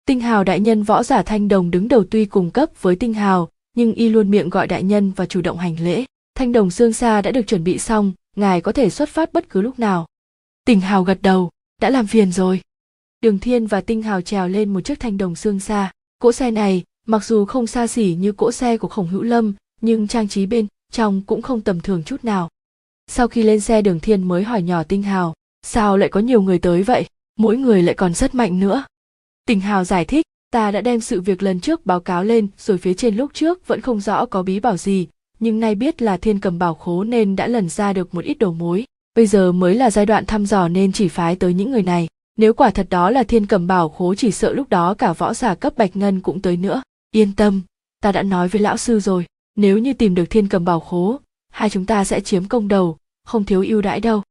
tinh 0.07 0.19
hào 0.19 0.43
đại 0.43 0.59
nhân 0.59 0.83
võ 0.83 1.03
giả 1.03 1.21
thanh 1.21 1.47
đồng 1.47 1.71
đứng 1.71 1.87
đầu 1.87 2.03
tuy 2.11 2.25
cùng 2.25 2.51
cấp 2.51 2.69
với 2.81 2.95
tinh 2.95 3.13
hào, 3.13 3.49
nhưng 3.75 3.93
y 3.93 4.09
luôn 4.09 4.31
miệng 4.31 4.49
gọi 4.49 4.67
đại 4.67 4.83
nhân 4.83 5.11
và 5.15 5.25
chủ 5.25 5.41
động 5.41 5.57
hành 5.57 5.75
lễ. 5.79 6.05
Thanh 6.35 6.51
đồng 6.51 6.71
xương 6.71 6.93
xa 6.93 7.21
đã 7.21 7.31
được 7.31 7.47
chuẩn 7.47 7.63
bị 7.63 7.77
xong, 7.77 8.13
ngài 8.35 8.61
có 8.61 8.71
thể 8.71 8.89
xuất 8.89 9.09
phát 9.09 9.33
bất 9.33 9.49
cứ 9.49 9.61
lúc 9.61 9.79
nào. 9.79 10.07
Tinh 10.65 10.81
hào 10.81 11.03
gật 11.03 11.21
đầu, 11.21 11.49
đã 11.81 11.89
làm 11.89 12.07
phiền 12.07 12.31
rồi. 12.31 12.61
Đường 13.21 13.39
thiên 13.39 13.67
và 13.67 13.81
tinh 13.81 14.01
hào 14.01 14.21
trèo 14.21 14.47
lên 14.47 14.73
một 14.73 14.81
chiếc 14.81 14.99
thanh 14.99 15.17
đồng 15.17 15.35
xương 15.35 15.59
xa. 15.59 15.91
Cỗ 16.19 16.31
xe 16.31 16.51
này, 16.51 16.83
mặc 17.07 17.25
dù 17.25 17.45
không 17.45 17.67
xa 17.67 17.87
xỉ 17.87 18.17
như 18.19 18.31
cỗ 18.31 18.51
xe 18.51 18.77
của 18.77 18.87
khổng 18.87 19.07
hữu 19.07 19.23
lâm, 19.23 19.53
nhưng 19.81 20.07
trang 20.07 20.27
trí 20.27 20.45
bên 20.45 20.67
trong 20.91 21.21
cũng 21.21 21.41
không 21.41 21.61
tầm 21.61 21.79
thường 21.79 22.03
chút 22.03 22.23
nào. 22.23 22.49
Sau 23.07 23.27
khi 23.27 23.43
lên 23.43 23.59
xe, 23.59 23.81
đường 23.81 23.99
thiên 23.99 24.23
mới 24.23 24.43
hỏi 24.43 24.61
nhỏ 24.61 24.83
tinh 24.83 25.03
hào, 25.03 25.33
sao 25.61 25.97
lại 25.97 26.09
có 26.09 26.19
nhiều 26.19 26.41
người 26.41 26.59
tới 26.59 26.83
vậy? 26.83 27.05
Mỗi 27.37 27.57
người 27.57 27.83
lại 27.83 27.95
còn 27.95 28.13
rất 28.13 28.35
mạnh 28.35 28.59
nữa. 28.59 28.83
Tình 29.47 29.59
hào 29.59 29.83
giải 29.83 30.05
thích, 30.05 30.25
ta 30.51 30.71
đã 30.71 30.81
đem 30.81 31.01
sự 31.01 31.21
việc 31.21 31.43
lần 31.43 31.59
trước 31.59 31.85
báo 31.85 31.99
cáo 31.99 32.23
lên, 32.23 32.47
rồi 32.57 32.77
phía 32.77 32.93
trên 32.93 33.15
lúc 33.15 33.31
trước 33.33 33.67
vẫn 33.67 33.81
không 33.81 33.99
rõ 33.99 34.25
có 34.25 34.43
bí 34.43 34.59
bảo 34.59 34.77
gì, 34.77 35.07
nhưng 35.39 35.59
nay 35.59 35.75
biết 35.75 36.01
là 36.01 36.17
thiên 36.17 36.39
cầm 36.39 36.59
bảo 36.59 36.73
khố 36.73 37.03
nên 37.03 37.35
đã 37.35 37.47
lần 37.47 37.69
ra 37.69 37.93
được 37.93 38.15
một 38.15 38.23
ít 38.23 38.37
đầu 38.37 38.53
mối. 38.53 38.85
Bây 39.15 39.27
giờ 39.27 39.51
mới 39.51 39.75
là 39.75 39.91
giai 39.91 40.05
đoạn 40.05 40.25
thăm 40.25 40.45
dò 40.45 40.67
nên 40.67 40.91
chỉ 40.91 41.07
phái 41.07 41.35
tới 41.35 41.53
những 41.53 41.71
người 41.71 41.83
này. 41.83 42.07
Nếu 42.37 42.53
quả 42.53 42.69
thật 42.69 42.87
đó 42.89 43.09
là 43.09 43.23
thiên 43.23 43.45
cầm 43.45 43.67
bảo 43.67 43.89
khố 43.89 44.15
chỉ 44.15 44.31
sợ 44.31 44.53
lúc 44.53 44.69
đó 44.69 44.93
cả 44.93 45.13
võ 45.13 45.33
giả 45.33 45.55
cấp 45.55 45.77
bạch 45.77 45.95
ngân 45.95 46.19
cũng 46.19 46.41
tới 46.41 46.57
nữa. 46.57 46.81
Yên 47.11 47.35
tâm, 47.35 47.61
ta 48.01 48.11
đã 48.11 48.23
nói 48.23 48.47
với 48.47 48.61
lão 48.61 48.77
sư 48.77 48.99
rồi, 48.99 49.25
nếu 49.55 49.77
như 49.77 49.93
tìm 49.93 50.15
được 50.15 50.29
thiên 50.29 50.47
cầm 50.47 50.65
bảo 50.65 50.79
khố, 50.79 51.19
hai 51.49 51.69
chúng 51.69 51.85
ta 51.85 52.03
sẽ 52.03 52.19
chiếm 52.19 52.45
công 52.45 52.67
đầu, 52.67 52.97
không 53.25 53.43
thiếu 53.43 53.63
ưu 53.67 53.81
đãi 53.81 53.99
đâu. 53.99 54.21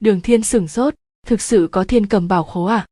Đường 0.00 0.20
thiên 0.20 0.42
sửng 0.42 0.68
sốt, 0.68 0.94
thực 1.26 1.40
sự 1.40 1.68
có 1.72 1.84
thiên 1.84 2.06
cầm 2.06 2.28
bảo 2.28 2.44
khố 2.44 2.64
à? 2.64 2.86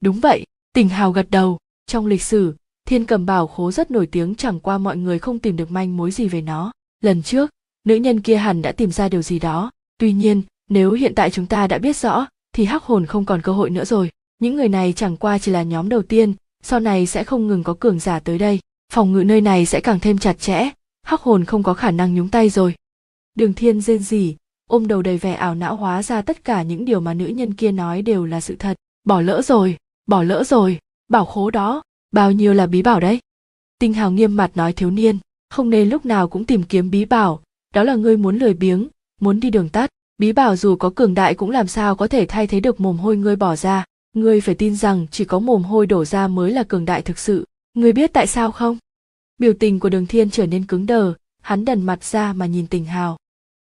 Đúng 0.00 0.20
vậy 0.20 0.46
tình 0.72 0.88
hào 0.88 1.12
gật 1.12 1.30
đầu. 1.30 1.58
Trong 1.86 2.06
lịch 2.06 2.22
sử, 2.22 2.54
thiên 2.86 3.06
cầm 3.06 3.26
bảo 3.26 3.46
khố 3.46 3.70
rất 3.70 3.90
nổi 3.90 4.06
tiếng, 4.06 4.34
chẳng 4.34 4.60
qua 4.60 4.78
mọi 4.78 4.96
người 4.96 5.18
không 5.18 5.38
tìm 5.38 5.56
được 5.56 5.70
manh 5.70 5.96
mối 5.96 6.10
gì 6.10 6.28
về 6.28 6.40
nó. 6.40 6.72
Lần 7.00 7.22
trước, 7.22 7.50
nữ 7.84 7.94
nhân 7.94 8.20
kia 8.20 8.36
hẳn 8.36 8.62
đã 8.62 8.72
tìm 8.72 8.92
ra 8.92 9.08
điều 9.08 9.22
gì 9.22 9.38
đó. 9.38 9.70
Tuy 9.98 10.12
nhiên, 10.12 10.42
nếu 10.68 10.92
hiện 10.92 11.14
tại 11.14 11.30
chúng 11.30 11.46
ta 11.46 11.66
đã 11.66 11.78
biết 11.78 11.96
rõ, 11.96 12.26
thì 12.52 12.64
hắc 12.64 12.82
hồn 12.82 13.06
không 13.06 13.24
còn 13.24 13.42
cơ 13.42 13.52
hội 13.52 13.70
nữa 13.70 13.84
rồi. 13.84 14.10
Những 14.38 14.56
người 14.56 14.68
này 14.68 14.92
chẳng 14.96 15.16
qua 15.16 15.38
chỉ 15.38 15.52
là 15.52 15.62
nhóm 15.62 15.88
đầu 15.88 16.02
tiên, 16.02 16.34
sau 16.62 16.80
này 16.80 17.06
sẽ 17.06 17.24
không 17.24 17.46
ngừng 17.46 17.64
có 17.64 17.74
cường 17.80 17.98
giả 17.98 18.20
tới 18.20 18.38
đây. 18.38 18.60
Phòng 18.92 19.12
ngự 19.12 19.24
nơi 19.24 19.40
này 19.40 19.66
sẽ 19.66 19.80
càng 19.80 20.00
thêm 20.00 20.18
chặt 20.18 20.40
chẽ. 20.40 20.70
Hắc 21.02 21.20
hồn 21.20 21.44
không 21.44 21.62
có 21.62 21.74
khả 21.74 21.90
năng 21.90 22.14
nhúng 22.14 22.28
tay 22.28 22.50
rồi. 22.50 22.74
Đường 23.34 23.54
thiên 23.54 23.80
rên 23.80 23.98
rỉ, 23.98 24.36
ôm 24.68 24.88
đầu 24.88 25.02
đầy 25.02 25.18
vẻ 25.18 25.32
ảo 25.32 25.54
não 25.54 25.76
hóa 25.76 26.02
ra 26.02 26.22
tất 26.22 26.44
cả 26.44 26.62
những 26.62 26.84
điều 26.84 27.00
mà 27.00 27.14
nữ 27.14 27.26
nhân 27.26 27.54
kia 27.54 27.72
nói 27.72 28.02
đều 28.02 28.26
là 28.26 28.40
sự 28.40 28.56
thật. 28.56 28.76
Bỏ 29.04 29.20
lỡ 29.20 29.42
rồi 29.42 29.76
bỏ 30.10 30.22
lỡ 30.22 30.44
rồi. 30.44 30.78
Bảo 31.08 31.24
khố 31.24 31.50
đó, 31.50 31.82
bao 32.12 32.32
nhiêu 32.32 32.54
là 32.54 32.66
bí 32.66 32.82
bảo 32.82 33.00
đấy? 33.00 33.20
Tinh 33.78 33.92
hào 33.92 34.10
nghiêm 34.10 34.36
mặt 34.36 34.50
nói 34.54 34.72
thiếu 34.72 34.90
niên, 34.90 35.18
không 35.50 35.70
nên 35.70 35.88
lúc 35.88 36.06
nào 36.06 36.28
cũng 36.28 36.44
tìm 36.44 36.62
kiếm 36.62 36.90
bí 36.90 37.04
bảo. 37.04 37.42
Đó 37.74 37.82
là 37.82 37.94
ngươi 37.94 38.16
muốn 38.16 38.38
lười 38.38 38.54
biếng, 38.54 38.88
muốn 39.20 39.40
đi 39.40 39.50
đường 39.50 39.68
tắt. 39.68 39.90
Bí 40.18 40.32
bảo 40.32 40.56
dù 40.56 40.76
có 40.76 40.90
cường 40.90 41.14
đại 41.14 41.34
cũng 41.34 41.50
làm 41.50 41.66
sao 41.66 41.96
có 41.96 42.06
thể 42.06 42.26
thay 42.26 42.46
thế 42.46 42.60
được 42.60 42.80
mồm 42.80 42.98
hôi 42.98 43.16
ngươi 43.16 43.36
bỏ 43.36 43.56
ra. 43.56 43.84
Ngươi 44.12 44.40
phải 44.40 44.54
tin 44.54 44.76
rằng 44.76 45.06
chỉ 45.10 45.24
có 45.24 45.38
mồm 45.38 45.62
hôi 45.62 45.86
đổ 45.86 46.04
ra 46.04 46.28
mới 46.28 46.52
là 46.52 46.62
cường 46.62 46.84
đại 46.84 47.02
thực 47.02 47.18
sự. 47.18 47.46
Ngươi 47.74 47.92
biết 47.92 48.12
tại 48.12 48.26
sao 48.26 48.52
không? 48.52 48.78
Biểu 49.38 49.52
tình 49.60 49.80
của 49.80 49.88
đường 49.88 50.06
thiên 50.06 50.30
trở 50.30 50.46
nên 50.46 50.66
cứng 50.66 50.86
đờ, 50.86 51.14
hắn 51.42 51.64
đần 51.64 51.82
mặt 51.82 52.04
ra 52.04 52.32
mà 52.32 52.46
nhìn 52.46 52.66
tình 52.66 52.84
hào. 52.84 53.16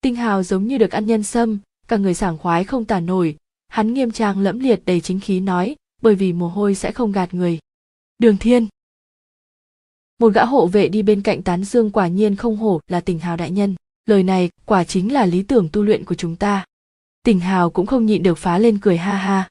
Tinh 0.00 0.14
hào 0.14 0.42
giống 0.42 0.66
như 0.66 0.78
được 0.78 0.90
ăn 0.90 1.06
nhân 1.06 1.22
sâm, 1.22 1.58
cả 1.88 1.96
người 1.96 2.14
sảng 2.14 2.38
khoái 2.38 2.64
không 2.64 2.84
tả 2.84 3.00
nổi. 3.00 3.36
Hắn 3.68 3.94
nghiêm 3.94 4.10
trang 4.10 4.40
lẫm 4.40 4.58
liệt 4.58 4.82
đầy 4.86 5.00
chính 5.00 5.20
khí 5.20 5.40
nói 5.40 5.76
bởi 6.02 6.14
vì 6.14 6.32
mồ 6.32 6.48
hôi 6.48 6.74
sẽ 6.74 6.92
không 6.92 7.12
gạt 7.12 7.34
người. 7.34 7.58
Đường 8.18 8.36
thiên. 8.36 8.66
Một 10.18 10.32
gã 10.34 10.44
hộ 10.44 10.66
vệ 10.66 10.88
đi 10.88 11.02
bên 11.02 11.22
cạnh 11.22 11.42
tán 11.42 11.64
dương 11.64 11.90
quả 11.90 12.08
nhiên 12.08 12.36
không 12.36 12.56
hổ 12.56 12.80
là 12.88 13.00
tình 13.00 13.18
hào 13.18 13.36
đại 13.36 13.50
nhân. 13.50 13.74
Lời 14.06 14.22
này 14.22 14.50
quả 14.64 14.84
chính 14.84 15.12
là 15.12 15.26
lý 15.26 15.42
tưởng 15.42 15.68
tu 15.72 15.82
luyện 15.82 16.04
của 16.04 16.14
chúng 16.14 16.36
ta. 16.36 16.64
Tình 17.22 17.40
hào 17.40 17.70
cũng 17.70 17.86
không 17.86 18.06
nhịn 18.06 18.22
được 18.22 18.38
phá 18.38 18.58
lên 18.58 18.78
cười 18.78 18.96
ha 18.96 19.16
ha. 19.16 19.48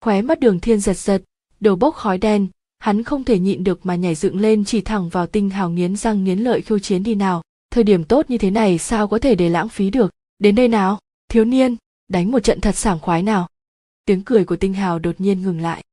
Khóe 0.00 0.22
mắt 0.22 0.40
đường 0.40 0.60
thiên 0.60 0.80
giật 0.80 0.98
giật, 0.98 1.22
đầu 1.60 1.76
bốc 1.76 1.94
khói 1.94 2.18
đen. 2.18 2.48
Hắn 2.78 3.02
không 3.02 3.24
thể 3.24 3.38
nhịn 3.38 3.64
được 3.64 3.86
mà 3.86 3.94
nhảy 3.94 4.14
dựng 4.14 4.40
lên 4.40 4.64
chỉ 4.64 4.80
thẳng 4.80 5.08
vào 5.08 5.26
tinh 5.26 5.50
hào 5.50 5.70
nghiến 5.70 5.96
răng 5.96 6.24
nghiến 6.24 6.38
lợi 6.38 6.60
khiêu 6.60 6.78
chiến 6.78 7.02
đi 7.02 7.14
nào. 7.14 7.42
Thời 7.70 7.84
điểm 7.84 8.04
tốt 8.04 8.30
như 8.30 8.38
thế 8.38 8.50
này 8.50 8.78
sao 8.78 9.08
có 9.08 9.18
thể 9.18 9.34
để 9.34 9.48
lãng 9.48 9.68
phí 9.68 9.90
được? 9.90 10.10
Đến 10.38 10.54
đây 10.54 10.68
nào, 10.68 10.98
thiếu 11.28 11.44
niên, 11.44 11.76
đánh 12.08 12.30
một 12.30 12.40
trận 12.40 12.60
thật 12.60 12.76
sảng 12.76 12.98
khoái 12.98 13.22
nào 13.22 13.48
tiếng 14.04 14.22
cười 14.22 14.44
của 14.44 14.56
tinh 14.56 14.74
hào 14.74 14.98
đột 14.98 15.14
nhiên 15.18 15.42
ngừng 15.42 15.60
lại. 15.60 15.84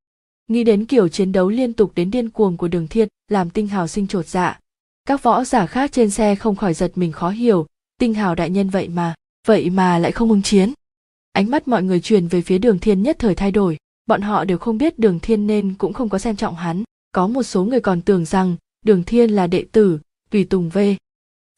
Nghĩ 0.47 0.63
đến 0.63 0.85
kiểu 0.85 1.07
chiến 1.07 1.31
đấu 1.31 1.49
liên 1.49 1.73
tục 1.73 1.91
đến 1.95 2.11
điên 2.11 2.29
cuồng 2.29 2.57
của 2.57 2.67
đường 2.67 2.87
thiên, 2.87 3.07
làm 3.27 3.49
tinh 3.49 3.67
hào 3.67 3.87
sinh 3.87 4.07
trột 4.07 4.27
dạ. 4.27 4.59
Các 5.05 5.23
võ 5.23 5.43
giả 5.43 5.65
khác 5.65 5.91
trên 5.91 6.09
xe 6.09 6.35
không 6.35 6.55
khỏi 6.55 6.73
giật 6.73 6.91
mình 6.95 7.11
khó 7.11 7.29
hiểu, 7.29 7.67
tinh 7.99 8.13
hào 8.13 8.35
đại 8.35 8.49
nhân 8.49 8.69
vậy 8.69 8.87
mà 8.87 9.15
vậy 9.47 9.69
mà 9.69 9.97
lại 9.97 10.11
không 10.11 10.29
ứng 10.29 10.41
chiến. 10.41 10.73
Ánh 11.31 11.51
mắt 11.51 11.67
mọi 11.67 11.83
người 11.83 11.99
truyền 11.99 12.27
về 12.27 12.41
phía 12.41 12.57
đường 12.57 12.79
thiên 12.79 13.03
nhất 13.03 13.15
thời 13.19 13.35
thay 13.35 13.51
đổi, 13.51 13.77
bọn 14.05 14.21
họ 14.21 14.45
đều 14.45 14.57
không 14.57 14.77
biết 14.77 14.99
đường 14.99 15.19
thiên 15.19 15.47
nên 15.47 15.73
cũng 15.73 15.93
không 15.93 16.09
có 16.09 16.19
xem 16.19 16.35
trọng 16.35 16.55
hắn. 16.55 16.83
Có 17.11 17.27
một 17.27 17.43
số 17.43 17.63
người 17.63 17.79
còn 17.79 18.01
tưởng 18.01 18.25
rằng 18.25 18.55
đường 18.85 19.03
thiên 19.03 19.29
là 19.29 19.47
đệ 19.47 19.65
tử, 19.71 19.99
tùy 20.29 20.43
tùng 20.43 20.69
v. 20.69 20.77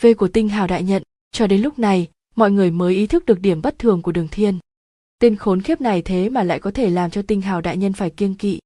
V 0.04 0.08
của 0.18 0.28
tinh 0.28 0.50
hào 0.50 0.68
đại 0.68 0.84
nhận, 0.84 1.04
cho 1.32 1.48
đến 1.48 1.62
lúc 1.62 1.80
này, 1.80 2.08
mọi 2.36 2.52
người 2.52 2.72
mới 2.72 2.96
ý 2.96 3.08
thức 3.08 3.26
được 3.26 3.40
điểm 3.40 3.62
bất 3.62 3.80
thường 3.80 4.02
của 4.02 4.12
đường 4.12 4.28
thiên 4.32 4.60
tên 5.20 5.36
khốn 5.36 5.62
khiếp 5.62 5.82
này 5.82 6.02
thế 6.02 6.30
mà 6.30 6.44
lại 6.44 6.60
có 6.60 6.72
thể 6.72 6.90
làm 6.90 7.10
cho 7.10 7.22
tinh 7.22 7.42
hào 7.42 7.62
đại 7.62 7.78
nhân 7.78 7.94
phải 7.94 8.10
kiêng 8.10 8.36
kỵ. 8.36 8.60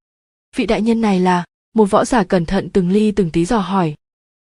Vị 0.56 0.66
đại 0.66 0.82
nhân 0.82 1.02
này 1.02 1.20
là 1.20 1.46
một 1.76 1.92
võ 1.92 2.06
giả 2.06 2.24
cẩn 2.24 2.46
thận 2.46 2.70
từng 2.70 2.90
ly 2.90 3.12
từng 3.12 3.30
tí 3.30 3.46
dò 3.46 3.58
hỏi. 3.58 3.96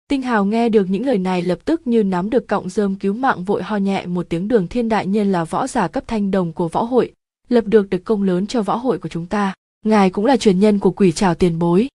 Tinh 0.09 0.21
hào 0.21 0.45
nghe 0.45 0.69
được 0.69 0.89
những 0.89 1.05
lời 1.05 1.17
này 1.17 1.41
lập 1.41 1.59
tức 1.65 1.87
như 1.87 2.03
nắm 2.03 2.29
được 2.29 2.47
cọng 2.47 2.69
rơm 2.69 2.95
cứu 2.95 3.13
mạng 3.13 3.43
vội 3.43 3.63
ho 3.63 3.77
nhẹ 3.77 4.05
một 4.05 4.25
tiếng 4.29 4.47
đường 4.47 4.67
thiên 4.67 4.89
đại 4.89 5.07
nhân 5.07 5.31
là 5.31 5.43
võ 5.43 5.67
giả 5.67 5.87
cấp 5.87 6.03
thanh 6.07 6.31
đồng 6.31 6.53
của 6.53 6.67
võ 6.67 6.83
hội, 6.83 7.13
lập 7.49 7.63
được 7.67 7.89
được 7.89 8.05
công 8.05 8.23
lớn 8.23 8.47
cho 8.47 8.61
võ 8.61 8.75
hội 8.75 8.97
của 8.97 9.09
chúng 9.09 9.25
ta. 9.25 9.53
Ngài 9.85 10.09
cũng 10.09 10.25
là 10.25 10.37
truyền 10.37 10.59
nhân 10.59 10.79
của 10.79 10.91
quỷ 10.91 11.11
trào 11.11 11.35
tiền 11.35 11.59
bối. 11.59 11.87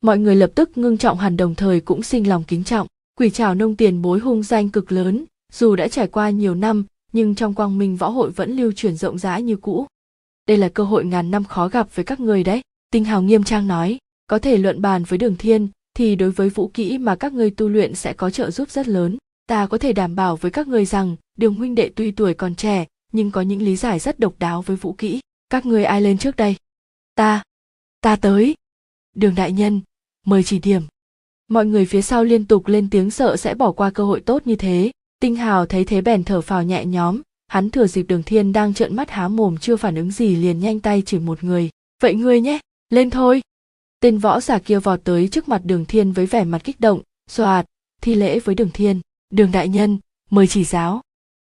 Mọi 0.00 0.18
người 0.18 0.36
lập 0.36 0.50
tức 0.54 0.78
ngưng 0.78 0.98
trọng 0.98 1.18
hẳn 1.18 1.36
đồng 1.36 1.54
thời 1.54 1.80
cũng 1.80 2.02
sinh 2.02 2.28
lòng 2.28 2.44
kính 2.48 2.64
trọng. 2.64 2.86
Quỷ 3.18 3.30
trào 3.30 3.54
nông 3.54 3.76
tiền 3.76 4.02
bối 4.02 4.18
hung 4.18 4.42
danh 4.42 4.68
cực 4.68 4.92
lớn, 4.92 5.24
dù 5.52 5.76
đã 5.76 5.88
trải 5.88 6.06
qua 6.06 6.30
nhiều 6.30 6.54
năm 6.54 6.84
nhưng 7.12 7.34
trong 7.34 7.54
quang 7.54 7.78
minh 7.78 7.96
võ 7.96 8.08
hội 8.08 8.30
vẫn 8.30 8.56
lưu 8.56 8.72
truyền 8.72 8.96
rộng 8.96 9.18
rãi 9.18 9.42
như 9.42 9.56
cũ. 9.56 9.86
Đây 10.48 10.56
là 10.56 10.68
cơ 10.68 10.84
hội 10.84 11.04
ngàn 11.04 11.30
năm 11.30 11.44
khó 11.44 11.68
gặp 11.68 11.94
với 11.94 12.04
các 12.04 12.20
người 12.20 12.44
đấy, 12.44 12.62
tinh 12.92 13.04
hào 13.04 13.22
nghiêm 13.22 13.44
trang 13.44 13.66
nói. 13.66 13.98
Có 14.26 14.38
thể 14.38 14.56
luận 14.56 14.82
bàn 14.82 15.04
với 15.04 15.18
đường 15.18 15.36
thiên, 15.36 15.68
thì 15.94 16.16
đối 16.16 16.30
với 16.30 16.48
vũ 16.48 16.70
kỹ 16.74 16.98
mà 16.98 17.16
các 17.16 17.32
ngươi 17.32 17.50
tu 17.50 17.68
luyện 17.68 17.94
sẽ 17.94 18.12
có 18.12 18.30
trợ 18.30 18.50
giúp 18.50 18.70
rất 18.70 18.88
lớn. 18.88 19.16
Ta 19.46 19.66
có 19.66 19.78
thể 19.78 19.92
đảm 19.92 20.14
bảo 20.14 20.36
với 20.36 20.50
các 20.50 20.68
ngươi 20.68 20.84
rằng, 20.84 21.16
đường 21.38 21.54
huynh 21.54 21.74
đệ 21.74 21.90
tuy 21.96 22.10
tuổi 22.10 22.34
còn 22.34 22.54
trẻ, 22.54 22.86
nhưng 23.12 23.30
có 23.30 23.40
những 23.40 23.62
lý 23.62 23.76
giải 23.76 23.98
rất 23.98 24.18
độc 24.18 24.34
đáo 24.38 24.62
với 24.62 24.76
vũ 24.76 24.92
kỹ. 24.92 25.20
Các 25.50 25.66
ngươi 25.66 25.84
ai 25.84 26.02
lên 26.02 26.18
trước 26.18 26.36
đây? 26.36 26.56
Ta 27.14 27.42
ta 28.00 28.16
tới. 28.16 28.54
Đường 29.16 29.34
đại 29.34 29.52
nhân, 29.52 29.80
mời 30.26 30.42
chỉ 30.42 30.58
điểm. 30.58 30.82
Mọi 31.48 31.66
người 31.66 31.86
phía 31.86 32.02
sau 32.02 32.24
liên 32.24 32.46
tục 32.46 32.66
lên 32.66 32.90
tiếng 32.90 33.10
sợ 33.10 33.36
sẽ 33.36 33.54
bỏ 33.54 33.72
qua 33.72 33.90
cơ 33.90 34.04
hội 34.04 34.20
tốt 34.20 34.46
như 34.46 34.56
thế 34.56 34.90
tinh 35.20 35.36
hào 35.36 35.66
thấy 35.66 35.84
thế 35.84 36.00
bèn 36.00 36.24
thở 36.24 36.40
phào 36.40 36.62
nhẹ 36.62 36.84
nhõm. 36.84 37.20
Hắn 37.48 37.70
thừa 37.70 37.86
dịp 37.86 38.02
đường 38.02 38.22
thiên 38.22 38.52
đang 38.52 38.74
trợn 38.74 38.96
mắt 38.96 39.10
há 39.10 39.28
mồm 39.28 39.58
chưa 39.58 39.76
phản 39.76 39.94
ứng 39.94 40.10
gì 40.10 40.36
liền 40.36 40.60
nhanh 40.60 40.80
tay 40.80 41.02
chỉ 41.06 41.18
một 41.18 41.44
người. 41.44 41.70
Vậy 42.02 42.14
ngươi 42.14 42.40
nhé, 42.40 42.58
lên 42.90 43.10
thôi. 43.10 43.42
Tên 44.00 44.18
võ 44.18 44.40
giả 44.40 44.58
kia 44.58 44.78
vọt 44.78 45.00
tới 45.04 45.28
trước 45.28 45.48
mặt 45.48 45.62
đường 45.64 45.84
thiên 45.84 46.12
với 46.12 46.26
vẻ 46.26 46.44
mặt 46.44 46.64
kích 46.64 46.80
động 46.80 47.02
xoạt 47.30 47.66
thi 48.02 48.14
lễ 48.14 48.38
với 48.38 48.54
đường 48.54 48.70
thiên. 48.74 49.00
Đường 49.30 49.52
đại 49.52 49.68
nhân, 49.68 49.98
mời 50.30 50.46
chỉ 50.46 50.64
giáo. 50.64 51.02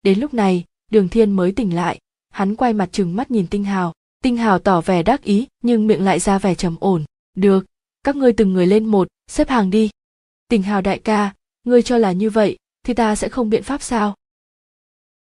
Đến 0.02 0.20
lúc 0.20 0.34
này, 0.34 0.64
đường 0.90 1.08
thiên 1.08 1.32
mới 1.32 1.52
tỉnh 1.52 1.74
lại. 1.74 1.98
Hắn 2.30 2.56
quay 2.56 2.72
mặt 2.72 2.88
trừng 2.92 3.16
mắt 3.16 3.30
nhìn 3.30 3.46
tinh 3.46 3.64
hào. 3.64 3.92
Tinh 4.22 4.36
hào 4.36 4.58
tỏ 4.58 4.80
vẻ 4.80 5.02
đắc 5.02 5.22
ý, 5.22 5.46
nhưng 5.62 5.86
miệng 5.86 6.04
lại 6.04 6.18
ra 6.18 6.38
vẻ 6.38 6.54
trầm 6.54 6.76
ổn. 6.80 7.04
Được, 7.36 7.66
các 8.04 8.16
ngươi 8.16 8.32
từng 8.32 8.52
người 8.52 8.66
lên 8.66 8.84
một, 8.84 9.08
xếp 9.30 9.48
hàng 9.48 9.70
đi. 9.70 9.90
Tinh 10.48 10.62
hào 10.62 10.80
đại 10.80 10.98
ca, 10.98 11.34
ngươi 11.64 11.82
cho 11.82 11.98
là 11.98 12.12
như 12.12 12.30
vậy 12.30 12.58
thì 12.82 12.94
ta 12.94 13.16
sẽ 13.16 13.28
không 13.28 13.50
biện 13.50 13.62
pháp 13.62 13.82
sao? 13.82 14.14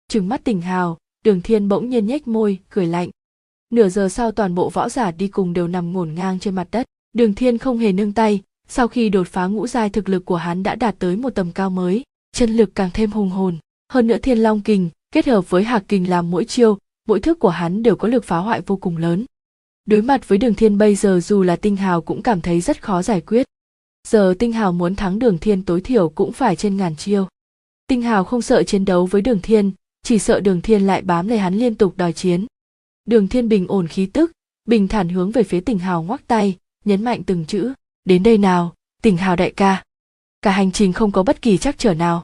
Trừng 0.08 0.30
mắt 0.30 0.43
tỉnh 0.43 0.62
hào, 0.62 0.97
đường 1.26 1.41
thiên 1.41 1.68
bỗng 1.68 1.89
nhiên 1.89 2.08
nhếch 2.08 2.28
môi, 2.28 2.60
cười 2.70 2.86
lạnh. 2.86 3.10
Nửa 3.70 3.89
giờ 3.89 4.10
sau 4.10 4.32
toàn 4.32 4.55
bộ 4.55 4.70
võ 4.70 4.89
giả 4.89 5.12
đi 5.12 5.28
cùng 5.28 5.53
đều 5.53 5.68
nằm 5.68 5.93
ngổn 5.93 6.14
ngang 6.16 6.39
trên 6.39 6.55
mặt 6.55 6.68
đất. 6.72 6.86
Đường 7.14 7.34
thiên 7.34 7.58
không 7.58 7.78
hề 7.78 7.91
nương 7.91 8.14
tay. 8.14 8.41
Sau 8.68 8.88
khi 8.88 9.10
đột 9.10 9.28
phá 9.28 9.45
ngũ 9.47 9.68
giai 9.68 9.89
thực 9.89 10.10
lực 10.10 10.26
của 10.26 10.36
hắn 10.36 10.64
đã 10.64 10.76
đạt 10.76 10.95
tới 10.99 11.16
một 11.16 11.30
tầm 11.30 11.51
cao 11.51 11.70
mới, 11.70 12.03
chân 12.32 12.55
lực 12.55 12.70
càng 12.76 12.89
thêm 12.93 13.12
hùng 13.12 13.30
hồn. 13.30 13.58
Hơn 13.91 14.08
nữa 14.08 14.18
thiên 14.18 14.38
long 14.38 14.62
kình, 14.62 14.89
kết 15.12 15.28
hợp 15.28 15.49
với 15.49 15.64
hạc 15.64 15.84
kình 15.88 16.10
làm 16.10 16.32
mỗi 16.32 16.45
chiêu, 16.45 16.78
mỗi 17.08 17.20
thức 17.20 17.39
của 17.39 17.49
hắn 17.49 17.84
đều 17.84 17.95
có 17.95 18.08
lực 18.08 18.24
phá 18.24 18.38
hoại 18.38 18.62
vô 18.62 18.76
cùng 18.76 18.97
lớn. 18.97 19.26
Đối 19.86 20.01
mặt 20.01 20.28
với 20.28 20.38
đường 20.38 20.53
thiên 20.53 20.78
bây 20.78 20.95
giờ 20.95 21.20
dù 21.24 21.43
là 21.43 21.55
tinh 21.55 21.76
hào 21.76 22.01
cũng 22.01 22.24
cảm 22.24 22.41
thấy 22.41 22.62
rất 22.62 22.84
khó 22.84 23.01
giải 23.01 23.22
quyết. 23.22 23.47
Giờ 24.08 24.36
tinh 24.39 24.53
hào 24.53 24.74
muốn 24.74 24.95
thắng 24.95 25.20
đường 25.20 25.38
thiên 25.38 25.64
tối 25.64 25.82
thiểu 25.82 26.10
cũng 26.10 26.32
phải 26.32 26.55
trên 26.55 26.78
ngàn 26.78 26.95
chiêu 26.95 27.28
tinh 27.88 28.01
hào 28.01 28.23
không 28.23 28.41
sợ 28.41 28.63
chiến 28.63 28.85
đấu 28.85 29.05
với 29.05 29.21
đường 29.21 29.39
thiên, 29.41 29.71
chỉ 30.03 30.19
sợ 30.19 30.39
đường 30.39 30.61
thiên 30.61 30.88
lại 30.88 31.01
bám 31.01 31.27
lấy 31.27 31.38
hắn 31.38 31.53
liên 31.53 31.75
tục 31.75 31.93
đòi 31.97 32.13
chiến. 32.13 32.45
Đường 33.05 33.27
thiên 33.27 33.49
bình 33.49 33.65
ổn 33.67 33.88
khí 33.88 34.05
tức, 34.05 34.31
bình 34.65 34.88
thản 34.88 35.09
hướng 35.09 35.31
về 35.31 35.43
phía 35.43 35.59
Tình 35.59 35.79
hào 35.79 36.03
ngoắc 36.03 36.27
tay, 36.27 36.57
nhấn 36.85 37.03
mạnh 37.03 37.23
từng 37.23 37.45
chữ, 37.45 37.73
đến 38.05 38.23
đây 38.23 38.38
nào 38.38 38.73
Tình 39.01 39.17
hào 39.17 39.35
đại 39.35 39.51
ca. 39.51 39.83
Cả 40.41 40.51
hành 40.51 40.71
trình 40.71 40.93
không 40.93 41.11
có 41.11 41.23
bất 41.23 41.41
kỳ 41.41 41.57
trắc 41.57 41.77
trở 41.77 41.93
nào. 41.93 42.23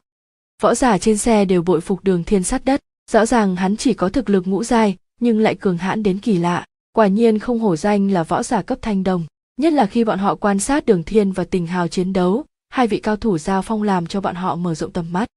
Võ 0.62 0.74
giả 0.74 0.98
trên 0.98 1.16
xe 1.16 1.44
đều 1.44 1.62
bội 1.62 1.80
phục 1.80 2.04
đường 2.04 2.24
thiên 2.24 2.42
sát 2.42 2.64
đất, 2.64 2.80
rõ 3.10 3.26
ràng 3.26 3.56
hắn 3.56 3.76
chỉ 3.76 3.94
có 3.94 4.08
thực 4.08 4.30
lực 4.30 4.46
ngũ 4.46 4.64
giai, 4.64 4.96
nhưng 5.20 5.38
lại 5.38 5.54
cường 5.54 5.78
hãn 5.78 6.02
đến 6.02 6.18
kỳ 6.18 6.38
lạ, 6.38 6.64
quả 6.92 7.06
nhiên 7.06 7.38
không 7.38 7.58
hổ 7.58 7.76
danh 7.76 8.10
là 8.10 8.22
võ 8.22 8.42
giả 8.42 8.62
cấp 8.62 8.78
thanh 8.82 9.04
đồng, 9.04 9.26
nhất 9.56 9.72
là 9.72 9.86
khi 9.86 10.04
bọn 10.04 10.18
họ 10.18 10.34
quan 10.34 10.58
sát 10.58 10.86
đường 10.86 11.02
thiên 11.02 11.32
và 11.32 11.44
tình 11.44 11.66
hào 11.66 11.88
chiến 11.88 12.12
đấu, 12.12 12.44
hai 12.68 12.86
vị 12.86 13.00
cao 13.00 13.16
thủ 13.16 13.38
giao 13.38 13.62
phong 13.62 13.82
làm 13.82 14.06
cho 14.06 14.20
bọn 14.20 14.34
họ 14.34 14.56
mở 14.56 14.74
rộng 14.74 14.92
tầm 14.92 15.12
mắt 15.12 15.28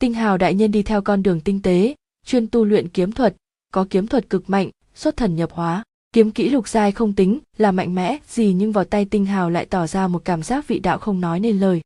tinh 0.00 0.14
hào 0.14 0.38
đại 0.38 0.54
nhân 0.54 0.70
đi 0.70 0.82
theo 0.82 1.02
con 1.02 1.22
đường 1.22 1.40
tinh 1.40 1.62
tế, 1.62 1.94
chuyên 2.26 2.46
tu 2.46 2.64
luyện 2.64 2.88
kiếm 2.88 3.12
thuật, 3.12 3.36
có 3.72 3.86
kiếm 3.90 4.06
thuật 4.06 4.30
cực 4.30 4.50
mạnh, 4.50 4.70
xuất 4.94 5.16
thần 5.16 5.36
nhập 5.36 5.52
hóa. 5.52 5.84
Kiếm 6.12 6.30
kỹ 6.30 6.48
lục 6.48 6.68
giai 6.68 6.92
không 6.92 7.12
tính 7.12 7.38
là 7.56 7.72
mạnh 7.72 7.94
mẽ 7.94 8.18
gì 8.28 8.52
nhưng 8.52 8.72
vào 8.72 8.84
tay 8.84 9.04
tinh 9.04 9.26
hào 9.26 9.50
lại 9.50 9.66
tỏ 9.66 9.86
ra 9.86 10.08
một 10.08 10.24
cảm 10.24 10.42
giác 10.42 10.68
vị 10.68 10.78
đạo 10.78 10.98
không 10.98 11.20
nói 11.20 11.40
nên 11.40 11.58
lời. 11.58 11.80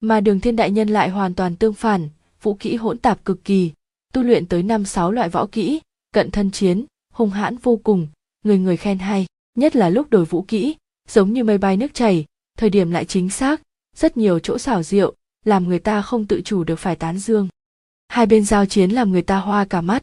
Mà 0.00 0.20
đường 0.20 0.40
thiên 0.40 0.56
đại 0.56 0.70
nhân 0.70 0.88
lại 0.88 1.08
hoàn 1.08 1.34
toàn 1.34 1.56
tương 1.56 1.74
phản, 1.74 2.08
vũ 2.42 2.54
kỹ 2.54 2.76
hỗn 2.76 2.98
tạp 2.98 3.24
cực 3.24 3.44
kỳ, 3.44 3.70
tu 4.12 4.22
luyện 4.22 4.46
tới 4.46 4.62
năm 4.62 4.84
sáu 4.84 5.12
loại 5.12 5.28
võ 5.28 5.46
kỹ, 5.46 5.80
cận 6.14 6.30
thân 6.30 6.50
chiến, 6.50 6.84
hung 7.12 7.30
hãn 7.30 7.56
vô 7.56 7.80
cùng, 7.82 8.08
người 8.44 8.58
người 8.58 8.76
khen 8.76 8.98
hay, 8.98 9.26
nhất 9.54 9.76
là 9.76 9.90
lúc 9.90 10.10
đổi 10.10 10.24
vũ 10.24 10.42
kỹ, 10.42 10.76
giống 11.08 11.32
như 11.32 11.44
mây 11.44 11.58
bay 11.58 11.76
nước 11.76 11.94
chảy, 11.94 12.24
thời 12.58 12.70
điểm 12.70 12.90
lại 12.90 13.04
chính 13.04 13.30
xác, 13.30 13.62
rất 13.96 14.16
nhiều 14.16 14.38
chỗ 14.38 14.58
xảo 14.58 14.82
diệu 14.82 15.14
làm 15.44 15.68
người 15.68 15.78
ta 15.78 16.02
không 16.02 16.26
tự 16.26 16.40
chủ 16.44 16.64
được 16.64 16.78
phải 16.78 16.96
tán 16.96 17.18
dương. 17.18 17.48
Hai 18.08 18.26
bên 18.26 18.44
giao 18.44 18.66
chiến 18.66 18.90
làm 18.90 19.12
người 19.12 19.22
ta 19.22 19.38
hoa 19.38 19.64
cả 19.64 19.80
mắt. 19.80 20.02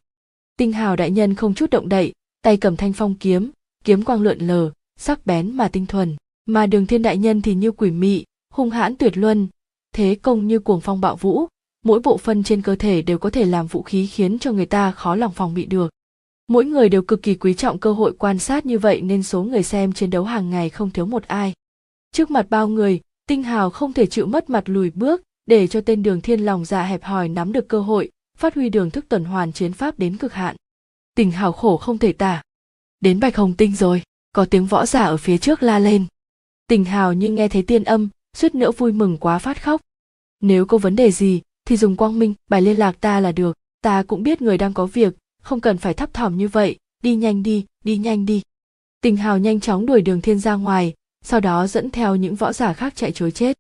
Tinh 0.58 0.72
hào 0.72 0.96
đại 0.96 1.12
nhân 1.12 1.36
không 1.36 1.54
chút 1.54 1.70
động 1.70 1.90
đậy, 1.90 2.14
tay 2.42 2.58
cầm 2.58 2.76
thanh 2.76 2.94
phong 2.94 3.16
kiếm 3.16 3.52
kiếm 3.86 4.04
quang 4.04 4.22
lượn 4.22 4.40
lờ, 4.40 4.72
sắc 5.00 5.26
bén 5.26 5.52
mà 5.52 5.68
tinh 5.68 5.86
thuần. 5.86 6.16
Mà 6.46 6.66
đường 6.66 6.88
thiên 6.88 7.02
đại 7.02 7.18
nhân 7.18 7.42
thì 7.42 7.54
như 7.54 7.72
quỷ 7.72 7.92
mị, 7.92 8.24
hung 8.54 8.70
hãn 8.70 8.96
tuyệt 8.96 9.18
luân. 9.18 9.48
Thế 9.96 10.16
công 10.22 10.48
như 10.48 10.60
cuồng 10.60 10.82
phong 10.82 11.02
bạo 11.02 11.16
vũ, 11.16 11.46
mỗi 11.84 12.00
bộ 12.00 12.18
phận 12.18 12.44
trên 12.44 12.62
cơ 12.62 12.76
thể 12.76 13.02
đều 13.02 13.18
có 13.18 13.30
thể 13.30 13.46
làm 13.46 13.68
vũ 13.68 13.82
khí 13.82 14.08
khiến 14.08 14.40
cho 14.40 14.52
người 14.52 14.66
ta 14.66 14.92
khó 14.92 15.16
lòng 15.16 15.34
phòng 15.34 15.54
bị 15.54 15.66
được. 15.66 15.92
Mỗi 16.48 16.66
người 16.66 16.90
đều 16.90 17.02
cực 17.02 17.22
kỳ 17.22 17.36
quý 17.36 17.54
trọng 17.54 17.80
cơ 17.80 17.94
hội 17.94 18.14
quan 18.20 18.40
sát 18.40 18.66
như 18.66 18.80
vậy 18.80 19.02
nên 19.02 19.24
số 19.24 19.44
người 19.44 19.64
xem 19.64 19.94
chiến 19.94 20.10
đấu 20.10 20.24
hàng 20.24 20.50
ngày 20.50 20.70
không 20.70 20.92
thiếu 20.92 21.06
một 21.06 21.24
ai. 21.24 21.54
Trước 22.12 22.32
mặt 22.32 22.46
bao 22.50 22.68
người 22.68 23.00
tinh 23.28 23.44
hào 23.44 23.70
không 23.70 23.94
thể 23.94 24.06
chịu 24.06 24.26
mất 24.26 24.50
mặt 24.50 24.70
lùi 24.70 24.90
bước, 24.90 25.22
để 25.46 25.68
cho 25.68 25.82
tên 25.82 26.04
đường 26.04 26.22
thiên 26.22 26.40
lòng 26.40 26.66
dạ 26.66 26.84
hẹp 26.84 27.04
hòi 27.04 27.30
nắm 27.30 27.54
được 27.54 27.68
cơ 27.68 27.80
hội, 27.80 28.12
phát 28.38 28.56
huy 28.56 28.70
đường 28.70 28.92
thức 28.92 29.06
tuần 29.10 29.26
hoàn 29.26 29.54
chiến 29.54 29.74
pháp 29.74 30.00
đến 30.00 30.18
cực 30.18 30.34
hạn. 30.34 30.56
Tình 31.16 31.32
hào 31.32 31.52
khổ 31.52 31.78
không 31.78 31.98
thể 31.98 32.14
tả. 32.14 32.44
Đến 33.00 33.20
bạch 33.20 33.36
hồng 33.36 33.54
tinh 33.54 33.76
rồi, 33.76 34.02
có 34.34 34.46
tiếng 34.46 34.66
võ 34.66 34.86
giả 34.86 35.04
ở 35.04 35.18
phía 35.18 35.38
trước 35.38 35.64
la 35.64 35.80
lên. 35.80 36.06
Tình 36.68 36.86
hào 36.86 37.14
như 37.14 37.30
nghe 37.30 37.48
thấy 37.48 37.64
tiên 37.64 37.84
âm, 37.84 38.10
suýt 38.38 38.56
nữa 38.56 38.72
vui 38.72 38.92
mừng 38.92 39.18
quá 39.18 39.40
phát 39.40 39.64
khóc. 39.64 39.82
Nếu 40.42 40.66
có 40.66 40.78
vấn 40.78 40.96
đề 40.96 41.12
gì, 41.12 41.42
thì 41.66 41.78
dùng 41.78 41.96
quang 41.96 42.20
minh, 42.20 42.34
bài 42.50 42.62
liên 42.62 42.80
lạc 42.80 43.02
ta 43.02 43.20
là 43.20 43.32
được, 43.32 43.58
ta 43.82 44.04
cũng 44.04 44.24
biết 44.24 44.42
người 44.42 44.58
đang 44.58 44.74
có 44.74 44.86
việc, 44.86 45.16
không 45.42 45.62
cần 45.62 45.78
phải 45.78 45.94
thấp 45.94 46.14
thỏm 46.14 46.38
như 46.38 46.48
vậy, 46.48 46.78
đi 47.04 47.16
nhanh 47.16 47.44
đi 47.44 47.66
đi 47.84 47.98
nhanh 47.98 48.26
đi. 48.26 48.42
Tình 49.02 49.16
hào 49.16 49.38
nhanh 49.38 49.60
chóng 49.60 49.86
đuổi 49.86 50.02
đường 50.02 50.22
thiên 50.22 50.40
ra 50.40 50.56
ngoài 50.56 50.94
sau 51.26 51.40
đó 51.40 51.68
dẫn 51.68 51.92
theo 51.92 52.16
những 52.16 52.36
võ 52.36 52.54
giả 52.54 52.74
khác 52.74 52.96
chạy 52.96 53.12
chối 53.12 53.32
chết. 53.32 53.58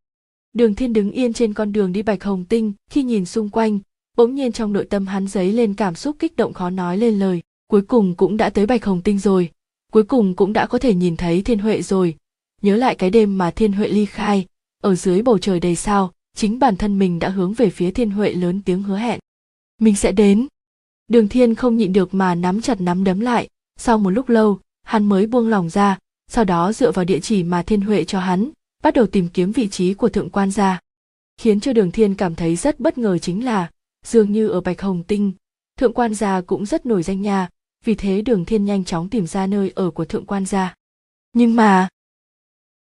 Đường 0.54 0.76
thiên 0.76 0.94
đứng 0.94 1.12
yên 1.12 1.34
trên 1.34 1.54
con 1.54 1.72
đường 1.72 1.92
đi 1.92 2.02
bạch 2.02 2.24
hồng 2.24 2.46
tinh, 2.46 2.74
khi 2.90 3.04
nhìn 3.04 3.26
xung 3.26 3.50
quanh, 3.50 3.80
bỗng 4.18 4.36
nhiên 4.36 4.52
trong 4.52 4.74
nội 4.74 4.88
tâm 4.90 5.08
hắn 5.08 5.28
dấy 5.28 5.52
lên 5.52 5.74
cảm 5.74 5.96
xúc 5.96 6.16
kích 6.20 6.36
động 6.36 6.54
khó 6.54 6.70
nói 6.70 6.98
lên 6.98 7.20
lời. 7.20 7.42
Cuối 7.68 7.82
cùng 7.82 8.16
cũng 8.16 8.38
đã 8.38 8.50
tới 8.50 8.66
bạch 8.66 8.86
hồng 8.86 9.02
tinh 9.02 9.20
rồi. 9.20 9.50
Cuối 9.92 10.04
cùng 10.04 10.36
cũng 10.36 10.54
đã 10.54 10.68
có 10.68 10.78
thể 10.78 10.94
nhìn 10.94 11.18
thấy 11.18 11.42
thiên 11.42 11.60
huệ 11.60 11.82
rồi. 11.82 12.16
Nhớ 12.62 12.76
lại 12.76 12.96
cái 12.96 13.10
đêm 13.10 13.38
mà 13.38 13.52
thiên 13.52 13.72
huệ 13.72 13.88
ly 13.88 14.06
khai, 14.06 14.46
ở 14.84 14.96
dưới 14.96 15.22
bầu 15.22 15.38
trời 15.38 15.60
đầy 15.60 15.76
sao, 15.76 16.14
chính 16.36 16.60
bản 16.60 16.78
thân 16.78 17.00
mình 17.00 17.20
đã 17.20 17.30
hướng 17.30 17.54
về 17.54 17.70
phía 17.70 17.92
thiên 17.92 18.12
huệ 18.12 18.34
lớn 18.34 18.62
tiếng 18.66 18.84
hứa 18.84 18.98
hẹn. 18.98 19.20
Mình 19.82 19.96
sẽ 19.96 20.12
đến. 20.12 20.48
Đường 21.08 21.28
thiên 21.28 21.56
không 21.56 21.78
nhịn 21.78 21.94
được 21.94 22.14
mà 22.14 22.36
nắm 22.36 22.62
chặt 22.62 22.82
nắm 22.82 23.04
đấm 23.04 23.20
lại. 23.20 23.50
Sau 23.80 23.98
một 23.98 24.10
lúc 24.10 24.30
lâu, 24.30 24.60
hắn 24.84 25.06
mới 25.06 25.28
buông 25.28 25.48
lòng 25.48 25.70
ra 25.70 25.98
sau 26.28 26.46
đó 26.46 26.74
dựa 26.74 26.92
vào 26.92 27.06
địa 27.06 27.20
chỉ 27.20 27.44
mà 27.44 27.64
thiên 27.64 27.82
huệ 27.82 28.04
cho 28.04 28.20
hắn, 28.20 28.50
bắt 28.84 28.94
đầu 28.94 29.08
tìm 29.08 29.28
kiếm 29.28 29.52
vị 29.52 29.68
trí 29.68 29.94
của 29.94 30.10
thượng 30.10 30.30
quan 30.30 30.52
gia. 30.52 30.80
Khiến 31.38 31.60
cho 31.60 31.74
đường 31.74 31.92
thiên 31.92 32.16
cảm 32.16 32.36
thấy 32.36 32.56
rất 32.56 32.80
bất 32.80 32.98
ngờ 32.98 33.18
chính 33.18 33.46
là, 33.46 33.70
dường 34.06 34.32
như 34.32 34.48
ở 34.48 34.62
bạch 34.62 34.82
hồng 34.82 35.04
tinh, 35.04 35.32
thượng 35.78 35.94
quan 35.94 36.14
gia 36.14 36.42
cũng 36.42 36.66
rất 36.66 36.86
nổi 36.86 37.04
danh 37.04 37.22
nha. 37.22 37.50
Vì 37.86 37.96
thế 37.96 38.22
đường 38.22 38.46
thiên 38.46 38.66
nhanh 38.66 38.84
chóng 38.84 39.10
tìm 39.10 39.28
ra 39.28 39.48
nơi 39.48 39.72
ở 39.76 39.92
của 39.92 40.06
thượng 40.06 40.26
quan 40.26 40.46
gia. 40.46 40.76
Nhưng 41.34 41.56
mà, 41.56 41.90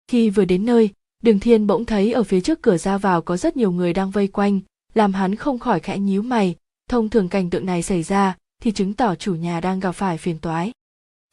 khi 0.09 0.31
vừa 0.31 0.45
đến 0.45 0.65
nơi, 0.65 0.91
đường 1.23 1.41
thiên 1.41 1.67
bỗng 1.67 1.85
thấy 1.85 2.13
ở 2.13 2.23
phía 2.23 2.41
trước 2.41 2.63
cửa 2.63 2.77
ra 2.77 2.99
vào 2.99 3.23
có 3.23 3.37
rất 3.37 3.57
nhiều 3.57 3.73
người 3.73 3.93
đang 3.93 4.11
vây 4.11 4.29
quanh, 4.29 4.61
làm 4.95 5.13
hắn 5.13 5.35
không 5.35 5.59
khỏi 5.59 5.81
khẽ 5.81 5.99
nhíu 5.99 6.23
mày. 6.23 6.55
Thông 6.89 7.09
thường 7.09 7.29
cảnh 7.29 7.51
tượng 7.51 7.67
này 7.67 7.83
xảy 7.83 8.03
ra, 8.03 8.37
thì 8.63 8.73
chứng 8.73 8.95
tỏ 8.95 9.15
chủ 9.15 9.35
nhà 9.35 9.61
đang 9.61 9.81
gặp 9.81 9.93
phải 9.93 10.19
phiền 10.19 10.39
toái 10.39 10.73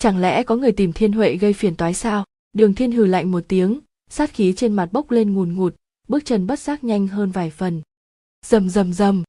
chẳng 0.03 0.17
lẽ 0.17 0.43
có 0.43 0.55
người 0.55 0.71
tìm 0.71 0.93
thiên 0.93 1.11
huệ 1.11 1.35
gây 1.35 1.53
phiền 1.53 1.75
toái 1.75 1.93
sao? 1.93 2.25
Đường 2.53 2.73
thiên 2.73 2.91
hừ 2.91 3.05
lạnh 3.05 3.31
một 3.31 3.43
tiếng, 3.47 3.79
sát 4.09 4.33
khí 4.33 4.53
trên 4.57 4.73
mặt 4.73 4.89
bốc 4.91 5.11
lên 5.11 5.33
ngùn 5.33 5.55
ngụt, 5.55 5.75
bước 6.07 6.25
chân 6.25 6.47
bất 6.47 6.59
giác 6.59 6.83
nhanh 6.83 7.07
hơn 7.07 7.31
vài 7.31 7.49
phần. 7.49 7.81
Rầm 8.45 8.69
rầm 8.69 8.93
rầm. 8.93 9.23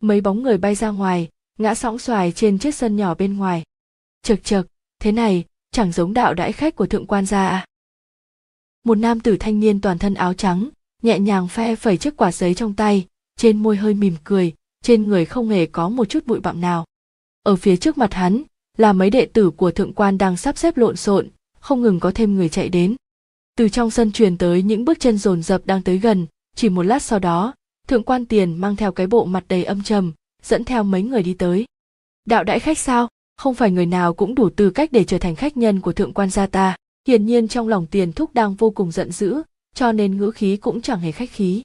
Mấy 0.00 0.20
bóng 0.20 0.42
người 0.42 0.58
bay 0.58 0.74
ra 0.74 0.90
ngoài, 0.90 1.28
ngã 1.58 1.74
sóng 1.74 1.98
xoài 1.98 2.32
trên 2.32 2.58
chiếc 2.58 2.74
sân 2.74 2.96
nhỏ 2.96 3.14
bên 3.14 3.36
ngoài. 3.36 3.62
Chực 4.22 4.44
chực 4.44 4.66
thế 4.98 5.12
này, 5.12 5.44
chẳng 5.70 5.92
giống 5.92 6.14
đạo 6.14 6.34
đãi 6.34 6.52
khách 6.52 6.76
của 6.76 6.86
thượng 6.86 7.06
quan 7.06 7.26
gia 7.26 7.48
à? 7.48 7.66
Một 8.84 8.98
nam 8.98 9.20
tử 9.20 9.36
thanh 9.40 9.60
niên 9.60 9.80
toàn 9.80 9.98
thân 9.98 10.14
áo 10.14 10.34
trắng, 10.34 10.68
nhẹ 11.02 11.18
nhàng 11.18 11.48
phe 11.48 11.76
phẩy 11.76 11.96
chiếc 11.96 12.16
quả 12.16 12.32
giấy 12.32 12.54
trong 12.54 12.74
tay, 12.74 13.06
trên 13.36 13.62
môi 13.62 13.76
hơi 13.76 13.94
mỉm 13.94 14.16
cười, 14.24 14.52
trên 14.82 15.02
người 15.02 15.24
không 15.24 15.48
hề 15.48 15.66
có 15.66 15.88
một 15.88 16.08
chút 16.08 16.26
bụi 16.26 16.40
bặm 16.40 16.60
nào. 16.60 16.84
Ở 17.42 17.56
phía 17.56 17.76
trước 17.76 17.98
mặt 17.98 18.14
hắn 18.14 18.42
là 18.80 18.92
mấy 18.92 19.10
đệ 19.10 19.26
tử 19.26 19.50
của 19.50 19.70
thượng 19.70 19.92
quan 19.92 20.18
đang 20.18 20.36
sắp 20.36 20.58
xếp 20.58 20.76
lộn 20.76 20.96
xộn, 20.96 21.28
không 21.60 21.82
ngừng 21.82 22.00
có 22.00 22.12
thêm 22.14 22.36
người 22.36 22.48
chạy 22.48 22.68
đến. 22.68 22.96
Từ 23.56 23.68
trong 23.68 23.90
sân 23.90 24.12
truyền 24.12 24.38
tới 24.38 24.62
những 24.62 24.84
bước 24.84 25.00
chân 25.00 25.18
rồn 25.18 25.42
rập 25.42 25.66
đang 25.66 25.82
tới 25.82 25.98
gần, 25.98 26.26
chỉ 26.56 26.68
một 26.68 26.82
lát 26.82 27.02
sau 27.02 27.18
đó, 27.18 27.54
thượng 27.88 28.02
quan 28.02 28.26
tiền 28.26 28.56
mang 28.56 28.76
theo 28.76 28.92
cái 28.92 29.06
bộ 29.06 29.24
mặt 29.24 29.44
đầy 29.48 29.64
âm 29.64 29.82
trầm, 29.82 30.12
dẫn 30.42 30.64
theo 30.64 30.82
mấy 30.82 31.02
người 31.02 31.22
đi 31.22 31.34
tới. 31.34 31.66
Đạo 32.24 32.44
đãi 32.44 32.60
khách 32.60 32.78
sao? 32.78 33.08
Không 33.36 33.54
phải 33.54 33.70
người 33.70 33.86
nào 33.86 34.14
cũng 34.14 34.34
đủ 34.34 34.50
tư 34.50 34.70
cách 34.70 34.92
để 34.92 35.04
trở 35.04 35.18
thành 35.18 35.36
khách 35.36 35.56
nhân 35.56 35.80
của 35.80 35.92
thượng 35.92 36.12
quan 36.12 36.30
gia 36.30 36.46
ta. 36.46 36.76
Hiển 37.08 37.26
nhiên 37.26 37.48
trong 37.48 37.68
lòng 37.68 37.86
tiền 37.86 38.12
thúc 38.12 38.34
đang 38.34 38.54
vô 38.54 38.70
cùng 38.70 38.92
giận 38.92 39.12
dữ, 39.12 39.42
cho 39.74 39.92
nên 39.92 40.16
ngữ 40.16 40.30
khí 40.30 40.56
cũng 40.56 40.82
chẳng 40.82 41.00
hề 41.00 41.12
khách 41.12 41.30
khí. 41.30 41.62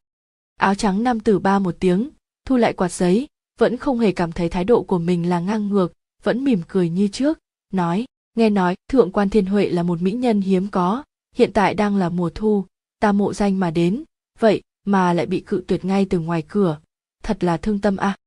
Áo 0.60 0.76
trắng 0.76 1.04
nam 1.04 1.20
tử 1.20 1.40
ba 1.40 1.60
một 1.60 1.76
tiếng, 1.80 2.10
thu 2.46 2.58
lại 2.58 2.74
quạt 2.74 2.92
giấy, 2.92 3.28
vẫn 3.60 3.78
không 3.78 4.00
hề 4.00 4.12
cảm 4.12 4.32
thấy 4.32 4.50
thái 4.50 4.64
độ 4.64 4.84
của 4.84 5.00
mình 5.00 5.30
là 5.30 5.40
ngang 5.40 5.70
ngược 5.70 5.94
vẫn 6.26 6.44
mỉm 6.44 6.62
cười 6.68 6.90
như 6.90 7.08
trước, 7.08 7.40
nói, 7.74 8.06
nghe 8.36 8.50
nói, 8.50 8.76
thượng 8.90 9.12
quan 9.12 9.30
thiên 9.30 9.46
huệ 9.46 9.70
là 9.70 9.84
một 9.84 10.02
mỹ 10.02 10.12
nhân 10.12 10.42
hiếm 10.42 10.68
có, 10.72 11.04
hiện 11.36 11.52
tại 11.54 11.74
đang 11.74 11.96
là 11.96 12.10
mùa 12.10 12.30
thu, 12.30 12.66
ta 13.00 13.12
mộ 13.12 13.34
danh 13.34 13.60
mà 13.60 13.72
đến, 13.72 14.04
vậy 14.40 14.62
mà 14.86 15.14
lại 15.14 15.26
bị 15.26 15.40
cự 15.40 15.64
tuyệt 15.68 15.86
ngay 15.86 16.06
từ 16.10 16.20
ngoài 16.20 16.44
cửa, 16.48 16.80
thật 17.24 17.44
là 17.44 17.58
thương 17.58 17.82
tâm 17.82 17.98
a 17.98 18.08
à. 18.08 18.18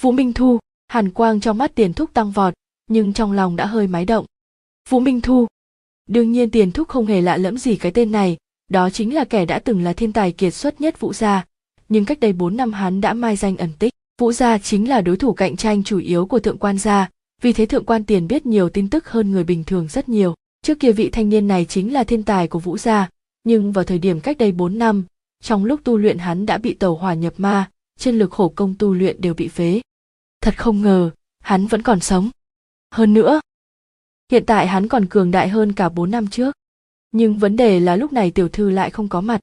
vũ 0.00 0.12
minh 0.12 0.32
thu, 0.32 0.58
hàn 0.88 1.10
quang 1.10 1.40
trong 1.40 1.58
mắt 1.58 1.74
tiền 1.74 1.92
thúc 1.92 2.14
tăng 2.14 2.30
vọt, 2.30 2.54
nhưng 2.86 3.12
trong 3.12 3.32
lòng 3.32 3.56
đã 3.56 3.66
hơi 3.66 3.86
máy 3.86 4.04
động 4.04 4.26
vũ 4.88 5.00
minh 5.00 5.20
thu, 5.20 5.46
đương 6.08 6.32
nhiên 6.32 6.50
tiền 6.50 6.72
thúc 6.72 6.88
không 6.88 7.06
hề 7.06 7.20
lạ 7.20 7.36
lẫm 7.36 7.58
gì 7.58 7.76
cái 7.76 7.92
tên 7.92 8.12
này, 8.12 8.36
đó 8.68 8.90
chính 8.90 9.14
là 9.14 9.24
kẻ 9.24 9.44
đã 9.44 9.58
từng 9.58 9.84
là 9.84 9.92
thiên 9.92 10.12
tài 10.12 10.32
kiệt 10.32 10.54
xuất 10.54 10.80
nhất 10.80 11.00
vũ 11.00 11.12
gia, 11.12 11.44
nhưng 11.88 12.04
cách 12.04 12.20
đây 12.20 12.32
4 12.32 12.56
năm 12.56 12.72
hắn 12.72 13.00
đã 13.00 13.12
mai 13.12 13.36
danh 13.36 13.56
ẩn 13.56 13.72
tích 13.78 13.94
vũ 14.18 14.32
gia 14.32 14.58
chính 14.58 14.88
là 14.88 15.00
đối 15.00 15.16
thủ 15.16 15.32
cạnh 15.32 15.56
tranh 15.56 15.84
chủ 15.84 15.98
yếu 15.98 16.26
của 16.26 16.38
thượng 16.38 16.58
quan 16.58 16.78
gia, 16.78 17.08
vì 17.42 17.52
thế 17.52 17.66
thượng 17.66 17.84
quan 17.84 18.04
tiền 18.04 18.28
biết 18.28 18.46
nhiều 18.46 18.68
tin 18.68 18.90
tức 18.90 19.08
hơn 19.08 19.30
người 19.30 19.44
bình 19.44 19.64
thường 19.64 19.88
rất 19.88 20.08
nhiều. 20.08 20.34
Trước 20.62 20.80
kia 20.80 20.92
vị 20.92 21.10
thanh 21.10 21.28
niên 21.28 21.48
này 21.48 21.64
chính 21.64 21.92
là 21.92 22.04
thiên 22.04 22.22
tài 22.22 22.48
của 22.48 22.58
vũ 22.58 22.78
gia, 22.78 23.08
nhưng 23.44 23.72
vào 23.72 23.84
thời 23.84 23.98
điểm 23.98 24.20
cách 24.20 24.38
đây 24.38 24.52
4 24.52 24.78
năm, 24.78 25.04
trong 25.42 25.64
lúc 25.64 25.80
tu 25.84 25.96
luyện 25.96 26.18
hắn 26.18 26.46
đã 26.46 26.58
bị 26.58 26.74
tàu 26.74 26.94
hỏa 26.94 27.14
nhập 27.14 27.34
ma 27.36 27.70
chân 27.98 28.18
lực 28.18 28.30
khổ 28.30 28.48
công 28.48 28.74
tu 28.78 28.94
luyện 28.94 29.20
đều 29.20 29.34
bị 29.34 29.48
phế. 29.48 29.80
Thật 30.40 30.58
không 30.58 30.82
ngờ, 30.82 31.10
hắn 31.40 31.66
vẫn 31.66 31.82
còn 31.82 32.00
sống. 32.00 32.30
Hơn 32.90 33.14
nữa, 33.14 33.40
hiện 34.30 34.44
tại 34.46 34.66
hắn 34.66 34.88
còn 34.88 35.06
cường 35.06 35.30
đại 35.30 35.48
hơn 35.48 35.72
cả 35.72 35.88
4 35.88 36.10
năm 36.10 36.26
trước. 36.26 36.54
Nhưng 37.12 37.38
vấn 37.38 37.56
đề 37.56 37.80
là 37.80 37.96
lúc 37.96 38.12
này 38.12 38.30
tiểu 38.30 38.48
thư 38.48 38.70
lại 38.70 38.90
không 38.90 39.08
có 39.08 39.20
mặt. 39.20 39.40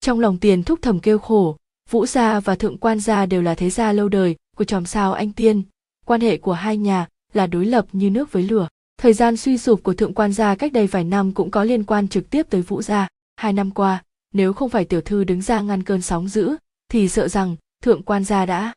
Trong 0.00 0.20
lòng 0.20 0.38
tiền 0.38 0.62
thúc 0.62 0.78
thầm 0.82 1.00
kêu 1.00 1.18
khổ 1.18 1.56
vũ 1.90 2.06
gia 2.06 2.40
và 2.40 2.54
thượng 2.54 2.78
quan 2.78 3.00
gia 3.00 3.26
đều 3.26 3.42
là 3.42 3.54
thế 3.54 3.70
gia 3.70 3.92
lâu 3.92 4.08
đời 4.08 4.36
của 4.56 4.64
chòm 4.64 4.86
sao 4.86 5.12
anh 5.12 5.32
tiên. 5.32 5.62
Quan 6.06 6.20
hệ 6.20 6.36
của 6.36 6.52
hai 6.52 6.76
nhà 6.76 7.08
là 7.32 7.46
đối 7.46 7.66
lập 7.66 7.86
như 7.92 8.10
nước 8.10 8.32
với 8.32 8.42
lửa. 8.42 8.68
Thời 8.98 9.12
gian 9.12 9.36
suy 9.36 9.58
sụp 9.58 9.82
của 9.82 9.94
thượng 9.94 10.14
quan 10.14 10.32
gia 10.32 10.54
cách 10.54 10.72
đây 10.72 10.86
vài 10.86 11.04
năm 11.04 11.32
cũng 11.32 11.50
có 11.50 11.64
liên 11.64 11.84
quan 11.84 12.08
trực 12.08 12.30
tiếp 12.30 12.46
tới 12.50 12.62
vũ 12.62 12.82
gia. 12.82 13.08
Hai 13.36 13.52
năm 13.52 13.70
qua, 13.70 14.02
nếu 14.32 14.52
không 14.52 14.70
phải 14.70 14.84
tiểu 14.84 15.00
thư 15.00 15.24
đứng 15.24 15.42
ra 15.42 15.60
ngăn 15.60 15.82
cơn 15.82 16.02
sóng 16.02 16.28
dữ, 16.28 16.56
thì 16.88 17.08
sợ 17.08 17.28
rằng 17.28 17.56
thượng 17.82 18.02
quan 18.02 18.24
gia 18.24 18.46
đã 18.46 18.72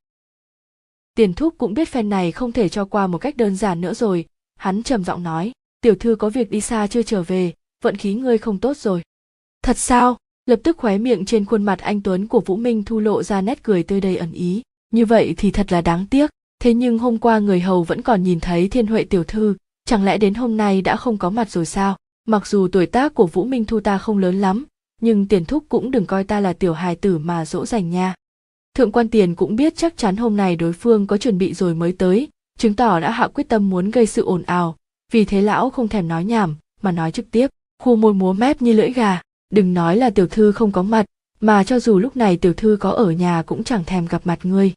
tiền 1.15 1.33
thúc 1.33 1.55
cũng 1.57 1.73
biết 1.73 1.89
phen 1.89 2.09
này 2.09 2.31
không 2.31 2.51
thể 2.51 2.69
cho 2.69 2.85
qua 2.85 3.07
một 3.07 3.17
cách 3.17 3.37
đơn 3.37 3.55
giản 3.55 3.81
nữa 3.81 3.93
rồi. 3.93 4.25
Hắn 4.55 4.83
trầm 4.83 5.03
giọng 5.03 5.23
nói, 5.23 5.51
tiểu 5.81 5.95
thư 5.95 6.15
có 6.15 6.29
việc 6.29 6.51
đi 6.51 6.61
xa 6.61 6.87
chưa 6.87 7.03
trở 7.03 7.23
về, 7.23 7.53
vận 7.83 7.97
khí 7.97 8.13
ngươi 8.13 8.37
không 8.37 8.59
tốt 8.59 8.77
rồi. 8.77 9.01
Thật 9.63 9.77
sao? 9.77 10.17
Lập 10.45 10.59
tức 10.63 10.77
khóe 10.77 10.97
miệng 10.97 11.25
trên 11.25 11.45
khuôn 11.45 11.63
mặt 11.63 11.79
anh 11.79 12.01
tuấn 12.01 12.27
của 12.27 12.39
vũ 12.39 12.55
minh 12.55 12.83
thu 12.83 12.99
lộ 12.99 13.23
ra 13.23 13.41
nét 13.41 13.63
cười 13.63 13.83
tươi 13.83 14.01
đầy 14.01 14.17
ẩn 14.17 14.31
ý. 14.31 14.61
Như 14.91 15.05
vậy 15.05 15.33
thì 15.37 15.51
thật 15.51 15.71
là 15.71 15.81
đáng 15.81 16.05
tiếc. 16.09 16.29
Thế 16.59 16.73
nhưng 16.73 16.99
hôm 16.99 17.17
qua 17.17 17.39
người 17.39 17.59
hầu 17.59 17.83
vẫn 17.83 18.01
còn 18.01 18.23
nhìn 18.23 18.39
thấy 18.39 18.67
thiên 18.67 18.87
huệ 18.87 19.03
tiểu 19.03 19.23
thư. 19.23 19.55
Chẳng 19.85 20.03
lẽ 20.03 20.17
đến 20.17 20.33
hôm 20.33 20.57
nay 20.57 20.81
đã 20.81 20.95
không 20.95 21.17
có 21.17 21.29
mặt 21.29 21.49
rồi 21.49 21.65
sao? 21.65 21.97
Mặc 22.27 22.47
dù 22.47 22.67
tuổi 22.67 22.85
tác 22.85 23.13
của 23.13 23.27
vũ 23.27 23.43
minh 23.43 23.65
thu 23.65 23.79
ta 23.79 23.97
không 23.97 24.17
lớn 24.17 24.41
lắm, 24.41 24.65
nhưng 25.01 25.27
tiền 25.27 25.45
thúc 25.45 25.63
cũng 25.69 25.91
đừng 25.91 26.05
coi 26.05 26.23
ta 26.23 26.39
là 26.39 26.53
tiểu 26.53 26.73
hài 26.73 26.95
tử 26.95 27.17
mà 27.17 27.45
dỗ 27.45 27.65
dành 27.65 27.89
nha. 27.89 28.15
Thượng 28.75 28.91
quan 28.91 29.09
tiền 29.09 29.35
cũng 29.35 29.55
biết 29.55 29.75
chắc 29.75 29.97
chắn 29.97 30.15
hôm 30.15 30.37
nay 30.37 30.55
đối 30.55 30.73
phương 30.73 31.07
có 31.07 31.17
chuẩn 31.17 31.37
bị 31.37 31.53
rồi 31.53 31.75
mới 31.75 31.91
tới, 31.91 32.27
chứng 32.57 32.73
tỏ 32.73 32.99
đã 32.99 33.11
hạ 33.11 33.27
quyết 33.27 33.49
tâm 33.49 33.69
muốn 33.69 33.91
gây 33.91 34.05
sự 34.05 34.25
ồn 34.25 34.43
ào. 34.43 34.75
Vì 35.11 35.25
thế 35.25 35.41
lão 35.41 35.69
không 35.69 35.87
thèm 35.87 36.07
nói 36.07 36.25
nhảm, 36.25 36.55
mà 36.81 36.91
nói 36.91 37.11
trực 37.11 37.31
tiếp. 37.31 37.47
Khu 37.83 37.95
môi 37.95 38.13
múa 38.13 38.33
mép 38.33 38.61
như 38.61 38.73
lưỡi 38.73 38.89
gà 38.89 39.21
đừng 39.53 39.73
nói 39.73 39.97
là 39.97 40.09
tiểu 40.09 40.27
thư 40.27 40.51
không 40.51 40.71
có 40.71 40.83
mặt, 40.83 41.05
mà 41.39 41.63
cho 41.63 41.79
dù 41.79 41.99
lúc 41.99 42.17
này 42.17 42.37
tiểu 42.37 42.53
thư 42.53 42.77
có 42.79 42.89
ở 42.89 43.11
nhà 43.11 43.43
cũng 43.45 43.63
chẳng 43.63 43.83
thèm 43.83 44.05
gặp 44.05 44.21
mặt 44.27 44.39
ngươi. 44.43 44.73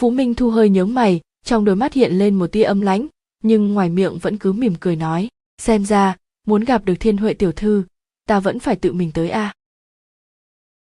Vũ 0.00 0.10
minh 0.10 0.34
thu 0.34 0.50
hơi 0.50 0.68
nhớ 0.68 0.84
mày, 0.84 1.20
trong 1.44 1.64
đôi 1.64 1.76
mắt 1.76 1.92
hiện 1.92 2.12
lên 2.12 2.34
một 2.34 2.52
tia 2.52 2.62
âm 2.62 2.80
lãnh, 2.80 3.06
nhưng 3.42 3.74
ngoài 3.74 3.88
miệng 3.88 4.18
vẫn 4.18 4.38
cứ 4.38 4.52
mỉm 4.52 4.74
cười 4.80 4.96
nói, 4.96 5.28
xem 5.58 5.84
ra, 5.84 6.16
muốn 6.46 6.64
gặp 6.64 6.84
được 6.84 6.94
thiên 7.00 7.16
huệ 7.16 7.34
tiểu 7.34 7.52
thư, 7.52 7.84
ta 8.28 8.40
vẫn 8.40 8.58
phải 8.58 8.76
tự 8.76 8.92
mình 8.92 9.10
tới 9.14 9.30
a. 9.30 9.54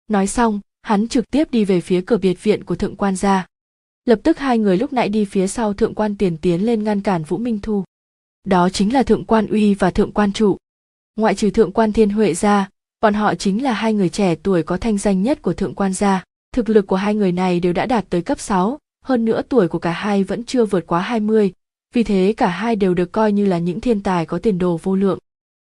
Nói 0.08 0.28
xong, 0.28 0.60
hắn 0.82 1.08
trực 1.08 1.32
tiếp 1.32 1.52
đi 1.52 1.66
về 1.66 1.82
phía 1.82 2.02
cửa 2.02 2.18
biệt 2.18 2.44
viện 2.44 2.64
của 2.64 2.76
thượng 2.76 2.96
quan 2.96 3.16
gia. 3.16 3.48
Lập 4.06 4.20
tức 4.24 4.38
hai 4.38 4.58
người 4.58 4.78
lúc 4.78 4.94
nãy 4.94 5.10
đi 5.10 5.26
phía 5.26 5.48
sau 5.48 5.74
thượng 5.74 5.96
quan 5.96 6.18
tiền 6.18 6.38
tiến 6.38 6.66
lên 6.66 6.84
ngăn 6.84 7.02
cản 7.02 7.24
vũ 7.24 7.38
minh 7.38 7.60
thu. 7.62 7.84
Đó 8.44 8.70
chính 8.70 8.94
là 8.94 9.04
thượng 9.04 9.26
quan 9.26 9.48
uy 9.48 9.74
và 9.74 9.92
thượng 9.92 10.12
quan 10.12 10.34
trụ. 10.34 10.58
Ngoại 11.16 11.36
trừ 11.36 11.50
thượng 11.50 11.72
quan 11.72 11.94
thiên 11.94 12.10
huệ 12.10 12.34
ra 12.34 12.70
bọn 13.04 13.14
họ 13.14 13.36
chính 13.36 13.64
là 13.64 13.74
hai 13.74 13.94
người 13.94 14.10
trẻ 14.10 14.36
tuổi 14.36 14.64
có 14.64 14.78
thanh 14.78 14.98
danh 14.98 15.24
nhất 15.24 15.42
của 15.42 15.54
thượng 15.54 15.76
quan 15.76 15.94
gia 15.94 16.24
thực 16.56 16.70
lực 16.70 16.88
của 16.88 16.96
hai 16.96 17.16
người 17.16 17.32
này 17.32 17.60
đều 17.60 17.74
đã 17.74 17.86
đạt 17.86 18.06
tới 18.10 18.22
cấp 18.22 18.40
6, 18.40 18.80
hơn 19.06 19.26
nữa 19.26 19.42
tuổi 19.50 19.68
của 19.68 19.80
cả 19.80 19.92
hai 19.92 20.24
vẫn 20.24 20.44
chưa 20.44 20.66
vượt 20.66 20.88
quá 20.88 21.02
20, 21.02 21.52
vì 21.94 22.04
thế 22.04 22.34
cả 22.38 22.48
hai 22.48 22.76
đều 22.76 22.94
được 22.94 23.12
coi 23.12 23.32
như 23.32 23.46
là 23.46 23.58
những 23.58 23.82
thiên 23.82 24.02
tài 24.02 24.26
có 24.26 24.40
tiền 24.40 24.58
đồ 24.58 24.80
vô 24.84 24.96
lượng. 24.96 25.20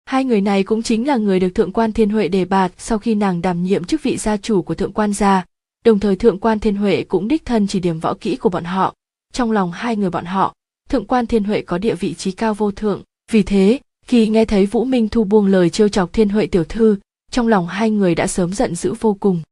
Hai 0.04 0.24
người 0.24 0.40
này 0.40 0.62
cũng 0.62 0.82
chính 0.82 1.06
là 1.06 1.16
người 1.16 1.40
được 1.40 1.48
Thượng 1.54 1.72
quan 1.72 1.92
Thiên 1.92 2.10
Huệ 2.10 2.28
đề 2.28 2.44
bạt 2.44 2.72
sau 2.78 2.98
khi 2.98 3.14
nàng 3.14 3.42
đảm 3.42 3.62
nhiệm 3.62 3.84
chức 3.84 4.02
vị 4.02 4.16
gia 4.16 4.36
chủ 4.36 4.62
của 4.62 4.74
Thượng 4.74 4.92
quan 4.92 5.12
gia, 5.12 5.44
đồng 5.84 5.98
thời 5.98 6.16
Thượng 6.16 6.38
quan 6.38 6.58
Thiên 6.58 6.76
Huệ 6.76 7.02
cũng 7.02 7.28
đích 7.28 7.44
thân 7.44 7.66
chỉ 7.66 7.80
điểm 7.80 8.00
võ 8.00 8.14
kỹ 8.14 8.36
của 8.36 8.48
bọn 8.48 8.64
họ. 8.64 8.94
Trong 9.32 9.50
lòng 9.50 9.72
hai 9.72 9.96
người 9.96 10.10
bọn 10.10 10.24
họ, 10.24 10.54
Thượng 10.88 11.06
quan 11.06 11.26
Thiên 11.26 11.44
Huệ 11.44 11.62
có 11.62 11.78
địa 11.78 11.94
vị 11.94 12.14
trí 12.14 12.32
cao 12.32 12.54
vô 12.54 12.70
thượng, 12.70 13.02
vì 13.30 13.42
thế, 13.42 13.80
khi 14.06 14.28
nghe 14.28 14.44
thấy 14.44 14.66
Vũ 14.66 14.84
Minh 14.84 15.08
Thu 15.08 15.24
buông 15.24 15.46
lời 15.46 15.70
trêu 15.70 15.88
chọc 15.88 16.12
Thiên 16.12 16.28
Huệ 16.28 16.46
tiểu 16.46 16.64
thư, 16.64 16.96
trong 17.32 17.48
lòng 17.48 17.66
hai 17.66 17.90
người 17.90 18.14
đã 18.14 18.26
sớm 18.26 18.52
giận 18.52 18.74
dữ 18.74 18.94
vô 19.00 19.16
cùng. 19.20 19.42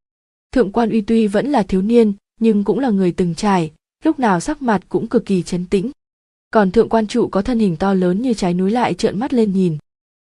Thượng 0.51 0.71
quan 0.71 0.89
Uy 0.89 1.01
tuy 1.01 1.27
vẫn 1.27 1.51
là 1.51 1.63
thiếu 1.63 1.81
niên, 1.81 2.13
nhưng 2.39 2.63
cũng 2.63 2.79
là 2.79 2.89
người 2.89 3.11
từng 3.11 3.35
trải, 3.35 3.71
lúc 4.03 4.19
nào 4.19 4.39
sắc 4.39 4.61
mặt 4.61 4.81
cũng 4.89 5.07
cực 5.07 5.25
kỳ 5.25 5.43
chấn 5.43 5.65
tĩnh. 5.65 5.91
Còn 6.53 6.71
thượng 6.71 6.89
quan 6.89 7.07
trụ 7.07 7.27
có 7.27 7.41
thân 7.41 7.59
hình 7.59 7.75
to 7.75 7.93
lớn 7.93 8.21
như 8.21 8.33
trái 8.33 8.53
núi 8.53 8.71
lại 8.71 8.93
trợn 8.93 9.19
mắt 9.19 9.33
lên 9.33 9.53
nhìn. 9.53 9.77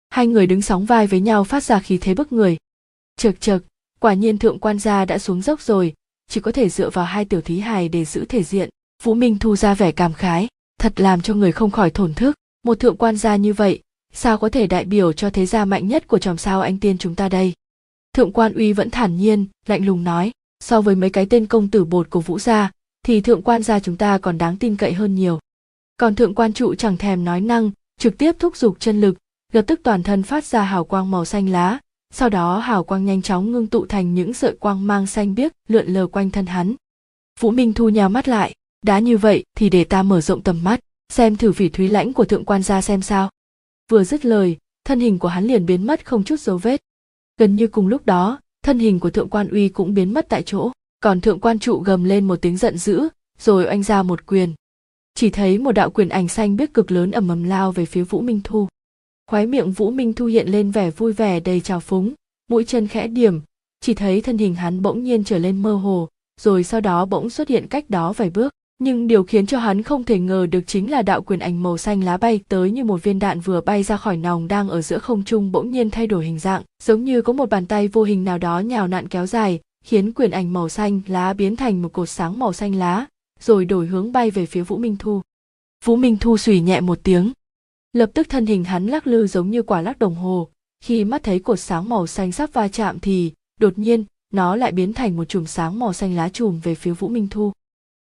Hai 0.10 0.28
người 0.28 0.48
đứng 0.48 0.62
sóng 0.62 0.86
vai 0.86 1.08
với 1.08 1.22
nhau 1.22 1.44
phát 1.44 1.64
ra 1.64 1.80
khí 1.80 1.98
thế 1.98 2.14
bức 2.14 2.32
người. 2.32 2.58
Chật 3.18 3.42
chật, 3.42 3.64
quả 4.00 4.14
nhiên 4.14 4.38
thượng 4.38 4.60
quan 4.60 4.80
gia 4.80 5.06
đã 5.06 5.20
xuống 5.20 5.42
dốc 5.42 5.62
rồi, 5.62 5.94
chỉ 6.30 6.42
có 6.42 6.52
thể 6.52 6.70
dựa 6.70 6.90
vào 6.90 7.06
hai 7.06 7.26
tiểu 7.26 7.42
thí 7.42 7.60
hài 7.60 7.90
để 7.90 8.06
giữ 8.06 8.26
thể 8.26 8.44
diện. 8.44 8.70
Vũ 9.04 9.14
Minh 9.14 9.40
thu 9.40 9.56
ra 9.56 9.74
vẻ 9.74 9.92
cảm 9.92 10.14
khái, 10.14 10.48
thật 10.80 11.02
làm 11.02 11.22
cho 11.22 11.34
người 11.34 11.52
không 11.52 11.72
khỏi 11.72 11.90
thổn 11.90 12.14
thức. 12.14 12.36
Một 12.64 12.80
thượng 12.80 12.98
quan 12.98 13.18
gia 13.18 13.36
như 13.36 13.54
vậy, 13.54 13.80
sao 14.14 14.38
có 14.38 14.50
thể 14.50 14.68
đại 14.68 14.86
biểu 14.86 15.14
cho 15.14 15.30
thế 15.30 15.46
gia 15.46 15.66
mạnh 15.66 15.88
nhất 15.88 16.08
của 16.08 16.20
chòm 16.20 16.38
sao 16.38 16.62
anh 16.62 16.80
tiên 16.80 16.98
chúng 16.98 17.16
ta 17.16 17.30
đây? 17.30 17.54
Thượng 18.14 18.32
quan 18.32 18.54
uy 18.54 18.74
vẫn 18.74 18.90
thản 18.90 19.18
nhiên, 19.18 19.46
lạnh 19.66 19.86
lùng 19.86 20.04
nói, 20.04 20.32
so 20.60 20.82
với 20.82 20.96
mấy 20.96 21.10
cái 21.10 21.26
tên 21.26 21.46
công 21.46 21.70
tử 21.70 21.86
bột 21.86 22.10
của 22.10 22.22
vũ 22.22 22.40
gia, 22.40 22.72
thì 23.06 23.22
thượng 23.22 23.42
quan 23.42 23.64
gia 23.64 23.80
chúng 23.80 23.98
ta 23.98 24.18
còn 24.18 24.38
đáng 24.38 24.58
tin 24.58 24.76
cậy 24.76 24.94
hơn 24.94 25.16
nhiều. 25.16 25.40
Còn 25.98 26.16
thượng 26.16 26.36
quan 26.36 26.54
trụ 26.54 26.76
chẳng 26.76 26.98
thèm 26.98 27.26
nói 27.26 27.42
năng 27.42 27.72
trực 28.00 28.18
tiếp 28.18 28.36
thúc 28.40 28.58
giục 28.58 28.80
chân 28.80 29.02
lực 29.02 29.18
lập 29.52 29.62
tức 29.68 29.80
toàn 29.84 30.04
thân 30.04 30.24
phát 30.24 30.46
ra 30.46 30.64
hào 30.64 30.84
quang 30.84 31.12
màu 31.12 31.26
xanh 31.26 31.50
lá. 31.50 31.80
Sau 32.14 32.30
đó 32.30 32.60
hào 32.60 32.84
quang 32.84 33.06
nhanh 33.06 33.22
chóng 33.22 33.52
ngưng 33.52 33.68
tụ 33.68 33.86
thành 33.86 34.14
những 34.14 34.34
sợi 34.34 34.56
quang 34.60 34.88
mang 34.88 35.08
xanh 35.08 35.36
biếc 35.36 35.52
lượn 35.68 35.88
lờ 35.88 36.08
quanh 36.08 36.30
thân 36.30 36.46
hắn. 36.46 36.76
Vũ 37.40 37.52
minh 37.52 37.74
thu 37.74 37.90
nhào 37.90 38.10
mắt 38.10 38.28
lại 38.28 38.56
đã 38.86 39.00
như 39.00 39.18
vậy 39.18 39.44
thì 39.58 39.70
để 39.70 39.84
ta 39.84 40.04
mở 40.04 40.22
rộng 40.22 40.42
tầm 40.42 40.64
mắt 40.64 40.80
xem 41.10 41.36
thử 41.36 41.52
vị 41.52 41.70
thúy 41.70 41.88
lãnh 41.88 42.14
của 42.14 42.26
thượng 42.26 42.46
quan 42.46 42.64
gia 42.64 42.82
xem 42.82 43.02
sao 43.02 43.30
vừa 43.90 44.04
dứt 44.04 44.26
lời, 44.26 44.58
thân 44.86 45.00
hình 45.00 45.20
của 45.20 45.28
hắn 45.28 45.46
liền 45.46 45.66
biến 45.66 45.88
mất 45.88 46.06
không 46.06 46.24
chút 46.24 46.40
dấu 46.40 46.58
vết. 46.58 46.82
Gần 47.40 47.56
như 47.56 47.68
cùng 47.68 47.88
lúc 47.88 48.06
đó, 48.06 48.40
thân 48.64 48.80
hình 48.80 49.00
của 49.00 49.10
thượng 49.10 49.30
quan 49.30 49.48
uy 49.48 49.70
cũng 49.70 49.94
biến 49.94 50.14
mất 50.14 50.26
tại 50.30 50.44
chỗ, 50.44 50.72
còn 51.00 51.22
thượng 51.22 51.40
quan 51.40 51.60
trụ 51.60 51.80
gầm 51.80 52.04
lên 52.04 52.28
một 52.28 52.36
tiếng 52.42 52.58
giận 52.58 52.78
dữ, 52.78 53.08
rồi 53.40 53.66
oanh 53.66 53.84
ra 53.84 54.04
một 54.04 54.26
quyền. 54.26 54.54
Chỉ 55.16 55.30
thấy 55.30 55.58
một 55.58 55.72
đạo 55.72 55.90
quyền 55.90 56.10
ảnh 56.10 56.28
xanh 56.28 56.56
biếc 56.56 56.74
cực 56.74 56.92
lớn 56.92 57.12
ầm 57.12 57.28
ầm 57.28 57.44
lao 57.44 57.72
về 57.72 57.86
phía 57.86 58.04
vũ 58.04 58.22
minh 58.22 58.42
thu. 58.44 58.68
Khóe 59.28 59.46
miệng 59.46 59.72
vũ 59.72 59.92
minh 59.92 60.14
thu 60.14 60.26
hiện 60.26 60.48
lên 60.48 60.72
vẻ 60.72 60.92
vui 60.92 61.14
vẻ 61.14 61.40
đầy 61.40 61.60
trào 61.60 61.80
phúng, 61.80 62.14
mũi 62.48 62.64
chân 62.64 62.88
khẽ 62.88 63.08
điểm, 63.08 63.42
chỉ 63.82 63.94
thấy 63.94 64.22
thân 64.22 64.38
hình 64.38 64.56
hắn 64.56 64.82
bỗng 64.82 65.04
nhiên 65.04 65.24
trở 65.24 65.38
lên 65.38 65.62
mơ 65.62 65.74
hồ, 65.74 66.10
rồi 66.42 66.64
sau 66.64 66.82
đó 66.82 67.06
bỗng 67.06 67.30
xuất 67.30 67.48
hiện 67.48 67.68
cách 67.68 67.90
đó 67.90 68.14
vài 68.14 68.30
bước 68.30 68.54
nhưng 68.80 69.08
điều 69.08 69.24
khiến 69.24 69.46
cho 69.46 69.60
hắn 69.60 69.84
không 69.84 70.04
thể 70.04 70.20
ngờ 70.20 70.46
được 70.52 70.62
chính 70.68 70.92
là 70.92 71.02
đạo 71.02 71.22
quyền 71.22 71.40
ảnh 71.40 71.64
màu 71.64 71.78
xanh 71.78 72.04
lá 72.04 72.18
bay 72.18 72.40
tới 72.48 72.72
như 72.72 72.84
một 72.84 73.04
viên 73.04 73.20
đạn 73.20 73.40
vừa 73.40 73.62
bay 73.62 73.84
ra 73.84 73.98
khỏi 73.98 74.18
nòng 74.18 74.48
đang 74.48 74.70
ở 74.70 74.82
giữa 74.82 75.00
không 75.00 75.24
trung 75.24 75.52
bỗng 75.52 75.72
nhiên 75.72 75.90
thay 75.90 76.08
đổi 76.08 76.26
hình 76.26 76.40
dạng, 76.40 76.64
giống 76.84 77.04
như 77.04 77.22
có 77.22 77.34
một 77.34 77.50
bàn 77.50 77.66
tay 77.66 77.88
vô 77.88 78.04
hình 78.04 78.24
nào 78.24 78.38
đó 78.38 78.60
nhào 78.60 78.88
nặn 78.88 79.08
kéo 79.08 79.26
dài, 79.26 79.60
khiến 79.84 80.12
quyền 80.14 80.32
ảnh 80.32 80.54
màu 80.54 80.70
xanh 80.70 81.02
lá 81.08 81.34
biến 81.34 81.56
thành 81.56 81.82
một 81.82 81.94
cột 81.94 82.10
sáng 82.10 82.40
màu 82.40 82.54
xanh 82.54 82.76
lá, 82.76 83.06
rồi 83.40 83.66
đổi 83.66 83.86
hướng 83.88 84.12
bay 84.12 84.32
về 84.32 84.46
phía 84.46 84.62
vũ 84.62 84.78
minh 84.78 84.96
thu. 85.00 85.22
Vũ 85.86 85.96
minh 85.96 86.18
thu 86.18 86.38
sùi 86.38 86.60
nhẹ 86.60 86.82
một 86.82 87.00
tiếng. 87.04 87.32
Lập 87.94 88.12
tức 88.14 88.30
thân 88.30 88.46
hình 88.46 88.64
hắn 88.64 88.88
lắc 88.88 89.08
lư 89.08 89.28
giống 89.28 89.52
như 89.52 89.62
quả 89.62 89.82
lắc 89.82 90.00
đồng 90.00 90.16
hồ. 90.16 90.50
Khi 90.84 91.06
mắt 91.06 91.24
thấy 91.24 91.40
cột 91.40 91.60
sáng 91.60 91.90
màu 91.90 92.08
xanh 92.08 92.32
sắp 92.32 92.54
va 92.54 92.68
chạm 92.68 93.00
thì, 93.00 93.32
đột 93.60 93.80
nhiên, 93.80 94.06
nó 94.34 94.56
lại 94.56 94.72
biến 94.72 94.94
thành 94.94 95.18
một 95.18 95.26
chùm 95.26 95.46
sáng 95.46 95.80
màu 95.80 95.94
xanh 95.94 96.16
lá 96.16 96.30
chùm 96.30 96.60
về 96.60 96.76
phía 96.76 96.92
vũ 96.92 97.08
minh 97.08 97.28
thu 97.30 97.52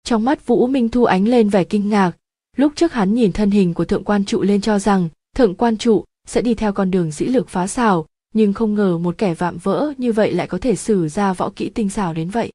trong 0.07 0.25
mắt 0.25 0.47
vũ 0.47 0.67
minh 0.67 0.89
thu 0.89 1.05
ánh 1.05 1.29
lên 1.29 1.49
vẻ 1.49 1.65
kinh 1.65 1.89
ngạc. 1.89 2.13
Lúc 2.57 2.73
trước 2.77 2.93
hắn 2.93 3.15
nhìn 3.15 3.33
thân 3.33 3.51
hình 3.51 3.75
của 3.75 3.85
thượng 3.85 4.05
quan 4.05 4.25
trụ 4.25 4.43
lên 4.43 4.61
cho 4.61 4.79
rằng, 4.79 5.09
thượng 5.37 5.55
quan 5.55 5.77
trụ 5.77 6.05
sẽ 6.27 6.43
đi 6.43 6.55
theo 6.55 6.73
con 6.73 6.91
đường 6.91 7.11
dĩ 7.11 7.27
lực 7.27 7.49
phá 7.49 7.67
xảo, 7.67 8.07
nhưng 8.35 8.53
không 8.53 8.75
ngờ 8.75 8.99
một 8.99 9.19
kẻ 9.19 9.35
vạm 9.35 9.59
vỡ 9.59 9.93
như 9.99 10.13
vậy 10.13 10.33
lại 10.33 10.47
có 10.47 10.59
thể 10.59 10.77
sử 10.77 11.09
ra 11.09 11.33
võ 11.33 11.51
kỹ 11.57 11.69
tinh 11.69 11.89
xảo 11.89 12.15
đến 12.15 12.31
vậy. 12.31 12.53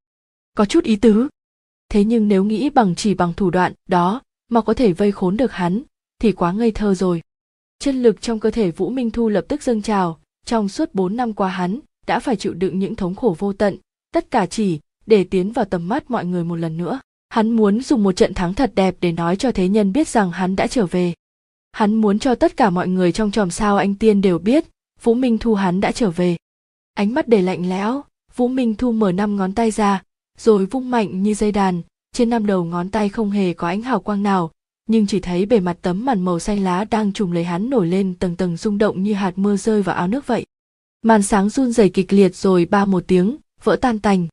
Có 0.57 0.65
chút 0.65 0.83
ý 0.83 0.95
tứ. 0.95 1.27
Thế 1.89 2.03
nhưng 2.03 2.27
nếu 2.27 2.43
nghĩ 2.43 2.69
bằng 2.69 2.95
chỉ 2.95 3.13
bằng 3.13 3.33
thủ 3.33 3.49
đoạn 3.49 3.73
đó 3.87 4.21
mà 4.49 4.61
có 4.61 4.73
thể 4.73 4.93
vây 4.93 5.11
khốn 5.11 5.37
được 5.37 5.51
hắn, 5.51 5.81
thì 6.21 6.31
quá 6.31 6.51
ngây 6.51 6.71
thơ 6.71 6.93
rồi. 6.93 7.21
Chân 7.79 8.03
lực 8.03 8.21
trong 8.21 8.39
cơ 8.39 8.51
thể 8.51 8.71
vũ 8.71 8.89
minh 8.89 9.11
thu 9.11 9.29
lập 9.29 9.45
tức 9.47 9.63
dâng 9.63 9.81
trào. 9.81 10.19
Trong 10.45 10.69
suốt 10.69 10.89
bốn 10.93 11.15
năm 11.15 11.33
qua 11.33 11.49
hắn 11.49 11.79
đã 12.07 12.19
phải 12.19 12.35
chịu 12.35 12.53
đựng 12.53 12.79
những 12.79 12.95
thống 12.95 13.15
khổ 13.15 13.35
vô 13.39 13.53
tận, 13.53 13.77
tất 14.13 14.31
cả 14.31 14.45
chỉ 14.45 14.79
để 15.05 15.23
tiến 15.23 15.51
vào 15.51 15.65
tầm 15.65 15.87
mắt 15.87 16.11
mọi 16.11 16.25
người 16.25 16.43
một 16.43 16.55
lần 16.55 16.77
nữa 16.77 16.99
hắn 17.31 17.49
muốn 17.51 17.81
dùng 17.81 18.03
một 18.03 18.11
trận 18.11 18.33
thắng 18.33 18.53
thật 18.53 18.71
đẹp 18.75 18.95
để 19.01 19.11
nói 19.11 19.35
cho 19.35 19.51
thế 19.51 19.67
nhân 19.67 19.93
biết 19.93 20.07
rằng 20.07 20.31
hắn 20.31 20.55
đã 20.55 20.67
trở 20.67 20.85
về. 20.85 21.13
Hắn 21.71 21.95
muốn 21.95 22.19
cho 22.19 22.35
tất 22.35 22.57
cả 22.57 22.69
mọi 22.69 22.87
người 22.87 23.11
trong 23.11 23.31
chòm 23.31 23.51
sao 23.51 23.77
anh 23.77 23.95
tiên 23.95 24.21
đều 24.21 24.39
biết, 24.39 24.65
vũ 25.01 25.13
minh 25.13 25.37
thu 25.37 25.53
hắn 25.53 25.81
đã 25.81 25.91
trở 25.91 26.11
về. 26.11 26.37
Ánh 26.93 27.13
mắt 27.13 27.27
đầy 27.27 27.41
lạnh 27.41 27.69
lẽo, 27.69 28.01
vũ 28.35 28.47
minh 28.47 28.75
thu 28.75 28.91
mở 28.91 29.11
năm 29.11 29.35
ngón 29.35 29.53
tay 29.53 29.71
ra, 29.71 30.03
rồi 30.37 30.65
vung 30.65 30.91
mạnh 30.91 31.23
như 31.23 31.33
dây 31.33 31.51
đàn, 31.51 31.81
trên 32.15 32.29
năm 32.29 32.45
đầu 32.45 32.63
ngón 32.63 32.89
tay 32.89 33.09
không 33.09 33.31
hề 33.31 33.53
có 33.53 33.67
ánh 33.67 33.81
hào 33.81 33.99
quang 33.99 34.23
nào, 34.23 34.51
nhưng 34.87 35.07
chỉ 35.07 35.19
thấy 35.19 35.45
bề 35.45 35.59
mặt 35.59 35.77
tấm 35.81 36.05
màn 36.05 36.21
màu 36.21 36.39
xanh 36.39 36.63
lá 36.63 36.85
đang 36.85 37.13
trùm 37.13 37.31
lấy 37.31 37.43
hắn 37.43 37.69
nổi 37.69 37.87
lên 37.87 38.15
tầng 38.19 38.35
tầng 38.35 38.57
rung 38.57 38.77
động 38.77 39.03
như 39.03 39.13
hạt 39.13 39.33
mưa 39.35 39.57
rơi 39.57 39.81
vào 39.81 39.95
áo 39.95 40.07
nước 40.07 40.27
vậy. 40.27 40.45
Màn 41.01 41.21
sáng 41.21 41.49
run 41.49 41.71
rẩy 41.71 41.89
kịch 41.89 42.13
liệt 42.13 42.35
rồi 42.35 42.65
ba 42.65 42.85
một 42.85 43.03
tiếng, 43.07 43.37
vỡ 43.63 43.75
tan 43.75 43.99
tành 43.99 44.27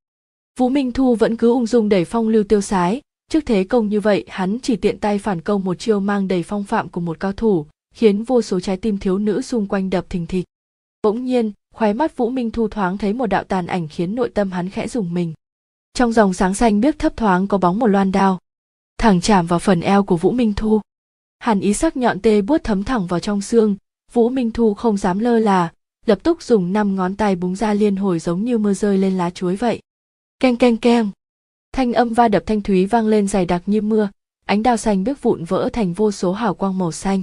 vũ 0.58 0.68
minh 0.68 0.92
thu 0.92 1.14
vẫn 1.14 1.36
cứ 1.36 1.50
ung 1.50 1.66
dung 1.66 1.88
đẩy 1.88 2.04
phong 2.04 2.28
lưu 2.28 2.44
tiêu 2.44 2.60
sái. 2.60 3.00
Trước 3.30 3.46
thế 3.46 3.64
công 3.64 3.88
như 3.88 4.00
vậy, 4.00 4.24
hắn 4.28 4.58
chỉ 4.62 4.76
tiện 4.76 4.98
tay 4.98 5.18
phản 5.18 5.40
công 5.40 5.64
một 5.64 5.78
chiêu 5.78 6.00
mang 6.00 6.28
đầy 6.28 6.42
phong 6.42 6.64
phạm 6.64 6.88
của 6.88 7.00
một 7.00 7.20
cao 7.20 7.32
thủ, 7.32 7.66
khiến 7.94 8.22
vô 8.22 8.42
số 8.42 8.60
trái 8.60 8.76
tim 8.76 8.98
thiếu 8.98 9.18
nữ 9.18 9.42
xung 9.42 9.66
quanh 9.66 9.90
đập 9.90 10.06
thình 10.10 10.26
thịch. 10.26 10.44
Bỗng 11.02 11.24
nhiên, 11.24 11.52
khóe 11.74 11.92
mắt 11.92 12.16
vũ 12.16 12.30
minh 12.30 12.50
thu 12.50 12.68
thoáng 12.68 12.98
thấy 12.98 13.12
một 13.12 13.26
đạo 13.26 13.44
tàn 13.44 13.66
ảnh 13.66 13.88
khiến 13.88 14.14
nội 14.14 14.28
tâm 14.28 14.50
hắn 14.50 14.70
khẽ 14.70 14.88
rùng 14.88 15.14
mình. 15.14 15.32
Trong 15.94 16.12
dòng 16.12 16.34
sáng 16.34 16.54
xanh 16.54 16.80
biếc 16.80 16.98
thấp 16.98 17.16
thoáng 17.16 17.46
có 17.46 17.58
bóng 17.58 17.78
một 17.78 17.86
loan 17.86 18.12
đao. 18.12 18.38
Thẳng 18.98 19.20
chạm 19.20 19.46
vào 19.46 19.58
phần 19.58 19.80
eo 19.80 20.02
của 20.02 20.16
vũ 20.16 20.30
minh 20.30 20.52
thu. 20.56 20.80
Hàn 21.38 21.60
ý 21.60 21.74
sắc 21.74 21.96
nhọn 21.96 22.20
tê 22.20 22.42
buốt 22.42 22.64
thấm 22.64 22.84
thẳng 22.84 23.06
vào 23.06 23.20
trong 23.20 23.40
xương. 23.40 23.76
Vũ 24.12 24.28
minh 24.28 24.50
thu 24.50 24.74
không 24.74 24.96
dám 24.96 25.18
lơ 25.18 25.38
là, 25.38 25.72
lập 26.06 26.18
tức 26.22 26.42
dùng 26.42 26.72
năm 26.72 26.96
ngón 26.96 27.16
tay 27.16 27.36
búng 27.36 27.56
ra 27.56 27.74
liên 27.74 27.96
hồi 27.96 28.18
giống 28.18 28.44
như 28.44 28.58
mưa 28.58 28.74
rơi 28.74 28.98
lên 28.98 29.18
lá 29.18 29.30
chuối 29.30 29.56
vậy 29.56 29.80
keng 30.40 30.56
keng 30.56 30.76
keng. 30.76 31.10
Thanh 31.72 31.92
âm 31.92 32.12
va 32.12 32.28
đập 32.28 32.42
thanh 32.46 32.60
thúy 32.60 32.86
vang 32.86 33.06
lên 33.06 33.28
dày 33.28 33.46
đặc 33.46 33.62
như 33.66 33.80
mưa. 33.80 34.08
Ánh 34.46 34.62
đao 34.62 34.76
xanh 34.76 35.04
biếc 35.04 35.22
vụn 35.22 35.44
vỡ 35.44 35.68
thành 35.72 35.92
vô 35.92 36.10
số 36.12 36.32
hào 36.32 36.54
quang 36.54 36.78
màu 36.78 36.92
xanh. 36.92 37.22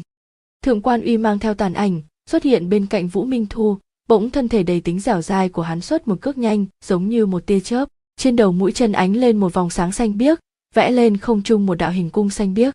Thượng 0.62 0.82
quan 0.82 1.02
uy 1.02 1.18
mang 1.18 1.40
theo 1.40 1.54
tàn 1.54 1.74
ảnh, 1.74 2.02
xuất 2.30 2.44
hiện 2.44 2.70
bên 2.70 2.86
cạnh 2.86 3.08
vũ 3.08 3.26
minh 3.26 3.46
thu, 3.50 3.78
bỗng 4.08 4.30
thân 4.30 4.50
thể 4.50 4.64
đầy 4.64 4.82
tính 4.82 5.00
dẻo 5.00 5.22
dai 5.22 5.50
của 5.50 5.62
hắn 5.62 5.82
xuất 5.82 6.08
một 6.08 6.22
cước 6.22 6.38
nhanh, 6.38 6.66
giống 6.86 7.10
như 7.10 7.26
một 7.26 7.46
tia 7.46 7.60
chớp. 7.60 7.90
Trên 8.18 8.36
đầu 8.36 8.52
mũi 8.52 8.72
chân 8.72 8.92
ánh 8.92 9.16
lên 9.16 9.38
một 9.38 9.54
vòng 9.54 9.70
sáng 9.70 9.92
xanh 9.92 10.18
biếc, 10.18 10.40
vẽ 10.74 10.92
lên 10.92 11.18
không 11.18 11.44
trung 11.44 11.66
một 11.66 11.76
đạo 11.76 11.92
hình 11.92 12.10
cung 12.10 12.30
xanh 12.30 12.54
biếc. 12.54 12.74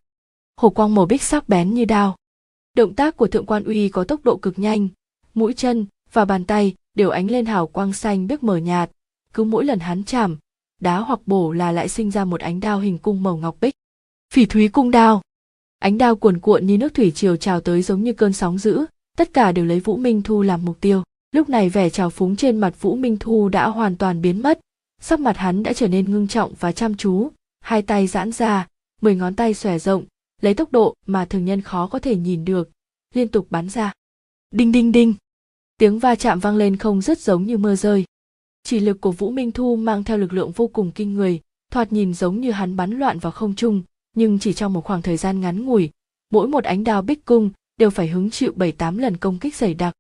Hồ 0.57 0.70
quang 0.70 0.95
màu 0.95 1.07
bích 1.07 1.22
sắc 1.22 1.49
bén 1.49 1.74
như 1.74 1.84
đao. 1.84 2.16
Động 2.76 2.95
tác 2.95 3.16
của 3.16 3.26
thượng 3.26 3.47
quan 3.47 3.64
uy 3.64 3.88
có 3.88 4.05
tốc 4.05 4.24
độ 4.24 4.36
cực 4.36 4.59
nhanh. 4.59 4.88
Mũi 5.34 5.55
chân 5.55 5.86
và 6.12 6.24
bàn 6.24 6.45
tay 6.45 6.74
đều 6.95 7.11
ánh 7.11 7.30
lên 7.30 7.47
hào 7.47 7.66
quang 7.66 7.93
xanh 7.93 8.26
biếc 8.26 8.43
mờ 8.43 8.57
nhạt 8.57 8.91
cứ 9.35 9.45
mỗi 9.45 9.64
lần 9.64 9.78
hắn 9.78 10.05
chạm, 10.05 10.37
đá 10.81 10.99
hoặc 10.99 11.20
bổ 11.26 11.53
là 11.53 11.72
lại 11.72 11.89
sinh 11.89 12.11
ra 12.11 12.24
một 12.24 12.41
ánh 12.41 12.61
đao 12.61 12.81
hình 12.81 12.99
cung 12.99 13.22
màu 13.22 13.37
ngọc 13.37 13.57
bích. 13.61 13.74
Phỉ 14.35 14.47
thúy 14.47 14.68
cung 14.68 14.91
đao. 14.91 15.22
Ánh 15.78 15.99
đao 15.99 16.16
cuồn 16.16 16.39
cuộn 16.39 16.66
như 16.66 16.78
nước 16.78 16.95
thủy 16.95 17.11
triều 17.11 17.37
trào 17.37 17.61
tới 17.61 17.83
giống 17.83 18.03
như 18.03 18.12
cơn 18.12 18.33
sóng 18.33 18.59
dữ, 18.59 18.85
tất 19.16 19.33
cả 19.33 19.53
đều 19.53 19.64
lấy 19.64 19.81
vũ 19.81 19.97
minh 19.97 20.22
thu 20.22 20.43
làm 20.43 20.64
mục 20.64 20.81
tiêu. 20.81 21.03
Lúc 21.33 21.49
này 21.49 21.68
vẻ 21.68 21.91
trào 21.91 22.11
phúng 22.11 22.37
trên 22.37 22.57
mặt 22.57 22.74
vũ 22.81 22.97
minh 22.97 23.16
thu 23.20 23.49
đã 23.49 23.68
hoàn 23.68 23.97
toàn 23.97 24.22
biến 24.22 24.43
mất. 24.43 24.61
Sắc 25.01 25.20
mặt 25.20 25.37
hắn 25.37 25.62
đã 25.62 25.72
trở 25.72 25.89
nên 25.89 26.11
ngưng 26.11 26.28
trọng 26.28 26.55
và 26.61 26.72
chăm 26.72 26.95
chú, 26.97 27.31
hai 27.61 27.83
tay 27.83 28.07
giãn 28.07 28.33
ra, 28.33 28.68
mười 29.01 29.14
ngón 29.14 29.35
tay 29.35 29.55
xòe 29.55 29.78
rộng, 29.78 30.05
lấy 30.41 30.55
tốc 30.55 30.72
độ 30.72 30.95
mà 31.07 31.24
thường 31.24 31.45
nhân 31.45 31.61
khó 31.61 31.87
có 31.87 31.99
thể 31.99 32.16
nhìn 32.16 32.45
được, 32.45 32.70
liên 33.14 33.28
tục 33.28 33.47
bắn 33.51 33.68
ra. 33.68 33.93
Đinh 34.51 34.72
đinh 34.72 34.93
đinh. 34.93 35.14
Tiếng 35.78 35.99
va 35.99 36.14
chạm 36.14 36.41
vang 36.41 36.57
lên 36.57 36.76
không 36.76 37.01
rất 37.01 37.20
giống 37.20 37.47
như 37.47 37.59
mưa 37.59 37.74
rơi 37.74 38.05
chỉ 38.63 38.81
lực 38.81 39.01
của 39.01 39.13
vũ 39.13 39.31
minh 39.31 39.53
thu 39.53 39.77
mang 39.77 40.05
theo 40.05 40.19
lực 40.19 40.33
lượng 40.33 40.51
vô 40.51 40.67
cùng 40.67 40.91
kinh 40.95 41.15
người, 41.15 41.41
thoạt 41.71 41.93
nhìn 41.93 42.15
giống 42.15 42.41
như 42.41 42.51
hắn 42.51 42.77
bắn 42.77 42.91
loạn 42.91 43.19
vào 43.19 43.33
không 43.33 43.55
trung, 43.55 43.83
nhưng 44.17 44.39
chỉ 44.39 44.53
trong 44.53 44.73
một 44.73 44.85
khoảng 44.85 45.03
thời 45.03 45.17
gian 45.17 45.41
ngắn 45.41 45.65
ngủi, 45.65 45.91
mỗi 46.31 46.49
một 46.49 46.65
ánh 46.65 46.85
đao 46.85 47.03
bích 47.03 47.25
cung 47.25 47.51
đều 47.77 47.91
phải 47.91 48.09
hứng 48.09 48.31
chịu 48.31 48.53
bảy 48.57 48.73
tám 48.73 48.99
lần 48.99 49.17
công 49.17 49.39
kích 49.39 49.57
dày 49.57 49.75
đặc. 49.75 49.95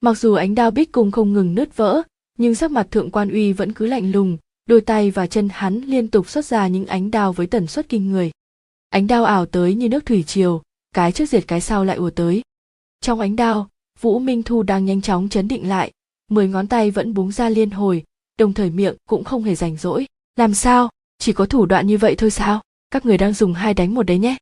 Mặc 0.00 0.18
dù 0.18 0.34
ánh 0.34 0.54
đao 0.54 0.70
bích 0.70 0.92
cung 0.92 1.10
không 1.10 1.32
ngừng 1.32 1.54
nứt 1.54 1.76
vỡ, 1.76 2.02
nhưng 2.38 2.54
sắc 2.54 2.70
mặt 2.70 2.86
thượng 2.90 3.10
quan 3.10 3.30
uy 3.30 3.52
vẫn 3.52 3.72
cứ 3.72 3.86
lạnh 3.86 4.12
lùng, 4.12 4.38
đôi 4.66 4.80
tay 4.80 5.10
và 5.10 5.26
chân 5.26 5.48
hắn 5.52 5.80
liên 5.80 6.08
tục 6.08 6.28
xuất 6.28 6.44
ra 6.44 6.68
những 6.68 6.86
ánh 6.86 7.10
đao 7.10 7.32
với 7.32 7.46
tần 7.46 7.66
suất 7.66 7.88
kinh 7.88 8.10
người. 8.10 8.30
Ánh 8.88 9.06
đao 9.06 9.24
ảo 9.24 9.46
tới 9.46 9.74
như 9.74 9.88
nước 9.88 10.06
thủy 10.06 10.22
triều, 10.22 10.62
cái 10.94 11.12
trước 11.12 11.26
diệt 11.26 11.44
cái 11.48 11.60
sau 11.60 11.84
lại 11.84 11.96
ùa 11.96 12.10
tới. 12.10 12.42
Trong 13.00 13.20
ánh 13.20 13.36
đao, 13.36 13.68
vũ 14.00 14.18
minh 14.18 14.42
thu 14.42 14.62
đang 14.62 14.84
nhanh 14.84 15.00
chóng 15.00 15.28
chấn 15.28 15.48
định 15.48 15.68
lại 15.68 15.92
mười 16.30 16.48
ngón 16.48 16.66
tay 16.66 16.90
vẫn 16.90 17.14
búng 17.14 17.32
ra 17.32 17.48
liên 17.48 17.70
hồi, 17.70 18.04
đồng 18.38 18.52
thời 18.52 18.70
miệng 18.70 18.96
cũng 19.08 19.24
không 19.24 19.42
hề 19.42 19.54
rảnh 19.54 19.76
rỗi. 19.76 20.06
Làm 20.36 20.54
sao? 20.54 20.90
Chỉ 21.18 21.32
có 21.32 21.46
thủ 21.46 21.66
đoạn 21.66 21.86
như 21.86 21.98
vậy 21.98 22.14
thôi 22.18 22.30
sao? 22.30 22.60
Các 22.90 23.06
người 23.06 23.18
đang 23.18 23.32
dùng 23.32 23.54
hai 23.54 23.74
đánh 23.74 23.94
một 23.94 24.02
đấy 24.02 24.18
nhé. 24.18 24.36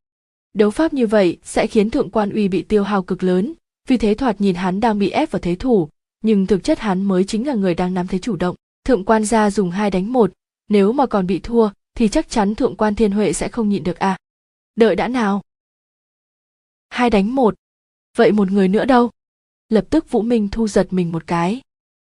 Đấu 0.54 0.70
pháp 0.70 0.92
như 0.92 1.06
vậy 1.06 1.38
sẽ 1.44 1.66
khiến 1.66 1.90
thượng 1.90 2.10
quan 2.10 2.30
uy 2.30 2.48
bị 2.48 2.62
tiêu 2.62 2.82
hao 2.82 3.02
cực 3.02 3.22
lớn. 3.22 3.52
Vì 3.88 3.96
thế 3.96 4.14
thoạt 4.14 4.40
nhìn 4.40 4.54
hắn 4.54 4.80
đang 4.80 4.98
bị 4.98 5.10
ép 5.10 5.30
vào 5.30 5.40
thế 5.40 5.54
thủ, 5.54 5.88
nhưng 6.22 6.46
thực 6.46 6.64
chất 6.64 6.78
hắn 6.78 7.02
mới 7.02 7.24
chính 7.24 7.46
là 7.46 7.54
người 7.54 7.74
đang 7.74 7.94
nắm 7.94 8.06
thế 8.06 8.18
chủ 8.18 8.36
động. 8.36 8.56
Thượng 8.84 9.04
quan 9.04 9.24
gia 9.24 9.50
dùng 9.50 9.70
hai 9.70 9.90
đánh 9.90 10.12
một. 10.12 10.32
Nếu 10.68 10.92
mà 10.92 11.06
còn 11.06 11.26
bị 11.26 11.38
thua, 11.38 11.70
thì 11.94 12.08
chắc 12.08 12.28
chắn 12.28 12.54
thượng 12.54 12.76
quan 12.76 12.94
thiên 12.94 13.12
huệ 13.12 13.32
sẽ 13.32 13.48
không 13.48 13.68
nhịn 13.68 13.84
được 13.84 13.98
à? 13.98 14.16
Đợi 14.76 14.96
đã 14.96 15.08
nào. 15.08 15.42
Hai 16.88 17.10
đánh 17.10 17.34
một. 17.34 17.54
Vậy 18.16 18.32
một 18.32 18.50
người 18.50 18.68
nữa 18.68 18.84
đâu? 18.84 19.10
Lập 19.68 19.84
tức 19.90 20.10
vũ 20.10 20.22
minh 20.22 20.48
thu 20.48 20.68
giật 20.68 20.86
mình 20.90 21.12
một 21.12 21.26
cái 21.26 21.60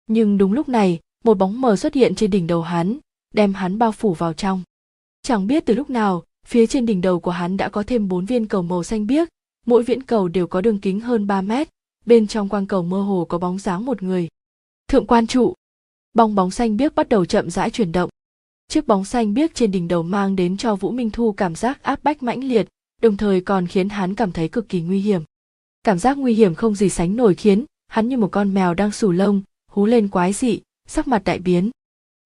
nhưng 0.08 0.38
đúng 0.38 0.54
lúc 0.54 0.70
này, 0.70 1.00
một 1.24 1.38
bóng 1.38 1.62
mờ 1.62 1.76
xuất 1.76 1.94
hiện 1.94 2.16
trên 2.16 2.32
đỉnh 2.32 2.48
đầu 2.48 2.62
hắn, 2.62 2.98
đem 3.34 3.54
hắn 3.54 3.78
bao 3.78 3.92
phủ 3.92 4.14
vào 4.14 4.34
trong. 4.34 4.64
Chẳng 5.22 5.48
biết 5.48 5.66
từ 5.66 5.74
lúc 5.74 5.90
nào, 5.90 6.24
phía 6.48 6.68
trên 6.68 6.86
đỉnh 6.86 7.02
đầu 7.02 7.20
của 7.20 7.32
hắn 7.32 7.58
đã 7.58 7.70
có 7.70 7.84
thêm 7.84 8.08
bốn 8.08 8.26
viên 8.26 8.48
cầu 8.48 8.62
màu 8.62 8.84
xanh 8.84 9.08
biếc, 9.08 9.28
mỗi 9.66 9.84
viễn 9.84 10.04
cầu 10.04 10.28
đều 10.28 10.48
có 10.48 10.62
đường 10.62 10.80
kính 10.80 11.00
hơn 11.00 11.28
3 11.28 11.42
mét, 11.42 11.70
bên 12.06 12.28
trong 12.28 12.50
quang 12.50 12.68
cầu 12.68 12.84
mơ 12.84 13.02
hồ 13.02 13.26
có 13.30 13.38
bóng 13.38 13.60
dáng 13.60 13.86
một 13.86 14.04
người. 14.04 14.28
Thượng 14.88 15.08
quan 15.08 15.28
trụ. 15.28 15.54
Bong 16.14 16.36
bóng 16.36 16.52
xanh 16.52 16.78
biếc 16.78 16.96
bắt 16.96 17.10
đầu 17.10 17.26
chậm 17.26 17.50
rãi 17.50 17.70
chuyển 17.70 17.92
động. 17.92 18.10
Chiếc 18.68 18.88
bóng 18.88 19.06
xanh 19.06 19.34
biếc 19.34 19.56
trên 19.56 19.72
đỉnh 19.72 19.88
đầu 19.88 20.04
mang 20.04 20.36
đến 20.36 20.58
cho 20.58 20.76
vũ 20.76 20.92
minh 20.92 21.10
thu 21.10 21.32
cảm 21.32 21.56
giác 21.56 21.84
áp 21.84 22.04
bách 22.04 22.24
mãnh 22.24 22.44
liệt, 22.44 22.68
đồng 23.02 23.18
thời 23.18 23.42
còn 23.42 23.68
khiến 23.68 23.90
hắn 23.90 24.16
cảm 24.16 24.32
thấy 24.32 24.50
cực 24.50 24.70
kỳ 24.70 24.82
nguy 24.82 25.00
hiểm. 25.00 25.22
Cảm 25.84 26.00
giác 26.00 26.18
nguy 26.18 26.34
hiểm 26.34 26.56
không 26.56 26.76
gì 26.76 26.90
sánh 26.90 27.16
nổi 27.16 27.36
khiến 27.36 27.66
hắn 27.88 28.10
như 28.10 28.18
một 28.18 28.32
con 28.32 28.54
mèo 28.54 28.74
đang 28.74 28.92
sù 28.92 29.12
lông 29.12 29.42
hú 29.76 29.86
lên 29.86 30.08
quái 30.08 30.34
dị, 30.34 30.62
sắc 30.88 31.08
mặt 31.08 31.24
đại 31.26 31.40
biến. 31.40 31.70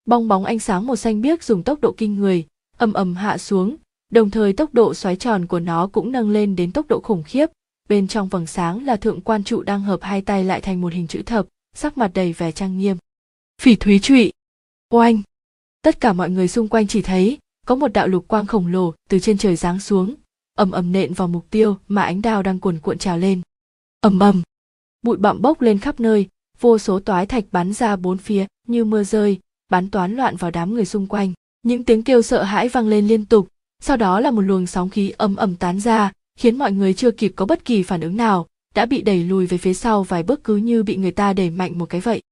Bong 0.04 0.28
bóng 0.28 0.44
ánh 0.44 0.58
sáng 0.58 0.86
màu 0.86 0.96
xanh 0.96 1.20
biếc 1.20 1.44
dùng 1.44 1.62
tốc 1.62 1.80
độ 1.80 1.94
kinh 1.96 2.14
người, 2.14 2.46
ầm 2.76 2.92
ầm 2.92 3.14
hạ 3.14 3.38
xuống, 3.38 3.76
đồng 4.10 4.30
thời 4.30 4.52
tốc 4.52 4.74
độ 4.74 4.94
xoáy 4.94 5.16
tròn 5.16 5.46
của 5.46 5.60
nó 5.60 5.86
cũng 5.86 6.12
nâng 6.12 6.30
lên 6.30 6.56
đến 6.56 6.72
tốc 6.72 6.86
độ 6.88 7.00
khủng 7.00 7.22
khiếp. 7.22 7.46
Bên 7.88 8.08
trong 8.08 8.28
vầng 8.28 8.46
sáng 8.46 8.84
là 8.84 8.96
thượng 8.96 9.20
quan 9.20 9.44
trụ 9.44 9.62
đang 9.62 9.80
hợp 9.80 9.98
hai 10.02 10.22
tay 10.22 10.44
lại 10.44 10.60
thành 10.60 10.80
một 10.80 10.92
hình 10.92 11.06
chữ 11.06 11.22
thập, 11.22 11.46
sắc 11.74 11.98
mặt 11.98 12.10
đầy 12.14 12.32
vẻ 12.32 12.52
trang 12.52 12.78
nghiêm. 12.78 12.96
Phỉ 13.62 13.76
thúy 13.76 13.98
trụy. 13.98 14.32
Oanh. 14.90 15.22
Tất 15.82 16.00
cả 16.00 16.12
mọi 16.12 16.30
người 16.30 16.48
xung 16.48 16.68
quanh 16.68 16.86
chỉ 16.86 17.02
thấy, 17.02 17.38
có 17.66 17.74
một 17.74 17.92
đạo 17.92 18.08
lục 18.08 18.28
quang 18.28 18.46
khổng 18.46 18.66
lồ 18.66 18.94
từ 19.08 19.18
trên 19.18 19.38
trời 19.38 19.56
giáng 19.56 19.80
xuống, 19.80 20.14
ầm 20.54 20.70
ầm 20.70 20.92
nện 20.92 21.12
vào 21.12 21.28
mục 21.28 21.46
tiêu 21.50 21.76
mà 21.88 22.02
ánh 22.02 22.22
đao 22.22 22.42
đang 22.42 22.58
cuồn 22.58 22.78
cuộn 22.78 22.98
trào 22.98 23.18
lên. 23.18 23.40
Ầm 24.00 24.18
ầm. 24.18 24.42
Bụi 25.02 25.16
bặm 25.16 25.42
bốc 25.42 25.60
lên 25.60 25.78
khắp 25.78 26.00
nơi 26.00 26.28
vô 26.60 26.78
số 26.78 27.00
toái 27.00 27.26
thạch 27.26 27.44
bắn 27.52 27.72
ra 27.72 27.96
bốn 27.96 28.18
phía, 28.18 28.46
như 28.68 28.84
mưa 28.84 29.04
rơi, 29.04 29.38
bắn 29.70 29.90
toán 29.90 30.16
loạn 30.16 30.36
vào 30.36 30.50
đám 30.50 30.74
người 30.74 30.84
xung 30.84 31.06
quanh. 31.06 31.32
Những 31.62 31.84
tiếng 31.84 32.02
kêu 32.02 32.22
sợ 32.22 32.42
hãi 32.42 32.68
vang 32.68 32.88
lên 32.88 33.06
liên 33.06 33.24
tục. 33.24 33.48
Sau 33.82 33.96
đó 33.96 34.20
là 34.20 34.30
một 34.30 34.40
luồng 34.40 34.66
sóng 34.66 34.90
khí 34.90 35.12
ầm 35.16 35.36
ầm 35.36 35.56
tán 35.56 35.80
ra, 35.80 36.12
khiến 36.38 36.58
mọi 36.58 36.72
người 36.72 36.94
chưa 36.94 37.10
kịp 37.10 37.32
có 37.36 37.46
bất 37.46 37.64
kỳ 37.64 37.82
phản 37.82 38.00
ứng 38.00 38.16
nào, 38.16 38.46
đã 38.74 38.86
bị 38.86 39.02
đẩy 39.02 39.24
lùi 39.24 39.46
về 39.46 39.58
phía 39.58 39.74
sau 39.74 40.02
vài 40.02 40.22
bước 40.22 40.44
cứ 40.44 40.56
như 40.56 40.82
bị 40.82 40.96
người 40.96 41.10
ta 41.10 41.32
đẩy 41.32 41.50
mạnh 41.50 41.78
một 41.78 41.86
cái 41.86 42.00
vậy. 42.00 42.22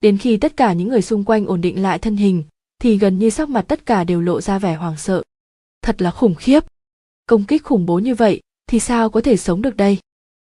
Đến 0.00 0.18
khi 0.18 0.36
tất 0.36 0.56
cả 0.56 0.72
những 0.72 0.88
người 0.88 1.02
xung 1.02 1.24
quanh 1.24 1.46
ổn 1.46 1.60
định 1.60 1.82
lại 1.82 1.98
thân 1.98 2.16
hình, 2.16 2.42
thì 2.78 2.98
gần 2.98 3.18
như 3.18 3.30
sắc 3.30 3.48
mặt 3.48 3.62
tất 3.68 3.86
cả 3.86 4.04
đều 4.04 4.20
lộ 4.20 4.40
ra 4.40 4.58
vẻ 4.58 4.74
hoảng 4.74 4.96
sợ. 4.96 5.22
Thật 5.82 6.02
là 6.02 6.10
khủng 6.10 6.34
khiếp! 6.34 6.64
Công 7.26 7.44
kích 7.44 7.64
khủng 7.64 7.86
bố 7.86 7.98
như 7.98 8.14
vậy, 8.14 8.40
thì 8.66 8.80
sao 8.80 9.10
có 9.10 9.20
thể 9.20 9.36
sống 9.36 9.62
được 9.62 9.76
đây? 9.76 9.98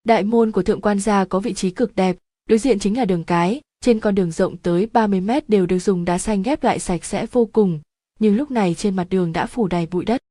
Đại 0.04 0.22
môn 0.22 0.52
của 0.52 0.62
thượng 0.62 0.80
quan 0.80 1.00
gia 1.00 1.24
có 1.24 1.40
vị 1.40 1.54
trí 1.54 1.70
cực 1.70 1.96
đẹp 1.96 2.16
đối 2.48 2.58
diện 2.58 2.78
chính 2.78 2.96
là 2.96 3.04
đường 3.04 3.24
cái, 3.24 3.60
trên 3.80 4.00
con 4.00 4.14
đường 4.14 4.30
rộng 4.30 4.56
tới 4.56 4.86
30 4.92 5.20
mét 5.20 5.48
đều 5.48 5.66
được 5.66 5.78
dùng 5.78 6.04
đá 6.04 6.18
xanh 6.18 6.42
ghép 6.42 6.64
lại 6.64 6.78
sạch 6.78 7.04
sẽ 7.04 7.26
vô 7.26 7.48
cùng, 7.52 7.80
nhưng 8.20 8.36
lúc 8.36 8.50
này 8.50 8.74
trên 8.74 8.96
mặt 8.96 9.06
đường 9.10 9.32
đã 9.32 9.46
phủ 9.46 9.68
đầy 9.68 9.86
bụi 9.86 10.04
đất. 10.04 10.22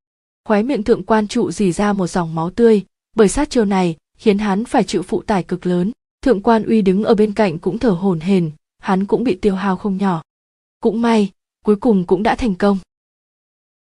Khóe 0.46 0.64
miệng 0.64 0.84
thượng 0.84 1.04
quan 1.04 1.28
trụ 1.28 1.52
dì 1.52 1.72
ra 1.72 1.94
một 1.94 2.08
dòng 2.08 2.36
máu 2.36 2.50
tươi, 2.50 2.82
bởi 3.16 3.28
sát 3.28 3.50
chiêu 3.50 3.66
này, 3.66 3.96
khiến 4.18 4.38
hắn 4.38 4.66
phải 4.66 4.84
chịu 4.84 5.04
phụ 5.04 5.22
tải 5.22 5.44
cực 5.44 5.66
lớn. 5.66 5.92
Thượng 6.22 6.42
quan 6.42 6.64
uy 6.64 6.82
đứng 6.82 7.04
ở 7.04 7.16
bên 7.16 7.34
cạnh 7.34 7.60
cũng 7.60 7.78
thở 7.78 7.90
hổn 7.90 8.20
hển, 8.20 8.52
hắn 8.80 9.06
cũng 9.06 9.24
bị 9.24 9.36
tiêu 9.36 9.56
hao 9.56 9.78
không 9.78 9.98
nhỏ. 9.98 10.22
Cũng 10.80 11.02
may, 11.02 11.32
cuối 11.66 11.76
cùng 11.76 12.06
cũng 12.06 12.24
đã 12.24 12.36
thành 12.36 12.56
công. 12.56 12.78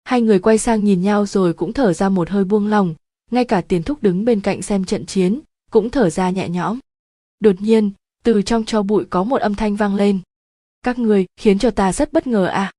Hai 0.03 0.22
người 0.22 0.39
quay 0.39 0.57
sang 0.57 0.84
nhìn 0.84 1.01
nhau 1.01 1.26
rồi 1.26 1.53
cũng 1.53 1.74
thở 1.74 1.93
ra 1.93 2.09
một 2.09 2.30
hơi 2.30 2.43
buông 2.43 2.67
lòng 2.67 2.95
ngay 3.32 3.45
cả 3.45 3.61
tiền 3.61 3.84
thúc 3.84 4.03
đứng 4.03 4.26
bên 4.26 4.41
cạnh 4.41 4.61
xem 4.61 4.86
trận 4.86 5.05
chiến, 5.05 5.39
cũng 5.72 5.89
thở 5.89 6.09
ra 6.09 6.30
nhẹ 6.30 6.49
nhõm. 6.49 6.80
Đột 7.39 7.55
nhiên 7.59 7.91
từ 8.24 8.41
trong 8.41 8.65
cho 8.65 8.84
bụi 8.84 9.05
có 9.09 9.24
một 9.24 9.41
âm 9.41 9.55
thanh 9.55 9.76
vang 9.76 9.95
lên. 9.95 10.19
Các 10.84 10.99
người, 10.99 11.26
khiến 11.38 11.59
cho 11.59 11.72
ta 11.72 11.93
rất 11.93 12.13
bất 12.13 12.28
ngờ 12.28 12.45
à? 12.45 12.72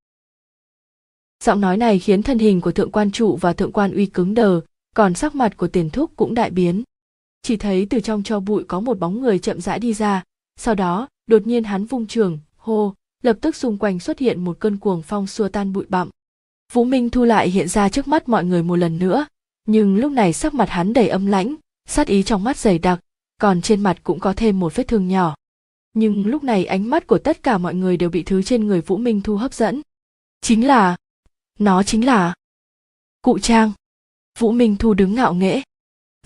Giọng 1.45 1.61
nói 1.61 1.76
này 1.76 1.99
khiến 1.99 2.22
thân 2.22 2.38
hình 2.38 2.61
của 2.61 2.72
thượng 2.72 2.90
quan 2.90 3.11
trụ 3.11 3.36
và 3.36 3.53
thượng 3.53 3.72
quan 3.72 3.95
uy 3.95 4.07
cứng 4.07 4.34
đờ, 4.34 4.61
còn 4.95 5.14
sắc 5.14 5.34
mặt 5.34 5.57
của 5.57 5.68
tiền 5.68 5.90
thúc 5.90 6.11
cũng 6.16 6.34
đại 6.34 6.51
biến. 6.51 6.82
Chỉ 7.43 7.57
thấy 7.57 7.86
từ 7.90 8.01
trong 8.01 8.22
cho 8.22 8.40
bụi 8.40 8.64
có 8.64 8.80
một 8.80 8.99
bóng 8.99 9.20
người 9.20 9.38
chậm 9.38 9.61
rãi 9.61 9.78
đi 9.78 9.95
ra. 9.95 10.22
Sau 10.57 10.74
đó, 10.74 11.09
đột 11.26 11.47
nhiên 11.47 11.64
hắn 11.64 11.84
vung 11.84 12.07
trường, 12.07 12.38
hô, 12.57 12.95
lập 13.22 13.36
tức 13.40 13.57
xung 13.57 13.78
quanh 13.78 14.01
xuất 14.01 14.18
hiện 14.18 14.45
một 14.45 14.57
cơn 14.61 14.76
cuồng 14.76 15.03
phong 15.03 15.26
xua 15.26 15.49
tan 15.49 15.72
bụi 15.72 15.84
bặm. 15.88 16.11
Vũ 16.72 16.84
minh 16.84 17.11
thu 17.11 17.24
lại 17.24 17.51
hiện 17.51 17.68
ra 17.68 17.88
trước 17.88 18.09
mắt 18.09 18.28
mọi 18.28 18.45
người 18.45 18.62
một 18.62 18.76
lần 18.76 18.99
nữa, 18.99 19.26
nhưng 19.66 19.97
lúc 19.97 20.12
này 20.12 20.32
sắc 20.32 20.55
mặt 20.55 20.70
hắn 20.70 20.93
đầy 20.93 21.09
âm 21.09 21.26
lãnh, 21.26 21.55
sát 21.88 22.07
ý 22.07 22.22
trong 22.22 22.45
mắt 22.45 22.57
dày 22.57 22.78
đặc 22.78 23.01
còn 23.43 23.62
trên 23.62 23.80
mặt 23.80 23.97
cũng 24.03 24.20
có 24.20 24.32
thêm 24.36 24.61
một 24.61 24.74
vết 24.74 24.88
thương 24.88 25.09
nhỏ. 25.09 25.34
Nhưng 25.95 26.26
lúc 26.26 26.45
này 26.45 26.64
ánh 26.64 26.90
mắt 26.90 27.07
của 27.07 27.18
tất 27.18 27.43
cả 27.43 27.59
mọi 27.59 27.74
người 27.74 27.97
đều 27.97 28.11
bị 28.11 28.22
thứ 28.22 28.43
trên 28.43 28.66
người 28.66 28.80
vũ 28.80 28.97
minh 28.97 29.20
thu 29.20 29.36
hấp 29.36 29.55
dẫn. 29.55 29.80
Chính 30.40 30.66
là 30.66 30.97
nó 31.59 31.82
chính 31.82 32.07
là 32.07 32.34
cụ 33.22 33.38
trang. 33.38 33.72
Vũ 34.38 34.53
minh 34.53 34.76
thu 34.76 34.95
đứng 34.95 35.14
ngạo 35.14 35.34
nghễ. 35.34 35.62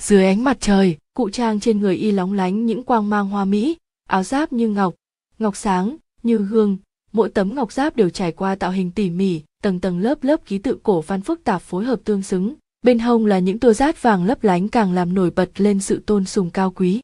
Dưới 0.01 0.27
ánh 0.27 0.45
mặt 0.45 0.57
trời 0.61 0.97
cụ 1.14 1.31
trang 1.31 1.61
trên 1.61 1.81
người 1.81 1.97
y 1.97 2.11
lóng 2.11 2.33
lánh 2.33 2.67
những 2.67 2.85
quang 2.85 3.11
mang 3.11 3.29
hoa 3.29 3.45
mỹ 3.45 3.77
áo 4.09 4.23
giáp 4.23 4.53
như 4.53 4.69
ngọc 4.69 4.95
ngọc 5.39 5.57
sáng 5.57 5.97
như 6.23 6.37
gương. 6.37 6.79
Mỗi 7.12 7.31
tấm 7.31 7.55
ngọc 7.55 7.73
giáp 7.73 7.97
đều 7.97 8.11
trải 8.11 8.33
qua 8.33 8.55
tạo 8.55 8.71
hình 8.71 8.91
tỉ 8.91 9.11
mỉ 9.11 9.41
tầng 9.62 9.81
tầng 9.81 9.99
lớp 9.99 10.25
lớp 10.25 10.47
ký 10.47 10.59
tự 10.59 10.79
cổ 10.83 11.01
văn 11.01 11.21
phức 11.21 11.45
tạp 11.45 11.62
phối 11.62 11.85
hợp 11.85 12.01
tương 12.05 12.23
xứng 12.23 12.55
bên 12.87 12.99
hông 12.99 13.26
là 13.26 13.39
những 13.39 13.59
tua 13.59 13.72
rát 13.72 14.03
vàng 14.03 14.24
lấp 14.24 14.45
lánh 14.45 14.68
càng 14.68 14.93
làm 14.93 15.14
nổi 15.14 15.30
bật 15.30 15.51
lên 15.57 15.80
sự 15.80 16.03
tôn 16.07 16.24
sùng 16.24 16.51
cao 16.51 16.70
quý. 16.70 17.01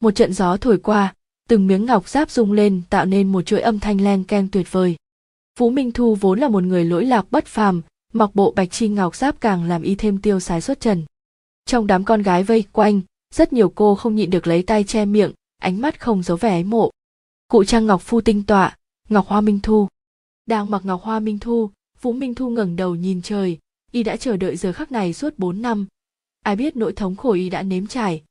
Một 0.00 0.10
trận 0.10 0.32
gió 0.32 0.56
thổi 0.56 0.78
qua, 0.78 1.14
từng 1.48 1.66
miếng 1.66 1.84
ngọc 1.86 2.08
giáp 2.08 2.30
rung 2.30 2.52
lên, 2.52 2.82
tạo 2.90 3.04
nên 3.04 3.32
một 3.32 3.42
chuỗi 3.42 3.60
âm 3.60 3.80
thanh 3.80 4.00
len 4.00 4.24
keng 4.24 4.48
tuyệt 4.48 4.72
vời. 4.72 4.96
Vũ 5.58 5.70
minh 5.70 5.92
thu 5.92 6.14
vốn 6.14 6.40
là 6.40 6.48
một 6.48 6.62
người 6.62 6.84
lỗi 6.84 7.04
lạc 7.04 7.26
bất 7.30 7.46
phàm, 7.46 7.82
mặc 8.12 8.30
bộ 8.34 8.52
bạch 8.56 8.70
chi 8.70 8.88
ngọc 8.88 9.16
giáp 9.16 9.40
càng 9.40 9.64
làm 9.64 9.82
y 9.82 9.94
thêm 9.94 10.18
tiêu 10.18 10.40
sái 10.40 10.60
xuất 10.60 10.80
trần. 10.80 11.04
Trong 11.64 11.86
đám 11.86 12.04
con 12.04 12.22
gái 12.22 12.42
vây 12.42 12.64
quanh, 12.72 13.00
rất 13.34 13.52
nhiều 13.52 13.72
cô 13.74 13.94
không 13.94 14.14
nhịn 14.14 14.30
được 14.30 14.46
lấy 14.46 14.62
tay 14.62 14.84
che 14.84 15.04
miệng, 15.04 15.32
ánh 15.58 15.80
mắt 15.80 16.00
không 16.00 16.22
giấu 16.22 16.36
vẻ 16.36 16.50
ái 16.50 16.64
mộ. 16.64 16.90
Cụ 17.48 17.64
trang 17.64 17.86
ngọc 17.86 18.02
phu 18.02 18.20
tinh 18.20 18.42
tọa, 18.42 18.76
ngọc 19.08 19.26
hoa 19.26 19.40
minh 19.40 19.60
thu. 19.62 19.88
Đang 20.46 20.70
mặc 20.70 20.82
ngọc 20.84 21.02
hoa 21.02 21.20
minh 21.20 21.38
thu 21.38 21.70
vũ 22.00 22.12
minh 22.12 22.34
thu 22.34 22.50
ngẩng 22.50 22.76
đầu 22.76 22.94
nhìn 22.94 23.22
trời 23.22 23.58
y 23.92 24.02
đã 24.02 24.16
chờ 24.16 24.36
đợi 24.36 24.56
giờ 24.56 24.72
khắc 24.72 24.92
này 24.92 25.12
suốt 25.12 25.38
bốn 25.38 25.62
năm. 25.62 25.86
Ai 26.42 26.56
biết 26.56 26.76
nỗi 26.76 26.92
thống 26.92 27.16
khổ 27.16 27.32
y 27.32 27.50
đã 27.50 27.62
nếm 27.62 27.86
trải. 27.86 28.22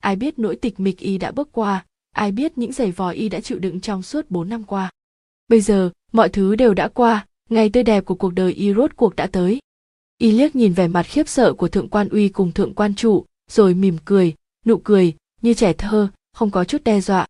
Ai 0.00 0.16
biết 0.16 0.38
nỗi 0.38 0.56
tịch 0.56 0.80
mịch 0.80 0.98
y 0.98 1.18
đã 1.18 1.30
bước 1.30 1.48
qua. 1.52 1.84
Ai 2.12 2.32
biết 2.32 2.58
những 2.58 2.72
giày 2.72 2.92
vò 2.92 3.10
y 3.10 3.28
đã 3.28 3.40
chịu 3.40 3.58
đựng 3.58 3.80
trong 3.80 4.02
suốt 4.02 4.30
bốn 4.30 4.48
năm 4.48 4.64
qua. 4.64 4.90
Bây 5.48 5.60
giờ, 5.60 5.90
mọi 6.12 6.28
thứ 6.28 6.56
đều 6.56 6.74
đã 6.74 6.88
qua. 6.88 7.26
Ngày 7.50 7.70
tươi 7.70 7.82
đẹp 7.82 8.04
của 8.04 8.14
cuộc 8.14 8.34
đời 8.34 8.52
y 8.52 8.74
rốt 8.74 8.90
cuộc 8.96 9.16
đã 9.16 9.26
tới. 9.26 9.60
Y 10.18 10.32
liếc 10.32 10.56
nhìn 10.56 10.72
vẻ 10.72 10.88
mặt 10.88 11.02
khiếp 11.02 11.28
sợ 11.28 11.52
của 11.52 11.68
thượng 11.68 11.88
quan 11.88 12.08
uy 12.08 12.28
cùng 12.28 12.52
thượng 12.52 12.74
quan 12.74 12.94
trụ, 12.94 13.24
rồi 13.50 13.74
mỉm 13.74 13.96
cười, 14.04 14.34
nụ 14.66 14.78
cười, 14.78 15.14
như 15.42 15.54
trẻ 15.54 15.72
thơ, 15.72 16.08
không 16.32 16.50
có 16.50 16.64
chút 16.64 16.84
đe 16.84 17.00
dọa. 17.00 17.26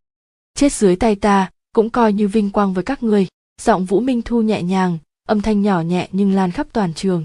Chết 0.55 0.73
dưới 0.73 0.97
tay 0.97 1.15
ta, 1.17 1.51
cũng 1.75 1.91
coi 1.91 2.13
như 2.13 2.29
vinh 2.29 2.51
quang 2.51 2.75
với 2.75 2.85
các 2.85 3.03
người 3.03 3.27
giọng 3.61 3.85
vũ 3.85 4.01
minh 4.01 4.23
thu 4.23 4.43
nhẹ 4.43 4.63
nhàng, 4.63 4.99
âm 5.29 5.41
thanh 5.41 5.63
nhỏ 5.63 5.81
nhẹ 5.81 6.09
nhưng 6.13 6.33
lan 6.33 6.51
khắp 6.51 6.67
toàn 6.73 6.95
trường 6.95 7.25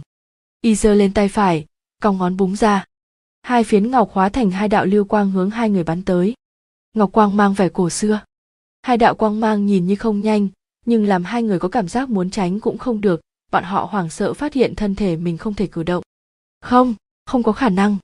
y 0.67 0.75
giơ 0.75 0.93
lên 0.93 1.13
tay 1.13 1.27
phải, 1.27 1.65
cong 2.01 2.17
ngón 2.17 2.37
búng 2.37 2.55
ra. 2.55 2.85
Hai 3.41 3.63
phiến 3.63 3.91
ngọc 3.91 4.09
hóa 4.11 4.29
thành 4.29 4.51
hai 4.51 4.67
đạo 4.67 4.85
lưu 4.85 5.05
quang 5.05 5.31
hướng 5.31 5.49
hai 5.49 5.69
người 5.69 5.83
bắn 5.83 6.03
tới. 6.03 6.33
Ngọc 6.93 7.11
quang 7.11 7.37
mang 7.37 7.53
vẻ 7.53 7.69
cổ 7.69 7.89
xưa. 7.89 8.19
Hai 8.81 8.97
đạo 8.97 9.15
quang 9.15 9.39
mang 9.39 9.65
nhìn 9.65 9.87
như 9.87 9.95
không 9.95 10.21
nhanh, 10.21 10.47
nhưng 10.85 11.05
làm 11.05 11.23
hai 11.23 11.43
người 11.43 11.59
có 11.59 11.67
cảm 11.67 11.87
giác 11.87 12.09
muốn 12.09 12.29
tránh 12.29 12.59
cũng 12.59 12.77
không 12.77 13.01
được, 13.01 13.21
bọn 13.51 13.63
họ 13.63 13.87
hoảng 13.91 14.09
sợ 14.09 14.33
phát 14.33 14.53
hiện 14.53 14.75
thân 14.75 14.95
thể 14.95 15.15
mình 15.15 15.37
không 15.37 15.53
thể 15.53 15.67
cử 15.67 15.83
động. 15.83 16.03
Không 16.61 16.95
không 17.25 17.43
có 17.43 17.51
khả 17.51 17.69
năng. 17.69 17.97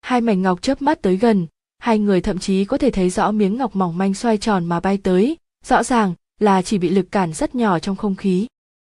Hai 0.00 0.20
mảnh 0.20 0.42
ngọc 0.42 0.62
chớp 0.62 0.82
mắt 0.82 1.02
tới 1.02 1.16
gần, 1.16 1.46
hai 1.78 1.98
người 1.98 2.20
thậm 2.20 2.38
chí 2.38 2.64
có 2.64 2.78
thể 2.78 2.90
thấy 2.90 3.10
rõ 3.10 3.30
miếng 3.30 3.56
ngọc 3.56 3.76
mỏng 3.76 3.98
manh 3.98 4.14
xoay 4.14 4.38
tròn 4.38 4.64
mà 4.64 4.80
bay 4.80 4.98
tới, 4.98 5.36
rõ 5.64 5.82
ràng 5.82 6.14
là 6.40 6.62
chỉ 6.62 6.78
bị 6.78 6.88
lực 6.88 7.12
cản 7.12 7.32
rất 7.32 7.54
nhỏ 7.54 7.78
trong 7.78 7.96
không 7.96 8.16
khí. 8.16 8.46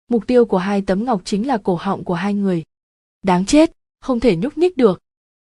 Mục 0.09 0.26
tiêu 0.26 0.44
của 0.44 0.59
hai 0.59 0.82
tấm 0.82 1.05
ngọc 1.05 1.20
chính 1.24 1.47
là 1.47 1.59
cổ 1.59 1.74
họng 1.74 2.05
của 2.05 2.14
hai 2.14 2.34
người 2.34 2.62
đáng 3.22 3.46
chết, 3.46 3.72
không 4.00 4.20
thể 4.20 4.36
nhúc 4.36 4.58
nhích 4.58 4.76
được. 4.76 5.00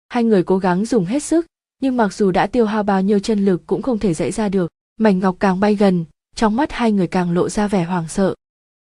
Hai 0.10 0.24
người 0.24 0.44
cố 0.44 0.58
gắng 0.58 0.86
dùng 0.86 1.06
hết 1.06 1.24
sức, 1.24 1.46
nhưng 1.82 1.98
mặc 1.98 2.14
dù 2.14 2.32
đã 2.32 2.48
tiêu 2.48 2.66
hao 2.66 2.84
bao 2.84 3.02
nhiêu 3.02 3.20
chân 3.20 3.46
lực 3.46 3.62
cũng 3.68 3.82
không 3.82 4.00
thể 4.00 4.14
dậy 4.14 4.32
ra 4.32 4.50
được. 4.50 4.72
Mảnh 4.98 5.20
ngọc 5.20 5.36
càng 5.40 5.60
bay 5.60 5.76
gần, 5.76 6.06
trong 6.36 6.56
mắt 6.56 6.72
hai 6.72 6.92
người 6.92 7.08
càng 7.08 7.32
lộ 7.32 7.50
ra 7.50 7.68
vẻ 7.68 7.84
hoảng 7.84 8.08
sợ. 8.08 8.36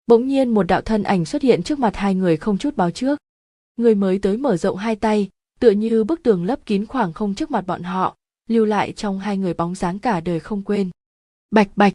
Bỗng 0.06 0.28
nhiên 0.28 0.48
một 0.48 0.62
đạo 0.62 0.81
thân 0.81 1.02
ảnh 1.02 1.24
xuất 1.24 1.43
hiện 1.43 1.62
trước 1.62 1.78
mặt 1.78 1.97
hai 1.97 2.15
người 2.15 2.36
không 2.36 2.59
chút 2.59 2.77
báo 2.77 2.90
trước. 2.90 3.19
Người 3.77 3.94
mới 3.94 4.19
tới 4.19 4.36
mở 4.36 4.56
rộng 4.56 4.77
hai 4.77 4.97
tay, 4.97 5.28
tựa 5.60 5.70
như 5.70 6.05
bức 6.05 6.23
tường 6.23 6.44
lấp 6.44 6.66
kín 6.66 6.86
khoảng 6.86 7.12
không 7.12 7.35
trước 7.35 7.51
mặt 7.51 7.66
bọn 7.66 7.82
họ, 7.82 8.16
lưu 8.48 8.65
lại 8.65 8.93
trong 8.93 9.19
hai 9.19 9.36
người 9.36 9.55
bóng 9.55 9.74
dáng 9.74 9.98
cả 9.98 10.20
đời 10.20 10.40
không 10.40 10.62
quên. 10.62 10.90
Bạch 11.51 11.69
bạch! 11.77 11.93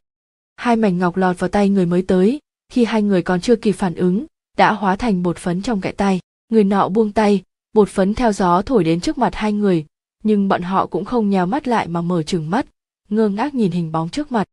Hai 0.55 0.75
mảnh 0.75 0.97
ngọc 0.97 1.17
lọt 1.17 1.39
vào 1.39 1.49
tay 1.49 1.69
người 1.69 1.85
mới 1.85 2.01
tới, 2.01 2.39
khi 2.69 2.85
hai 2.85 3.01
người 3.01 3.21
còn 3.21 3.41
chưa 3.41 3.55
kịp 3.55 3.71
phản 3.71 3.95
ứng, 3.95 4.25
đã 4.57 4.73
hóa 4.73 4.95
thành 4.95 5.23
bột 5.23 5.37
phấn 5.37 5.61
trong 5.61 5.81
cãi 5.81 5.93
tay 5.93 6.19
người 6.49 6.63
nọ 6.63 6.89
buông 6.89 7.11
tay 7.11 7.43
bột 7.73 7.89
phấn 7.89 8.13
theo 8.13 8.31
gió 8.31 8.61
thổi 8.61 8.83
đến 8.83 8.99
trước 8.99 9.17
mặt 9.17 9.35
hai 9.35 9.53
người, 9.53 9.85
nhưng 10.23 10.47
bọn 10.47 10.61
họ 10.61 10.87
cũng 10.87 11.05
không 11.05 11.29
nhào 11.29 11.45
mắt 11.45 11.67
lại 11.67 11.87
mà 11.87 12.01
mở 12.01 12.23
trừng 12.23 12.49
mắt, 12.49 12.65
ngơ 13.09 13.29
ngác 13.29 13.55
nhìn 13.55 13.71
hình 13.71 13.91
bóng 13.91 14.09
trước 14.09 14.31
mặt. 14.31 14.47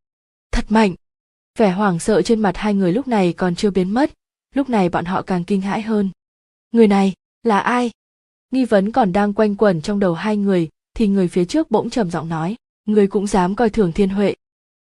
Thật 0.51 0.65
mạnh! 0.69 0.95
Vẻ 1.57 1.71
hoảng 1.71 1.99
sợ 1.99 2.21
trên 2.21 2.39
mặt 2.39 2.57
hai 2.57 2.73
người 2.73 2.91
lúc 2.91 3.07
này 3.07 3.33
còn 3.33 3.55
chưa 3.55 3.71
biến 3.71 3.89
mất, 3.89 4.11
lúc 4.55 4.69
này 4.69 4.89
bọn 4.89 5.05
họ 5.05 5.21
càng 5.21 5.43
kinh 5.43 5.61
hãi 5.61 5.81
hơn. 5.81 6.09
Người 6.71 6.87
này, 6.87 7.13
là 7.43 7.59
ai? 7.59 7.91
Nghi 8.51 8.65
vấn 8.65 8.91
còn 8.91 9.13
đang 9.13 9.33
quanh 9.33 9.55
quẩn 9.55 9.81
trong 9.81 9.99
đầu 9.99 10.13
hai 10.13 10.37
người, 10.37 10.69
thì 10.93 11.07
người 11.07 11.27
phía 11.27 11.45
trước 11.45 11.71
bỗng 11.71 11.89
trầm 11.89 12.11
giọng 12.11 12.29
nói, 12.29 12.55
người 12.85 13.07
cũng 13.07 13.27
dám 13.27 13.55
coi 13.55 13.69
thường 13.69 13.91
thiên 13.91 14.09
huệ. 14.09 14.35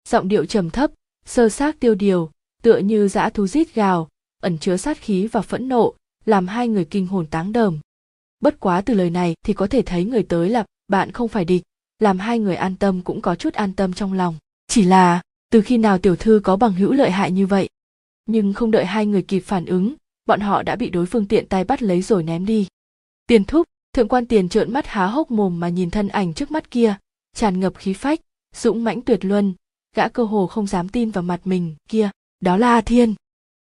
Giọng 0.09 0.27
điệu 0.27 0.45
trầm 0.45 0.69
thấp, 0.69 0.91
sơ 1.25 1.49
xác 1.49 1.80
tiêu 1.80 1.95
điều, 1.95 2.31
tựa 2.61 2.77
như 2.77 3.07
dã 3.07 3.30
thú 3.30 3.47
rít 3.47 3.75
gào, 3.75 4.09
ẩn 4.41 4.57
chứa 4.57 4.77
sát 4.77 4.97
khí 4.97 5.27
và 5.27 5.41
phẫn 5.41 5.67
nộ 5.67 5.93
làm 6.26 6.48
hai 6.48 6.68
người 6.68 6.86
kinh 6.86 7.08
hồn 7.08 7.26
táng 7.28 7.52
đờm. 7.52 7.80
Bất 8.40 8.60
quá 8.60 8.82
từ 8.82 8.94
lời 8.94 9.10
này 9.10 9.36
thì 9.45 9.54
có 9.54 9.68
thể 9.68 9.82
thấy 9.82 10.06
người 10.06 10.24
tới 10.24 10.50
là, 10.50 10.66
bạn 10.88 11.12
không 11.12 11.28
phải 11.28 11.45
địch, 11.45 11.64
làm 12.00 12.20
hai 12.20 12.40
người 12.40 12.56
an 12.56 12.76
tâm 12.76 13.02
cũng 13.02 13.22
có 13.22 13.36
chút 13.36 13.54
an 13.54 13.74
tâm 13.74 13.94
trong 13.94 14.14
lòng. 14.14 14.36
Chỉ 14.68 14.84
là, 14.84 15.22
từ 15.52 15.62
khi 15.62 15.78
nào 15.78 15.98
tiểu 15.98 16.16
thư 16.16 16.41
có 16.44 16.56
bằng 16.56 16.74
hữu 16.74 16.91
lợi 16.91 17.12
hại 17.12 17.32
như 17.32 17.48
vậy? 17.48 17.70
Nhưng 18.26 18.54
không 18.54 18.72
đợi 18.72 18.86
hai 18.86 19.06
người 19.06 19.22
kịp 19.22 19.40
phản 19.40 19.66
ứng, 19.66 19.95
bọn 20.26 20.40
họ 20.40 20.64
đã 20.64 20.76
bị 20.76 20.90
đối 20.90 21.06
phương 21.06 21.28
tiện 21.28 21.48
tay 21.48 21.64
bắt 21.64 21.82
lấy 21.82 22.02
rồi 22.02 22.24
ném 22.24 22.45
đi. 22.45 22.68
Tiền 23.28 23.45
thúc, 23.45 23.68
thượng 23.94 24.08
quan 24.08 24.26
tiền 24.26 24.50
trợn 24.50 24.74
mắt 24.74 24.88
há 24.88 25.06
hốc 25.06 25.32
mồm 25.32 25.60
mà 25.60 25.70
nhìn 25.70 25.90
thân 25.90 26.08
ảnh 26.08 26.34
trước 26.34 26.52
mắt 26.52 26.72
kia, 26.72 26.95
tràn 27.36 27.60
ngập 27.60 27.74
khí 27.78 27.94
phách, 27.94 28.20
dũng 28.56 28.84
mãnh 28.84 29.02
tuyệt 29.02 29.26
luân, 29.26 29.54
gã 29.95 30.08
cơ 30.08 30.24
hồ 30.24 30.48
không 30.48 30.68
dám 30.68 30.90
tin 30.90 31.12
vào 31.12 31.22
mặt 31.22 31.41
mình, 31.44 31.76
kia, 31.90 32.10
đó 32.40 32.58
là 32.58 32.74
a 32.74 32.82
thiên. 32.82 33.16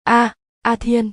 A 0.03 0.35
a 0.61 0.75
thiên 0.75 1.11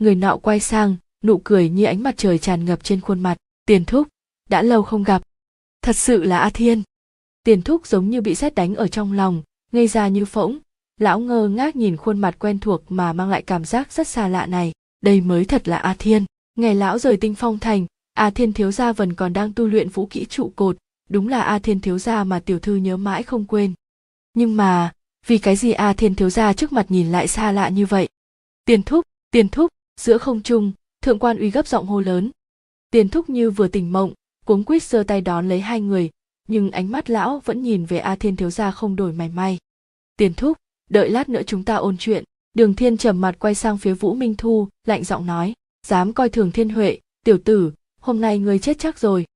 người 0.00 0.14
nọ 0.14 0.36
quay 0.36 0.60
sang, 0.60 0.96
nụ 1.24 1.40
cười 1.44 1.68
như 1.68 1.84
ánh 1.84 2.02
mặt 2.02 2.14
trời 2.16 2.38
tràn 2.38 2.64
ngập 2.64 2.84
trên 2.84 3.00
khuôn 3.00 3.20
mặt. 3.20 3.36
Tiền 3.66 3.84
thúc, 3.84 4.08
đã 4.48 4.62
lâu 4.62 4.82
không 4.82 5.02
gặp. 5.02 5.22
Thật 5.82 5.96
sự 5.96 6.22
là 6.22 6.38
a 6.38 6.50
thiên. 6.50 6.82
Tiền 7.44 7.62
thúc 7.62 7.86
giống 7.86 8.10
như 8.10 8.20
bị 8.20 8.34
sét 8.34 8.54
đánh 8.54 8.74
ở 8.74 8.88
trong 8.88 9.12
lòng, 9.12 9.42
ngây 9.72 9.88
ra 9.88 10.08
như 10.08 10.24
phỗng. 10.24 10.58
Lão 11.00 11.20
ngơ 11.20 11.48
ngác 11.48 11.76
nhìn 11.76 11.96
khuôn 11.96 12.18
mặt 12.18 12.36
quen 12.38 12.58
thuộc 12.58 12.82
mà 12.88 13.12
mang 13.12 13.30
lại 13.30 13.42
cảm 13.42 13.64
giác 13.64 13.92
rất 13.92 14.08
xa 14.08 14.28
lạ 14.28 14.46
này. 14.46 14.72
Đây 15.00 15.20
mới 15.20 15.44
thật 15.44 15.68
là 15.68 15.76
a 15.76 15.94
thiên. 15.98 16.24
Ngày 16.54 16.74
lão 16.74 16.98
rời 16.98 17.16
tinh 17.16 17.34
phong 17.34 17.58
thành, 17.58 17.86
a 18.12 18.30
thiên 18.30 18.52
thiếu 18.52 18.72
gia 18.72 18.92
vẫn 18.92 19.12
còn 19.12 19.32
đang 19.32 19.52
tu 19.52 19.66
luyện 19.66 19.88
vũ 19.88 20.06
kỹ 20.06 20.24
trụ 20.24 20.52
cột. 20.56 20.76
Đúng 21.08 21.28
là 21.28 21.42
a 21.42 21.58
thiên 21.58 21.80
thiếu 21.80 21.98
gia 21.98 22.24
mà 22.24 22.40
tiểu 22.40 22.58
thư 22.58 22.76
nhớ 22.76 22.96
mãi 22.96 23.22
không 23.22 23.44
quên. 23.44 23.74
Nhưng 24.34 24.56
mà, 24.56 24.92
vì 25.26 25.38
cái 25.38 25.56
gì 25.56 25.72
a 25.72 25.92
thiên 25.92 26.14
thiếu 26.14 26.30
gia 26.30 26.52
trước 26.52 26.72
mặt 26.72 26.86
nhìn 26.88 27.12
lại 27.12 27.28
xa 27.28 27.52
lạ 27.52 27.68
như 27.68 27.86
vậy? 27.86 28.08
Tiền 28.64 28.82
thúc 28.82 29.06
tiền 29.30 29.48
thúc 29.48 29.70
giữa 30.00 30.18
không 30.18 30.42
trung, 30.42 30.72
thượng 31.02 31.18
quan 31.18 31.38
uy 31.38 31.50
gấp 31.50 31.66
giọng 31.66 31.86
hô 31.86 32.00
lớn. 32.00 32.30
Tiền 32.90 33.08
thúc 33.08 33.30
như 33.30 33.50
vừa 33.50 33.68
tỉnh 33.68 33.92
mộng, 33.92 34.12
cuống 34.44 34.64
quýt 34.64 34.82
giơ 34.82 35.02
tay 35.02 35.20
đón 35.20 35.48
lấy 35.48 35.60
hai 35.60 35.80
người, 35.80 36.10
nhưng 36.48 36.70
ánh 36.70 36.90
mắt 36.90 37.10
lão 37.10 37.40
vẫn 37.44 37.62
nhìn 37.62 37.84
về 37.84 37.98
a 37.98 38.16
thiên 38.16 38.36
thiếu 38.36 38.50
gia 38.50 38.70
không 38.70 38.96
đổi 38.96 39.12
mảy 39.12 39.28
may. 39.28 39.58
Tiền 40.16 40.34
thúc, 40.34 40.58
đợi 40.90 41.10
lát 41.10 41.28
nữa 41.28 41.42
chúng 41.46 41.64
ta 41.64 41.74
ôn 41.74 41.96
chuyện, 41.98 42.24
đường 42.54 42.74
thiên 42.74 42.96
trầm 42.96 43.20
mặt 43.20 43.36
quay 43.38 43.54
sang 43.54 43.78
phía 43.78 43.94
vũ 43.94 44.14
minh 44.14 44.34
thu, 44.38 44.68
lạnh 44.86 45.04
giọng 45.04 45.26
nói, 45.26 45.54
dám 45.86 46.12
coi 46.12 46.28
thường 46.28 46.52
thiên 46.52 46.68
huệ, 46.68 46.98
tiểu 47.24 47.38
tử, 47.44 47.72
hôm 48.00 48.20
nay 48.20 48.38
ngươi 48.38 48.58
chết 48.58 48.78
chắc 48.78 48.98
rồi. 48.98 49.26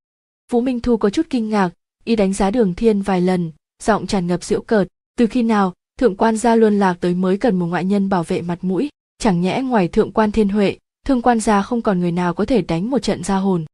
Vũ 0.51 0.61
minh 0.61 0.81
thu 0.81 0.97
có 0.97 1.11
chút 1.11 1.27
kinh 1.31 1.49
ngạc, 1.49 1.71
y 2.05 2.17
đánh 2.17 2.33
giá 2.33 2.51
đường 2.51 2.75
thiên 2.75 3.03
vài 3.03 3.21
lần, 3.21 3.53
giọng 3.83 4.07
tràn 4.07 4.27
ngập 4.27 4.45
giễu 4.45 4.63
cợt, 4.63 4.89
từ 5.19 5.27
khi 5.27 5.43
nào, 5.43 5.75
thượng 5.99 6.17
quan 6.17 6.37
gia 6.37 6.57
luôn 6.57 6.79
lạc 6.79 6.97
tới 7.01 7.15
mới 7.15 7.39
cần 7.39 7.59
một 7.59 7.67
ngoại 7.67 7.85
nhân 7.85 8.09
bảo 8.09 8.23
vệ 8.23 8.43
mặt 8.43 8.59
mũi 8.63 8.91
chẳng 9.25 9.41
nhẽ 9.41 9.63
ngoài 9.63 9.89
thượng 9.89 10.13
quan 10.13 10.33
thiên 10.33 10.49
huệ, 10.49 10.77
thương 11.07 11.23
quan 11.23 11.41
gia 11.41 11.63
không 11.63 11.83
còn 11.83 12.01
người 12.01 12.13
nào 12.13 12.35
có 12.35 12.45
thể 12.45 12.63
đánh 12.63 12.91
một 12.91 12.99
trận 12.99 13.25
ra 13.25 13.37
hồn. 13.37 13.65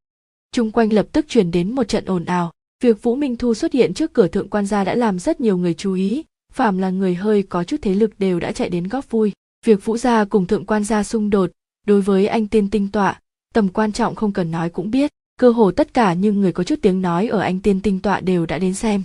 Chung 0.53 0.71
quanh 0.71 0.93
lập 0.93 1.07
tức 1.13 1.29
truyền 1.29 1.51
đến 1.51 1.75
một 1.75 1.89
trận 1.89 2.05
ồn 2.05 2.25
ào, 2.25 2.53
việc 2.83 3.03
vũ 3.03 3.17
minh 3.17 3.37
thu 3.37 3.55
xuất 3.55 3.73
hiện 3.73 3.95
trước 3.95 4.13
cửa 4.13 4.29
thượng 4.29 4.49
quan 4.49 4.67
gia 4.67 4.85
đã 4.85 4.95
làm 4.95 5.19
rất 5.19 5.41
nhiều 5.41 5.57
người 5.57 5.75
chú 5.75 5.95
ý, 5.95 6.25
phàm 6.53 6.79
là 6.79 6.91
người 6.91 7.15
hơi 7.15 7.43
có 7.43 7.65
chút 7.65 7.77
thế 7.83 7.95
lực 7.95 8.11
đều 8.19 8.41
đã 8.41 8.53
chạy 8.53 8.69
đến 8.69 8.89
góp 8.89 9.11
vui. 9.11 9.33
Việc 9.67 9.85
vũ 9.85 9.97
gia 9.97 10.25
cùng 10.25 10.47
thượng 10.47 10.67
quan 10.67 10.85
gia 10.85 11.03
xung 11.03 11.31
đột, 11.31 11.51
đối 11.87 12.01
với 12.01 12.27
anh 12.27 12.47
tiên 12.47 12.71
tinh 12.71 12.89
tọa, 12.89 13.21
tầm 13.55 13.69
quan 13.69 13.93
trọng 13.93 14.15
không 14.15 14.33
cần 14.33 14.51
nói 14.51 14.71
cũng 14.71 14.91
biết, 14.91 15.11
cơ 15.39 15.51
hồ 15.51 15.71
tất 15.71 15.95
cả 15.95 16.15
những 16.15 16.41
người 16.41 16.53
có 16.53 16.65
chút 16.65 16.79
tiếng 16.83 17.03
nói 17.03 17.29
ở 17.29 17.41
anh 17.41 17.61
tiên 17.61 17.81
tinh 17.81 18.01
tọa 18.01 18.21
đều 18.21 18.47
đã 18.47 18.59
đến 18.59 18.75
xem. 18.75 19.03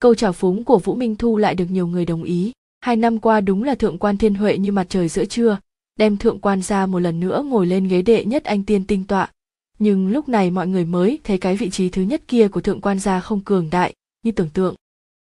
Câu 0.00 0.14
trào 0.14 0.32
phúng 0.32 0.64
của 0.64 0.78
vũ 0.78 0.94
minh 0.94 1.16
thu 1.16 1.36
lại 1.36 1.54
được 1.54 1.70
nhiều 1.70 1.86
người 1.86 2.04
đồng 2.04 2.22
ý. 2.22 2.52
Hai 2.80 2.96
năm 2.96 3.18
qua 3.18 3.40
đúng 3.40 3.62
là 3.62 3.74
thượng 3.74 3.98
quan 3.98 4.16
thiên 4.16 4.34
huệ 4.34 4.58
như 4.58 4.72
mặt 4.72 4.86
trời 4.88 5.08
giữa 5.08 5.24
trưa 5.24 5.58
đem 5.96 6.16
thượng 6.16 6.40
quan 6.40 6.62
ra 6.62 6.86
một 6.86 6.98
lần 6.98 7.20
nữa 7.20 7.44
ngồi 7.46 7.66
lên 7.66 7.88
ghế 7.88 8.02
đệ 8.02 8.24
nhất 8.24 8.44
anh 8.44 8.64
tiên 8.64 8.84
tinh 8.84 9.04
tọa. 9.04 9.30
Nhưng 9.78 10.08
lúc 10.08 10.28
này 10.28 10.50
mọi 10.50 10.66
người 10.66 10.84
mới 10.84 11.18
thấy 11.24 11.38
cái 11.38 11.56
vị 11.56 11.70
trí 11.70 11.88
thứ 11.88 12.02
nhất 12.02 12.22
kia 12.28 12.48
của 12.48 12.60
thượng 12.60 12.80
quan 12.80 12.98
gia 12.98 13.20
không 13.20 13.40
cường 13.40 13.70
đại 13.70 13.94
như 14.22 14.32
tưởng 14.32 14.50
tượng. 14.50 14.74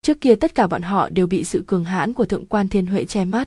Trước 0.02 0.20
kia 0.20 0.34
tất 0.34 0.54
cả 0.54 0.66
bọn 0.66 0.82
họ 0.82 1.08
đều 1.08 1.26
bị 1.26 1.44
sự 1.44 1.64
cường 1.66 1.84
hãn 1.84 2.12
của 2.12 2.24
thượng 2.24 2.46
quan 2.46 2.68
thiên 2.68 2.86
huệ 2.86 3.04
che 3.04 3.24
mắt. 3.24 3.46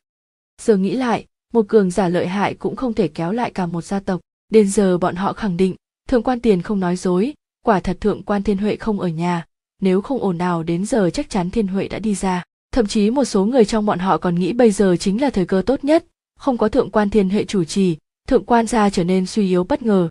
Giờ 0.62 0.78
nghĩ 0.78 0.92
lại, 0.92 1.26
một 1.54 1.68
cường 1.68 1.92
giả 1.92 2.10
lợi 2.10 2.28
hại 2.28 2.54
cũng 2.54 2.76
không 2.76 2.94
thể 2.94 3.08
kéo 3.08 3.32
lại 3.32 3.52
cả 3.52 3.66
một 3.66 3.84
gia 3.84 4.00
tộc. 4.00 4.22
Đến 4.50 4.68
giờ 4.68 4.98
bọn 4.98 5.16
họ 5.16 5.34
khẳng 5.34 5.58
định, 5.58 5.76
thượng 6.08 6.24
quan 6.24 6.40
tiền 6.40 6.62
không 6.62 6.80
nói 6.80 6.96
dối, 6.96 7.34
quả 7.66 7.80
thật 7.80 7.98
thượng 8.02 8.24
quan 8.24 8.44
thiên 8.44 8.58
huệ 8.58 8.76
không 8.76 9.00
ở 9.00 9.08
nhà. 9.08 9.46
Nếu 9.82 10.02
không 10.02 10.22
ồn 10.22 10.38
nào 10.38 10.64
đến 10.64 10.86
giờ 10.86 11.10
chắc 11.14 11.30
chắn 11.30 11.50
thiên 11.50 11.68
huệ 11.68 11.88
đã 11.88 12.00
đi 12.00 12.16
ra. 12.16 12.44
Thậm 12.72 12.88
chí 12.88 13.10
một 13.10 13.26
số 13.26 13.46
người 13.46 13.66
trong 13.66 13.86
bọn 13.86 14.00
họ 14.00 14.18
còn 14.18 14.36
nghĩ 14.36 14.54
bây 14.54 14.72
giờ 14.72 14.96
chính 15.00 15.22
là 15.22 15.30
thời 15.30 15.46
cơ 15.46 15.62
tốt 15.66 15.84
nhất 15.84 16.06
không 16.38 16.58
có 16.58 16.70
thượng 16.70 16.92
quan 16.92 17.10
thiên 17.10 17.30
hệ 17.30 17.46
chủ 17.46 17.64
trì, 17.64 17.98
thượng 18.28 18.46
quan 18.46 18.68
gia 18.68 18.90
trở 18.90 19.04
nên 19.04 19.26
suy 19.26 19.48
yếu 19.48 19.64
bất 19.64 19.82
ngờ. 19.82 20.10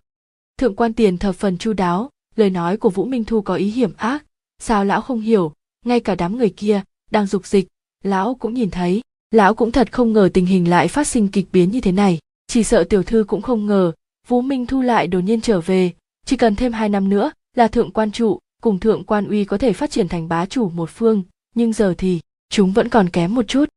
Thượng 0.59 0.77
quan 0.77 0.93
tiền 0.93 1.19
thập 1.19 1.35
phần 1.35 1.59
chu 1.59 1.73
đáo, 1.73 2.11
lời 2.37 2.51
nói 2.51 2.77
của 2.77 2.91
vũ 2.91 3.05
minh 3.05 3.25
thu 3.25 3.43
có 3.43 3.55
ý 3.55 3.71
hiểm 3.71 3.93
ác. 3.97 4.25
Sao 4.59 4.85
lão 4.85 5.01
không 5.01 5.21
hiểu, 5.21 5.53
ngay 5.85 6.01
cả 6.01 6.15
đám 6.15 6.37
người 6.37 6.51
kia, 6.51 6.83
đang 7.11 7.27
dục 7.27 7.47
dịch, 7.47 7.69
lão 8.05 8.35
cũng 8.35 8.55
nhìn 8.55 8.71
thấy. 8.71 9.03
Lão 9.31 9.55
cũng 9.55 9.73
thật 9.73 9.93
không 9.93 10.13
ngờ 10.13 10.29
tình 10.35 10.47
hình 10.47 10.71
lại 10.71 10.89
phát 10.89 11.07
sinh 11.07 11.29
kịch 11.29 11.47
biến 11.53 11.71
như 11.71 11.81
thế 11.81 11.93
này. 11.93 12.19
Chỉ 12.47 12.65
sợ 12.65 12.85
tiểu 12.85 13.03
thư 13.03 13.25
cũng 13.29 13.43
không 13.43 13.67
ngờ, 13.67 13.93
vũ 14.29 14.43
minh 14.43 14.67
thu 14.67 14.83
lại 14.83 15.07
đột 15.07 15.21
nhiên 15.21 15.41
trở 15.41 15.61
về. 15.61 15.93
Chỉ 16.27 16.37
cần 16.37 16.57
thêm 16.57 16.73
hai 16.73 16.89
năm 16.89 17.09
nữa, 17.09 17.31
là 17.57 17.69
thượng 17.69 17.91
quan 17.91 18.11
trụ, 18.11 18.39
cùng 18.63 18.79
thượng 18.79 19.05
quan 19.05 19.29
uy 19.29 19.45
có 19.45 19.59
thể 19.59 19.73
phát 19.73 19.91
triển 19.91 20.09
thành 20.09 20.29
bá 20.29 20.47
chủ 20.47 20.69
một 20.69 20.91
phương. 20.91 21.23
Nhưng 21.55 21.73
giờ 21.73 21.95
thì, 21.99 22.21
chúng 22.51 22.73
vẫn 22.73 22.89
còn 22.89 23.09
kém 23.09 23.35
một 23.35 23.49
chút. 23.49 23.69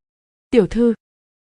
Tiểu 0.50 0.68
thư 0.68 0.94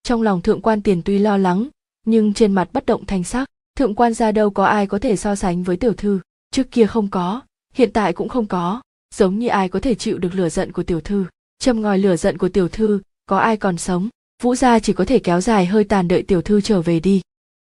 trong 0.09 0.21
lòng 0.21 0.41
thượng 0.41 0.61
quan 0.61 0.81
tiền 0.81 1.01
tuy 1.05 1.19
lo 1.19 1.37
lắng, 1.37 1.67
nhưng 2.05 2.33
trên 2.33 2.51
mặt 2.51 2.69
bất 2.73 2.85
động 2.85 3.05
thanh 3.05 3.23
sắc. 3.23 3.49
Thượng 3.75 3.95
quan 3.95 4.13
gia 4.13 4.31
đâu 4.31 4.49
có 4.49 4.65
ai 4.65 4.87
có 4.87 4.99
thể 4.99 5.15
so 5.15 5.35
sánh 5.35 5.63
với 5.63 5.77
tiểu 5.77 5.93
thư. 5.93 6.19
Trước 6.51 6.71
kia 6.71 6.85
không 6.85 7.07
có, 7.07 7.41
hiện 7.73 7.91
tại 7.93 8.13
cũng 8.13 8.29
không 8.29 8.45
có. 8.45 8.81
Giống 9.15 9.39
như 9.39 9.47
ai 9.47 9.69
có 9.69 9.79
thể 9.79 9.95
chịu 9.95 10.17
được 10.17 10.35
lửa 10.35 10.49
giận 10.49 10.71
của 10.71 10.83
tiểu 10.83 11.01
thư. 11.01 11.25
Châm 11.59 11.81
ngòi 11.81 11.97
lửa 11.97 12.15
giận 12.15 12.37
của 12.37 12.49
tiểu 12.49 12.67
thư, 12.67 13.01
có 13.25 13.37
ai 13.37 13.57
còn 13.57 13.77
sống? 13.77 14.09
Vũ 14.43 14.55
gia 14.55 14.79
chỉ 14.79 14.93
có 14.93 15.05
thể 15.05 15.19
kéo 15.19 15.41
dài 15.41 15.65
hơi 15.65 15.83
tàn 15.83 16.07
đợi 16.07 16.23
tiểu 16.23 16.41
thư 16.41 16.61
trở 16.61 16.81
về 16.81 16.99
đi. 16.99 17.21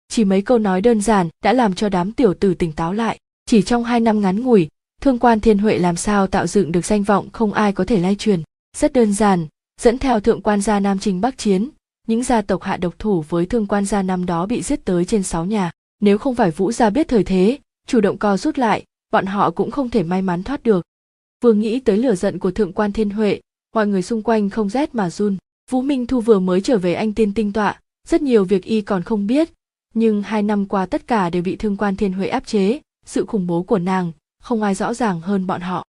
Chỉ 0.09 0.25
mấy 0.25 0.41
câu 0.41 0.57
nói 0.57 0.81
đơn 0.81 1.01
giản 1.01 1.29
đã 1.43 1.53
làm 1.53 1.73
cho 1.73 1.89
đám 1.89 2.11
tiểu 2.11 2.33
tử 2.33 2.53
tỉnh 2.53 2.71
táo 2.71 2.93
lại. 2.93 3.17
Chỉ 3.45 3.61
trong 3.61 3.83
hai 3.83 3.99
năm 3.99 4.21
ngắn 4.21 4.41
ngủi 4.41 4.67
thương 5.01 5.19
quan 5.19 5.39
thiên 5.39 5.57
huệ 5.57 5.77
làm 5.77 5.95
sao 5.95 6.27
tạo 6.27 6.47
dựng 6.47 6.71
được 6.71 6.85
danh 6.85 7.03
vọng 7.03 7.29
không 7.31 7.53
ai 7.53 7.73
có 7.73 7.85
thể 7.85 7.99
lay 7.99 8.15
truyền. 8.15 8.41
Rất 8.77 8.93
đơn 8.93 9.13
giản, 9.13 9.47
dẫn 9.81 9.97
theo 9.97 10.19
thượng 10.19 10.41
quan 10.41 10.61
gia 10.61 10.79
nam 10.79 10.99
trình 10.99 11.21
bắc 11.21 11.37
chiến 11.37 11.69
những 12.07 12.23
gia 12.23 12.41
tộc 12.41 12.63
hạ 12.63 12.77
độc 12.77 12.99
thủ 12.99 13.23
với 13.29 13.45
thương 13.45 13.67
quan 13.67 13.85
gia 13.85 14.01
năm 14.01 14.25
đó 14.25 14.45
bị 14.45 14.61
giết 14.61 14.85
tới 14.85 15.05
trên 15.05 15.23
sáu 15.23 15.45
nhà. 15.45 15.71
Nếu 15.99 16.17
không 16.17 16.35
phải 16.35 16.51
vũ 16.51 16.71
gia 16.71 16.89
biết 16.89 17.07
thời 17.07 17.23
thế, 17.23 17.59
chủ 17.87 18.01
động 18.01 18.17
co 18.17 18.37
rút 18.37 18.57
lại, 18.57 18.83
bọn 19.11 19.25
họ 19.25 19.51
cũng 19.51 19.71
không 19.71 19.89
thể 19.89 20.03
may 20.03 20.21
mắn 20.21 20.43
thoát 20.43 20.63
được. 20.63 20.85
Vừa 21.43 21.53
nghĩ 21.53 21.79
tới 21.79 21.97
lửa 21.97 22.15
giận 22.15 22.39
của 22.39 22.51
thượng 22.51 22.73
quan 22.73 22.93
thiên 22.93 23.09
huệ, 23.09 23.41
mọi 23.75 23.87
người 23.87 24.01
xung 24.01 24.23
quanh 24.23 24.49
không 24.49 24.69
rét 24.69 24.95
mà 24.95 25.09
run. 25.09 25.37
Vũ 25.71 25.81
minh 25.81 26.07
thu 26.07 26.21
vừa 26.21 26.39
mới 26.39 26.61
trở 26.61 26.77
về 26.77 26.93
anh 26.93 27.13
tiên 27.13 27.33
tinh 27.33 27.53
tọa, 27.53 27.79
rất 28.07 28.21
nhiều 28.21 28.45
việc 28.45 28.63
y 28.63 28.81
còn 28.81 29.03
không 29.03 29.27
biết, 29.27 29.49
nhưng 29.93 30.21
hai 30.21 30.43
năm 30.43 30.65
qua 30.65 30.85
tất 30.85 31.07
cả 31.07 31.29
đều 31.29 31.43
bị 31.43 31.55
thương 31.55 31.77
quan 31.77 31.95
thiên 31.95 32.13
huệ 32.13 32.27
áp 32.27 32.45
chế, 32.45 32.79
sự 33.05 33.25
khủng 33.25 33.47
bố 33.47 33.63
của 33.63 33.79
nàng, 33.79 34.11
không 34.41 34.63
ai 34.63 34.75
rõ 34.75 34.93
ràng 34.93 35.21
hơn 35.21 35.47
bọn 35.47 35.61
họ. 35.61 35.85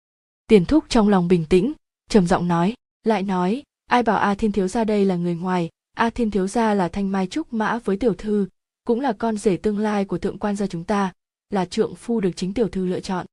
Tiền 0.48 0.65
thúc 0.65 0.84
trong 0.90 1.10
lòng 1.10 1.27
bình 1.27 1.45
tĩnh, 1.45 1.73
trầm 2.10 2.27
giọng 2.27 2.48
nói, 2.48 2.73
lại 3.03 3.23
nói, 3.23 3.64
ai 3.90 4.03
bảo 4.03 4.18
a 4.18 4.35
thiên 4.35 4.52
thiếu 4.52 4.68
gia 4.68 4.84
đây 4.84 5.06
là 5.06 5.15
người 5.15 5.35
ngoài 5.35 5.69
a 5.94 6.10
thiên 6.10 6.32
thiếu 6.32 6.48
gia 6.48 6.74
là 6.74 6.88
thanh 6.88 7.11
mai 7.11 7.28
trúc 7.28 7.53
mã 7.53 7.80
với 7.86 7.98
tiểu 7.98 8.14
thư, 8.14 8.48
cũng 8.86 8.99
là 8.99 9.14
con 9.14 9.38
rể 9.38 9.57
tương 9.57 9.80
lai 9.80 10.06
của 10.06 10.18
thượng 10.18 10.38
quan 10.38 10.56
gia 10.56 10.68
chúng 10.68 10.84
ta, 10.84 11.14
là 11.49 11.65
trượng 11.65 11.95
phu 11.95 12.20
được 12.20 12.32
chính 12.36 12.53
tiểu 12.53 12.68
thư 12.68 12.86
lựa 12.86 12.99
chọn. 12.99 13.26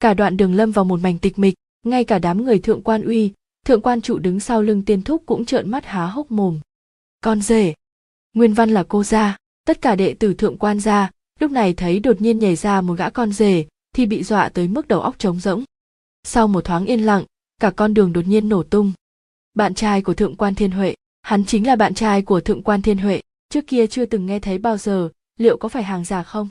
Cả 0.00 0.14
đoạn 0.14 0.36
đường 0.36 0.54
lâm 0.54 0.72
vào 0.72 0.84
một 0.84 1.00
mảnh 1.00 1.18
tịch 1.18 1.38
mịch, 1.38 1.54
ngay 1.82 2.04
cả 2.04 2.18
đám 2.18 2.44
người 2.44 2.58
thượng 2.58 2.82
quan 2.82 3.02
uy, 3.02 3.32
thượng 3.66 3.82
quan 3.82 4.00
trụ 4.00 4.18
đứng 4.18 4.40
sau 4.40 4.62
lưng 4.62 4.84
tiên 4.84 5.02
thúc 5.02 5.22
cũng 5.26 5.44
trợn 5.44 5.70
mắt 5.70 5.84
há 5.84 6.06
hốc 6.06 6.30
mồm. 6.30 6.60
Con 7.20 7.42
rể! 7.42 7.74
Nguyên 8.34 8.54
văn 8.54 8.70
là 8.70 8.84
cô 8.88 9.04
gia, 9.04 9.36
tất 9.64 9.82
cả 9.82 9.96
đệ 9.96 10.14
tử 10.14 10.34
thượng 10.34 10.58
quan 10.58 10.80
gia, 10.80 11.10
lúc 11.40 11.50
này 11.50 11.74
thấy 11.74 12.00
đột 12.00 12.20
nhiên 12.20 12.38
nhảy 12.38 12.56
ra 12.56 12.80
một 12.80 12.94
gã 12.94 13.10
con 13.10 13.32
rể, 13.32 13.66
thì 13.94 14.06
bị 14.06 14.22
dọa 14.22 14.48
tới 14.48 14.68
mức 14.68 14.88
đầu 14.88 15.00
óc 15.00 15.18
trống 15.18 15.40
rỗng. 15.40 15.64
Sau 16.24 16.48
một 16.48 16.64
thoáng 16.64 16.86
yên 16.86 17.00
lặng, 17.00 17.24
cả 17.60 17.70
con 17.70 17.94
đường 17.94 18.12
đột 18.12 18.26
nhiên 18.26 18.48
nổ 18.48 18.62
tung. 18.62 18.92
Bạn 19.54 19.74
trai 19.74 20.02
của 20.02 20.14
thượng 20.14 20.36
quan 20.36 20.54
thiên 20.54 20.70
huệ 20.70 20.94
hắn 21.28 21.44
chính 21.44 21.66
là 21.66 21.76
bạn 21.76 21.94
trai 21.94 22.22
của 22.22 22.40
thượng 22.40 22.62
quan 22.62 22.82
thiên 22.82 22.98
huệ 22.98 23.20
trước 23.48 23.66
kia 23.66 23.86
chưa 23.86 24.06
từng 24.06 24.26
nghe 24.26 24.38
thấy 24.38 24.58
bao 24.58 24.76
giờ 24.76 25.08
liệu 25.38 25.56
có 25.56 25.68
phải 25.68 25.82
hàng 25.82 26.04
giả 26.04 26.22
không? 26.22 26.48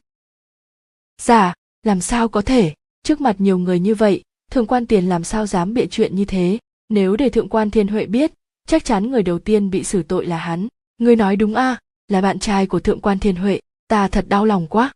Giả 1.21 1.53
làm 1.83 2.01
sao 2.01 2.27
có 2.27 2.41
thể? 2.41 2.73
Trước 3.03 3.21
mặt 3.21 3.35
nhiều 3.39 3.57
người 3.57 3.79
như 3.79 3.95
vậy 3.95 4.23
thượng 4.51 4.67
quan 4.67 4.85
tiền 4.85 5.09
làm 5.09 5.23
sao 5.23 5.47
dám 5.47 5.73
bịa 5.73 5.85
chuyện 5.91 6.15
như 6.15 6.25
thế? 6.25 6.57
Nếu 6.89 7.15
để 7.15 7.29
thượng 7.29 7.49
quan 7.49 7.71
thiên 7.71 7.87
huệ 7.87 8.05
biết 8.05 8.31
chắc 8.67 8.85
chắn 8.85 9.11
người 9.11 9.23
đầu 9.23 9.39
tiên 9.39 9.69
bị 9.69 9.83
xử 9.83 10.03
tội 10.03 10.25
là 10.25 10.37
hắn. 10.37 10.67
Ngươi 10.97 11.15
nói 11.15 11.35
đúng 11.35 11.55
a 11.55 11.69
à, 11.69 11.79
là 12.07 12.21
bạn 12.21 12.39
trai 12.39 12.67
của 12.67 12.79
thượng 12.79 13.01
quan 13.01 13.19
thiên 13.19 13.35
huệ 13.35 13.59
ta 13.87 14.07
thật 14.07 14.25
đau 14.27 14.45
lòng 14.45 14.67
quá. 14.67 14.93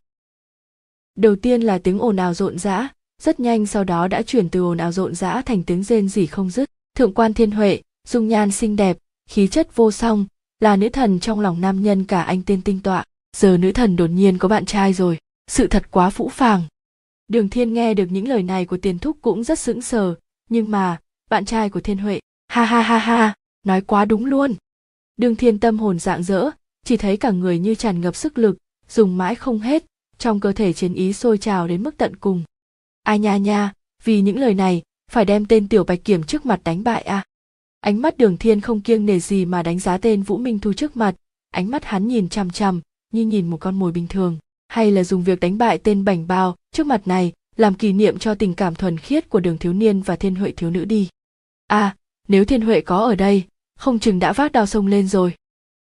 Đầu 1.16 1.36
tiên 1.36 1.62
là 1.62 1.78
tiếng 1.78 1.98
ồn 1.98 2.16
ào 2.16 2.34
rộn 2.34 2.58
rã 2.58 2.88
rất 3.22 3.40
nhanh 3.40 3.66
sau 3.66 3.84
đó 3.84 4.08
đã 4.08 4.22
chuyển 4.22 4.48
từ 4.48 4.60
ồn 4.60 4.78
ào 4.78 4.92
rộn 4.92 5.14
rã 5.14 5.42
thành 5.42 5.62
tiếng 5.62 5.82
rên 5.82 6.08
rỉ 6.08 6.26
không 6.26 6.50
dứt. 6.50 6.70
Thượng 6.96 7.14
quan 7.14 7.34
thiên 7.34 7.50
huệ 7.50 7.82
dung 8.08 8.28
nhan 8.28 8.50
xinh 8.50 8.76
đẹp 8.76 8.98
khí 9.32 9.48
chất 9.48 9.76
vô 9.76 9.90
song, 9.90 10.26
là 10.60 10.76
nữ 10.76 10.88
thần 10.88 11.20
trong 11.20 11.40
lòng 11.40 11.60
nam 11.60 11.82
nhân 11.82 12.04
cả 12.04 12.22
anh 12.22 12.42
tên 12.46 12.62
tinh 12.62 12.80
tọa. 12.80 13.04
Giờ 13.36 13.56
nữ 13.56 13.72
thần 13.72 13.96
đột 13.96 14.06
nhiên 14.06 14.38
có 14.38 14.48
bạn 14.48 14.64
trai 14.64 14.92
rồi, 14.92 15.18
sự 15.50 15.66
thật 15.66 15.90
quá 15.90 16.10
phũ 16.10 16.28
phàng. 16.28 16.62
Đường 17.28 17.48
thiên 17.48 17.74
nghe 17.74 17.94
được 17.94 18.06
những 18.10 18.28
lời 18.28 18.42
này 18.42 18.66
của 18.66 18.76
tiền 18.76 18.98
thúc 18.98 19.16
cũng 19.22 19.44
rất 19.44 19.58
sững 19.58 19.82
sờ, 19.82 20.14
nhưng 20.48 20.70
mà, 20.70 21.00
bạn 21.30 21.44
trai 21.44 21.70
của 21.70 21.80
thiên 21.80 21.98
huệ, 21.98 22.20
ha 22.48 22.64
ha 22.64 22.80
ha 22.80 22.98
ha, 22.98 23.34
nói 23.66 23.80
quá 23.80 24.04
đúng 24.04 24.24
luôn. 24.24 24.54
Đường 25.16 25.36
thiên 25.36 25.58
tâm 25.58 25.78
hồn 25.78 25.98
rạng 25.98 26.22
rỡ, 26.22 26.50
chỉ 26.84 26.96
thấy 26.96 27.16
cả 27.16 27.30
người 27.30 27.58
như 27.58 27.74
tràn 27.74 28.00
ngập 28.00 28.16
sức 28.16 28.38
lực, 28.38 28.58
dùng 28.88 29.18
mãi 29.18 29.34
không 29.34 29.58
hết, 29.58 29.84
trong 30.18 30.40
cơ 30.40 30.52
thể 30.52 30.72
chiến 30.72 30.94
ý 30.94 31.12
sôi 31.12 31.38
trào 31.38 31.68
đến 31.68 31.82
mức 31.82 31.96
tận 31.96 32.16
cùng. 32.16 32.42
Ai 33.02 33.18
nha 33.18 33.36
nha, 33.36 33.72
vì 34.04 34.20
những 34.20 34.38
lời 34.38 34.54
này, 34.54 34.82
phải 35.10 35.24
đem 35.24 35.46
tên 35.46 35.68
tiểu 35.68 35.84
bạch 35.84 36.04
kiểm 36.04 36.22
trước 36.22 36.46
mặt 36.46 36.60
đánh 36.64 36.84
bại 36.84 37.02
à? 37.02 37.24
Ánh 37.82 38.02
mắt 38.02 38.18
đường 38.18 38.36
thiên 38.36 38.60
không 38.60 38.80
kiêng 38.80 39.06
nề 39.06 39.20
gì 39.20 39.44
mà 39.44 39.62
đánh 39.62 39.78
giá 39.78 39.98
tên 39.98 40.22
vũ 40.22 40.36
minh 40.36 40.58
thu 40.58 40.72
trước 40.72 40.96
mặt. 40.96 41.14
Ánh 41.50 41.70
mắt 41.70 41.84
hắn 41.84 42.08
nhìn 42.08 42.28
chằm 42.28 42.50
chằm, 42.50 42.80
như 43.12 43.24
nhìn 43.24 43.50
một 43.50 43.56
con 43.60 43.78
mồi 43.78 43.92
bình 43.92 44.06
thường. 44.08 44.38
Hay 44.68 44.90
là 44.90 45.04
dùng 45.04 45.22
việc 45.22 45.40
đánh 45.40 45.58
bại 45.58 45.78
tên 45.78 46.04
bảnh 46.04 46.26
bao, 46.26 46.56
trước 46.72 46.86
mặt 46.86 47.08
này, 47.08 47.32
làm 47.56 47.74
kỷ 47.74 47.92
niệm 47.92 48.18
cho 48.18 48.34
tình 48.34 48.54
cảm 48.54 48.74
thuần 48.74 48.98
khiết 48.98 49.28
của 49.28 49.40
đường 49.40 49.58
thiếu 49.58 49.72
niên 49.72 50.02
và 50.02 50.16
thiên 50.16 50.34
huệ 50.34 50.52
thiếu 50.52 50.70
nữ 50.70 50.84
đi. 50.84 51.08
À 51.66 51.96
nếu 52.28 52.44
thiên 52.44 52.60
huệ 52.60 52.80
có 52.80 52.98
ở 52.98 53.14
đây, 53.14 53.44
không 53.78 53.98
chừng 53.98 54.18
đã 54.18 54.32
vác 54.32 54.52
đao 54.52 54.66
sông 54.66 54.86
lên 54.86 55.08
rồi. 55.08 55.34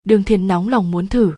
Đường 0.04 0.24
thiên 0.24 0.48
nóng 0.48 0.70
lòng 0.70 0.92
muốn 0.92 1.08
thử. 1.08 1.34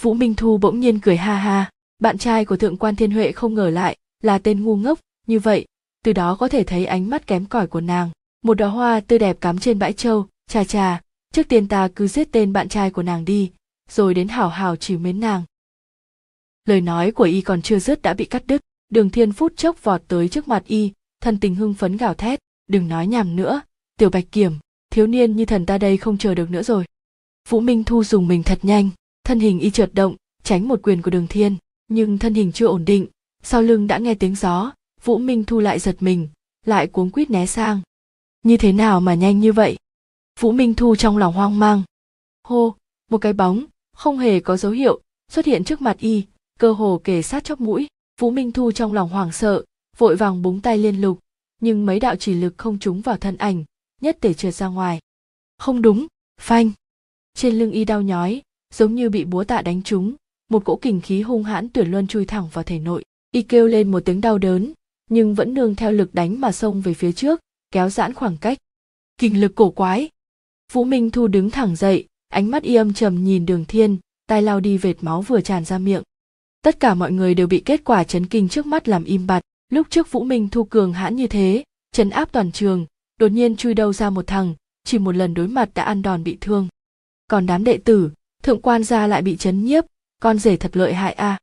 Vũ 0.00 0.14
minh 0.14 0.34
thu 0.34 0.58
bỗng 0.58 0.80
nhiên 0.80 1.00
cười 1.00 1.16
ha 1.16 1.34
ha. 1.34 1.70
Bạn 1.98 2.18
trai 2.18 2.44
của 2.44 2.56
thượng 2.56 2.76
quan 2.76 2.96
thiên 2.96 3.10
huệ 3.10 3.32
không 3.32 3.54
ngờ 3.54 3.70
lại 3.70 3.96
là 4.22 4.38
tên 4.38 4.64
ngu 4.64 4.76
ngốc, 4.76 5.00
như 5.26 5.38
vậy, 5.38 5.66
từ 6.04 6.12
đó 6.12 6.36
có 6.40 6.48
thể 6.48 6.64
thấy 6.64 6.86
ánh 6.86 7.10
mắt 7.10 7.26
kém 7.26 7.46
cỏi 7.46 7.66
của 7.66 7.80
nàng 7.80 8.10
một 8.42 8.54
đóa 8.54 8.68
hoa 8.68 9.00
tươi 9.00 9.18
đẹp 9.18 9.40
cắm 9.40 9.58
trên 9.58 9.78
bãi 9.78 9.92
châu 9.92 10.26
chà 10.48 10.64
chà, 10.64 11.00
trước 11.32 11.48
tiên 11.48 11.68
ta 11.68 11.88
cứ 11.96 12.06
giết 12.06 12.28
tên 12.32 12.52
bạn 12.52 12.68
trai 12.68 12.90
của 12.90 13.02
nàng 13.02 13.24
đi, 13.24 13.50
rồi 13.90 14.14
đến 14.14 14.28
hảo 14.28 14.48
hảo 14.48 14.76
chỉ 14.76 14.96
mến 14.96 15.20
nàng. 15.20 15.42
Lời 16.64 16.80
nói 16.80 17.12
của 17.12 17.24
y 17.24 17.40
còn 17.40 17.62
chưa 17.62 17.78
dứt 17.78 18.02
đã 18.02 18.14
bị 18.14 18.24
cắt 18.24 18.46
đứt. 18.46 18.60
Đường 18.88 19.10
thiên 19.10 19.32
phút 19.32 19.56
chốc 19.56 19.84
vọt 19.84 20.02
tới 20.08 20.28
trước 20.28 20.48
mặt 20.48 20.62
y, 20.66 20.92
thân 21.20 21.40
tình 21.40 21.54
hưng 21.54 21.74
phấn 21.74 21.96
gào 21.96 22.14
thét. 22.14 22.38
Đừng 22.66 22.88
nói 22.88 23.06
nhảm 23.06 23.36
nữa, 23.36 23.60
tiểu 23.98 24.10
bạch 24.10 24.32
kiểm, 24.32 24.52
thiếu 24.90 25.06
niên 25.06 25.36
như 25.36 25.44
thần 25.44 25.66
ta 25.66 25.78
đây 25.78 25.96
không 25.96 26.18
chờ 26.18 26.34
được 26.34 26.50
nữa 26.50 26.62
rồi. 26.62 26.84
Vũ 27.48 27.60
minh 27.60 27.84
thu 27.84 28.04
dùng 28.04 28.28
mình 28.28 28.42
thật 28.42 28.58
nhanh, 28.62 28.90
thân 29.24 29.40
hình 29.40 29.60
y 29.60 29.70
trượt 29.70 29.94
động, 29.94 30.16
tránh 30.42 30.68
một 30.68 30.80
quyền 30.82 31.02
của 31.02 31.10
đường 31.10 31.26
thiên, 31.26 31.56
nhưng 31.88 32.18
thân 32.18 32.34
hình 32.34 32.52
chưa 32.52 32.66
ổn 32.66 32.84
định. 32.84 33.06
Sau 33.42 33.62
lưng 33.62 33.86
đã 33.86 33.98
nghe 33.98 34.14
tiếng 34.14 34.34
gió, 34.34 34.72
vũ 35.04 35.18
minh 35.18 35.44
thu 35.44 35.60
lại 35.60 35.78
giật 35.78 35.96
mình, 36.00 36.28
lại 36.66 36.86
cuống 36.86 37.10
quýt 37.10 37.30
né 37.30 37.46
sang 37.46 37.80
như 38.42 38.56
thế 38.56 38.72
nào 38.72 39.00
mà 39.00 39.14
nhanh 39.14 39.40
như 39.40 39.52
vậy? 39.52 39.76
Vũ 40.40 40.52
minh 40.52 40.74
thu 40.74 40.96
trong 40.96 41.16
lòng 41.16 41.34
hoang 41.34 41.58
mang. 41.58 41.82
Hô, 42.44 42.74
một 43.10 43.18
cái 43.18 43.32
bóng, 43.32 43.64
không 43.92 44.18
hề 44.18 44.40
có 44.40 44.56
dấu 44.56 44.72
hiệu, 44.72 45.00
xuất 45.32 45.46
hiện 45.46 45.64
trước 45.64 45.80
mặt 45.80 45.96
y, 45.98 46.24
cơ 46.58 46.72
hồ 46.72 47.00
kề 47.04 47.22
sát 47.22 47.44
chóp 47.44 47.60
mũi. 47.60 47.86
Vũ 48.20 48.30
minh 48.30 48.52
thu 48.52 48.72
trong 48.72 48.92
lòng 48.92 49.08
hoảng 49.08 49.32
sợ, 49.32 49.64
vội 49.98 50.16
vàng 50.16 50.42
búng 50.42 50.60
tay 50.60 50.78
liên 50.78 51.00
lục, 51.00 51.18
nhưng 51.60 51.86
mấy 51.86 52.00
đạo 52.00 52.16
chỉ 52.16 52.34
lực 52.34 52.54
không 52.56 52.78
trúng 52.78 53.00
vào 53.00 53.16
thân 53.16 53.36
ảnh, 53.36 53.64
nhất 54.00 54.18
để 54.22 54.34
trượt 54.34 54.54
ra 54.54 54.66
ngoài. 54.66 55.00
Không 55.58 55.82
đúng, 55.82 56.06
phanh. 56.40 56.70
Trên 57.34 57.54
lưng 57.54 57.70
y 57.70 57.84
đau 57.84 58.02
nhói, 58.02 58.42
giống 58.74 58.94
như 58.94 59.10
bị 59.10 59.24
búa 59.24 59.44
tạ 59.44 59.62
đánh 59.62 59.82
trúng, 59.82 60.14
một 60.50 60.64
cỗ 60.64 60.76
kình 60.76 61.00
khí 61.00 61.22
hung 61.22 61.44
hãn 61.44 61.68
tuyển 61.68 61.90
luân 61.90 62.06
chui 62.06 62.26
thẳng 62.26 62.48
vào 62.52 62.64
thể 62.64 62.78
nội. 62.78 63.04
Y 63.30 63.42
kêu 63.42 63.66
lên 63.66 63.90
một 63.90 64.00
tiếng 64.04 64.20
đau 64.20 64.38
đớn, 64.38 64.72
nhưng 65.10 65.34
vẫn 65.34 65.54
nương 65.54 65.74
theo 65.74 65.92
lực 65.92 66.14
đánh 66.14 66.40
mà 66.40 66.52
xông 66.52 66.80
về 66.80 66.94
phía 66.94 67.12
trước 67.12 67.40
kéo 67.72 67.90
giãn 67.90 68.14
khoảng 68.14 68.36
cách. 68.36 68.58
Kình 69.18 69.40
lực 69.40 69.54
cổ 69.54 69.70
quái. 69.70 70.08
Vũ 70.72 70.84
minh 70.84 71.10
thu 71.10 71.26
đứng 71.26 71.50
thẳng 71.50 71.76
dậy, 71.76 72.06
ánh 72.28 72.50
mắt 72.50 72.62
y 72.62 72.74
âm 72.74 72.94
trầm 72.94 73.24
nhìn 73.24 73.46
đường 73.46 73.64
thiên 73.64 73.98
tay 74.26 74.42
lao 74.42 74.60
đi 74.60 74.78
vệt 74.78 74.96
máu 75.00 75.22
vừa 75.22 75.40
tràn 75.40 75.64
ra 75.64 75.78
miệng. 75.78 76.02
Tất 76.62 76.80
cả 76.80 76.94
mọi 76.94 77.12
người 77.12 77.34
đều 77.34 77.46
bị 77.46 77.62
kết 77.64 77.84
quả 77.84 78.04
chấn 78.04 78.26
kinh 78.26 78.48
trước 78.48 78.66
mắt 78.66 78.88
làm 78.88 79.04
im 79.04 79.26
bặt. 79.26 79.42
Lúc 79.68 79.86
trước 79.90 80.10
vũ 80.10 80.24
minh 80.24 80.48
thu 80.48 80.64
cường 80.64 80.92
hãn 80.92 81.16
như 81.16 81.26
thế 81.26 81.64
chấn 81.92 82.10
áp 82.10 82.32
toàn 82.32 82.52
trường, 82.52 82.86
đột 83.18 83.28
nhiên 83.28 83.56
chui 83.56 83.74
đâu 83.74 83.92
ra 83.92 84.10
một 84.10 84.26
thằng, 84.26 84.54
chỉ 84.84 84.98
một 84.98 85.16
lần 85.16 85.34
đối 85.34 85.48
mặt 85.48 85.70
đã 85.74 85.82
ăn 85.82 86.02
đòn 86.02 86.24
bị 86.24 86.38
thương. 86.40 86.68
Còn 87.26 87.46
đám 87.46 87.64
đệ 87.64 87.78
tử, 87.78 88.10
thượng 88.42 88.62
quan 88.62 88.84
gia 88.84 89.06
lại 89.06 89.22
bị 89.22 89.36
chấn 89.36 89.64
nhiếp, 89.64 89.84
con 90.20 90.38
rể 90.38 90.56
thật 90.56 90.76
lợi 90.76 90.94
hại 90.94 91.12
a. 91.12 91.28
À. 91.28 91.38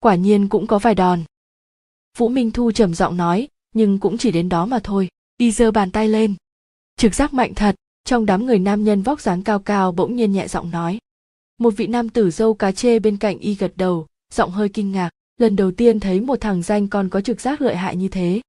quả 0.00 0.14
nhiên 0.14 0.48
cũng 0.48 0.66
có 0.66 0.78
vài 0.78 0.94
đòn. 0.94 1.24
Vũ 2.16 2.28
minh 2.28 2.50
thu 2.50 2.72
trầm 2.72 2.94
giọng 2.94 3.16
nói, 3.16 3.48
nhưng 3.74 3.98
cũng 3.98 4.18
chỉ 4.18 4.30
đến 4.30 4.48
đó 4.48 4.66
mà 4.66 4.78
thôi 4.84 5.08
y 5.38 5.50
giơ 5.50 5.70
bàn 5.70 5.90
tay 5.90 6.08
lên. 6.08 6.34
Trực 6.96 7.14
giác 7.14 7.34
mạnh 7.34 7.54
thật, 7.54 7.74
trong 8.04 8.26
đám 8.26 8.46
người 8.46 8.58
nam 8.58 8.84
nhân 8.84 9.02
vóc 9.02 9.20
dáng 9.20 9.42
cao 9.42 9.58
cao 9.58 9.92
bỗng 9.92 10.16
nhiên 10.16 10.32
nhẹ 10.32 10.48
giọng 10.48 10.70
nói. 10.70 10.98
Một 11.58 11.70
vị 11.70 11.86
nam 11.86 12.08
tử 12.08 12.30
dâu 12.30 12.54
cá 12.54 12.72
chê 12.72 12.98
bên 12.98 13.16
cạnh 13.16 13.38
y 13.38 13.54
gật 13.54 13.72
đầu, 13.76 14.06
giọng 14.34 14.50
hơi 14.50 14.68
kinh 14.68 14.92
ngạc, 14.92 15.10
lần 15.40 15.56
đầu 15.56 15.70
tiên 15.70 16.00
thấy 16.00 16.20
một 16.20 16.40
thằng 16.40 16.62
danh 16.62 16.88
còn 16.88 17.08
có 17.08 17.20
trực 17.20 17.40
giác 17.40 17.60
lợi 17.60 17.76
hại 17.76 17.96
như 17.96 18.08
thế. 18.08 18.40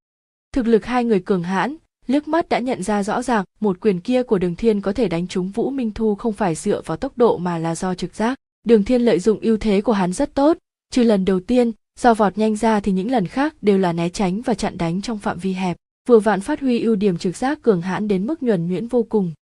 Thực 0.53 0.67
lực 0.67 0.85
hai 0.85 1.03
người 1.03 1.19
cường 1.19 1.43
hãn, 1.43 1.75
liếc 2.07 2.27
mắt 2.27 2.49
đã 2.49 2.59
nhận 2.59 2.83
ra 2.83 3.03
rõ 3.03 3.21
ràng, 3.21 3.45
một 3.59 3.79
quyền 3.79 3.99
kia 3.99 4.23
của 4.23 4.37
đường 4.37 4.55
thiên 4.55 4.81
có 4.81 4.93
thể 4.93 5.07
đánh 5.07 5.27
trúng 5.27 5.49
vũ 5.49 5.69
minh 5.69 5.91
thu 5.91 6.15
không 6.15 6.33
phải 6.33 6.55
dựa 6.55 6.81
vào 6.85 6.97
tốc 6.97 7.17
độ 7.17 7.37
mà 7.37 7.57
là 7.57 7.75
do 7.75 7.95
trực 7.95 8.15
giác. 8.15 8.37
Đường 8.63 8.83
thiên 8.83 9.01
lợi 9.01 9.19
dụng 9.19 9.39
ưu 9.41 9.57
thế 9.57 9.81
của 9.81 9.93
hắn 9.93 10.13
rất 10.13 10.33
tốt, 10.33 10.57
trừ 10.91 11.03
lần 11.03 11.25
đầu 11.25 11.39
tiên, 11.39 11.71
do 11.99 12.13
vọt 12.13 12.37
nhanh 12.37 12.55
ra 12.55 12.79
thì 12.79 12.91
những 12.91 13.11
lần 13.11 13.27
khác 13.27 13.55
đều 13.61 13.77
là 13.77 13.93
né 13.93 14.09
tránh 14.09 14.41
và 14.41 14.53
chặn 14.53 14.77
đánh 14.77 15.01
trong 15.01 15.17
phạm 15.17 15.39
vi 15.39 15.53
hẹp 15.53 15.77
vừa 16.07 16.19
vặn 16.19 16.41
phát 16.41 16.59
huy 16.59 16.79
ưu 16.81 16.95
điểm 16.95 17.17
trực 17.17 17.35
giác 17.35 17.61
cường 17.61 17.81
hãn 17.81 18.07
đến 18.07 18.27
mức 18.27 18.43
nhuần 18.43 18.67
nhuyễn 18.67 18.87
vô 18.87 19.03
cùng. 19.03 19.33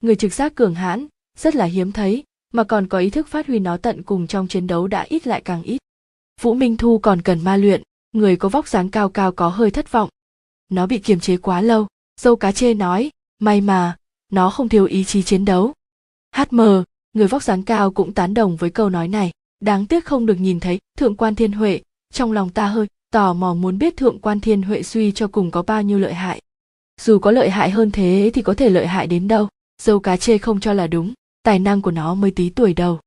Người 0.00 0.16
trực 0.16 0.32
giác 0.32 0.54
cường 0.54 0.74
hãn, 0.74 1.06
rất 1.38 1.54
là 1.54 1.64
hiếm 1.64 1.92
thấy, 1.92 2.24
mà 2.52 2.64
còn 2.64 2.88
có 2.88 2.98
ý 2.98 3.10
thức 3.10 3.28
phát 3.28 3.46
huy 3.46 3.58
nó 3.58 3.76
tận 3.76 4.02
cùng 4.02 4.26
trong 4.26 4.48
chiến 4.48 4.66
đấu 4.66 4.86
đã 4.86 5.02
ít 5.02 5.26
lại 5.26 5.42
càng 5.44 5.62
ít. 5.62 5.78
Vũ 6.40 6.54
minh 6.54 6.76
thu 6.76 6.98
còn 6.98 7.22
cần 7.22 7.44
ma 7.44 7.56
luyện, 7.56 7.82
người 8.12 8.36
có 8.36 8.48
vóc 8.48 8.68
dáng 8.68 8.88
cao 8.88 9.08
cao 9.08 9.32
có 9.32 9.48
hơi 9.48 9.70
thất 9.70 9.92
vọng. 9.92 10.08
Nó 10.68 10.86
bị 10.86 10.98
kiềm 10.98 11.20
chế 11.20 11.36
quá 11.36 11.60
lâu, 11.60 11.86
dâu 12.20 12.36
cá 12.36 12.52
chê 12.52 12.74
nói, 12.74 13.10
may 13.38 13.60
mà, 13.60 13.96
nó 14.32 14.50
không 14.50 14.68
thiếu 14.68 14.84
ý 14.84 15.04
chí 15.04 15.22
chiến 15.22 15.44
đấu. 15.44 15.72
Hm 16.36 16.60
người 17.12 17.26
vóc 17.26 17.42
dáng 17.42 17.62
cao 17.62 17.90
cũng 17.90 18.12
tán 18.12 18.34
đồng 18.34 18.56
với 18.56 18.70
câu 18.70 18.90
nói 18.90 19.08
này. 19.08 19.32
Đáng 19.60 19.86
tiếc 19.86 20.04
không 20.04 20.26
được 20.26 20.34
nhìn 20.34 20.60
thấy 20.60 20.80
thượng 20.98 21.16
quan 21.16 21.34
thiên 21.34 21.52
huệ, 21.52 21.80
trong 22.12 22.32
lòng 22.32 22.50
ta 22.50 22.66
hơi 22.66 22.86
tò 23.14 23.32
mò 23.32 23.54
muốn 23.54 23.78
biết 23.78 23.96
thượng 23.96 24.18
quan 24.18 24.40
thiên 24.40 24.62
huệ 24.62 24.82
suy 24.82 25.12
cho 25.12 25.28
cùng 25.28 25.50
có 25.50 25.62
bao 25.62 25.82
nhiêu 25.82 25.98
lợi 25.98 26.14
hại. 26.14 26.40
Dù 27.00 27.18
có 27.18 27.30
lợi 27.30 27.50
hại 27.50 27.70
hơn 27.70 27.90
thế 27.90 28.30
thì 28.34 28.42
có 28.42 28.54
thể 28.54 28.70
lợi 28.70 28.86
hại 28.86 29.06
đến 29.06 29.28
đâu, 29.28 29.48
dâu 29.82 30.00
cá 30.00 30.16
chê 30.16 30.38
không 30.38 30.60
cho 30.60 30.72
là 30.72 30.86
đúng, 30.86 31.12
tài 31.42 31.58
năng 31.58 31.82
của 31.82 31.90
nó 31.90 32.14
mới 32.14 32.30
tí 32.30 32.50
tuổi 32.50 32.74
đầu. 32.74 33.00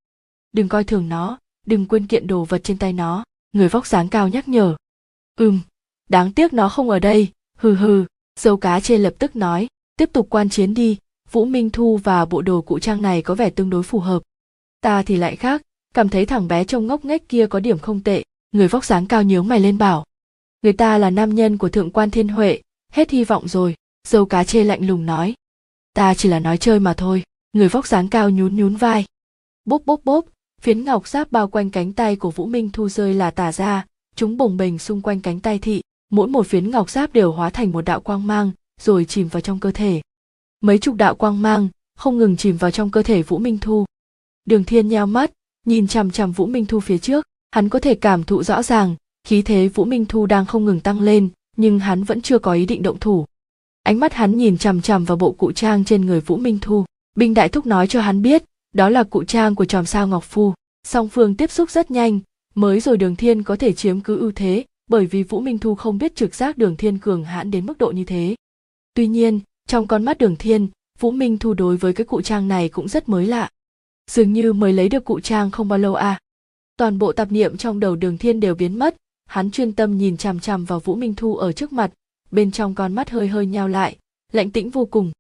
Đừng 0.52 0.70
coi 0.70 0.84
thường 0.84 1.10
nó, 1.10 1.40
đừng 1.66 1.86
quên 1.86 2.08
kiện 2.08 2.28
đồ 2.28 2.46
vật 2.46 2.64
trên 2.64 2.78
tay 2.78 2.94
nó, 2.94 3.24
người 3.52 3.70
vóc 3.70 3.88
dáng 3.88 4.10
cao 4.10 4.28
nhắc 4.28 4.48
nhở. 4.48 4.76
Ừm, 5.36 5.60
đáng 6.10 6.34
tiếc 6.34 6.54
nó 6.54 6.70
không 6.70 6.90
ở 6.90 7.00
đây, 7.00 7.28
hừ 7.58 7.76
hừ, 7.76 8.06
dâu 8.40 8.58
cá 8.58 8.80
chê 8.80 8.98
lập 8.98 9.14
tức 9.20 9.36
nói, 9.36 9.68
tiếp 9.98 10.10
tục 10.14 10.28
quan 10.30 10.50
chiến 10.50 10.74
đi, 10.74 10.98
vũ 11.32 11.46
minh 11.46 11.70
thu 11.70 11.98
và 11.98 12.26
bộ 12.26 12.42
đồ 12.42 12.62
cụ 12.62 12.80
trang 12.80 13.02
này 13.02 13.22
có 13.22 13.36
vẻ 13.36 13.50
tương 13.50 13.70
đối 13.70 13.84
phù 13.84 14.00
hợp. 14.00 14.24
Ta 14.82 15.04
thì 15.04 15.16
lại 15.16 15.36
khác, 15.36 15.62
cảm 15.94 16.10
thấy 16.10 16.26
thằng 16.26 16.48
bé 16.48 16.64
trông 16.64 16.88
ngốc 16.88 17.06
nghếch 17.06 17.30
kia 17.30 17.48
có 17.48 17.60
điểm 17.60 17.80
không 17.80 18.04
tệ 18.04 18.24
người 18.58 18.68
vóc 18.68 18.86
dáng 18.86 19.06
cao 19.06 19.24
nhướng 19.24 19.48
mày 19.48 19.60
lên 19.60 19.78
bảo, 19.78 20.06
người 20.62 20.74
ta 20.74 20.98
là 20.98 21.10
nam 21.10 21.36
nhân 21.36 21.58
của 21.58 21.70
thượng 21.70 21.92
quan 21.92 22.12
thiên 22.12 22.28
huệ, 22.28 22.62
hết 22.92 23.10
hy 23.10 23.24
vọng 23.24 23.48
rồi. 23.48 23.76
Dâu 24.08 24.26
cá 24.26 24.44
chê 24.44 24.64
lạnh 24.64 24.88
lùng 24.88 25.06
nói, 25.06 25.34
ta 25.94 26.14
chỉ 26.14 26.30
là 26.30 26.40
nói 26.40 26.58
chơi 26.58 26.80
mà 26.80 26.94
thôi. 26.94 27.24
Người 27.54 27.70
vóc 27.70 27.88
dáng 27.88 28.10
cao 28.10 28.30
nhún 28.30 28.56
nhún 28.56 28.76
vai. 28.76 29.06
Bốp 29.66 29.86
bốp 29.86 30.02
bốp, 30.06 30.26
phiến 30.62 30.86
ngọc 30.86 31.08
giáp 31.08 31.32
bao 31.32 31.48
quanh 31.48 31.70
cánh 31.70 31.94
tay 31.94 32.16
của 32.16 32.32
vũ 32.32 32.46
minh 32.46 32.70
thu 32.74 32.90
rơi 32.90 33.14
là 33.14 33.32
tả 33.32 33.52
ra, 33.52 33.86
chúng 34.16 34.38
bồng 34.38 34.58
bềnh 34.58 34.80
xung 34.80 35.02
quanh 35.02 35.22
cánh 35.22 35.40
tay 35.40 35.60
thị. 35.60 35.82
Mỗi 36.10 36.28
một 36.28 36.48
phiến 36.48 36.72
ngọc 36.72 36.90
giáp 36.90 37.14
đều 37.14 37.32
hóa 37.32 37.50
thành 37.50 37.72
một 37.72 37.86
đạo 37.86 38.02
quang 38.02 38.28
mang, 38.28 38.52
rồi 38.82 39.06
chìm 39.06 39.28
vào 39.28 39.42
trong 39.42 39.60
cơ 39.60 39.72
thể. 39.72 40.02
Mấy 40.62 40.78
chục 40.78 40.96
đạo 40.96 41.16
quang 41.16 41.42
mang, 41.42 41.68
không 41.98 42.18
ngừng 42.18 42.38
chìm 42.38 42.58
vào 42.58 42.72
trong 42.72 42.92
cơ 42.92 43.04
thể 43.04 43.22
vũ 43.24 43.38
minh 43.38 43.58
thu. 43.62 43.86
Đường 44.46 44.64
thiên 44.64 44.88
nheo 44.88 45.06
mắt, 45.06 45.32
nhìn 45.66 45.88
chằm 45.88 46.12
chằm 46.12 46.32
vũ 46.32 46.46
minh 46.46 46.66
thu 46.66 46.80
phía 46.80 46.98
trước 46.98 47.26
hắn 47.52 47.70
có 47.70 47.80
thể 47.80 47.96
cảm 47.96 48.24
thụ 48.24 48.44
rõ 48.44 48.64
ràng, 48.64 48.96
khí 49.24 49.42
thế 49.42 49.68
vũ 49.68 49.86
minh 49.86 50.06
thu 50.06 50.26
đang 50.26 50.46
không 50.46 50.66
ngừng 50.66 50.80
tăng 50.80 51.00
lên, 51.00 51.30
nhưng 51.58 51.80
hắn 51.80 52.04
vẫn 52.04 52.22
chưa 52.22 52.40
có 52.40 52.54
ý 52.54 52.66
định 52.66 52.82
động 52.82 53.00
thủ. 53.00 53.26
Ánh 53.84 54.00
mắt 54.00 54.14
hắn 54.14 54.38
nhìn 54.38 54.58
chằm 54.58 54.82
chằm 54.82 55.06
vào 55.06 55.18
bộ 55.18 55.32
cụ 55.32 55.52
trang 55.52 55.86
trên 55.86 56.06
người 56.06 56.22
vũ 56.22 56.38
minh 56.38 56.60
thu. 56.62 56.86
Binh 57.16 57.34
đại 57.34 57.50
thúc 57.50 57.66
nói 57.66 57.88
cho 57.88 58.02
hắn 58.02 58.22
biết, 58.22 58.44
đó 58.74 58.90
là 58.90 59.04
cụ 59.04 59.24
trang 59.24 59.56
của 59.56 59.66
tròm 59.66 59.86
sao 59.86 60.08
ngọc 60.08 60.24
phu. 60.24 60.54
Song 60.88 61.10
phương 61.10 61.36
tiếp 61.36 61.52
xúc 61.52 61.70
rất 61.70 61.92
nhanh, 61.92 62.20
mới 62.56 62.80
rồi 62.80 62.98
đường 62.98 63.16
thiên 63.16 63.44
có 63.44 63.56
thể 63.56 63.74
chiếm 63.74 64.00
cứ 64.00 64.20
ưu 64.20 64.32
thế, 64.32 64.66
bởi 64.90 65.06
vì 65.06 65.24
vũ 65.24 65.40
minh 65.40 65.58
thu 65.58 65.76
không 65.76 65.98
biết 65.98 66.16
trực 66.16 66.36
giác 66.36 66.58
đường 66.58 66.76
thiên 66.76 66.98
cường 66.98 67.24
hãn 67.24 67.52
đến 67.52 67.66
mức 67.66 67.78
độ 67.78 67.92
như 67.92 68.04
thế. 68.04 68.36
Tuy 68.94 69.08
nhiên, 69.08 69.40
trong 69.68 69.88
con 69.88 70.06
mắt 70.06 70.18
đường 70.18 70.36
thiên, 70.36 70.68
vũ 71.00 71.12
minh 71.12 71.38
thu 71.38 71.54
đối 71.54 71.78
với 71.78 71.94
cái 71.94 72.06
cụ 72.06 72.22
trang 72.22 72.48
này 72.48 72.70
cũng 72.70 72.88
rất 72.88 73.10
mới 73.10 73.26
lạ. 73.26 73.50
Dường 74.12 74.34
như 74.34 74.54
mới 74.54 74.74
lấy 74.74 74.90
được 74.90 75.06
cụ 75.06 75.20
trang 75.20 75.52
không 75.52 75.68
bao 75.68 75.80
lâu 75.80 75.96
à 75.96 76.20
toàn 76.78 76.98
bộ 76.98 77.12
tạp 77.12 77.32
niệm 77.32 77.58
trong 77.58 77.80
đầu 77.80 77.96
đường 77.96 78.18
thiên 78.18 78.40
đều 78.40 78.56
biến 78.56 78.80
mất, 78.80 78.96
hắn 79.26 79.52
chuyên 79.52 79.74
tâm 79.74 79.98
nhìn 79.98 80.18
chằm 80.18 80.40
chằm 80.40 80.66
vào 80.66 80.80
vũ 80.80 80.96
minh 80.96 81.16
thu 81.16 81.36
ở 81.36 81.52
trước 81.52 81.74
mặt, 81.74 81.92
bên 82.32 82.52
trong 82.52 82.76
con 82.76 82.94
mắt 82.94 83.10
hơi 83.10 83.28
hơi 83.28 83.46
nhao 83.46 83.68
lại, 83.68 83.98
lạnh 84.32 84.52
tĩnh 84.52 84.70
vô 84.70 84.86
cùng. 84.86 85.12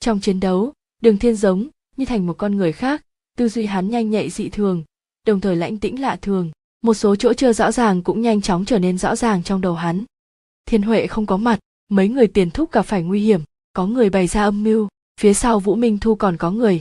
Trong 0.00 0.20
chiến 0.20 0.40
đấu, 0.40 0.72
đường 1.02 1.18
thiên 1.18 1.36
giống 1.36 1.68
như 1.96 2.04
thành 2.04 2.26
một 2.26 2.38
con 2.38 2.56
người 2.56 2.72
khác, 2.72 3.02
tư 3.36 3.48
duy 3.48 3.66
hắn 3.66 3.90
nhanh 3.90 4.10
nhạy 4.10 4.30
dị 4.30 4.48
thường, 4.48 4.84
đồng 5.26 5.40
thời 5.40 5.56
lãnh 5.56 5.78
tĩnh 5.78 6.00
lạ 6.00 6.16
thường. 6.22 6.50
Một 6.82 6.94
số 6.94 7.16
chỗ 7.16 7.32
chưa 7.32 7.52
rõ 7.52 7.72
ràng 7.72 8.02
cũng 8.02 8.22
nhanh 8.22 8.40
chóng 8.40 8.64
trở 8.64 8.78
nên 8.78 8.98
rõ 8.98 9.16
ràng 9.16 9.42
trong 9.42 9.60
đầu 9.60 9.74
hắn. 9.74 10.04
Thiên 10.66 10.82
huệ 10.82 11.06
không 11.06 11.26
có 11.26 11.36
mặt, 11.36 11.58
mấy 11.88 12.08
người 12.08 12.26
tiền 12.26 12.50
thúc 12.50 12.72
gặp 12.72 12.82
phải 12.82 13.02
nguy 13.02 13.20
hiểm, 13.20 13.40
có 13.72 13.86
người 13.86 14.10
bày 14.10 14.26
ra 14.26 14.42
âm 14.42 14.64
mưu, 14.64 14.88
phía 15.20 15.34
sau 15.34 15.60
vũ 15.60 15.74
minh 15.74 15.98
thu 15.98 16.14
còn 16.14 16.36
có 16.36 16.50
người. 16.50 16.80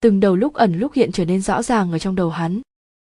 Từng 0.00 0.20
đầu 0.20 0.36
lúc 0.36 0.54
ẩn 0.54 0.78
lúc 0.78 0.92
hiện 0.92 1.12
trở 1.12 1.24
nên 1.24 1.40
rõ 1.40 1.62
ràng 1.62 1.92
ở 1.92 1.98
trong 1.98 2.14
đầu 2.14 2.30
hắn 2.30 2.60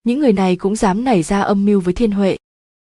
những 0.09 0.20
người 0.20 0.32
này 0.32 0.56
cũng 0.56 0.76
dám 0.76 1.05
nảy 1.05 1.22
ra 1.22 1.40
âm 1.40 1.64
mưu 1.64 1.80
với 1.80 1.94
thiên 1.94 2.10
huệ. 2.10 2.36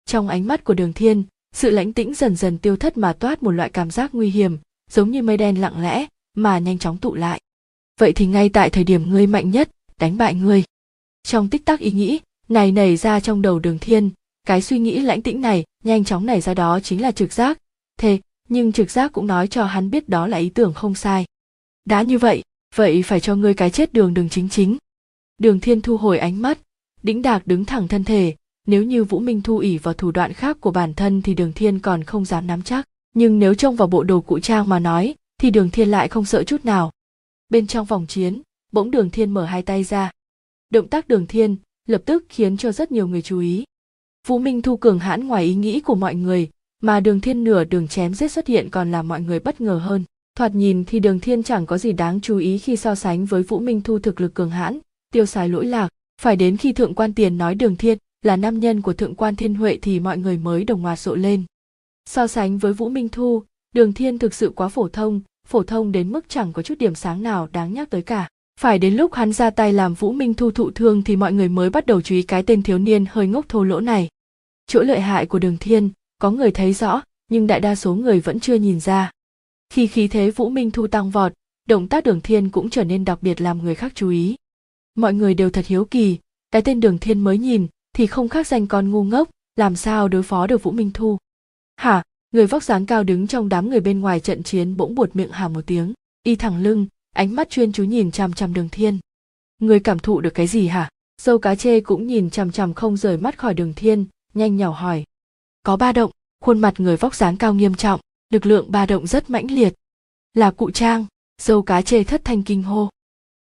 Trong 0.06 0.28
ánh 0.28 0.48
mắt 0.48 0.64
của 0.64 0.74
đường 0.74 0.94
thiên, 0.94 1.24
sự 1.56 1.70
lãnh 1.70 1.94
tĩnh 1.94 2.14
dần 2.14 2.36
dần 2.36 2.58
tiêu 2.58 2.76
thất 2.76 2.98
mà 2.98 3.14
toát 3.14 3.44
một 3.44 3.52
loại 3.52 3.70
cảm 3.70 3.92
giác 3.92 4.10
nguy 4.14 4.30
hiểm, 4.30 4.58
giống 4.92 5.12
như 5.12 5.22
mây 5.22 5.38
đen 5.38 5.62
lặng 5.62 5.82
lẽ, 5.82 6.06
mà 6.36 6.60
nhanh 6.60 6.78
chóng 6.78 6.98
tụ 6.98 7.16
lại. 7.16 7.42
Vậy 8.00 8.14
thì 8.14 8.26
ngay 8.26 8.50
tại 8.50 8.70
thời 8.70 8.84
điểm 8.84 9.10
ngươi 9.10 9.28
mạnh 9.28 9.52
nhất, 9.52 9.70
đánh 9.98 10.18
bại 10.18 10.34
ngươi. 10.34 10.64
Trong 11.24 11.50
tích 11.50 11.66
tắc 11.66 11.80
ý 11.80 11.92
nghĩ, 11.92 12.20
này 12.50 12.72
nảy 12.72 12.98
ra 12.98 13.20
trong 13.20 13.42
đầu 13.42 13.60
đường 13.60 13.80
thiên, 13.80 14.10
cái 14.48 14.62
suy 14.62 14.80
nghĩ 14.80 15.00
lãnh 15.00 15.22
tĩnh 15.22 15.42
này, 15.42 15.64
nhanh 15.84 16.04
chóng 16.04 16.26
nảy 16.26 16.42
ra 16.42 16.54
đó 16.54 16.80
chính 16.80 17.02
là 17.02 17.12
trực 17.12 17.34
giác. 17.34 17.60
Thế 17.98 18.20
nhưng 18.50 18.72
trực 18.72 18.92
giác 18.92 19.12
cũng 19.12 19.28
nói 19.28 19.48
cho 19.48 19.66
hắn 19.66 19.90
biết 19.90 20.10
đó 20.10 20.28
là 20.28 20.38
ý 20.38 20.50
tưởng 20.50 20.74
không 20.74 20.96
sai. 20.96 21.26
Đã 21.86 22.02
như 22.02 22.18
vậy 22.18 22.44
vậy 22.76 23.04
phải 23.04 23.20
cho 23.20 23.36
ngươi 23.36 23.54
cái 23.54 23.70
chết 23.70 23.94
đường 23.94 24.14
đường 24.14 24.30
chính 24.30 24.50
chính. 24.50 24.78
Đường 25.38 25.60
thiên 25.60 25.82
thu 25.82 25.98
hồi 25.98 26.18
ánh 26.18 26.42
mắt 26.42 26.60
đĩnh 27.04 27.22
đạc 27.22 27.48
đứng 27.48 27.66
thẳng 27.66 27.88
thân 27.88 28.04
thể, 28.04 28.36
nếu 28.68 28.84
như 28.84 29.04
vũ 29.04 29.20
minh 29.20 29.42
thu 29.42 29.58
ỉ 29.58 29.78
vào 29.78 29.94
thủ 29.94 30.12
đoạn 30.12 30.34
khác 30.34 30.58
của 30.62 30.72
bản 30.72 30.94
thân 30.94 31.22
thì 31.22 31.34
đường 31.34 31.54
thiên 31.54 31.80
còn 31.80 32.04
không 32.04 32.26
dám 32.26 32.48
nắm 32.48 32.62
chắc. 32.62 32.86
Nhưng 33.16 33.40
nếu 33.40 33.54
trông 33.54 33.76
vào 33.76 33.88
bộ 33.88 34.04
đồ 34.04 34.22
cụ 34.22 34.40
trang 34.40 34.70
mà 34.70 34.80
nói, 34.80 35.16
thì 35.42 35.52
đường 35.52 35.70
thiên 35.70 35.90
lại 35.90 36.08
không 36.08 36.26
sợ 36.26 36.44
chút 36.44 36.66
nào. 36.66 36.92
Bên 37.50 37.68
trong 37.68 37.86
vòng 37.86 38.06
chiến, 38.08 38.42
bỗng 38.72 38.92
đường 38.92 39.10
thiên 39.10 39.32
mở 39.32 39.46
hai 39.46 39.62
tay 39.62 39.84
ra. 39.84 40.12
Động 40.70 40.88
tác 40.88 41.08
đường 41.08 41.28
thiên 41.28 41.56
lập 41.88 42.02
tức 42.06 42.26
khiến 42.30 42.58
cho 42.58 42.72
rất 42.72 42.92
nhiều 42.92 43.08
người 43.08 43.22
chú 43.22 43.40
ý. 43.40 43.64
Vũ 44.28 44.40
minh 44.40 44.62
thu 44.62 44.78
cường 44.78 45.00
hãn 45.00 45.28
ngoài 45.28 45.44
ý 45.44 45.56
nghĩ 45.56 45.80
của 45.80 45.96
mọi 45.96 46.16
người, 46.16 46.50
mà 46.82 47.00
đường 47.00 47.22
thiên 47.22 47.44
nửa 47.44 47.64
đường 47.64 47.88
chém 47.88 48.14
giết 48.14 48.32
xuất 48.32 48.48
hiện 48.48 48.70
còn 48.70 48.92
làm 48.92 49.08
mọi 49.08 49.22
người 49.22 49.40
bất 49.40 49.62
ngờ 49.62 49.82
hơn. 49.84 50.04
Thoạt 50.36 50.56
nhìn 50.56 50.86
thì 50.86 51.00
đường 51.00 51.20
thiên 51.20 51.44
chẳng 51.44 51.66
có 51.66 51.78
gì 51.78 51.92
đáng 51.92 52.22
chú 52.22 52.38
ý 52.38 52.58
khi 52.58 52.76
so 52.76 52.96
sánh 52.96 53.26
với 53.26 53.44
vũ 53.44 53.60
minh 53.60 53.82
thu 53.82 54.00
thực 54.00 54.22
lực 54.22 54.34
cường 54.34 54.50
hãn, 54.50 54.80
tiêu 55.14 55.26
xài 55.26 55.50
lỗi 55.50 55.66
lạc 55.66 55.90
phải 56.20 56.36
đến 56.36 56.58
khi 56.58 56.74
thượng 56.74 56.96
quan 56.96 57.14
tiền 57.14 57.38
nói 57.38 57.56
đường 57.56 57.76
thiên 57.76 57.98
là 58.22 58.36
nam 58.36 58.60
nhân 58.60 58.82
của 58.82 58.94
thượng 58.94 59.16
quan 59.16 59.36
thiên 59.36 59.56
huệ 59.56 59.78
thì 59.82 60.00
mọi 60.00 60.18
người 60.18 60.38
mới 60.38 60.64
đồng 60.64 60.86
loạt 60.86 61.00
rộ 61.00 61.16
lên. 61.16 61.44
So 62.10 62.28
sánh 62.28 62.58
với 62.58 62.74
vũ 62.74 62.90
minh 62.90 63.10
thu, 63.10 63.44
đường 63.76 63.94
thiên 63.94 64.20
thực 64.20 64.34
sự 64.34 64.52
quá 64.56 64.68
phổ 64.70 64.88
thông 64.88 65.22
phổ 65.48 65.64
thông 65.64 65.92
đến 65.92 66.12
mức 66.12 66.26
chẳng 66.30 66.54
có 66.54 66.62
chút 66.62 66.78
điểm 66.78 66.96
sáng 66.96 67.24
nào 67.24 67.48
đáng 67.52 67.74
nhắc 67.74 67.90
tới 67.90 68.02
cả. 68.02 68.30
Phải 68.60 68.80
đến 68.80 68.96
lúc 68.96 69.14
hắn 69.14 69.34
ra 69.34 69.50
tay 69.50 69.74
làm 69.74 69.94
vũ 69.94 70.12
minh 70.12 70.34
thu 70.34 70.52
thụ 70.52 70.72
thương 70.72 71.04
thì 71.04 71.16
mọi 71.16 71.34
người 71.34 71.50
mới 71.50 71.70
bắt 71.70 71.86
đầu 71.86 72.02
chú 72.02 72.16
ý 72.16 72.22
cái 72.22 72.44
tên 72.44 72.64
thiếu 72.64 72.78
niên 72.78 73.06
hơi 73.10 73.28
ngốc 73.28 73.50
thô 73.50 73.64
lỗ 73.64 73.80
này. 73.80 74.10
Chỗ 74.68 74.82
lợi 74.82 75.00
hại 75.00 75.26
của 75.26 75.40
đường 75.40 75.58
thiên, 75.60 75.90
có 76.22 76.32
người 76.32 76.52
thấy 76.52 76.74
rõ, 76.74 77.02
nhưng 77.32 77.48
đại 77.48 77.60
đa 77.60 77.76
số 77.76 77.96
người 77.96 78.20
vẫn 78.20 78.40
chưa 78.40 78.56
nhìn 78.56 78.80
ra. 78.80 79.12
Khi 79.70 79.88
khí 79.88 80.08
thế 80.08 80.32
vũ 80.32 80.50
minh 80.50 80.72
thu 80.72 80.88
tăng 80.88 81.10
vọt, 81.10 81.34
động 81.68 81.88
tác 81.88 82.04
đường 82.04 82.22
thiên 82.22 82.50
cũng 82.50 82.70
trở 82.70 82.84
nên 82.84 83.06
đặc 83.06 83.24
biệt 83.24 83.42
làm 83.42 83.64
người 83.64 83.76
khác 83.76 83.92
chú 83.96 84.10
ý 84.10 84.36
mọi 85.02 85.14
người 85.14 85.34
đều 85.34 85.50
thật 85.50 85.66
hiếu 85.66 85.86
kỳ. 85.86 86.18
Cái 86.52 86.62
tên 86.62 86.80
đường 86.80 86.98
thiên 86.98 87.20
mới 87.20 87.38
nhìn, 87.38 87.68
thì 87.94 88.08
không 88.08 88.30
khác 88.30 88.48
danh 88.48 88.68
con 88.68 88.92
ngu 88.92 89.04
ngốc, 89.04 89.30
làm 89.56 89.76
sao 89.76 90.08
đối 90.08 90.24
phó 90.24 90.48
được 90.48 90.64
vũ 90.64 90.72
minh 90.72 90.92
thu? 90.94 91.18
Hả? 91.76 92.04
Người 92.32 92.48
vóc 92.48 92.64
dáng 92.64 92.86
cao 92.86 93.04
đứng 93.04 93.28
trong 93.28 93.50
đám 93.50 93.70
người 93.70 93.80
bên 93.80 94.00
ngoài 94.00 94.20
trận 94.20 94.44
chiến 94.44 94.78
bỗng 94.78 94.96
buột 94.96 95.16
miệng 95.16 95.32
hà 95.32 95.48
một 95.48 95.62
tiếng, 95.66 95.94
y 96.24 96.36
thẳng 96.36 96.64
lưng, 96.64 96.88
ánh 97.16 97.36
mắt 97.36 97.50
chuyên 97.50 97.72
chú 97.72 97.84
nhìn 97.84 98.12
chằm 98.12 98.34
chằm 98.34 98.54
đường 98.54 98.70
thiên. 98.70 99.00
Người 99.60 99.80
cảm 99.80 100.00
thụ 100.00 100.22
được 100.22 100.34
cái 100.34 100.48
gì 100.48 100.68
hả? 100.68 100.90
Dâu 101.22 101.40
cá 101.40 101.56
chê 101.56 101.80
cũng 101.80 102.08
nhìn 102.08 102.30
chằm 102.30 102.52
chằm 102.52 102.74
không 102.74 102.98
rời 102.98 103.18
mắt 103.18 103.38
khỏi 103.38 103.54
đường 103.54 103.74
thiên, 103.76 104.06
nhanh 104.34 104.58
nhỏ 104.58 104.72
hỏi. 104.72 105.04
Có 105.64 105.78
ba 105.78 105.92
động, 105.92 106.12
khuôn 106.42 106.60
mặt 106.60 106.74
người 106.78 106.98
vóc 106.98 107.16
dáng 107.16 107.38
cao 107.38 107.54
nghiêm 107.54 107.76
trọng, 107.76 108.00
lực 108.30 108.46
lượng 108.46 108.72
ba 108.72 108.86
động 108.86 109.08
rất 109.08 109.30
mãnh 109.30 109.52
liệt. 109.52 109.74
Là 110.34 110.52
cụ 110.52 110.72
trang 110.72 111.06
dâu 111.42 111.62
cá 111.62 111.82
chê 111.82 112.04
thất 112.04 112.22
thanh 112.26 112.44
kinh 112.44 112.64
hô 112.64 112.90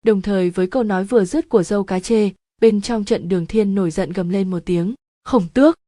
đồng 0.04 0.22
thời 0.22 0.50
với 0.50 0.66
câu 0.66 0.82
nói 0.82 1.04
vừa 1.04 1.24
dứt 1.24 1.48
của 1.48 1.62
dâu 1.62 1.84
cá 1.84 2.00
chê, 2.00 2.30
bên 2.60 2.80
trong 2.80 3.04
trận 3.04 3.28
đường 3.28 3.46
thiên 3.46 3.74
nổi 3.74 3.90
giận 3.90 4.12
gầm 4.12 4.28
lên 4.28 4.50
một 4.50 4.62
tiếng, 4.64 4.94
khổng 5.24 5.46
tước! 5.54 5.78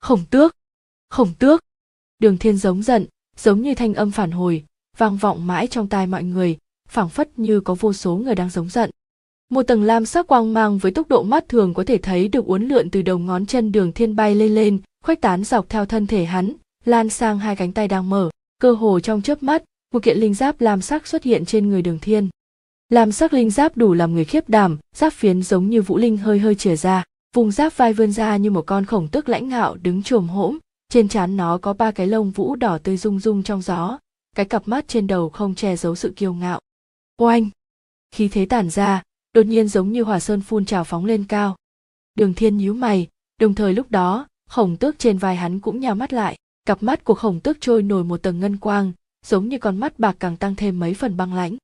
Khổng 0.00 0.24
tước! 0.30 0.56
Khổng 1.10 1.34
tước! 1.38 1.64
Đường 2.18 2.38
thiên 2.38 2.56
giống 2.56 2.82
giận, 2.82 3.06
giống 3.36 3.62
như 3.62 3.74
thanh 3.74 3.94
âm 3.94 4.10
phản 4.10 4.30
hồi, 4.30 4.64
vang 4.98 5.16
vọng 5.16 5.46
mãi 5.46 5.66
trong 5.66 5.88
tai 5.88 6.06
mọi 6.06 6.22
người, 6.22 6.58
phảng 6.88 7.08
phất 7.08 7.38
như 7.38 7.60
có 7.60 7.74
vô 7.74 7.92
số 7.92 8.16
người 8.16 8.34
đang 8.34 8.50
giống 8.50 8.68
giận. 8.68 8.90
Một 9.50 9.62
tầng 9.62 9.82
lam 9.82 10.06
sắc 10.06 10.26
quang 10.26 10.52
mang 10.52 10.78
với 10.78 10.92
tốc 10.92 11.08
độ 11.08 11.22
mắt 11.22 11.48
thường 11.48 11.74
có 11.74 11.84
thể 11.84 11.98
thấy 11.98 12.28
được 12.28 12.44
uốn 12.44 12.68
lượn 12.68 12.90
từ 12.90 13.02
đầu 13.02 13.18
ngón 13.18 13.46
chân 13.46 13.72
đường 13.72 13.92
thiên 13.92 14.16
bay 14.16 14.34
lên 14.34 14.54
lên, 14.54 14.80
khuếch 15.04 15.20
tán 15.20 15.44
dọc 15.44 15.68
theo 15.68 15.86
thân 15.86 16.06
thể 16.06 16.24
hắn, 16.24 16.52
lan 16.84 17.08
sang 17.08 17.38
hai 17.38 17.56
cánh 17.56 17.72
tay 17.72 17.88
đang 17.88 18.10
mở. 18.10 18.30
Cơ 18.58 18.72
hồ 18.72 19.00
trong 19.00 19.22
chớp 19.22 19.42
mắt, 19.42 19.62
một 19.94 20.02
kiện 20.02 20.18
linh 20.18 20.34
giáp 20.34 20.60
lam 20.60 20.80
sắc 20.80 21.06
xuất 21.06 21.22
hiện 21.22 21.44
trên 21.44 21.68
người 21.68 21.82
đường 21.82 21.98
thiên 21.98 22.28
làm 22.92 23.12
sắc 23.12 23.32
linh 23.32 23.50
giáp 23.50 23.76
đủ 23.76 23.94
làm 23.94 24.14
người 24.14 24.24
khiếp 24.24 24.48
đảm, 24.48 24.78
giáp 24.94 25.12
phiến 25.12 25.42
giống 25.42 25.70
như 25.70 25.82
vũ 25.82 25.96
linh 25.96 26.16
hơi 26.16 26.38
hơi 26.38 26.54
chìa 26.54 26.76
ra, 26.76 27.04
vùng 27.34 27.50
giáp 27.50 27.76
vai 27.76 27.92
vươn 27.92 28.12
ra 28.12 28.36
như 28.36 28.50
một 28.50 28.62
con 28.66 28.84
khổng 28.84 29.08
tức 29.08 29.28
lãnh 29.28 29.48
ngạo 29.48 29.76
đứng 29.82 30.02
chồm 30.02 30.28
hỗm 30.28 30.58
trên 30.88 31.08
trán 31.08 31.36
nó 31.36 31.58
có 31.58 31.72
ba 31.72 31.90
cái 31.90 32.06
lông 32.06 32.30
vũ 32.30 32.56
đỏ 32.56 32.78
tươi 32.78 32.96
rung 32.96 33.20
rung 33.20 33.42
trong 33.42 33.62
gió, 33.62 33.98
cái 34.36 34.46
cặp 34.46 34.68
mắt 34.68 34.88
trên 34.88 35.06
đầu 35.06 35.30
không 35.30 35.54
che 35.54 35.76
giấu 35.76 35.94
sự 35.94 36.12
kiêu 36.16 36.34
ngạo. 36.34 36.60
Oanh! 37.18 37.50
Khí 38.14 38.28
thế 38.28 38.46
tản 38.46 38.70
ra, 38.70 39.02
đột 39.34 39.46
nhiên 39.46 39.68
giống 39.68 39.92
như 39.92 40.02
hỏa 40.02 40.20
sơn 40.20 40.40
phun 40.40 40.64
trào 40.64 40.84
phóng 40.84 41.04
lên 41.04 41.24
cao. 41.24 41.56
Đường 42.14 42.34
thiên 42.34 42.56
nhíu 42.56 42.74
mày, 42.74 43.06
đồng 43.40 43.54
thời 43.54 43.72
lúc 43.72 43.90
đó, 43.90 44.26
khổng 44.48 44.76
tước 44.76 44.98
trên 44.98 45.18
vai 45.18 45.36
hắn 45.36 45.60
cũng 45.60 45.80
nhào 45.80 45.94
mắt 45.94 46.12
lại, 46.12 46.36
cặp 46.66 46.82
mắt 46.82 47.04
của 47.04 47.14
khổng 47.14 47.40
tước 47.40 47.60
trôi 47.60 47.82
nổi 47.82 48.04
một 48.04 48.22
tầng 48.22 48.40
ngân 48.40 48.56
quang, 48.56 48.92
giống 49.26 49.48
như 49.48 49.58
con 49.58 49.76
mắt 49.76 49.98
bạc 49.98 50.16
càng 50.18 50.36
tăng 50.36 50.54
thêm 50.54 50.80
mấy 50.80 50.94
phần 50.94 51.16
băng 51.16 51.34
lãnh 51.34 51.56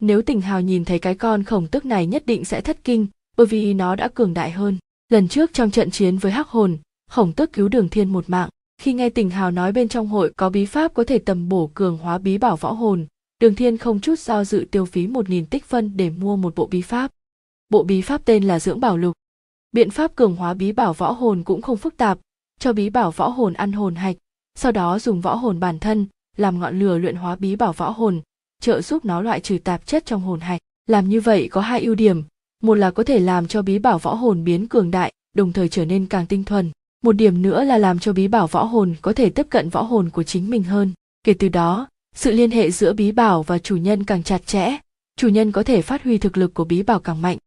nếu 0.00 0.22
tỉnh 0.22 0.40
hào 0.40 0.60
nhìn 0.60 0.84
thấy 0.84 0.98
cái 0.98 1.14
con 1.14 1.42
khổng 1.42 1.66
tước 1.66 1.84
này 1.84 2.06
nhất 2.06 2.26
định 2.26 2.44
sẽ 2.44 2.60
thất 2.60 2.84
kinh, 2.84 3.06
bởi 3.36 3.46
vì 3.46 3.74
nó 3.74 3.96
đã 3.96 4.08
cường 4.08 4.34
đại 4.34 4.50
hơn. 4.50 4.78
Lần 5.08 5.28
trước 5.28 5.52
trong 5.52 5.70
trận 5.70 5.90
chiến 5.90 6.18
với 6.18 6.32
hắc 6.32 6.48
hồn, 6.48 6.78
khổng 7.10 7.32
tước 7.32 7.52
cứu 7.52 7.68
đường 7.68 7.88
thiên 7.88 8.12
một 8.12 8.24
mạng. 8.30 8.48
Khi 8.82 8.92
nghe 8.92 9.10
tỉnh 9.10 9.30
hào 9.30 9.50
nói 9.50 9.72
bên 9.72 9.88
trong 9.88 10.06
hội 10.06 10.32
có 10.36 10.50
bí 10.50 10.64
pháp 10.64 10.94
có 10.94 11.04
thể 11.04 11.18
tầm 11.18 11.48
bổ 11.48 11.70
cường 11.74 11.98
hóa 11.98 12.18
bí 12.18 12.38
bảo 12.38 12.56
võ 12.56 12.72
hồn, 12.72 13.06
đường 13.40 13.54
thiên 13.54 13.78
không 13.78 14.00
chút 14.00 14.18
do 14.18 14.44
dự 14.44 14.66
tiêu 14.70 14.84
phí 14.84 15.06
một 15.06 15.30
nghìn 15.30 15.46
tích 15.46 15.64
phân 15.64 15.96
để 15.96 16.10
mua 16.10 16.36
một 16.36 16.54
bộ 16.54 16.66
bí 16.66 16.82
pháp. 16.82 17.10
Bộ 17.68 17.82
bí 17.82 18.00
pháp 18.00 18.24
tên 18.24 18.44
là 18.44 18.60
dưỡng 18.60 18.80
bảo 18.80 18.96
lục. 18.96 19.12
Biện 19.72 19.90
pháp 19.90 20.16
cường 20.16 20.36
hóa 20.36 20.54
bí 20.54 20.72
bảo 20.72 20.92
võ 20.92 21.12
hồn 21.12 21.42
cũng 21.44 21.62
không 21.62 21.76
phức 21.76 21.96
tạp, 21.96 22.18
cho 22.60 22.72
bí 22.72 22.90
bảo 22.90 23.10
võ 23.10 23.28
hồn 23.28 23.52
ăn 23.52 23.72
hồn 23.72 23.94
hạch, 23.94 24.16
sau 24.54 24.72
đó 24.72 24.98
dùng 24.98 25.20
võ 25.20 25.34
hồn 25.34 25.60
bản 25.60 25.78
thân, 25.78 26.06
làm 26.36 26.60
ngọn 26.60 26.78
lửa 26.78 26.98
luyện 26.98 27.16
hóa 27.16 27.36
bí 27.36 27.56
bảo 27.56 27.72
võ 27.72 27.90
hồn 27.90 28.20
trợ 28.64 28.82
giúp 28.82 29.04
nó 29.04 29.20
loại 29.20 29.40
trừ 29.40 29.58
tạp 29.58 29.86
chất 29.86 30.06
trong 30.06 30.22
hồn 30.22 30.40
hạch. 30.40 30.60
Làm 30.86 31.08
như 31.08 31.20
vậy 31.20 31.48
có 31.50 31.60
hai 31.60 31.80
ưu 31.82 31.94
điểm. 31.94 32.22
Một 32.62 32.74
là 32.74 32.90
có 32.90 33.04
thể 33.04 33.18
làm 33.18 33.46
cho 33.46 33.62
bí 33.62 33.78
bảo 33.78 33.98
võ 33.98 34.14
hồn 34.14 34.44
biến 34.44 34.68
cường 34.68 34.90
đại, 34.90 35.12
đồng 35.36 35.52
thời 35.52 35.68
trở 35.68 35.84
nên 35.84 36.06
càng 36.06 36.26
tinh 36.26 36.44
thuần. 36.44 36.70
Một 37.02 37.12
điểm 37.12 37.42
nữa 37.42 37.64
là 37.64 37.78
làm 37.78 37.98
cho 37.98 38.12
bí 38.12 38.28
bảo 38.28 38.46
võ 38.46 38.64
hồn 38.64 38.94
có 39.02 39.12
thể 39.12 39.30
tiếp 39.30 39.46
cận 39.50 39.68
võ 39.68 39.82
hồn 39.82 40.10
của 40.10 40.22
chính 40.22 40.50
mình 40.50 40.62
hơn. 40.62 40.92
Kể 41.24 41.34
từ 41.34 41.48
đó, 41.48 41.88
sự 42.16 42.32
liên 42.32 42.50
hệ 42.50 42.70
giữa 42.70 42.92
bí 42.92 43.12
bảo 43.12 43.42
và 43.42 43.58
chủ 43.58 43.76
nhân 43.76 44.04
càng 44.04 44.22
chặt 44.22 44.46
chẽ, 44.46 44.76
chủ 45.16 45.28
nhân 45.28 45.52
có 45.52 45.62
thể 45.62 45.82
phát 45.82 46.04
huy 46.04 46.18
thực 46.18 46.36
lực 46.36 46.54
của 46.54 46.64
bí 46.64 46.82
bảo 46.82 47.00
càng 47.00 47.22
mạnh. 47.22 47.38